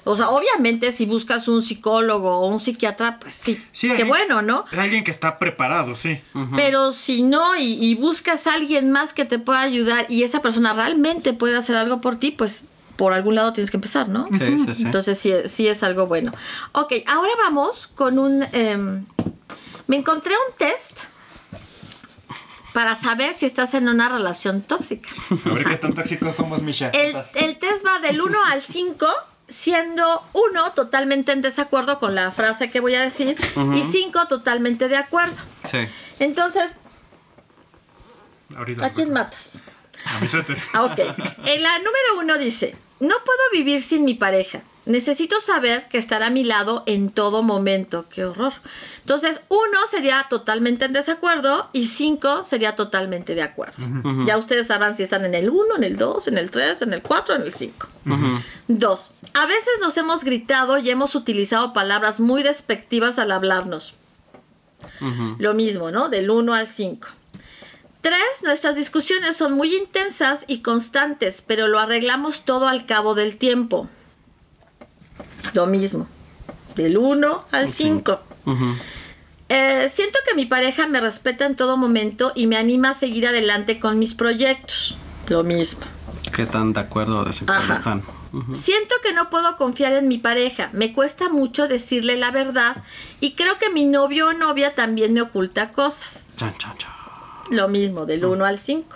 O 0.05 0.15
sea, 0.15 0.29
obviamente 0.29 0.91
si 0.91 1.05
buscas 1.05 1.47
un 1.47 1.61
psicólogo 1.61 2.39
o 2.39 2.47
un 2.47 2.59
psiquiatra, 2.59 3.19
pues 3.19 3.35
sí. 3.35 3.61
Sí, 3.71 3.91
Qué 3.95 4.03
bueno, 4.03 4.41
¿no? 4.41 4.65
Es 4.71 4.79
alguien 4.79 5.03
que 5.03 5.11
está 5.11 5.39
preparado, 5.39 5.95
sí. 5.95 6.19
Pero 6.55 6.91
si 6.91 7.21
no 7.21 7.55
y, 7.57 7.73
y 7.83 7.95
buscas 7.95 8.47
a 8.47 8.53
alguien 8.53 8.91
más 8.91 9.13
que 9.13 9.25
te 9.25 9.39
pueda 9.39 9.61
ayudar 9.61 10.05
y 10.09 10.23
esa 10.23 10.41
persona 10.41 10.73
realmente 10.73 11.33
puede 11.33 11.57
hacer 11.57 11.75
algo 11.75 12.01
por 12.01 12.17
ti, 12.17 12.31
pues 12.31 12.63
por 12.95 13.13
algún 13.13 13.35
lado 13.35 13.53
tienes 13.53 13.71
que 13.71 13.77
empezar, 13.77 14.09
¿no? 14.09 14.27
Sí, 14.31 14.59
sí, 14.59 14.73
sí. 14.75 14.83
Entonces 14.83 15.17
sí, 15.17 15.33
sí 15.47 15.67
es 15.67 15.83
algo 15.83 16.07
bueno. 16.07 16.31
Ok, 16.73 16.93
ahora 17.07 17.31
vamos 17.37 17.87
con 17.87 18.19
un... 18.19 18.43
em, 18.51 19.05
me 19.87 19.95
encontré 19.97 20.33
un 20.33 20.55
test 20.57 20.99
para 22.73 22.95
saber 22.95 23.33
si 23.33 23.45
estás 23.45 23.73
en 23.73 23.89
una 23.89 24.09
relación 24.09 24.61
tóxica. 24.61 25.09
A 25.45 25.53
ver 25.53 25.65
qué 25.65 25.75
tan 25.77 25.93
tóxicos 25.93 26.35
somos, 26.35 26.61
Misha. 26.61 26.89
El, 26.89 27.15
el 27.35 27.57
test 27.57 27.85
va 27.85 27.99
del 27.99 28.21
1 28.21 28.37
al 28.51 28.61
5, 28.61 29.07
siendo 29.49 30.27
1 30.33 30.73
totalmente 30.73 31.31
en 31.31 31.41
desacuerdo 31.41 31.99
con 31.99 32.15
la 32.15 32.31
frase 32.31 32.69
que 32.69 32.79
voy 32.79 32.95
a 32.95 33.01
decir 33.01 33.37
y 33.75 33.83
5 33.83 34.27
totalmente 34.27 34.87
de 34.87 34.97
acuerdo. 34.97 35.35
Sí. 35.63 35.79
Entonces, 36.19 36.71
Ahorita 38.55 38.85
¿a 38.85 38.89
quién 38.89 39.13
matas? 39.13 39.61
A 40.05 40.19
mi. 40.19 40.27
Ah, 40.73 40.83
ok. 40.83 40.99
En 41.45 41.63
la 41.63 41.77
número 41.77 42.19
uno 42.19 42.37
dice, 42.37 42.75
no 42.99 43.15
puedo 43.23 43.39
vivir 43.51 43.81
sin 43.81 44.05
mi 44.05 44.13
pareja. 44.15 44.61
Necesito 44.89 45.39
saber 45.39 45.87
que 45.87 45.99
estará 45.99 46.25
a 46.25 46.29
mi 46.31 46.43
lado 46.43 46.81
en 46.87 47.11
todo 47.11 47.43
momento. 47.43 48.07
Qué 48.09 48.25
horror. 48.25 48.53
Entonces, 49.01 49.39
uno 49.47 49.79
sería 49.91 50.25
totalmente 50.31 50.85
en 50.85 50.93
desacuerdo 50.93 51.69
y 51.73 51.85
cinco 51.85 52.43
sería 52.43 52.75
totalmente 52.75 53.35
de 53.35 53.43
acuerdo. 53.43 53.85
Ya 54.25 54.39
ustedes 54.39 54.65
sabrán 54.65 54.97
si 54.97 55.03
están 55.03 55.25
en 55.25 55.35
el 55.35 55.51
uno, 55.51 55.75
en 55.77 55.83
el 55.83 55.95
dos, 55.95 56.27
en 56.27 56.39
el 56.39 56.49
tres, 56.49 56.81
en 56.81 56.91
el 56.91 57.03
cuatro, 57.03 57.35
en 57.35 57.43
el 57.43 57.53
cinco. 57.53 57.87
Dos. 58.67 59.13
A 59.35 59.45
veces 59.45 59.73
nos 59.79 59.95
hemos 59.97 60.23
gritado 60.23 60.79
y 60.79 60.89
hemos 60.89 61.13
utilizado 61.13 61.71
palabras 61.71 62.19
muy 62.19 62.41
despectivas 62.41 63.19
al 63.19 63.31
hablarnos. 63.31 63.93
Lo 65.37 65.53
mismo, 65.53 65.91
¿no? 65.91 66.09
Del 66.09 66.31
1 66.31 66.51
al 66.51 66.67
5. 66.67 67.07
Tres, 68.01 68.43
nuestras 68.43 68.75
discusiones 68.75 69.37
son 69.37 69.53
muy 69.53 69.75
intensas 69.75 70.45
y 70.47 70.63
constantes, 70.63 71.43
pero 71.45 71.67
lo 71.67 71.77
arreglamos 71.77 72.43
todo 72.43 72.67
al 72.67 72.87
cabo 72.87 73.13
del 73.13 73.37
tiempo. 73.37 73.87
Lo 75.53 75.67
mismo. 75.67 76.07
Del 76.75 76.97
1 76.97 77.45
al 77.51 77.71
5. 77.71 78.19
Ujú. 78.45 78.75
Eh, 79.49 79.89
siento 79.93 80.19
que 80.27 80.35
mi 80.35 80.45
pareja 80.45 80.87
me 80.87 81.01
respeta 81.01 81.45
en 81.45 81.55
todo 81.55 81.75
momento 81.75 82.31
y 82.35 82.45
me 82.47 82.57
anima 82.57 82.91
a 82.91 82.93
seguir 82.93 83.27
adelante 83.27 83.79
con 83.79 83.97
mis 83.97 84.13
proyectos. 84.13 84.97
Lo 85.27 85.43
mismo. 85.43 85.81
¿Qué 86.35 86.45
tan 86.45 86.73
de 86.73 86.79
acuerdo 86.81 87.25
Ajá. 87.47 87.73
están? 87.73 88.03
Ujú. 88.31 88.55
Siento 88.55 88.95
que 89.03 89.11
no 89.13 89.29
puedo 89.31 89.57
confiar 89.57 89.93
en 89.93 90.07
mi 90.07 90.19
pareja. 90.19 90.69
Me 90.73 90.93
cuesta 90.93 91.29
mucho 91.29 91.67
decirle 91.67 92.15
la 92.15 92.29
verdad 92.29 92.77
y 93.19 93.33
creo 93.33 93.57
que 93.57 93.69
mi 93.71 93.85
novio 93.85 94.27
o 94.27 94.33
novia 94.33 94.75
también 94.75 95.13
me 95.13 95.21
oculta 95.21 95.71
cosas. 95.71 96.25
Chan, 96.35 96.53
chan, 96.57 96.77
chan. 96.77 96.91
Lo 97.49 97.67
mismo, 97.67 98.05
del 98.05 98.25
1 98.25 98.45
al 98.45 98.59
5. 98.59 98.95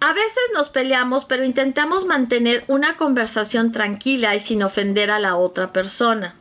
A 0.00 0.12
veces 0.12 0.42
nos 0.54 0.68
peleamos, 0.68 1.24
pero 1.24 1.44
intentamos 1.44 2.04
mantener 2.04 2.64
una 2.68 2.96
conversación 2.96 3.72
tranquila 3.72 4.34
y 4.34 4.40
sin 4.40 4.62
ofender 4.62 5.10
a 5.10 5.18
la 5.18 5.36
otra 5.36 5.72
persona. 5.72 6.34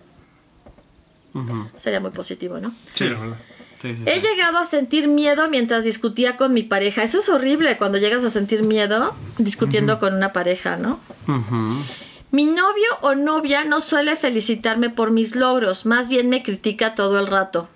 Sería 1.77 1.99
muy 1.99 2.11
positivo, 2.11 2.59
¿no? 2.59 2.73
Sí, 2.93 3.09
la 3.09 3.19
verdad. 3.19 3.37
Sí, 3.81 3.95
sí, 3.95 4.03
He 4.05 4.21
llegado 4.21 4.57
a 4.57 4.65
sentir 4.65 5.07
miedo 5.07 5.49
mientras 5.49 5.83
discutía 5.83 6.37
con 6.37 6.53
mi 6.53 6.63
pareja. 6.63 7.03
Eso 7.03 7.19
es 7.19 7.27
horrible 7.27 7.77
cuando 7.77 7.97
llegas 7.97 8.23
a 8.23 8.29
sentir 8.29 8.63
miedo 8.63 9.13
discutiendo 9.37 9.99
con 9.99 10.13
una 10.15 10.31
pareja, 10.31 10.77
¿no? 10.77 10.99
Mi 12.31 12.45
novio 12.45 12.87
o 13.01 13.15
novia 13.15 13.65
no 13.65 13.81
suele 13.81 14.15
felicitarme 14.15 14.89
por 14.89 15.11
mis 15.11 15.35
logros, 15.35 15.85
más 15.85 16.09
bien 16.09 16.29
me 16.29 16.41
critica 16.41 16.95
todo 16.95 17.19
el 17.19 17.27
rato. 17.27 17.69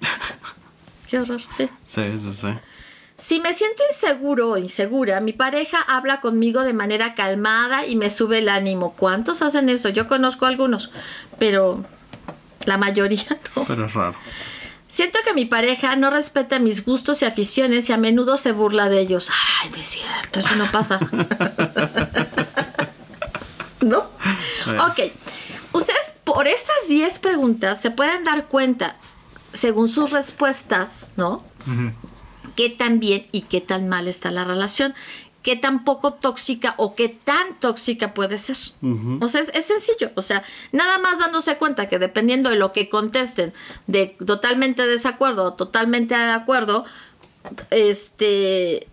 Qué 1.08 1.20
horror, 1.20 1.40
sí. 1.56 1.68
Sí, 1.84 2.18
sí, 2.18 2.32
sí. 2.32 2.48
Si 3.18 3.40
me 3.40 3.52
siento 3.52 3.82
inseguro 3.90 4.50
o 4.50 4.56
insegura, 4.58 5.20
mi 5.20 5.32
pareja 5.32 5.80
habla 5.80 6.20
conmigo 6.20 6.62
de 6.62 6.72
manera 6.72 7.16
calmada 7.16 7.84
y 7.84 7.96
me 7.96 8.10
sube 8.10 8.38
el 8.38 8.48
ánimo. 8.48 8.94
¿Cuántos 8.94 9.42
hacen 9.42 9.68
eso? 9.68 9.88
Yo 9.88 10.06
conozco 10.06 10.46
algunos, 10.46 10.92
pero 11.38 11.84
la 12.64 12.78
mayoría 12.78 13.26
no. 13.56 13.64
Pero 13.64 13.86
es 13.86 13.94
raro. 13.94 14.14
Siento 14.88 15.18
que 15.24 15.34
mi 15.34 15.44
pareja 15.44 15.96
no 15.96 16.10
respeta 16.10 16.60
mis 16.60 16.84
gustos 16.84 17.20
y 17.22 17.24
aficiones 17.24 17.90
y 17.90 17.92
a 17.92 17.98
menudo 17.98 18.36
se 18.36 18.52
burla 18.52 18.88
de 18.88 19.00
ellos. 19.00 19.30
Ay, 19.62 19.70
no 19.70 19.76
es 19.76 19.86
cierto, 19.88 20.38
eso 20.38 20.54
no 20.56 20.64
pasa. 20.66 20.98
¿No? 23.80 23.98
Ok. 24.88 25.12
Ustedes 25.72 26.00
por 26.24 26.46
esas 26.46 26.88
10 26.88 27.18
preguntas 27.18 27.80
se 27.80 27.90
pueden 27.90 28.24
dar 28.24 28.46
cuenta, 28.46 28.96
según 29.52 29.88
sus 29.88 30.10
respuestas, 30.10 30.88
¿no? 31.16 31.38
Qué 32.58 32.70
tan 32.70 32.98
bien 32.98 33.24
y 33.30 33.42
qué 33.42 33.60
tan 33.60 33.88
mal 33.88 34.08
está 34.08 34.32
la 34.32 34.42
relación, 34.42 34.92
qué 35.44 35.54
tan 35.54 35.84
poco 35.84 36.14
tóxica 36.14 36.74
o 36.76 36.96
qué 36.96 37.08
tan 37.08 37.54
tóxica 37.60 38.14
puede 38.14 38.36
ser. 38.36 38.56
O 39.20 39.28
sea, 39.28 39.42
es, 39.42 39.52
es 39.54 39.66
sencillo, 39.66 40.10
o 40.16 40.22
sea, 40.22 40.42
nada 40.72 40.98
más 40.98 41.20
dándose 41.20 41.56
cuenta 41.56 41.88
que 41.88 42.00
dependiendo 42.00 42.50
de 42.50 42.56
lo 42.56 42.72
que 42.72 42.88
contesten, 42.88 43.54
de 43.86 44.06
totalmente 44.26 44.88
desacuerdo 44.88 45.44
o 45.44 45.52
totalmente 45.54 46.16
de 46.16 46.32
acuerdo, 46.32 46.84
este, 47.70 48.88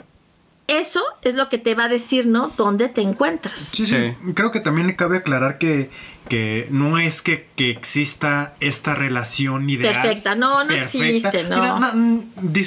eso 0.67 1.01
es 1.23 1.33
lo 1.33 1.49
que 1.49 1.57
te 1.57 1.73
va 1.73 1.85
a 1.85 1.89
decir, 1.89 2.27
¿no? 2.27 2.53
¿Dónde 2.55 2.87
te 2.87 3.01
encuentras? 3.01 3.59
Sí, 3.59 3.87
sí, 3.87 3.95
Sí. 3.95 4.33
Creo 4.35 4.51
que 4.51 4.59
también 4.59 4.95
cabe 4.95 5.17
aclarar 5.17 5.57
que, 5.57 5.89
que 6.29 6.67
no 6.71 6.97
es 6.97 7.21
que, 7.21 7.47
que 7.55 7.69
exista 7.69 8.55
esta 8.59 8.95
relación 8.95 9.69
ideal. 9.69 9.93
Perfecta. 9.93 10.35
No, 10.35 10.63
no 10.63 10.73
existe, 10.73 11.43
no. 11.49 11.93
Mira, 11.93 11.93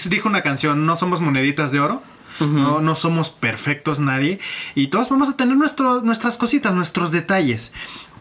dijo 0.08 0.28
una 0.28 0.42
canción, 0.42 0.86
no 0.86 0.96
somos 0.96 1.20
moneditas 1.20 1.72
de 1.72 1.80
oro. 1.80 2.02
No, 2.40 2.80
no 2.80 2.94
somos 2.94 3.30
perfectos 3.30 3.98
nadie. 3.98 4.38
Y 4.76 4.86
todos 4.88 5.08
vamos 5.08 5.28
a 5.28 5.36
tener 5.36 5.56
nuestro- 5.56 6.02
nuestras 6.02 6.36
cositas, 6.36 6.72
nuestros 6.72 7.10
detalles. 7.10 7.72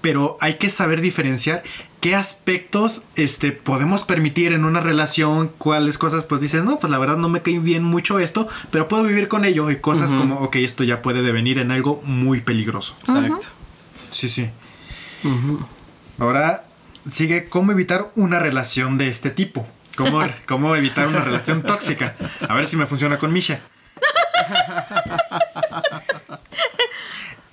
Pero 0.02 0.38
hay 0.42 0.56
que 0.56 0.70
saber 0.72 1.02
diferenciar 1.02 1.62
qué 2.02 2.16
aspectos 2.16 3.04
este, 3.16 3.52
podemos 3.52 4.02
permitir 4.04 4.54
en 4.54 4.66
una 4.66 4.80
relación, 4.80 5.52
cuáles 5.60 6.00
cosas 6.00 6.24
pues 6.24 6.42
dices, 6.42 6.64
no, 6.64 6.80
pues 6.80 6.90
la 6.90 6.98
verdad 6.98 7.18
no 7.18 7.30
me 7.30 7.44
cae 7.44 7.60
bien 7.60 7.84
mucho 7.84 8.18
esto, 8.18 8.48
pero 8.72 8.88
puedo 8.88 9.04
vivir 9.04 9.28
con 9.28 9.46
ello. 9.46 9.70
Y 9.70 9.78
cosas 9.78 10.12
como, 10.14 10.40
ok, 10.40 10.56
esto 10.58 10.84
ya 10.84 11.04
puede 11.04 11.22
devenir 11.22 11.60
en 11.60 11.70
algo 11.70 12.02
muy 12.04 12.42
peligroso. 12.42 12.96
Exacto. 13.02 13.48
Sí, 14.10 14.30
sí. 14.30 14.50
Ahora 16.20 16.64
sigue 17.12 17.50
cómo 17.50 17.72
evitar 17.72 18.12
una 18.16 18.40
relación 18.40 18.98
de 18.98 19.10
este 19.10 19.32
tipo. 19.32 19.68
¿Cómo, 19.96 20.22
cómo 20.48 20.76
evitar 20.76 21.08
una 21.08 21.22
relación 21.22 21.64
tóxica? 21.64 22.16
A 22.48 22.54
ver 22.54 22.68
si 22.68 22.78
me 22.78 22.86
funciona 22.86 23.18
con 23.18 23.34
Misha. 23.34 23.60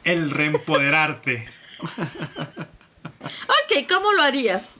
El 0.04 0.30
reempoderarte. 0.30 1.48
Ok, 1.82 3.88
¿cómo 3.88 4.12
lo 4.12 4.22
harías? 4.22 4.74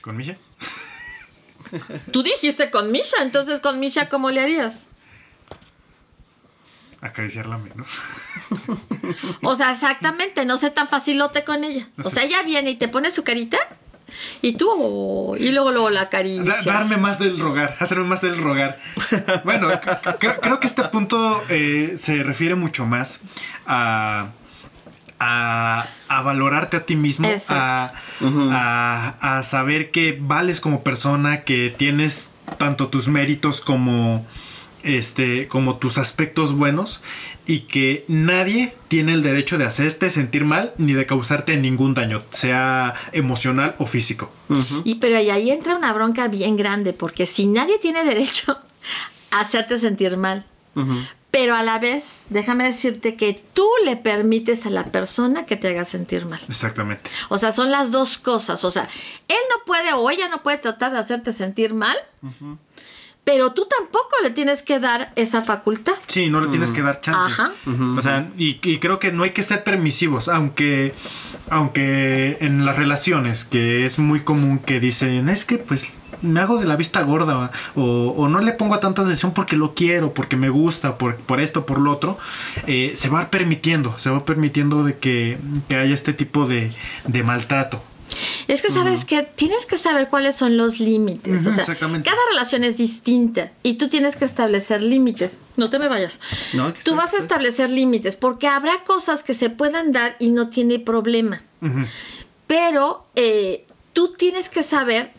¿Con 0.00 0.16
Misha? 0.16 0.36
Tú 2.12 2.22
dijiste 2.22 2.70
con 2.70 2.92
Misha, 2.92 3.22
entonces 3.22 3.60
con 3.60 3.80
Misha, 3.80 4.08
¿cómo 4.08 4.30
le 4.30 4.40
harías? 4.40 4.87
Acariciarla 7.00 7.58
menos. 7.58 8.00
O 9.42 9.54
sea, 9.54 9.70
exactamente, 9.72 10.44
no 10.44 10.56
sé 10.56 10.70
tan 10.70 10.88
facilote 10.88 11.44
con 11.44 11.62
ella. 11.64 11.86
O 12.02 12.10
sea, 12.10 12.24
ella 12.24 12.42
viene 12.42 12.70
y 12.70 12.74
te 12.76 12.88
pone 12.88 13.10
su 13.10 13.22
carita 13.24 13.56
y 14.42 14.54
tú, 14.56 14.68
oh, 14.70 15.36
y 15.36 15.52
luego, 15.52 15.70
luego 15.70 15.90
la 15.90 16.04
Da- 16.04 16.08
caricia. 16.10 16.56
darme 16.64 16.96
más 16.96 17.18
del 17.18 17.38
rogar, 17.38 17.76
hacerme 17.78 18.04
más 18.04 18.20
del 18.20 18.36
rogar. 18.42 18.78
Bueno, 19.44 19.68
creo, 20.18 20.40
creo 20.40 20.58
que 20.60 20.66
este 20.66 20.82
punto 20.88 21.40
eh, 21.50 21.94
se 21.96 22.22
refiere 22.24 22.54
mucho 22.56 22.84
más 22.84 23.20
a, 23.66 24.30
a, 25.20 25.86
a 26.08 26.22
valorarte 26.22 26.78
a 26.78 26.84
ti 26.86 26.96
mismo, 26.96 27.28
a, 27.48 27.92
a 29.20 29.42
saber 29.44 29.90
que 29.90 30.18
vales 30.20 30.60
como 30.60 30.82
persona, 30.82 31.42
que 31.42 31.72
tienes 31.76 32.30
tanto 32.58 32.88
tus 32.88 33.08
méritos 33.08 33.60
como, 33.60 34.26
este, 34.82 35.48
como 35.48 35.78
tus 35.78 35.98
aspectos 35.98 36.52
buenos 36.52 37.00
y 37.46 37.60
que 37.60 38.04
nadie 38.08 38.74
tiene 38.88 39.14
el 39.14 39.22
derecho 39.22 39.58
de 39.58 39.64
hacerte 39.64 40.10
sentir 40.10 40.44
mal 40.44 40.72
ni 40.76 40.92
de 40.92 41.06
causarte 41.06 41.56
ningún 41.56 41.94
daño, 41.94 42.22
sea 42.30 42.94
emocional 43.12 43.74
o 43.78 43.86
físico. 43.86 44.30
Y 44.84 44.96
pero 44.96 45.16
ahí, 45.16 45.30
ahí 45.30 45.50
entra 45.50 45.76
una 45.76 45.92
bronca 45.92 46.28
bien 46.28 46.56
grande, 46.56 46.92
porque 46.92 47.26
si 47.26 47.46
nadie 47.46 47.78
tiene 47.78 48.04
derecho 48.04 48.58
a 49.30 49.40
hacerte 49.40 49.78
sentir 49.78 50.16
mal, 50.16 50.44
pero 51.30 51.54
a 51.54 51.62
la 51.62 51.78
vez, 51.78 52.24
déjame 52.30 52.64
decirte 52.64 53.14
que 53.16 53.42
tú 53.52 53.68
le 53.84 53.96
permites 53.96 54.64
a 54.64 54.70
la 54.70 54.84
persona 54.84 55.44
que 55.44 55.56
te 55.56 55.68
haga 55.68 55.84
sentir 55.84 56.24
mal. 56.24 56.40
Exactamente. 56.48 57.10
O 57.28 57.36
sea, 57.36 57.52
son 57.52 57.70
las 57.70 57.90
dos 57.90 58.16
cosas. 58.16 58.64
O 58.64 58.70
sea, 58.70 58.88
él 59.28 59.36
no 59.50 59.64
puede 59.66 59.92
o 59.92 60.08
ella 60.10 60.28
no 60.28 60.42
puede 60.42 60.58
tratar 60.58 60.92
de 60.92 60.98
hacerte 60.98 61.32
sentir 61.32 61.74
mal, 61.74 61.96
pero 63.28 63.52
tú 63.52 63.66
tampoco 63.66 64.08
le 64.22 64.30
tienes 64.30 64.62
que 64.62 64.80
dar 64.80 65.12
esa 65.14 65.42
facultad. 65.42 65.92
Sí, 66.06 66.30
no 66.30 66.40
le 66.40 66.46
tienes 66.48 66.70
que 66.70 66.80
dar 66.80 67.02
chance. 67.02 67.30
Ajá. 67.30 67.52
O 67.94 68.00
sea, 68.00 68.26
y, 68.38 68.58
y 68.62 68.78
creo 68.78 68.98
que 68.98 69.12
no 69.12 69.22
hay 69.22 69.32
que 69.32 69.42
ser 69.42 69.64
permisivos, 69.64 70.30
aunque, 70.30 70.94
aunque 71.50 72.38
en 72.40 72.64
las 72.64 72.76
relaciones, 72.76 73.44
que 73.44 73.84
es 73.84 73.98
muy 73.98 74.20
común 74.20 74.58
que 74.60 74.80
dicen, 74.80 75.28
es 75.28 75.44
que 75.44 75.58
pues 75.58 75.98
me 76.22 76.40
hago 76.40 76.58
de 76.58 76.64
la 76.64 76.76
vista 76.76 77.02
gorda, 77.02 77.50
o, 77.74 78.14
o 78.16 78.28
no 78.28 78.40
le 78.40 78.52
pongo 78.52 78.78
tanta 78.78 79.02
atención 79.02 79.34
porque 79.34 79.56
lo 79.56 79.74
quiero, 79.74 80.14
porque 80.14 80.36
me 80.36 80.48
gusta, 80.48 80.96
por, 80.96 81.16
por 81.16 81.40
esto, 81.40 81.66
por 81.66 81.82
lo 81.82 81.92
otro, 81.92 82.16
eh, 82.66 82.92
se 82.96 83.10
va 83.10 83.28
permitiendo, 83.28 83.98
se 83.98 84.08
va 84.08 84.24
permitiendo 84.24 84.84
de 84.84 84.96
que, 84.96 85.36
que 85.68 85.76
haya 85.76 85.92
este 85.92 86.14
tipo 86.14 86.46
de, 86.46 86.72
de 87.06 87.22
maltrato. 87.22 87.82
Es 88.46 88.62
que 88.62 88.70
sabes 88.70 89.04
que 89.04 89.22
tienes 89.22 89.66
que 89.66 89.76
saber 89.78 90.08
cuáles 90.08 90.34
son 90.34 90.56
los 90.56 90.80
límites. 90.80 91.40
Ujú, 91.40 91.48
o 91.48 91.52
sea, 91.52 91.60
exactamente. 91.60 92.08
cada 92.08 92.20
relación 92.30 92.64
es 92.64 92.76
distinta 92.76 93.52
y 93.62 93.74
tú 93.74 93.88
tienes 93.88 94.16
que 94.16 94.24
establecer 94.24 94.82
límites. 94.82 95.36
No 95.56 95.70
te 95.70 95.78
me 95.78 95.88
vayas. 95.88 96.20
No, 96.54 96.72
tú 96.72 96.94
vas 96.94 97.12
a 97.14 97.18
establecer 97.18 97.70
límites 97.70 98.16
porque 98.16 98.48
habrá 98.48 98.84
cosas 98.84 99.22
que 99.22 99.34
se 99.34 99.50
puedan 99.50 99.92
dar 99.92 100.16
y 100.18 100.30
no 100.30 100.48
tiene 100.48 100.78
problema. 100.78 101.42
Pero 102.46 103.04
eh, 103.14 103.66
tú 103.92 104.14
tienes 104.14 104.48
que 104.48 104.62
saber 104.62 105.12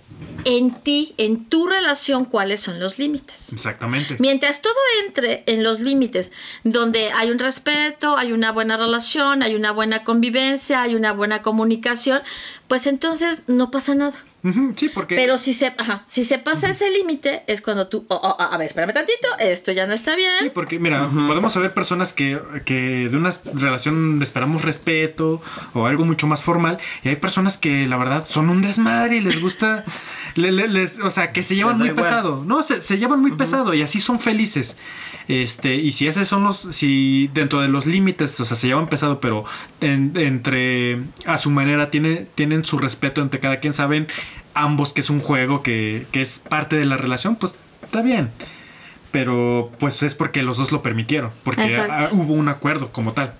en 0.45 0.71
ti, 0.81 1.13
en 1.17 1.45
tu 1.45 1.67
relación, 1.67 2.25
cuáles 2.25 2.59
son 2.59 2.79
los 2.79 2.99
límites. 2.99 3.51
Exactamente. 3.51 4.15
Mientras 4.19 4.61
todo 4.61 4.73
entre 5.05 5.43
en 5.47 5.63
los 5.63 5.79
límites, 5.79 6.31
donde 6.63 7.11
hay 7.11 7.29
un 7.29 7.39
respeto, 7.39 8.17
hay 8.17 8.31
una 8.31 8.51
buena 8.51 8.77
relación, 8.77 9.43
hay 9.43 9.55
una 9.55 9.71
buena 9.71 10.03
convivencia, 10.03 10.81
hay 10.81 10.95
una 10.95 11.13
buena 11.13 11.41
comunicación, 11.41 12.21
pues 12.67 12.87
entonces 12.87 13.41
no 13.47 13.71
pasa 13.71 13.95
nada. 13.95 14.15
Sí, 14.75 14.89
porque... 14.89 15.15
Pero 15.15 15.37
si 15.37 15.53
se, 15.53 15.73
ajá, 15.77 16.03
si 16.05 16.23
se 16.23 16.39
pasa 16.39 16.69
ese 16.69 16.89
límite, 16.91 17.43
es 17.47 17.61
cuando 17.61 17.87
tú, 17.87 18.05
oh, 18.07 18.15
oh, 18.15 18.41
a 18.41 18.57
ver, 18.57 18.67
espérame 18.67 18.93
tantito, 18.93 19.27
esto 19.39 19.71
ya 19.71 19.85
no 19.85 19.93
está 19.93 20.15
bien. 20.15 20.31
Sí, 20.39 20.49
porque 20.53 20.79
mira, 20.79 21.09
podemos 21.27 21.51
saber 21.51 21.73
personas 21.73 22.13
que, 22.13 22.39
que 22.65 23.09
de 23.09 23.17
una 23.17 23.31
relación 23.53 24.21
esperamos 24.21 24.61
respeto 24.61 25.41
o 25.73 25.85
algo 25.85 26.05
mucho 26.05 26.25
más 26.27 26.41
formal 26.41 26.77
y 27.03 27.09
hay 27.09 27.17
personas 27.17 27.57
que 27.57 27.85
la 27.87 27.97
verdad 27.97 28.25
son 28.27 28.49
un 28.49 28.61
desmadre 28.61 29.17
y 29.17 29.21
les 29.21 29.41
gusta, 29.41 29.83
le- 30.39 30.51
le- 30.51 30.67
les, 30.67 30.99
o 30.99 31.09
sea, 31.11 31.31
que 31.31 31.43
se 31.43 31.55
llevan 31.55 31.77
muy 31.77 31.89
igual. 31.89 32.03
pesado, 32.03 32.43
no, 32.45 32.63
se, 32.63 32.81
se 32.81 32.97
llevan 32.97 33.19
muy 33.21 33.31
pesado 33.33 33.73
y 33.73 33.81
así 33.81 33.99
son 33.99 34.19
felices. 34.19 34.75
Este, 35.27 35.75
y 35.75 35.91
si 35.91 36.07
esos 36.07 36.27
son 36.27 36.43
los, 36.43 36.57
si 36.71 37.29
dentro 37.33 37.61
de 37.61 37.67
los 37.67 37.85
límites, 37.85 38.39
o 38.39 38.45
sea, 38.45 38.57
se 38.57 38.67
llevan 38.67 38.87
pesado, 38.87 39.19
pero 39.19 39.45
en- 39.81 40.13
entre, 40.15 41.01
a 41.25 41.37
su 41.37 41.51
manera, 41.51 41.91
tiene, 41.91 42.25
tienen 42.35 42.65
su 42.65 42.77
respeto 42.79 43.21
entre 43.21 43.39
cada 43.39 43.59
quien, 43.59 43.73
saben 43.73 44.07
ambos 44.55 44.91
que 44.93 45.01
es 45.01 45.09
un 45.11 45.19
juego, 45.21 45.61
que, 45.61 46.07
que 46.11 46.21
es 46.21 46.39
parte 46.39 46.75
de 46.77 46.85
la 46.85 46.97
relación, 46.97 47.35
pues 47.35 47.55
está 47.83 48.01
bien. 48.01 48.31
Pero 49.11 49.71
pues 49.79 50.03
es 50.03 50.13
porque 50.15 50.43
los 50.43 50.57
dos 50.57 50.71
lo 50.71 50.83
permitieron, 50.83 51.31
porque 51.43 51.81
hubo 52.11 52.33
un 52.33 52.47
acuerdo 52.49 52.91
como 52.91 53.13
tal. 53.13 53.33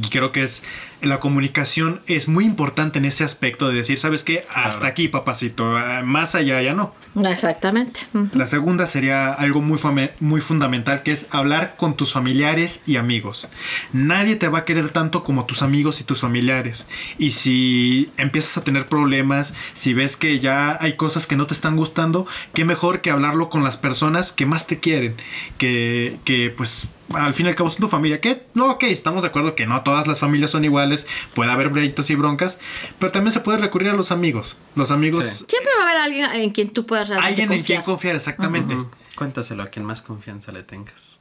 Y 0.00 0.08
creo 0.10 0.30
que 0.30 0.44
es 0.44 0.62
la 1.00 1.20
comunicación 1.20 2.00
es 2.06 2.28
muy 2.28 2.44
importante 2.44 2.98
en 2.98 3.04
ese 3.04 3.24
aspecto 3.24 3.68
de 3.68 3.74
decir, 3.76 3.98
¿sabes 3.98 4.24
qué? 4.24 4.44
Hasta 4.54 4.78
Claro. 4.80 4.86
aquí, 4.86 5.08
papacito, 5.08 5.76
ah, 5.76 6.02
más 6.04 6.34
allá 6.34 6.60
ya 6.62 6.74
no. 6.74 6.94
Exactamente. 7.24 8.00
La 8.32 8.46
segunda 8.46 8.86
sería 8.86 9.32
algo 9.32 9.60
muy, 9.60 9.78
muy 10.20 10.40
fundamental, 10.40 11.02
que 11.02 11.12
es 11.12 11.26
hablar 11.30 11.74
con 11.76 11.96
tus 11.96 12.12
familiares 12.12 12.82
y 12.86 12.96
amigos. 12.96 13.48
Nadie 13.92 14.36
te 14.36 14.48
va 14.48 14.58
a 14.60 14.64
querer 14.64 14.90
tanto 14.90 15.24
como 15.24 15.44
tus 15.46 15.62
amigos 15.62 16.00
y 16.00 16.04
tus 16.04 16.20
familiares. 16.20 16.86
Y 17.18 17.30
si 17.32 18.10
empiezas 18.16 18.58
a 18.58 18.64
tener 18.64 18.86
problemas, 18.86 19.54
si 19.74 19.94
ves 19.94 20.16
que 20.16 20.38
ya 20.38 20.76
hay 20.80 20.94
cosas 20.94 21.26
que 21.26 21.36
no 21.36 21.46
te 21.46 21.54
están 21.54 21.76
gustando, 21.76 22.26
qué 22.54 22.64
mejor 22.64 23.00
que 23.00 23.10
hablarlo 23.10 23.48
con 23.48 23.62
las 23.64 23.76
personas 23.76 24.32
que 24.32 24.46
más 24.46 24.66
te 24.66 24.78
quieren. 24.78 25.14
Que, 25.58 26.16
que 26.24 26.50
pues 26.50 26.88
al 27.14 27.32
fin 27.32 27.46
y 27.46 27.48
al 27.48 27.54
cabo 27.54 27.70
son 27.70 27.80
tu 27.80 27.88
familia. 27.88 28.20
Que 28.20 28.42
no, 28.54 28.70
ok, 28.72 28.84
estamos 28.84 29.22
de 29.22 29.28
acuerdo 29.28 29.54
que 29.54 29.66
no 29.66 29.80
todas 29.82 30.06
las 30.06 30.20
familias 30.20 30.50
son 30.50 30.64
iguales, 30.64 30.87
puede 31.34 31.50
haber 31.50 31.68
breitos 31.68 32.10
y 32.10 32.14
broncas, 32.14 32.58
pero 32.98 33.12
también 33.12 33.32
se 33.32 33.40
puede 33.40 33.58
recurrir 33.58 33.90
a 33.90 33.94
los 33.94 34.12
amigos. 34.12 34.56
Los 34.74 34.90
amigos, 34.90 35.24
Sí. 35.26 35.44
Siempre 35.48 35.72
va 35.78 35.84
a 35.84 35.90
haber 35.90 36.02
alguien 36.02 36.30
en 36.42 36.50
quien 36.50 36.70
tú 36.72 36.86
puedas 36.86 37.08
realmente 37.08 37.42
alguien 37.42 37.52
en 37.58 37.64
quien 37.64 37.82
confiar. 37.82 38.16
exactamente. 38.16 38.76
Cuéntaselo 39.16 39.62
a 39.64 39.66
quien 39.66 39.84
más 39.84 40.00
confianza 40.02 40.52
le 40.52 40.62
tengas. 40.62 41.18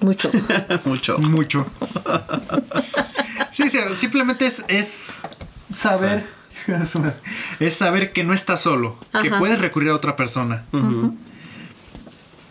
Mucho. 0.00 0.30
Mucho. 0.84 1.18
Mucho. 1.18 1.66
Sí, 3.50 3.68
sí, 3.68 3.78
simplemente 3.94 4.46
es, 4.46 4.64
es 4.68 5.22
saber. 5.72 6.26
Es 7.60 7.74
saber 7.74 8.12
que 8.12 8.24
no 8.24 8.34
estás 8.34 8.60
solo, 8.60 8.98
que 9.22 9.30
puedes 9.30 9.58
recurrir 9.58 9.88
a 9.90 9.94
otra 9.94 10.16
persona. 10.16 10.64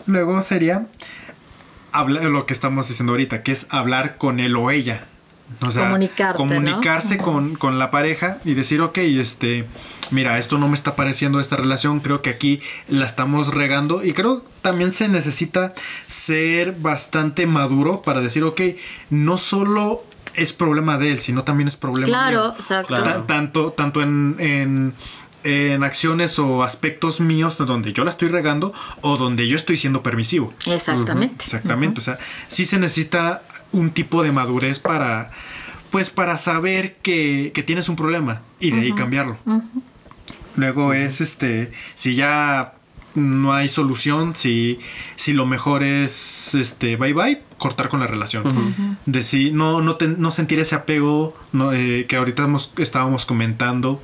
Luego 0.08 0.42
sería 0.42 0.88
hablar 1.92 2.24
lo 2.26 2.46
que 2.46 2.54
estamos 2.54 2.88
diciendo 2.88 3.14
ahorita, 3.14 3.44
que 3.44 3.52
es 3.52 3.68
hablar 3.70 4.18
con 4.18 4.40
él 4.40 4.56
o 4.56 4.72
ella. 4.72 5.06
O 5.62 5.72
sea, 5.72 5.84
Comunicarte, 5.86 6.44
¿no? 6.44 6.50
comunicarse 6.50 7.18
con, 7.18 7.56
con 7.56 7.80
la 7.80 7.90
pareja 7.90 8.38
y 8.44 8.54
decir, 8.54 8.82
ok, 8.82 8.98
este, 8.98 9.66
mira, 10.12 10.38
esto 10.38 10.58
no 10.58 10.68
me 10.68 10.74
está 10.76 10.96
pareciendo 10.96 11.40
esta 11.40 11.56
relación, 11.56 12.02
creo 12.02 12.22
que 12.22 12.30
aquí 12.30 12.60
la 12.90 13.06
estamos 13.06 13.54
regando 13.54 14.04
y 14.04 14.14
creo 14.14 14.44
también 14.62 14.92
se 14.94 15.08
necesita 15.08 15.74
ser 16.06 16.74
bastante 16.74 17.48
maduro 17.48 18.02
para 18.02 18.22
decir, 18.22 18.44
ok, 18.44 18.62
no 19.10 19.38
solo 19.38 20.04
es 20.36 20.54
problema 20.54 20.98
de 20.98 21.12
él, 21.12 21.20
sino 21.22 21.44
también 21.44 21.68
es 21.68 21.78
problema 21.78 22.06
Claro, 22.08 22.44
mío. 22.50 22.54
exacto. 22.60 22.88
Claro. 22.90 23.04
Ta- 23.06 23.26
tanto, 23.28 23.72
tanto 23.72 24.02
en, 24.04 24.36
en, 24.40 24.94
en 25.44 25.84
acciones 25.84 26.38
o 26.40 26.62
aspectos 26.64 27.20
míos 27.22 27.58
donde 27.58 27.94
yo 27.94 28.04
la 28.04 28.10
estoy 28.12 28.28
regando 28.28 28.74
o 29.02 29.18
donde 29.18 29.48
yo 29.48 29.56
estoy 29.56 29.78
siendo 29.78 30.04
permisivo. 30.04 30.54
Exactamente. 30.68 31.44
Exactamente. 31.46 32.02
O 32.02 32.04
sea, 32.04 32.20
sí 32.50 32.66
se 32.66 32.78
necesita 32.78 33.42
un 33.72 33.92
tipo 33.92 34.24
de 34.24 34.32
madurez 34.32 34.80
para, 34.80 35.32
pues, 35.92 36.10
para 36.10 36.38
saber 36.38 36.96
que, 37.02 37.52
que 37.54 37.64
tienes 37.64 37.90
un 37.90 37.96
problema 37.96 38.42
y 38.60 38.72
de 38.72 38.82
ahí 38.82 38.92
cambiarlo. 38.94 39.38
Luego 40.56 40.94
es 40.94 41.22
este, 41.22 41.72
si 41.96 42.16
ya 42.16 42.74
no 43.14 43.54
hay 43.54 43.68
solución, 43.70 44.36
si, 44.36 44.80
si 45.16 45.34
lo 45.34 45.46
mejor 45.46 45.84
es 45.84 46.54
este 46.56 46.96
bye 46.98 47.14
bye, 47.14 47.42
cortar 47.58 47.90
con 47.90 48.00
la 48.00 48.08
relación. 48.08 48.74
De 49.06 49.24
si 49.24 49.52
no, 49.52 49.82
no, 49.82 49.96
ten- 49.96 50.18
no 50.20 50.30
sentir 50.32 50.60
ese 50.60 50.76
apego 50.76 51.36
no, 51.52 51.74
eh, 51.74 52.06
que 52.08 52.16
ahorita 52.16 52.44
hemos- 52.44 52.72
estábamos 52.78 53.26
comentando, 53.26 54.02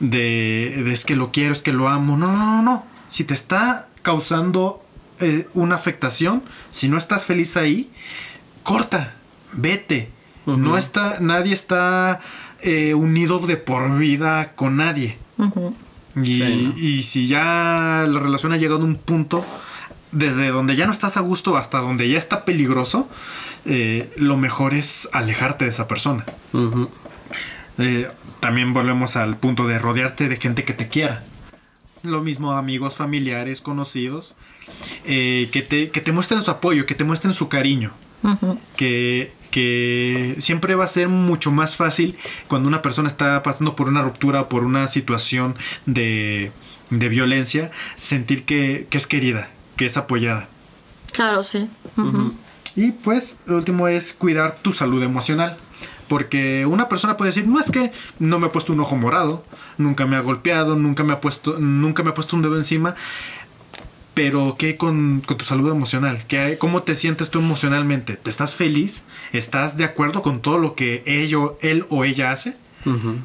de, 0.00 0.82
de 0.84 0.92
es 0.92 1.04
que 1.04 1.16
lo 1.16 1.30
quiero, 1.30 1.52
es 1.52 1.62
que 1.62 1.72
lo 1.72 1.88
amo. 1.88 2.16
No, 2.16 2.32
no, 2.32 2.44
no, 2.44 2.62
no. 2.62 2.86
Si 3.08 3.24
te 3.24 3.34
está 3.34 3.88
causando 4.02 4.82
eh, 5.20 5.46
una 5.54 5.74
afectación, 5.76 6.42
si 6.70 6.88
no 6.88 6.96
estás 6.98 7.24
feliz 7.26 7.56
ahí, 7.56 7.90
corta, 8.62 9.14
vete. 9.52 10.10
No 10.46 10.76
está, 10.76 11.18
nadie 11.20 11.52
está 11.52 12.20
eh, 12.60 12.94
unido 12.94 13.38
de 13.38 13.56
por 13.56 13.96
vida 13.98 14.52
con 14.54 14.76
nadie. 14.76 15.18
Y, 16.16 16.34
Sí, 16.34 16.40
¿no? 16.40 16.78
y 16.78 17.02
si 17.04 17.26
ya 17.26 18.04
la 18.08 18.20
relación 18.20 18.52
ha 18.52 18.56
llegado 18.56 18.82
a 18.82 18.84
un 18.84 18.96
punto 18.96 19.44
desde 20.10 20.48
donde 20.48 20.76
ya 20.76 20.84
no 20.86 20.92
estás 20.92 21.16
a 21.16 21.20
gusto 21.20 21.56
hasta 21.56 21.78
donde 21.78 22.08
ya 22.08 22.18
está 22.18 22.44
peligroso, 22.44 23.08
eh, 23.64 24.12
lo 24.16 24.36
mejor 24.36 24.74
es 24.74 25.08
alejarte 25.12 25.64
de 25.64 25.70
esa 25.70 25.88
persona. 25.88 26.24
Eh, 27.78 28.08
también 28.40 28.72
volvemos 28.72 29.16
al 29.16 29.36
punto 29.36 29.66
de 29.66 29.78
rodearte 29.78 30.28
de 30.28 30.36
gente 30.36 30.64
que 30.64 30.74
te 30.74 30.88
quiera. 30.88 31.24
Lo 32.02 32.20
mismo 32.20 32.52
amigos, 32.52 32.96
familiares, 32.96 33.60
conocidos, 33.60 34.34
eh, 35.04 35.48
que, 35.52 35.62
te, 35.62 35.90
que 35.90 36.00
te 36.00 36.12
muestren 36.12 36.42
su 36.44 36.50
apoyo, 36.50 36.84
que 36.84 36.94
te 36.94 37.04
muestren 37.04 37.32
su 37.32 37.48
cariño. 37.48 37.92
Que, 38.76 39.32
que 39.50 40.36
siempre 40.38 40.74
va 40.74 40.84
a 40.84 40.88
ser 40.88 41.08
mucho 41.08 41.50
más 41.50 41.76
fácil 41.76 42.16
cuando 42.48 42.68
una 42.68 42.82
persona 42.82 43.08
está 43.08 43.42
pasando 43.42 43.74
por 43.76 43.88
una 43.88 44.02
ruptura 44.02 44.42
o 44.42 44.48
por 44.48 44.64
una 44.64 44.86
situación 44.86 45.54
de, 45.86 46.52
de 46.90 47.08
violencia, 47.08 47.70
sentir 47.96 48.44
que, 48.44 48.86
que 48.90 48.96
es 48.96 49.06
querida, 49.06 49.50
que 49.76 49.86
es 49.86 49.96
apoyada. 49.96 50.48
Claro, 51.12 51.42
sí. 51.42 51.68
Y 52.74 52.92
pues, 52.92 53.38
lo 53.46 53.56
último 53.56 53.88
es 53.88 54.12
cuidar 54.14 54.56
tu 54.56 54.72
salud 54.72 55.02
emocional. 55.02 55.56
Porque 56.08 56.66
una 56.66 56.90
persona 56.90 57.16
puede 57.16 57.30
decir, 57.30 57.46
no 57.46 57.58
es 57.58 57.70
que 57.70 57.90
no 58.18 58.38
me 58.38 58.46
ha 58.46 58.52
puesto 58.52 58.74
un 58.74 58.80
ojo 58.80 58.96
morado, 58.96 59.46
nunca 59.78 60.04
me 60.04 60.16
ha 60.16 60.20
golpeado, 60.20 60.76
nunca 60.76 61.04
me 61.04 61.14
ha 61.14 61.22
puesto, 61.22 61.58
nunca 61.58 62.02
me 62.02 62.10
ha 62.10 62.14
puesto 62.14 62.36
un 62.36 62.42
dedo 62.42 62.56
encima. 62.56 62.94
Pero, 64.14 64.56
¿qué 64.58 64.76
con, 64.76 65.22
con 65.24 65.38
tu 65.38 65.44
salud 65.44 65.70
emocional? 65.70 66.24
¿Qué, 66.28 66.38
hay- 66.38 66.56
¿Cómo 66.58 66.82
te 66.82 66.94
sientes 66.94 67.30
tú 67.30 67.38
emocionalmente? 67.38 68.16
¿Te 68.16 68.28
estás 68.28 68.54
feliz? 68.56 69.04
¿Estás 69.32 69.76
de 69.78 69.84
acuerdo 69.84 70.20
con 70.22 70.42
todo 70.42 70.58
lo 70.58 70.74
que 70.74 71.02
ello, 71.06 71.56
él 71.62 71.86
o 71.88 72.04
ella 72.04 72.30
hace? 72.30 72.56
Ujú. 72.84 73.16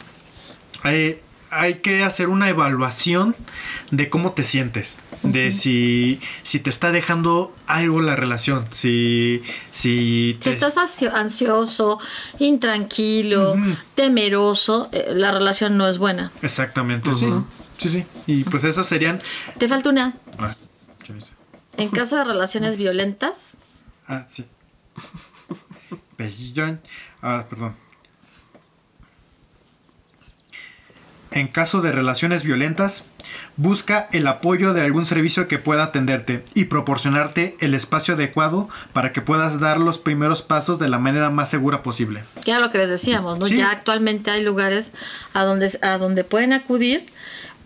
hay, 0.84 1.18
hay 1.50 1.76
que 1.76 2.04
hacer 2.04 2.30
una 2.30 2.48
evaluación 2.50 3.36
de 3.92 4.10
cómo 4.10 4.32
te 4.32 4.44
sientes, 4.44 4.98
de 5.24 5.52
si, 5.52 6.20
si 6.44 6.60
te 6.60 6.70
está 6.70 6.92
dejando 6.92 7.54
algo 7.66 8.02
la 8.02 8.16
relación, 8.16 8.66
si, 8.72 9.42
si 9.72 10.34
Si 10.34 10.40
te- 10.42 10.52
estás 10.52 10.76
ansio- 10.78 11.14
ansioso, 11.14 12.00
intranquilo, 12.40 13.56
temeroso, 13.96 14.90
eh, 14.92 15.08
la 15.14 15.32
relación 15.32 15.78
no 15.78 15.88
es 15.88 15.98
buena. 15.98 16.32
Exactamente, 16.42 17.14
sí. 17.14 17.28
Sí, 17.78 17.90
sí. 17.90 18.06
Y 18.26 18.44
pues 18.44 18.64
esas 18.64 18.86
serían... 18.88 19.20
Te 19.58 19.68
falta 19.68 19.90
una. 19.90 20.14
Ah, 20.40 20.52
chorizo. 21.08 21.34
En 21.78 21.89
caso 21.89 22.16
de 22.18 22.24
relaciones 22.26 22.78
violentas, 22.86 23.34
Ah, 24.10 24.26
sí. 24.30 24.45
Ahora, 27.22 27.45
perdón. 27.47 27.76
En 31.32 31.49
caso 31.49 31.82
de 31.82 31.91
relaciones 31.91 32.43
violentas, 32.43 33.03
busca 33.58 34.08
el 34.14 34.26
apoyo 34.28 34.74
de 34.74 34.82
algún 34.82 35.05
servicio 35.05 35.47
que 35.47 35.60
pueda 35.60 35.84
atenderte 35.84 36.43
y 36.55 36.66
proporcionarte 36.66 37.58
el 37.60 37.74
espacio 37.74 38.14
adecuado 38.14 38.70
para 38.93 39.12
que 39.12 39.22
puedas 39.22 39.60
dar 39.60 39.80
los 39.80 39.99
primeros 39.99 40.41
pasos 40.41 40.80
de 40.80 40.88
la 40.88 40.99
manera 40.99 41.30
más 41.30 41.49
segura 41.49 41.82
posible. 41.82 42.24
que 42.43 42.51
era 42.51 42.60
lo 42.62 42.72
que 42.72 42.78
les 42.78 42.89
decíamos, 42.89 43.38
¿no? 43.38 43.45
Sí. 43.45 43.58
Ya 43.58 43.72
actualmente 43.72 44.32
hay 44.32 44.43
lugares 44.43 44.93
a 45.34 45.43
donde, 45.43 45.78
a 45.82 45.97
donde 45.97 46.24
pueden 46.24 46.53
acudir 46.53 47.05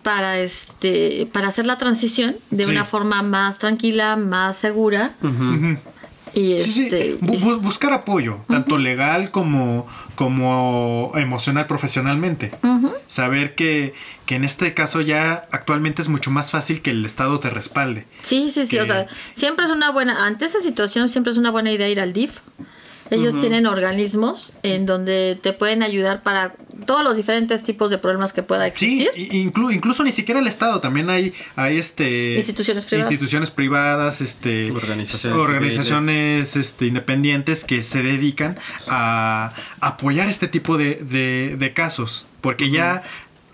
para 0.04 0.40
este 0.40 1.28
para 1.32 1.48
hacer 1.48 1.66
la 1.66 1.78
transición 1.78 2.36
de 2.50 2.64
Sí. 2.66 2.72
una 2.72 2.86
forma 2.86 3.22
más 3.24 3.58
tranquila, 3.60 4.16
más 4.16 4.58
segura 4.58 5.14
y 6.34 6.60
Sí, 6.60 6.72
sí, 6.72 6.84
este 6.86 7.20
bu- 7.20 7.60
buscar 7.60 7.92
apoyo, 7.92 8.38
tanto 8.48 8.78
legal 8.78 9.32
como, 9.32 9.86
como 10.16 11.12
emocional, 11.16 11.68
profesionalmente. 11.68 12.52
Saber 13.08 13.54
que, 13.56 13.94
que 14.26 14.36
en 14.36 14.46
este 14.46 14.74
caso 14.74 15.02
ya 15.02 15.46
actualmente 15.52 16.02
es 16.02 16.08
mucho 16.08 16.32
más 16.32 16.52
fácil 16.52 16.82
que 16.82 16.92
el 16.92 17.06
Estado 17.06 17.38
te 17.42 17.50
respalde. 17.50 18.06
Sí, 18.22 18.50
sí, 18.50 18.64
sí, 18.66 18.70
que- 18.78 18.82
o 18.82 18.86
sea, 18.86 19.08
siempre 19.34 19.66
es 19.66 19.72
una 19.72 19.92
buena, 19.92 20.26
ante 20.26 20.46
esa 20.46 20.62
situación 20.62 21.10
siempre 21.10 21.32
es 21.32 21.38
una 21.38 21.52
buena 21.52 21.72
idea 21.72 21.90
ir 21.90 22.00
al 22.00 22.14
DIF. 22.14 22.40
Ellos 23.10 23.38
tienen 23.38 23.66
organismos 23.68 24.54
en 24.64 24.86
donde 24.86 25.38
te 25.44 25.52
pueden 25.52 25.84
ayudar 25.84 26.24
para 26.24 26.54
todos 26.86 27.04
los 27.04 27.18
diferentes 27.18 27.64
tipos 27.64 27.90
de 27.90 27.98
problemas 27.98 28.34
que 28.34 28.44
pueda 28.44 28.66
Sí, 28.76 29.04
existir. 29.08 29.32
inclu- 29.52 29.74
incluso 29.74 30.04
ni 30.04 30.12
siquiera 30.12 30.40
el 30.40 30.48
Estado, 30.48 30.80
también 30.80 31.10
hay, 31.10 31.34
hay 31.56 31.78
este 31.78 32.36
Instituciones 32.36 32.86
privadas. 32.86 33.12
instituciones 33.12 33.52
privadas, 33.52 34.22
este 34.22 34.72
Organizaciones 34.72 35.40
organizaciones, 35.40 36.56
este, 36.56 36.86
independientes 36.88 37.64
que 37.64 37.82
se 37.82 38.02
dedican 38.04 38.58
a 38.88 39.54
apoyar 39.80 40.28
este 40.30 40.48
tipo 40.48 40.78
de, 40.78 40.96
de- 40.96 41.56
de 41.58 41.74
casos. 41.74 42.28
Porque 42.42 42.70
ya 42.72 43.04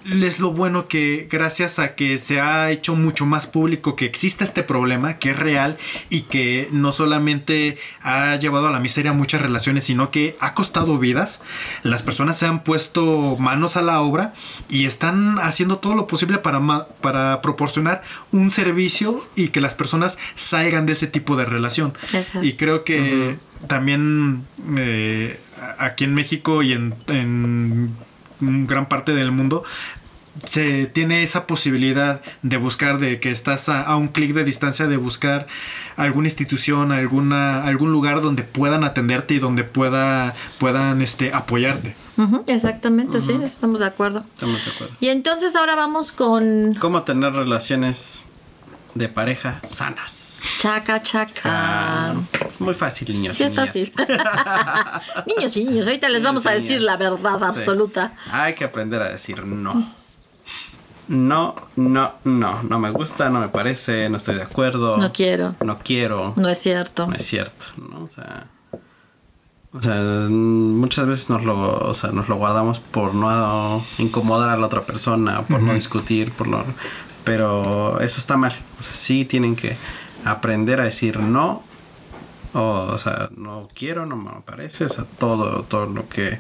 es 0.10 0.39
lo 0.39 0.51
bueno 0.51 0.88
que 0.88 1.28
gracias 1.30 1.80
a 1.80 1.95
que 1.95 2.18
se 2.18 2.39
ha 2.39 2.72
hecho 2.72 2.95
mucho 2.95 3.26
más 3.26 3.47
público 3.47 3.95
que 3.95 4.05
existe 4.05 4.43
este 4.43 4.64
problema, 4.64 5.18
que 5.20 5.32
es 5.32 5.38
real 5.38 5.78
y 6.10 6.22
que 6.22 6.70
no 6.72 6.91
solamente 6.91 7.78
ha 8.01 8.36
llevado 8.38 8.68
a 8.68 8.72
la 8.72 8.80
miseria 8.80 9.14
muchas 9.14 9.41
relaciones, 9.41 9.84
sino 9.84 10.10
que 10.12 10.36
ha 10.39 10.53
costado 10.53 10.97
vidas, 10.97 11.41
las 11.84 12.03
personas 12.03 12.38
se 12.38 12.45
han 12.45 12.64
puesto 12.64 13.36
manos 13.39 13.76
a 13.78 13.82
la 13.82 13.99
obra 14.01 14.34
y 14.70 14.86
están 14.86 15.39
haciendo 15.39 15.80
todo 15.80 15.95
lo 15.95 16.08
posible 16.08 16.38
para, 16.38 16.60
ma- 16.60 16.88
para 17.01 17.41
proporcionar 17.41 18.01
un 18.32 18.49
servicio 18.49 19.28
y 19.36 19.49
que 19.49 19.62
las 19.62 19.76
personas 19.76 20.18
salgan 20.36 20.86
de 20.86 20.93
ese 20.93 21.08
tipo 21.08 21.36
de 21.36 21.45
relación. 21.45 21.93
Y 22.43 22.53
creo 22.53 22.84
que 22.84 23.38
también 23.68 24.45
eh, 24.78 25.39
aquí 25.80 26.03
en 26.05 26.14
México 26.14 26.64
y 26.64 26.74
en, 26.74 26.95
en 27.08 27.95
gran 28.68 28.88
parte 28.88 29.14
del 29.16 29.32
mundo 29.32 29.64
se 30.45 30.85
tiene 30.88 31.23
esa 31.23 31.47
posibilidad 31.47 32.21
de 32.41 32.57
buscar, 32.57 32.99
de 32.99 33.19
que 33.19 33.31
estás 33.31 33.69
a, 33.69 33.83
a 33.83 33.95
un 33.95 34.07
clic 34.09 34.33
de 34.33 34.43
distancia, 34.43 34.88
de 34.88 34.97
buscar 34.97 35.47
alguna 35.95 36.27
institución, 36.27 36.91
alguna, 36.91 37.63
algún 37.63 37.91
lugar 37.91 38.21
donde 38.21 38.43
puedan 38.43 38.83
atenderte 38.83 39.33
y 39.35 39.39
donde 39.39 39.63
pueda, 39.63 40.33
puedan 40.59 41.01
este, 41.01 41.33
apoyarte. 41.33 41.95
Exactamente, 42.47 43.21
sí, 43.21 43.31
estamos 43.43 43.79
de 43.79 43.85
acuerdo. 43.85 44.23
Estamos 44.33 44.63
de 44.65 44.71
acuerdo. 44.71 44.95
Y 44.99 45.09
entonces 45.09 45.55
ahora 45.55 45.75
vamos 45.75 46.11
con 46.11 46.73
¿Cómo 46.79 47.03
tener 47.03 47.33
relaciones 47.33 48.27
de 48.95 49.07
pareja 49.09 49.61
sanas? 49.67 50.41
chaca 50.59 51.01
chaca. 51.03 51.41
Ah, 51.45 52.13
muy 52.57 52.73
fácil, 52.73 53.13
niños. 53.13 53.38
Sí, 53.38 53.43
y 53.43 53.47
es 53.47 53.53
niñas. 53.53 53.67
fácil. 53.67 53.93
niños 55.38 55.57
y 55.57 55.65
niños, 55.65 55.85
ahorita 55.85 56.09
les 56.09 56.23
vamos 56.23 56.45
a 56.47 56.51
decir 56.51 56.81
la 56.81 56.97
verdad 56.97 57.38
Sí. 57.53 57.59
absoluta. 57.59 58.13
Hay 58.31 58.55
que 58.55 58.63
aprender 58.63 59.01
a 59.01 59.09
decir 59.09 59.45
no. 59.45 59.93
No, 61.08 61.55
no, 61.76 62.14
no. 62.24 62.64
No 62.64 62.80
me 62.80 62.91
gusta, 62.91 63.30
no 63.30 63.39
me 63.39 63.49
parece, 63.49 64.10
no 64.10 64.18
estoy 64.18 64.36
de 64.36 64.43
acuerdo. 64.43 64.97
No 64.97 65.12
quiero. 65.14 65.55
No 65.64 65.80
quiero. 65.80 66.34
No 66.36 66.49
es 66.49 66.58
cierto. 66.58 67.08
No 67.08 67.16
es 67.16 67.26
cierto, 67.26 67.68
¿no? 67.78 68.03
O 68.03 68.10
sea, 68.10 68.47
o 69.74 69.82
sea, 69.82 69.95
muchas 70.29 71.05
veces 71.05 71.29
nos 71.29 71.43
lo, 71.43 71.78
o 71.78 71.93
sea, 71.93 72.12
nos 72.12 72.29
lo 72.29 72.36
guardamos 72.36 72.79
por 72.79 73.13
no 73.13 73.86
incomodar 73.97 74.50
a 74.50 74.58
la 74.58 74.66
otra 74.66 74.82
persona, 74.82 75.43
por 75.43 75.62
no 75.62 75.74
discutir, 75.74 76.32
por 76.32 76.47
no, 76.47 76.63
pero 77.24 78.00
eso 78.00 78.20
está 78.20 78.38
mal. 78.38 78.54
O 78.79 78.84
sea, 78.84 78.93
sí 78.93 79.25
tienen 79.25 79.55
que 79.55 79.78
aprender 80.25 80.82
a 80.82 80.86
decir 80.86 81.20
no, 81.20 81.63
o, 82.54 82.62
o 82.92 82.97
sea, 82.97 83.29
no 83.36 83.70
quiero, 83.74 84.05
no 84.05 84.16
me 84.16 84.32
parece, 84.46 84.86
o 84.86 84.89
sea, 84.89 85.05
todo, 85.20 85.63
todo 85.63 85.86
lo 85.86 86.08
que 86.09 86.39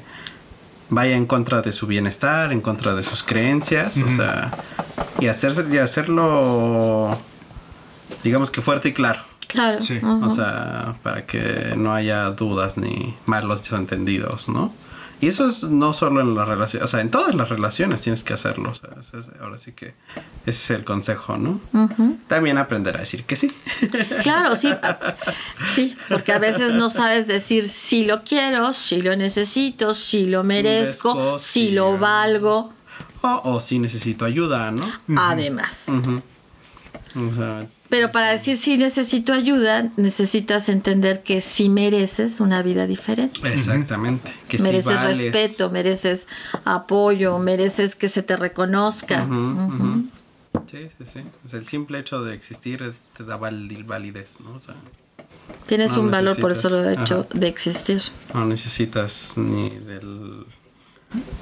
vaya 0.89 1.15
en 1.15 1.25
contra 1.25 1.61
de 1.61 1.71
su 1.71 1.87
bienestar, 1.87 2.51
en 2.51 2.61
contra 2.61 2.95
de 2.95 3.03
sus 3.03 3.23
creencias, 3.23 3.97
o 3.97 4.07
sea, 4.07 4.51
y 5.19 5.27
hacerse, 5.27 5.65
y 5.71 5.77
hacerlo, 5.77 7.17
digamos 8.23 8.51
que 8.51 8.61
fuerte 8.61 8.89
y 8.89 8.93
claro. 8.93 9.21
Claro. 9.47 9.79
Sí. 9.79 9.99
O 10.03 10.29
sea, 10.29 10.95
para 11.03 11.25
que 11.25 11.73
no 11.77 11.93
haya 11.93 12.29
dudas 12.31 12.77
ni 12.77 13.15
malos 13.25 13.61
desentendidos, 13.61 14.49
¿no? 14.49 14.73
Y 15.19 15.27
eso 15.27 15.47
es 15.47 15.63
no 15.63 15.93
solo 15.93 16.21
en 16.21 16.35
las 16.35 16.47
relaciones, 16.47 16.85
o 16.85 16.87
sea, 16.87 17.01
en 17.01 17.09
todas 17.09 17.33
las 17.33 17.49
relaciones 17.49 18.01
tienes 18.01 18.23
que 18.23 18.33
hacerlo. 18.33 18.69
O 18.69 18.75
sea, 18.75 18.89
es- 18.99 19.29
ahora 19.41 19.57
sí 19.57 19.71
que 19.71 19.95
ese 20.45 20.49
es 20.51 20.69
el 20.71 20.83
consejo, 20.83 21.37
¿no? 21.37 21.59
También 22.27 22.57
aprender 22.59 22.95
a 22.97 22.99
decir 22.99 23.23
que 23.23 23.35
sí. 23.35 23.51
Claro, 24.21 24.55
sí. 24.55 24.71
Sí, 25.73 25.97
porque 26.07 26.33
a 26.33 26.39
veces 26.39 26.73
no 26.75 26.89
sabes 26.89 27.25
decir 27.27 27.67
si 27.67 28.05
lo 28.05 28.23
quiero, 28.23 28.73
si 28.73 29.01
lo 29.01 29.15
necesito, 29.15 29.93
si 29.95 30.25
lo 30.27 30.43
merezco, 30.43 31.15
Merezco, 31.15 31.39
si 31.39 31.71
lo 31.71 31.97
valgo. 31.97 32.73
O, 33.23 33.41
o 33.55 33.59
si 33.59 33.79
necesito 33.79 34.23
ayuda, 34.25 34.69
¿no? 34.71 34.83
Además. 35.17 35.85
O 37.15 37.33
sea, 37.33 37.65
Pero 37.89 38.11
para 38.11 38.29
decir 38.31 38.57
si 38.57 38.77
necesito 38.77 39.31
ayuda, 39.33 39.89
necesitas 39.95 40.67
entender 40.67 41.23
que 41.23 41.39
sí 41.41 41.69
mereces 41.69 42.39
una 42.41 42.61
vida 42.61 42.85
diferente. 42.87 43.39
exactamente. 43.47 44.31
Que 44.49 44.57
sí 44.57 44.63
mereces 44.63 44.95
vales. 44.95 45.17
respeto, 45.17 45.71
mereces 45.71 46.27
apoyo, 46.65 47.39
mereces 47.39 47.95
que 47.95 48.09
se 48.09 48.23
te 48.23 48.35
reconozca. 48.35 49.25
Sí, 50.69 50.87
sí, 50.97 51.05
sí. 51.05 51.19
O 51.45 51.49
sea, 51.49 51.59
el 51.59 51.67
simple 51.67 51.99
hecho 51.99 52.23
de 52.23 52.33
existir 52.33 52.81
es- 52.83 52.99
te 53.15 53.23
da 53.23 53.37
val- 53.37 53.83
validez, 53.85 54.39
¿no? 54.41 54.53
O 54.55 54.59
sea, 54.59 54.75
Tienes 55.65 55.91
No 55.93 56.01
un 56.01 56.11
valor 56.11 56.35
por 56.41 56.51
el 56.51 56.57
necesitas. 56.57 56.71
solo 56.79 56.89
hecho 56.89 57.19
Ajá. 57.29 57.39
de 57.39 57.47
existir. 57.47 58.01
no 58.33 58.43
necesitas 58.45 59.37
ni 59.37 59.69
del 59.69 60.45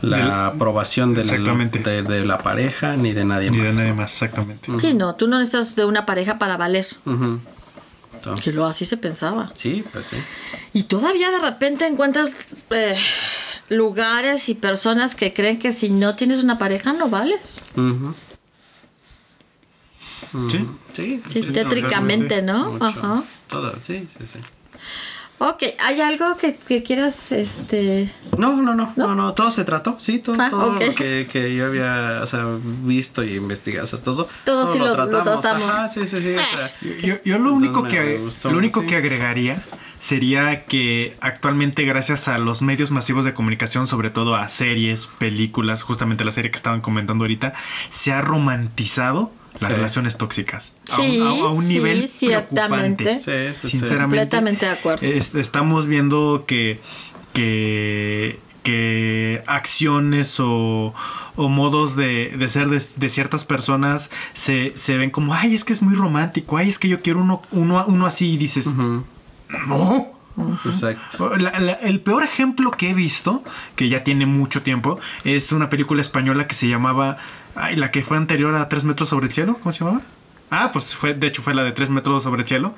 la 0.02 0.48
aprobación 0.48 1.14
del- 1.16 1.24
Exactamente. 1.24 1.80
de, 1.80 2.04
de 2.04 2.26
la 2.26 2.40
pareja 2.40 2.96
ni 2.96 3.14
de 3.14 3.26
nadie 3.26 3.50
Ni 3.50 3.58
de 3.58 3.64
más. 3.68 3.76
nadie 3.78 3.90
¿no? 3.90 3.96
más, 3.96 4.12
exactamente. 4.14 4.72
Sí, 4.80 4.94
no, 4.94 5.16
tú 5.16 5.28
no 5.28 5.40
necesitas 5.40 5.76
de 5.76 5.86
una 5.86 6.06
pareja 6.06 6.38
para 6.38 6.58
valer. 6.58 6.86
Que 7.04 7.12
Entonces, 8.18 8.56
lo 8.56 8.66
así 8.66 8.86
se 8.86 8.98
pensaba. 8.98 9.52
Sí, 9.56 9.84
pues 9.92 10.06
sí. 10.06 10.18
Y 10.74 10.84
todavía 10.84 11.32
de 11.32 11.40
repente 11.40 11.86
encuentras 11.88 12.32
eh, 12.72 12.96
lugares 13.70 14.50
y 14.50 14.56
personas 14.56 15.16
que 15.16 15.34
creen 15.34 15.60
que 15.60 15.74
si 15.74 15.90
no 15.90 16.16
tienes 16.16 16.44
una 16.44 16.58
pareja 16.60 16.94
no 16.94 17.10
vales. 17.10 17.62
Sí. 20.50 20.68
Sí, 20.92 21.22
Sí, 21.30 21.44
sí, 21.44 21.52
tétricamente, 21.52 22.42
¿no? 22.42 22.72
mucho. 22.74 22.86
Ajá. 22.86 23.24
Todo, 23.48 23.74
sí, 23.82 24.08
sí, 24.18 24.26
sí. 24.26 24.40
Ok, 25.38 25.64
¿hay 25.80 26.00
algo 26.00 26.38
que, 26.38 26.56
que 26.56 26.82
quieras, 26.82 27.34
este... 27.34 28.10
No, 28.38 28.62
no, 28.62 28.74
no, 28.74 28.94
¿No? 28.96 29.08
no, 29.08 29.16
no, 29.16 29.34
todo 29.34 29.52
se 29.52 29.66
trató, 29.66 29.96
sí, 30.00 30.20
todo, 30.20 30.38
Ah, 30.40 30.50
todo 30.50 30.74
lo 30.74 30.80
que, 30.96 31.28
que 31.30 31.54
yo 31.54 31.66
había, 31.66 32.20
o 32.24 32.26
sea, 32.26 32.46
visto 32.64 33.22
y 33.22 33.36
investigado, 33.36 33.84
o 33.84 33.88
sea, 33.88 34.00
todo, 34.02 34.30
Todo 34.46 34.66
sí 34.72 34.80
lo- 34.80 34.88
lo 34.96 35.10
tratamos. 35.10 35.46
Ajá, 35.46 35.90
sí, 35.90 36.08
sí, 36.08 36.22
sí, 36.22 36.36
o 36.36 36.40
sea, 36.40 36.72
Yo, 37.04 37.16
yo 37.26 37.38
lo 37.38 37.52
único 37.54 37.84
que 37.84 38.18
gustó, 38.20 38.50
lo 38.50 38.58
único 38.60 38.80
sí. 38.82 38.88
que 38.88 38.96
agregaría 38.96 39.62
sería 40.00 40.64
que 40.66 41.18
actualmente 41.20 41.84
gracias 41.84 42.30
a 42.30 42.38
los 42.38 42.62
medios 42.62 42.92
masivos 42.92 43.26
de 43.26 43.34
comunicación, 43.34 43.88
sobre 43.88 44.12
todo 44.12 44.36
a 44.38 44.48
series, 44.48 45.08
películas, 45.08 45.84
justamente 45.84 46.24
la 46.24 46.32
serie 46.32 46.50
que 46.50 46.58
estaban 46.58 46.80
comentando 46.80 47.26
ahorita, 47.26 47.54
se 47.90 48.14
ha 48.14 48.22
romantizado 48.22 49.34
las 49.60 49.70
Sí. 49.70 49.76
relaciones 49.76 50.18
tóxicas 50.18 50.74
a, 50.92 50.96
Sí, 50.98 51.20
un, 51.20 51.28
a- 51.28 51.30
a 51.30 51.50
un 51.52 51.62
sí, 51.64 51.68
nivel 51.74 52.08
ciertamente. 52.10 53.04
preocupante. 53.04 53.54
Sinceramente, 53.54 54.02
Completamente 54.38 54.66
de 54.66 54.72
acuerdo. 54.72 55.06
es- 55.08 55.34
estamos 55.36 55.88
viendo 55.88 56.44
que 56.48 56.80
que 57.34 58.40
que 58.64 59.44
acciones 59.46 60.40
o, 60.40 60.94
o 61.36 61.50
modos 61.50 61.96
de, 61.96 62.34
de 62.36 62.48
ser 62.48 62.68
de, 62.70 62.82
de 62.98 63.10
ciertas 63.10 63.46
personas 63.46 64.10
se, 64.34 64.74
se 64.76 64.98
ven 64.98 65.12
como, 65.12 65.36
ay, 65.36 65.54
es 65.54 65.64
que 65.64 65.72
es 65.72 65.84
muy 65.84 65.94
romántico, 65.94 66.58
ay, 66.58 66.70
es 66.70 66.80
que 66.80 66.88
yo 66.88 67.00
quiero 67.04 67.20
uno, 67.20 67.44
uno, 67.52 67.86
uno 67.88 68.06
así 68.08 68.32
y 68.32 68.38
dices, 68.38 68.74
no. 68.74 69.06
Exacto. 70.66 71.38
La- 71.38 71.60
la- 71.60 71.74
el 71.74 72.02
peor 72.02 72.24
ejemplo 72.24 72.72
que 72.72 72.90
he 72.90 72.94
visto, 72.96 73.44
que 73.76 73.88
ya 73.88 74.04
tiene 74.04 74.26
mucho 74.26 74.64
tiempo, 74.64 75.00
es 75.24 75.52
una 75.52 75.70
película 75.70 76.02
española 76.02 76.48
que 76.48 76.56
se 76.56 76.68
llamaba, 76.68 77.18
ay, 77.56 77.76
la 77.76 77.92
que 77.92 78.04
fue 78.04 78.18
anterior 78.18 78.54
a 78.56 78.70
Tres 78.70 78.84
metros 78.84 79.10
sobre 79.10 79.28
el 79.28 79.34
cielo, 79.34 79.58
¿cómo 79.62 79.72
se 79.72 79.80
llamaba? 79.84 80.02
Ah, 80.52 80.70
pues 80.72 80.96
fue, 80.96 81.14
de 81.14 81.28
hecho 81.28 81.42
fue 81.42 81.54
la 81.54 81.64
de 81.64 81.72
Tres 81.72 81.90
metros 81.90 82.24
sobre 82.24 82.42
el 82.44 82.48
cielo. 82.48 82.76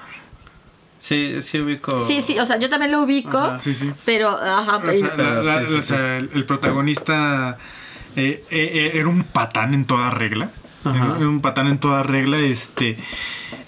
Sí, 0.98 1.42
sí 1.42 1.60
ubico. 1.60 2.06
Sí, 2.08 2.22
sí, 2.26 2.40
o 2.40 2.46
sea, 2.46 2.58
yo 2.58 2.70
también 2.70 2.92
lo 2.92 3.04
ubico, 3.04 3.38
Ajá, 3.38 3.60
Sí, 3.60 3.74
sí. 3.76 3.92
pero, 4.04 4.30
ajá, 4.30 4.78
O 4.78 4.92
sea, 4.94 5.14
Pero 5.16 5.44
la- 5.44 5.44
la- 5.44 5.60
sí, 5.62 5.68
sí, 5.68 5.74
o 5.76 5.82
sea, 5.82 6.18
el, 6.18 6.30
el 6.34 6.46
protagonista 6.46 7.58
eh, 8.16 8.44
eh, 8.50 8.72
eh, 8.74 8.92
era 8.96 9.08
un 9.08 9.24
patán 9.24 9.74
en 9.76 9.86
toda 9.86 10.10
regla. 10.10 10.50
Ajá. 10.84 11.16
Era 11.18 11.28
un 11.28 11.42
patán 11.42 11.68
en 11.68 11.78
toda 11.80 12.02
regla, 12.02 12.40
este. 12.40 12.98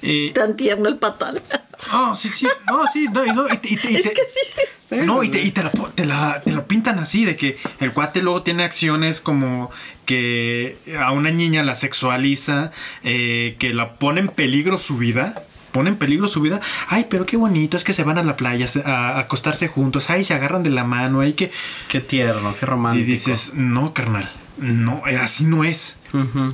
eh, 0.02 0.32
tan 0.34 0.56
tierno 0.58 0.88
el 0.90 0.98
patán. 0.98 1.40
no, 1.92 2.16
sí, 2.16 2.30
sí, 2.30 2.48
no, 2.68 2.86
sí, 2.92 3.08
no, 3.12 3.24
y 3.26 3.30
no, 3.32 3.46
y 3.48 3.58
te- 3.58 3.74
y 3.74 3.78
te- 3.78 3.92
y 3.92 3.96
es 3.98 4.10
que 4.10 4.16
sí. 4.16 4.96
No, 5.06 5.22
y 5.22 5.30
te, 5.30 5.40
y 5.44 5.52
te 5.52 5.62
la, 5.62 5.72
po- 5.72 5.90
te 5.90 6.06
la- 6.08 6.42
te 6.42 6.52
la 6.52 6.64
pintan 6.66 6.98
así, 6.98 7.26
de 7.26 7.36
que 7.36 7.60
el 7.80 7.92
cuate 7.94 8.24
luego 8.24 8.42
tiene 8.42 8.64
acciones 8.64 9.22
como 9.22 9.70
que 10.10 10.76
a 11.00 11.12
una 11.12 11.30
niña 11.30 11.62
la 11.64 11.76
sexualiza, 11.76 12.72
eh, 13.04 13.58
que 13.60 13.76
la 13.76 13.94
pone 13.94 14.22
en 14.22 14.28
peligro 14.30 14.80
su 14.80 14.98
vida. 14.98 15.44
Pone 15.72 15.92
en 15.92 15.98
peligro 15.98 16.26
su 16.26 16.42
vida. 16.42 16.60
Ay, 16.88 17.06
pero 17.12 17.28
qué 17.28 17.38
bonito, 17.38 17.78
es 17.78 17.84
que 17.84 17.94
se 17.94 18.04
van 18.04 18.18
a 18.18 18.24
la 18.24 18.36
playa 18.36 18.66
a, 18.86 18.90
a 18.90 19.20
acostarse 19.20 19.68
juntos. 19.68 20.10
Ay, 20.10 20.24
se 20.24 20.34
agarran 20.34 20.64
de 20.64 20.72
la 20.72 20.84
mano. 20.84 21.20
Ay, 21.22 21.34
que. 21.34 21.52
Qué 21.90 22.00
tierno, 22.02 22.56
qué 22.60 22.66
Y 22.66 22.70
romántico. 22.70 23.06
dices, 23.06 23.52
no, 23.54 23.94
carnal. 23.94 24.28
No, 24.58 25.04
eh, 25.06 25.18
así 25.18 25.44
no 25.44 25.64
es. 25.64 25.98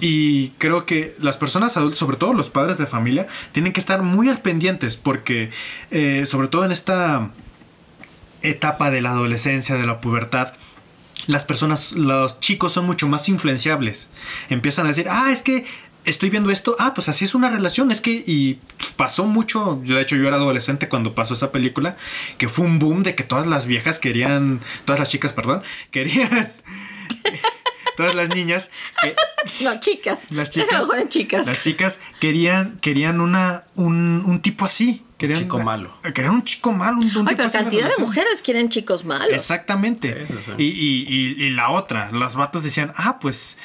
Y 0.01 0.49
creo 0.57 0.85
que 0.85 1.15
las 1.21 1.37
personas 1.37 1.77
adultas, 1.77 1.97
sobre 1.97 2.17
todo 2.17 2.33
los 2.33 2.49
padres 2.49 2.77
de 2.77 2.87
familia, 2.87 3.25
tienen 3.53 3.71
que 3.71 3.79
estar 3.79 4.01
muy 4.01 4.27
al 4.27 4.41
pendientes 4.41 4.97
porque, 4.97 5.49
eh, 5.91 6.25
sobre 6.27 6.49
todo 6.49 6.65
en 6.65 6.73
esta 6.73 7.29
etapa 8.41 8.91
de 8.91 8.99
la 8.99 9.11
adolescencia, 9.11 9.75
de 9.75 9.87
la 9.87 10.01
pubertad, 10.01 10.51
las 11.27 11.45
personas, 11.45 11.93
los 11.93 12.39
chicos 12.39 12.73
son 12.73 12.85
mucho 12.85 13.07
más 13.07 13.27
influenciables. 13.29 14.07
Empiezan 14.49 14.85
a 14.85 14.89
decir, 14.89 15.07
ah, 15.09 15.31
es 15.31 15.41
que 15.41 15.65
estoy 16.05 16.29
viendo 16.29 16.51
esto, 16.51 16.75
ah, 16.77 16.93
pues 16.93 17.09
así 17.09 17.25
es 17.25 17.33
una 17.33 17.49
relación, 17.49 17.89
es 17.91 17.99
que, 17.99 18.11
y 18.27 18.59
pasó 18.95 19.25
mucho, 19.25 19.81
yo 19.83 19.95
de 19.95 20.01
hecho 20.03 20.15
yo 20.15 20.27
era 20.27 20.35
adolescente 20.37 20.87
cuando 20.87 21.15
pasó 21.15 21.33
esa 21.33 21.51
película, 21.51 21.97
que 22.37 22.47
fue 22.47 22.65
un 22.65 22.77
boom 22.77 23.01
de 23.01 23.15
que 23.15 23.23
todas 23.23 23.47
las 23.47 23.65
viejas 23.65 23.99
querían, 23.99 24.59
todas 24.85 24.99
las 24.99 25.09
chicas, 25.09 25.33
perdón, 25.33 25.63
querían, 25.91 26.53
todas 27.97 28.13
las 28.15 28.29
niñas, 28.29 28.69
que- 29.01 29.15
No, 29.63 29.79
chicas. 29.79 30.19
las 30.31 30.49
chicas, 30.49 30.85
chicas. 31.09 31.45
las 31.45 31.59
chicas 31.59 31.99
querían, 32.19 32.77
querían 32.81 33.21
una, 33.21 33.63
un, 33.75 34.23
un 34.25 34.41
tipo 34.41 34.65
así. 34.65 35.04
Querían, 35.17 35.39
chico 35.39 35.59
malo. 35.59 35.91
Querían 36.13 36.33
un 36.35 36.43
chico 36.43 36.73
malo. 36.73 36.97
Un, 36.97 37.15
un 37.17 37.27
Ay, 37.29 37.35
pero 37.37 37.49
cantidad 37.49 37.89
de 37.95 38.03
mujeres 38.03 38.41
quieren 38.43 38.69
chicos 38.69 39.05
malos. 39.05 39.33
Exactamente. 39.33 40.25
Sí, 40.27 40.33
sí, 40.37 40.39
sí. 40.45 40.51
Y, 40.57 40.63
y- 40.65 41.05
y- 41.07 41.43
y 41.45 41.49
la 41.51 41.69
otra, 41.69 42.11
los 42.11 42.35
vatos 42.35 42.63
decían, 42.63 42.91
ah, 42.97 43.17
pues 43.19 43.57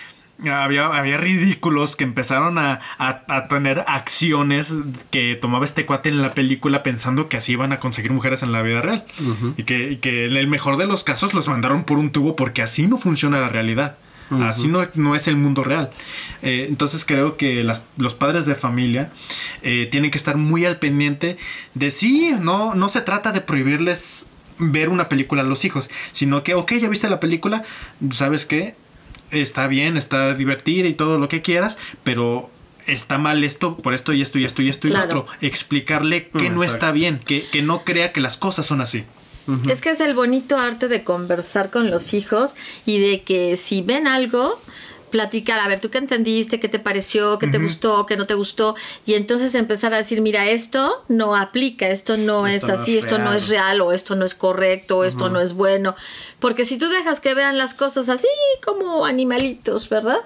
había, 0.50 0.86
había 0.86 1.16
ridículos 1.18 1.96
que 1.96 2.04
empezaron 2.04 2.56
a, 2.58 2.80
a- 2.98 3.24
a 3.28 3.48
tener 3.48 3.84
acciones 3.88 4.74
que 5.10 5.34
tomaba 5.34 5.64
este 5.64 5.84
cuate 5.86 6.08
en 6.08 6.22
la 6.22 6.34
película 6.34 6.82
pensando 6.82 7.28
que 7.28 7.36
así 7.36 7.52
iban 7.52 7.72
a 7.72 7.78
conseguir 7.80 8.12
mujeres 8.12 8.42
en 8.42 8.52
la 8.52 8.62
vida 8.62 8.80
real. 8.80 9.04
Y, 9.56 9.64
que, 9.64 9.90
y 9.90 9.96
que 9.96 10.26
en 10.26 10.36
el 10.36 10.46
mejor 10.46 10.76
de 10.76 10.86
los 10.86 11.04
casos 11.04 11.34
los 11.34 11.48
mandaron 11.48 11.84
por 11.84 11.98
un 11.98 12.10
tubo 12.12 12.36
porque 12.36 12.62
así 12.62 12.86
no 12.86 12.96
funciona 12.96 13.40
la 13.40 13.48
realidad. 13.48 13.96
Así 14.30 14.68
no, 14.68 14.86
no 14.94 15.14
es 15.16 15.26
el 15.28 15.36
mundo 15.36 15.64
real. 15.64 15.90
Eh, 16.42 16.66
entonces 16.68 17.04
creo 17.04 17.36
que 17.36 17.64
las- 17.64 17.84
los 17.96 18.14
padres 18.14 18.46
de 18.46 18.54
familia 18.54 19.10
eh, 19.62 19.88
tienen 19.90 20.10
que 20.10 20.18
estar 20.18 20.36
muy 20.36 20.64
al 20.64 20.78
pendiente 20.78 21.36
de 21.74 21.90
sí, 21.90 22.32
no, 22.38 22.74
no 22.74 22.88
se 22.88 23.00
trata 23.00 23.32
de 23.32 23.40
prohibirles 23.40 24.26
ver 24.58 24.88
una 24.88 25.08
película 25.08 25.42
a 25.42 25.44
los 25.44 25.64
hijos, 25.64 25.90
sino 26.12 26.42
que, 26.42 26.54
ok, 26.54 26.72
ya 26.74 26.88
viste 26.88 27.08
la 27.08 27.18
película, 27.18 27.64
¿sabes 28.12 28.46
qué? 28.46 28.74
Está 29.30 29.66
bien, 29.66 29.96
está 29.96 30.34
divertida 30.34 30.86
y 30.88 30.94
todo 30.94 31.18
lo 31.18 31.28
que 31.28 31.40
quieras, 31.42 31.78
pero 32.04 32.50
está 32.86 33.18
mal 33.18 33.42
esto 33.44 33.76
por 33.76 33.94
esto 33.94 34.12
y 34.12 34.22
esto 34.22 34.38
y 34.38 34.44
esto 34.44 34.62
y 34.62 34.68
esto 34.68 34.86
y 34.88 34.90
Claro. 34.90 35.14
lo 35.14 35.20
otro. 35.22 35.32
Explicarle 35.40 36.28
que 36.28 36.50
no 36.50 36.62
está 36.64 36.90
bien, 36.92 37.20
que, 37.24 37.44
que 37.50 37.62
no 37.62 37.84
crea 37.84 38.12
que 38.12 38.20
las 38.20 38.36
cosas 38.36 38.66
son 38.66 38.80
así. 38.80 39.04
Es 39.68 39.80
que 39.80 39.90
es 39.90 40.00
el 40.00 40.14
bonito 40.14 40.56
arte 40.56 40.88
de 40.88 41.02
conversar 41.02 41.70
con 41.70 41.90
los 41.90 42.14
hijos 42.14 42.54
y 42.86 43.00
de 43.00 43.22
que 43.22 43.56
si 43.56 43.82
ven 43.82 44.06
algo, 44.06 44.60
platicar, 45.10 45.60
a 45.60 45.68
ver, 45.68 45.80
¿tú 45.80 45.90
qué 45.90 45.98
entendiste? 45.98 46.60
¿Qué 46.60 46.68
te 46.68 46.78
pareció? 46.78 47.38
¿Qué 47.38 47.48
te 47.48 47.58
gustó? 47.58 48.06
¿Qué 48.06 48.16
no 48.16 48.26
te 48.26 48.34
gustó? 48.34 48.76
Y 49.04 49.14
entonces 49.14 49.54
empezar 49.54 49.92
a 49.92 49.98
decir, 49.98 50.20
mira, 50.22 50.48
esto 50.48 51.04
no 51.08 51.36
aplica, 51.36 51.88
esto 51.88 52.16
no 52.16 52.46
Esto 52.46 52.66
es 52.66 52.72
no 52.72 52.80
así, 52.80 52.96
es 52.96 53.04
esto 53.04 53.18
no 53.18 53.32
es 53.34 53.48
real 53.48 53.80
o 53.80 53.92
esto 53.92 54.14
no 54.14 54.24
es 54.24 54.34
correcto 54.34 54.98
o 54.98 55.04
esto 55.04 55.28
no 55.28 55.40
es 55.40 55.52
bueno. 55.52 55.94
Porque 56.38 56.64
si 56.64 56.78
tú 56.78 56.88
dejas 56.88 57.20
que 57.20 57.34
vean 57.34 57.58
las 57.58 57.74
cosas 57.74 58.08
así 58.08 58.28
como 58.64 59.04
animalitos, 59.04 59.88
¿verdad? 59.88 60.20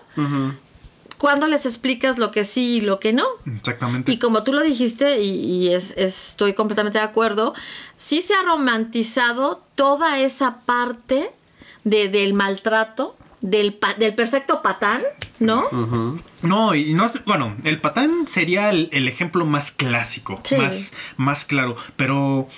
¿Cuándo 1.25 1.47
les 1.47 1.65
explicas 1.65 2.19
lo 2.19 2.31
que 2.33 2.45
sí 2.45 2.77
y 2.77 2.81
lo 2.83 3.01
que 3.01 3.15
no? 3.15 3.25
Exactamente. 3.57 4.13
Y 4.13 4.19
como 4.19 4.43
tú 4.45 4.53
lo 4.53 4.61
dijiste, 4.63 5.23
y, 5.23 5.31
y 5.31 5.69
es- 5.73 5.95
estoy 5.97 6.53
completamente 6.53 6.99
de 6.99 7.05
acuerdo, 7.05 7.55
sí 7.97 8.21
se 8.21 8.35
ha 8.35 8.43
romantizado 8.43 9.65
toda 9.75 10.19
esa 10.19 10.61
parte 10.67 11.31
de, 11.85 12.11
del 12.11 12.35
maltrato, 12.35 13.17
del, 13.41 13.73
pa- 13.73 13.95
del 13.95 14.15
perfecto 14.15 14.61
patán, 14.61 15.01
¿no? 15.39 15.65
No, 16.43 16.75
y 16.75 16.93
no, 16.93 17.11
bueno, 17.25 17.57
el 17.65 17.81
patán 17.81 18.29
sería 18.29 18.69
el, 18.69 18.91
el 18.93 19.09
ejemplo 19.09 19.47
más 19.47 19.73
clásico, 19.73 20.43
Sí. 20.45 20.57
más, 20.57 20.93
más 21.17 21.47
claro, 21.47 21.75
pero 21.97 22.49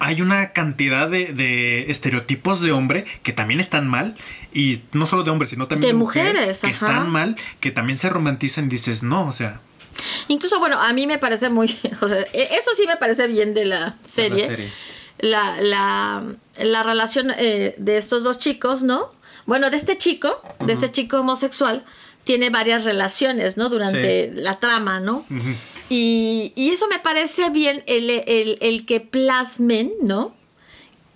hay 0.00 0.20
una 0.20 0.52
cantidad 0.52 1.08
de, 1.08 1.32
de 1.32 1.90
estereotipos 1.92 2.60
de 2.60 2.72
hombre 2.72 3.04
que 3.22 3.32
también 3.32 3.60
están 3.60 3.86
mal, 3.86 4.14
y 4.54 4.82
no 4.92 5.04
solo 5.06 5.22
de 5.24 5.30
hombres, 5.30 5.50
sino 5.50 5.66
también 5.66 5.82
De 5.82 5.86
de, 5.88 5.98
mujer, 5.98 6.34
mujeres, 6.34 6.58
que 6.60 6.70
están 6.70 7.10
mal, 7.10 7.36
que 7.60 7.70
también 7.70 7.98
se 7.98 8.08
romantizan, 8.08 8.68
dices, 8.68 9.02
no, 9.02 9.28
o 9.28 9.32
sea, 9.32 9.60
Incluso, 10.28 10.58
bueno, 10.58 10.80
a 10.80 10.92
mí 10.92 11.06
me 11.06 11.18
parece 11.18 11.48
muy, 11.50 11.76
o 12.00 12.08
sea, 12.08 12.20
e- 12.32 12.48
eso 12.58 12.70
sí 12.76 12.84
me 12.86 12.96
parece 12.96 13.26
bien 13.28 13.54
de 13.54 13.64
la 13.66 13.96
serie. 14.06 14.46
serie. 14.46 14.68
La, 15.18 15.60
la, 15.60 16.24
la 16.58 16.82
relación 16.82 17.32
eh, 17.36 17.74
de 17.78 17.96
estos 17.98 18.24
dos 18.24 18.38
chicos, 18.40 18.82
¿no? 18.82 19.12
Bueno, 19.46 19.70
de 19.70 19.76
este 19.76 19.96
chico, 19.96 20.42
de 20.60 20.72
este 20.72 20.90
chico 20.90 21.20
homosexual, 21.20 21.84
tiene 22.24 22.50
varias 22.50 22.84
relaciones, 22.84 23.56
¿no? 23.56 23.68
Durante 23.68 24.32
la 24.34 24.58
trama, 24.58 24.98
¿no? 25.00 25.24
Y, 25.88 26.52
y 26.56 26.70
eso 26.70 26.88
me 26.88 26.98
parece 26.98 27.50
bien 27.50 27.84
el, 27.86 28.10
el- 28.10 28.58
el 28.60 28.86
que 28.86 29.00
plasmen, 29.00 29.92
¿no? 30.02 30.34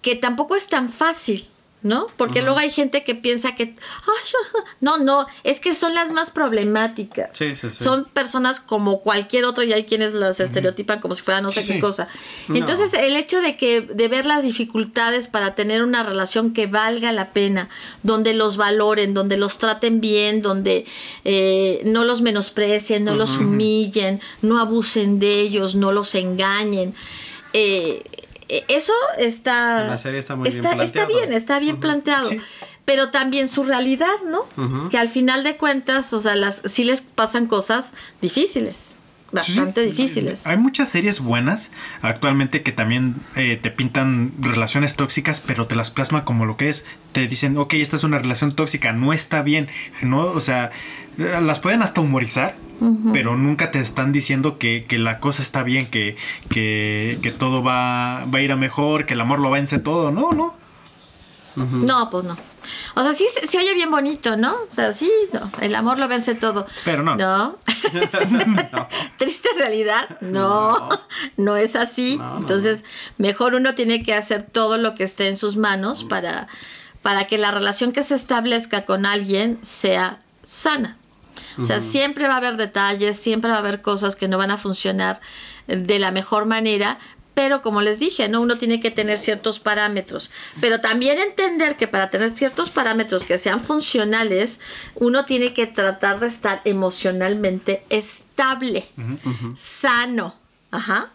Que 0.02 0.14
tampoco 0.14 0.54
es 0.54 0.66
tan 0.68 0.88
fácil, 0.90 1.48
¿no? 1.82 2.08
Porque 2.16 2.42
luego 2.42 2.58
hay 2.58 2.70
gente 2.72 3.04
que 3.04 3.14
piensa 3.14 3.54
que, 3.54 3.62
"Ay, 3.62 4.32
no, 4.80 4.98
no, 4.98 5.26
es 5.44 5.60
que 5.60 5.74
son 5.74 5.94
las 5.94 6.10
más 6.10 6.30
problemáticas. 6.30 7.30
Sí, 7.32 7.54
sí, 7.54 7.70
sí. 7.70 7.84
Son 7.84 8.06
personas 8.06 8.58
como 8.58 9.00
cualquier 9.00 9.44
otro 9.44 9.62
y 9.62 9.72
hay 9.72 9.84
quienes 9.84 10.12
las 10.12 10.40
estereotipan 10.40 11.00
como 11.00 11.14
si 11.14 11.22
fuera 11.22 11.40
no 11.40 11.50
sé 11.50 11.64
qué 11.72 11.80
cosa. 11.80 12.08
No. 12.48 12.56
Entonces, 12.56 12.92
el 12.94 13.14
hecho 13.16 13.40
de 13.40 13.56
que 13.56 13.80
de 13.80 14.08
ver 14.08 14.26
las 14.26 14.42
dificultades 14.42 15.28
para 15.28 15.54
tener 15.54 15.82
una 15.82 16.02
relación 16.02 16.52
que 16.52 16.66
valga 16.66 17.12
la 17.12 17.32
pena, 17.32 17.68
donde 18.02 18.34
los 18.34 18.56
valoren, 18.56 19.14
donde 19.14 19.36
los 19.36 19.58
traten 19.58 20.00
bien, 20.00 20.42
donde 20.42 20.84
eh, 21.24 21.82
no 21.84 22.04
los 22.04 22.22
menosprecien, 22.22 23.04
no 23.04 23.14
los 23.14 23.38
humillen, 23.38 24.20
no 24.42 24.58
abusen 24.58 25.20
de 25.20 25.40
ellos, 25.40 25.76
no 25.76 25.92
los 25.92 26.14
engañen. 26.16 26.94
Eh, 27.52 28.02
eso 28.48 28.92
está 29.18 29.82
En 29.84 29.90
la 29.90 29.98
serie 29.98 30.18
está 30.20 30.36
muy 30.36 30.48
bien 30.50 30.64
está 30.64 30.76
planteado. 30.76 31.08
bien, 31.08 31.32
está 31.32 31.58
bien 31.58 31.76
planteado. 31.80 32.28
Sí. 32.30 32.40
Pero 32.84 33.10
también 33.10 33.48
su 33.48 33.64
realidad, 33.64 34.16
¿no? 34.26 34.46
Que 34.88 34.96
al 34.96 35.10
final 35.10 35.44
de 35.44 35.56
cuentas, 35.56 36.12
o 36.14 36.20
sea, 36.20 36.34
las, 36.34 36.62
sí 36.64 36.84
les 36.84 37.02
pasan 37.02 37.46
cosas 37.46 37.92
difíciles, 38.22 38.94
bastante 39.30 39.84
Sí, 39.84 39.90
difíciles. 39.90 40.40
Hay 40.46 40.56
muchas 40.56 40.88
series 40.88 41.20
buenas 41.20 41.70
actualmente 42.00 42.62
que 42.62 42.72
también 42.72 43.16
eh, 43.36 43.58
te 43.60 43.70
pintan 43.70 44.32
relaciones 44.40 44.96
tóxicas, 44.96 45.40
pero 45.40 45.66
te 45.66 45.76
las 45.76 45.90
plasma 45.90 46.24
como 46.24 46.46
lo 46.46 46.56
que 46.56 46.70
es. 46.70 46.86
Te 47.12 47.26
dicen, 47.26 47.58
ok, 47.58 47.74
esta 47.74 47.96
es 47.96 48.04
una 48.04 48.16
relación 48.18 48.56
tóxica, 48.56 48.92
no 48.92 49.12
está 49.12 49.42
bien, 49.42 49.68
¿no? 50.00 50.22
O 50.22 50.40
sea, 50.40 50.64
eh, 50.66 50.70
las 51.18 51.60
pueden 51.60 51.82
hasta 51.82 52.00
humorizar, 52.00 52.54
pero 53.12 53.36
nunca 53.36 53.72
te 53.72 53.80
están 53.80 54.12
diciendo 54.12 54.56
que, 54.56 54.84
que 54.86 54.98
la 54.98 55.18
cosa 55.18 55.42
está 55.42 55.64
bien, 55.64 55.86
que, 55.86 56.16
que, 56.48 57.18
que 57.22 57.32
todo 57.32 57.62
va, 57.62 58.24
va 58.32 58.38
a 58.38 58.42
ir 58.42 58.52
a 58.52 58.56
mejor, 58.56 59.04
que 59.04 59.14
el 59.14 59.20
amor 59.20 59.40
lo 59.40 59.50
vence 59.50 59.78
todo. 59.78 60.12
No, 60.12 60.30
no. 60.32 60.54
No, 61.56 62.08
pues 62.10 62.24
no. 62.24 62.36
O 62.94 63.02
sea, 63.02 63.14
sí 63.14 63.26
se, 63.34 63.48
se 63.48 63.58
oye 63.58 63.74
bien 63.74 63.90
bonito, 63.90 64.36
¿no? 64.36 64.52
O 64.52 64.72
sea, 64.72 64.92
sí, 64.92 65.10
no, 65.32 65.50
el 65.60 65.74
amor 65.74 65.98
lo 65.98 66.06
vence 66.06 66.36
todo. 66.36 66.66
Pero 66.84 67.02
no. 67.02 67.16
No. 67.16 67.58
Triste 69.18 69.48
realidad, 69.58 70.20
no, 70.20 70.88
no, 71.36 71.56
es 71.56 71.74
así. 71.74 72.16
No, 72.16 72.34
no, 72.34 72.38
Entonces, 72.38 72.84
mejor 73.16 73.54
uno 73.54 73.74
tiene 73.74 74.04
que 74.04 74.14
hacer 74.14 74.44
todo 74.44 74.78
lo 74.78 74.94
que 74.94 75.02
esté 75.02 75.26
en 75.28 75.36
sus 75.36 75.56
manos 75.56 76.04
para, 76.04 76.46
para 77.02 77.26
que 77.26 77.38
la 77.38 77.50
relación 77.50 77.90
que 77.90 78.04
se 78.04 78.14
establezca 78.14 78.84
con 78.84 79.04
alguien 79.04 79.58
sea 79.62 80.20
sana. 80.44 80.97
O 81.58 81.66
sea, 81.66 81.80
siempre 81.80 82.28
va 82.28 82.34
a 82.34 82.38
haber 82.38 82.56
detalles, 82.56 83.16
siempre 83.16 83.50
va 83.50 83.56
a 83.56 83.60
haber 83.60 83.82
cosas 83.82 84.16
que 84.16 84.28
no 84.28 84.38
van 84.38 84.50
a 84.50 84.58
funcionar 84.58 85.20
de 85.66 85.98
la 85.98 86.10
mejor 86.12 86.46
manera, 86.46 86.98
pero 87.34 87.62
como 87.62 87.82
les 87.82 87.98
dije, 87.98 88.28
¿no? 88.28 88.40
Uno 88.40 88.58
tiene 88.58 88.80
que 88.80 88.90
tener 88.90 89.18
ciertos 89.18 89.60
parámetros, 89.60 90.30
pero 90.60 90.80
también 90.80 91.18
entender 91.18 91.76
que 91.76 91.86
para 91.86 92.10
tener 92.10 92.30
ciertos 92.30 92.68
parámetros 92.70 93.24
que 93.24 93.38
sean 93.38 93.60
funcionales, 93.60 94.60
uno 94.96 95.24
tiene 95.24 95.54
que 95.54 95.66
tratar 95.66 96.18
de 96.20 96.26
estar 96.26 96.60
emocionalmente 96.64 97.84
estable, 97.90 98.88
sano, 99.56 100.34
ajá. 100.70 101.10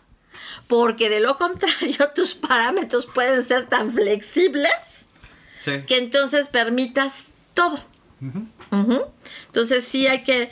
Porque 0.68 1.10
de 1.10 1.20
lo 1.20 1.38
contrario, 1.38 1.98
tus 2.16 2.36
parámetros 2.36 3.06
pueden 3.06 3.44
ser 3.46 3.68
tan 3.68 3.92
flexibles 3.92 4.72
Sí. 5.58 5.84
que 5.88 5.98
entonces 5.98 6.48
permitas 6.50 7.26
todo. 7.54 7.80
Ujú. 8.72 9.06
Entonces 9.48 9.86
sí 9.86 10.08
hay 10.08 10.24
que 10.24 10.50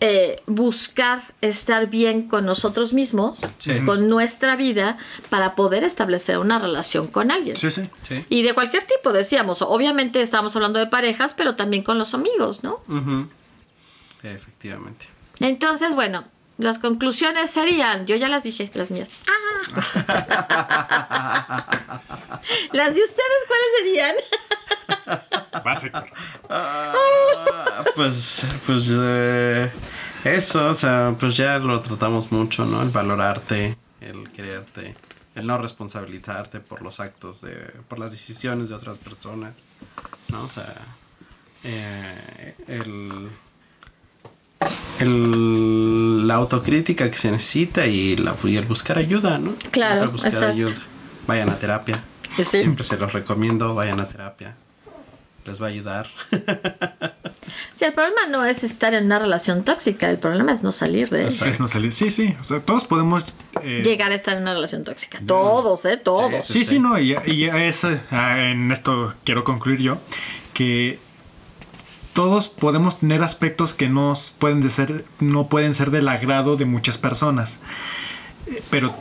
eh, 0.00 0.42
buscar 0.46 1.22
estar 1.40 1.86
bien 1.88 2.28
con 2.28 2.44
nosotros 2.44 2.92
mismos, 2.92 3.38
Sí. 3.58 3.80
con 3.86 4.08
nuestra 4.10 4.54
vida, 4.56 4.98
para 5.30 5.54
poder 5.54 5.82
establecer 5.84 6.38
una 6.38 6.58
relación 6.58 7.06
con 7.06 7.30
alguien. 7.30 7.56
Sí, 7.56 7.70
sí. 7.70 7.88
Sí. 8.02 8.26
Y 8.28 8.42
de 8.42 8.52
cualquier 8.52 8.84
tipo, 8.84 9.12
decíamos, 9.12 9.62
obviamente 9.62 10.20
estamos 10.20 10.54
hablando 10.56 10.78
de 10.78 10.88
parejas, 10.88 11.32
pero 11.36 11.54
también 11.56 11.82
con 11.82 11.96
los 11.96 12.12
amigos, 12.12 12.62
¿no? 12.64 12.80
Ujú. 12.88 13.28
Efectivamente. 14.22 15.06
Entonces, 15.40 15.94
bueno, 15.94 16.24
las 16.58 16.78
conclusiones 16.78 17.50
serían, 17.50 18.06
yo 18.06 18.14
ya 18.16 18.28
las 18.28 18.44
dije, 18.44 18.70
las 18.74 18.90
mías. 18.90 19.08
¡Ah! 19.26 19.32
las 22.72 22.94
de 22.94 23.02
ustedes, 23.02 23.44
¿cuáles 23.48 23.66
serían? 23.78 24.14
Vas. 25.64 25.82
Ah, 26.48 26.94
pues, 27.96 28.46
pues 28.66 28.94
eh, 28.96 29.68
eso, 30.24 30.68
o 30.68 30.74
sea, 30.74 31.16
pues 31.18 31.36
ya 31.36 31.58
lo 31.58 31.80
tratamos 31.80 32.30
mucho, 32.30 32.64
¿no? 32.64 32.82
El 32.82 32.90
valorarte, 32.90 33.76
el 34.00 34.30
quererte, 34.30 34.94
el 35.34 35.46
no 35.46 35.58
responsabilizarte 35.58 36.60
por 36.60 36.82
los 36.82 37.00
actos 37.00 37.40
de, 37.40 37.56
por 37.88 37.98
las 37.98 38.12
decisiones 38.12 38.68
de 38.68 38.74
otras 38.74 38.98
personas, 38.98 39.66
¿no? 40.28 40.44
O 40.44 40.48
sea, 40.48 40.74
eh, 41.64 42.54
el, 42.68 43.30
el, 45.04 46.26
la 46.26 46.34
autocrítica 46.34 47.10
que 47.10 47.16
se 47.18 47.30
necesita 47.30 47.86
y, 47.86 48.16
la, 48.16 48.34
y 48.44 48.56
el 48.56 48.64
buscar 48.64 48.98
ayuda, 48.98 49.38
¿no? 49.38 49.54
Claro, 49.70 49.94
Siempre 50.00 50.12
buscar 50.12 50.32
exacto. 50.32 50.52
ayuda. 50.52 50.74
Vayan 51.26 51.48
a 51.50 51.56
terapia. 51.58 52.02
Sí. 52.36 52.44
Siempre 52.44 52.82
se 52.84 52.96
los 52.96 53.12
recomiendo, 53.12 53.74
vayan 53.74 54.00
a 54.00 54.06
terapia. 54.08 54.54
Les 55.46 55.60
va 55.62 55.66
a 55.66 55.70
ayudar. 55.70 56.08
Sí, 57.74 57.84
el 57.84 57.92
problema 57.92 58.26
no 58.30 58.44
es 58.46 58.64
estar 58.64 58.94
en 58.94 59.04
una 59.04 59.18
relación 59.18 59.64
tóxica, 59.64 60.08
el 60.08 60.18
problema 60.18 60.52
es 60.52 60.62
no 60.62 60.72
salir 60.72 61.10
de 61.10 61.26
ella. 61.26 61.46
Es 61.46 61.60
no 61.60 61.68
salir. 61.68 61.92
Sí, 61.92 62.10
sí. 62.10 62.34
O 62.40 62.44
sea, 62.44 62.60
todos 62.60 62.84
podemos. 62.86 63.24
eh, 63.62 63.82
Llegar 63.84 64.12
a 64.12 64.14
estar 64.14 64.36
en 64.36 64.42
una 64.42 64.54
relación 64.54 64.82
tóxica. 64.82 65.20
Todos, 65.26 65.84
¿eh? 65.84 65.96
Todos. 65.98 66.44
Sí, 66.46 66.64
sí, 66.64 66.78
no, 66.78 66.98
y, 66.98 67.14
y 67.26 67.44
es, 67.44 67.84
eh, 67.84 68.00
en 68.10 68.72
esto 68.72 69.12
quiero 69.24 69.44
concluir 69.44 69.80
yo, 69.80 69.98
que 70.54 70.98
todos 72.14 72.48
podemos 72.48 73.00
tener 73.00 73.22
aspectos 73.22 73.74
que 73.74 73.88
nos 73.90 74.32
pueden 74.38 74.62
de 74.62 74.70
ser, 74.70 75.04
no 75.20 75.48
pueden 75.48 75.74
ser 75.74 75.90
del 75.90 76.08
agrado 76.08 76.56
de 76.56 76.64
muchas 76.64 76.96
personas, 76.96 77.58
Eh, 78.46 78.62
pero 78.70 78.94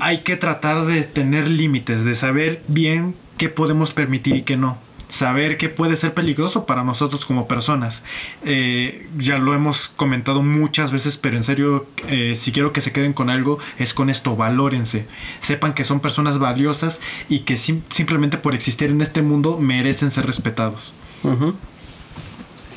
hay 0.00 0.18
que 0.18 0.36
tratar 0.36 0.84
de 0.86 1.02
tener 1.04 1.48
límites, 1.48 2.04
de 2.04 2.14
saber 2.14 2.62
bien 2.68 3.14
qué 3.38 3.48
podemos 3.48 3.92
permitir 3.92 4.36
y 4.36 4.42
qué 4.42 4.56
no. 4.56 4.76
Saber 5.08 5.56
qué 5.56 5.68
puede 5.68 5.96
ser 5.96 6.14
peligroso 6.14 6.66
para 6.66 6.84
nosotros 6.84 7.26
como 7.26 7.48
personas. 7.48 8.04
Eh, 8.44 9.08
ya 9.18 9.38
lo 9.38 9.54
hemos 9.54 9.88
comentado 9.88 10.40
muchas 10.42 10.92
veces, 10.92 11.16
pero 11.16 11.36
en 11.36 11.42
serio, 11.42 11.86
eh, 12.06 12.34
si 12.36 12.52
quiero 12.52 12.72
que 12.72 12.80
se 12.80 12.92
queden 12.92 13.12
con 13.12 13.28
algo, 13.28 13.58
es 13.78 13.92
con 13.92 14.08
esto, 14.08 14.36
valórense. 14.36 15.06
Sepan 15.40 15.74
que 15.74 15.82
son 15.84 15.98
personas 15.98 16.38
valiosas 16.38 17.00
y 17.28 17.40
que 17.40 17.56
sim- 17.56 17.82
simplemente 17.90 18.36
por 18.38 18.54
existir 18.54 18.90
en 18.90 19.00
este 19.00 19.22
mundo 19.22 19.58
merecen 19.58 20.12
ser 20.12 20.26
respetados. 20.26 20.94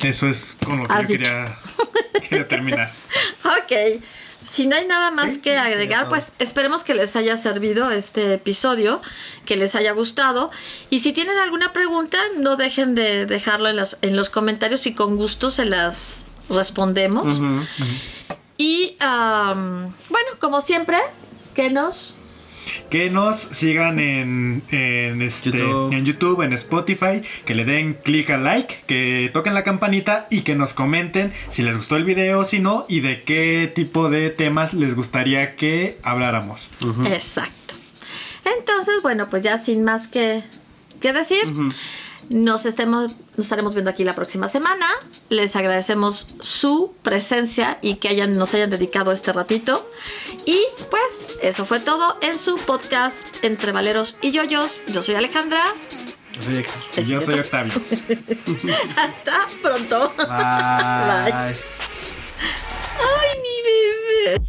Eso 0.04 0.28
es 0.28 0.56
con 0.64 0.78
lo 0.78 0.86
que 0.86 0.92
Has 0.92 1.02
yo 1.02 1.08
quería, 1.08 1.58
quería 2.28 2.48
terminar. 2.48 2.92
Ok. 3.44 4.02
Si 4.44 4.66
no 4.66 4.76
hay 4.76 4.86
nada 4.86 5.10
más 5.10 5.30
Sí, 5.30 5.40
que 5.40 5.56
agregar, 5.56 6.08
pues 6.10 6.26
esperemos 6.38 6.84
que 6.84 6.94
les 6.94 7.16
haya 7.16 7.38
servido 7.38 7.90
este 7.90 8.34
episodio, 8.34 9.00
que 9.46 9.56
les 9.56 9.74
haya 9.74 9.92
gustado. 9.92 10.50
Y 10.90 10.98
si 10.98 11.12
tienen 11.14 11.38
alguna 11.38 11.72
pregunta, 11.72 12.18
no 12.36 12.56
dejen 12.56 12.94
de 12.94 13.24
dejarlo 13.24 13.70
en 13.70 13.76
los, 13.76 13.96
en 14.02 14.16
los 14.16 14.28
comentarios 14.28 14.86
y 14.86 14.94
con 14.94 15.16
gusto 15.16 15.48
se 15.50 15.64
las 15.64 16.24
respondemos. 16.50 17.40
Y 18.58 18.96
am, 19.00 19.94
bueno, 20.10 20.28
como 20.38 20.60
siempre, 20.60 20.98
que 21.54 21.70
nos... 21.70 22.16
Que 22.90 23.10
nos 23.10 23.36
sigan 23.36 23.98
en, 23.98 24.62
en, 24.70 25.22
este, 25.22 25.50
YouTube. 25.50 25.92
en 25.92 26.04
YouTube, 26.04 26.42
en 26.42 26.52
Spotify, 26.52 27.22
que 27.44 27.54
le 27.54 27.64
den 27.64 27.94
clic 27.94 28.30
al 28.30 28.44
like, 28.44 28.76
que 28.86 29.30
toquen 29.32 29.54
la 29.54 29.62
campanita 29.62 30.26
y 30.30 30.42
que 30.42 30.54
nos 30.54 30.72
comenten 30.74 31.32
si 31.48 31.62
les 31.62 31.76
gustó 31.76 31.96
el 31.96 32.04
video, 32.04 32.44
si 32.44 32.60
no, 32.60 32.86
y 32.88 33.00
de 33.00 33.22
qué 33.22 33.70
tipo 33.74 34.10
de 34.10 34.30
temas 34.30 34.74
les 34.74 34.94
gustaría 34.94 35.56
que 35.56 35.98
habláramos. 36.02 36.70
Exacto. 37.06 37.74
Entonces, 38.58 38.96
bueno, 39.02 39.30
pues 39.30 39.42
ya 39.42 39.58
sin 39.58 39.84
más 39.84 40.08
que, 40.08 40.42
que 41.00 41.12
decir. 41.12 41.44
Nos, 42.30 42.66
estemos, 42.66 43.16
nos 43.36 43.46
estaremos 43.46 43.74
viendo 43.74 43.90
aquí 43.90 44.04
la 44.04 44.14
próxima 44.14 44.48
semana. 44.48 44.86
Les 45.28 45.54
agradecemos 45.56 46.28
su 46.40 46.94
presencia 47.02 47.78
y 47.82 47.96
que 47.96 48.08
hayan, 48.08 48.36
nos 48.36 48.54
hayan 48.54 48.70
dedicado 48.70 49.12
este 49.12 49.32
ratito. 49.32 49.88
Y 50.44 50.60
pues 50.90 51.02
eso 51.42 51.64
fue 51.64 51.80
todo 51.80 52.16
en 52.20 52.38
su 52.38 52.56
podcast 52.56 53.16
Entre 53.42 53.72
Valeros 53.72 54.16
y 54.20 54.32
Yoyos. 54.32 54.82
Yo 54.88 55.02
soy 55.02 55.14
Alejandra. 55.14 55.62
Yo 56.32 56.42
soy 56.42 56.56
Héctor. 56.58 56.82
Y 56.96 57.02
yo 57.04 57.22
soy 57.22 57.38
Octavio. 57.38 57.72
Hasta 58.96 59.46
pronto. 59.62 60.12
Bye. 60.16 61.54
Ay, 62.96 63.40
mi 63.42 63.62
bebé. 64.26 64.40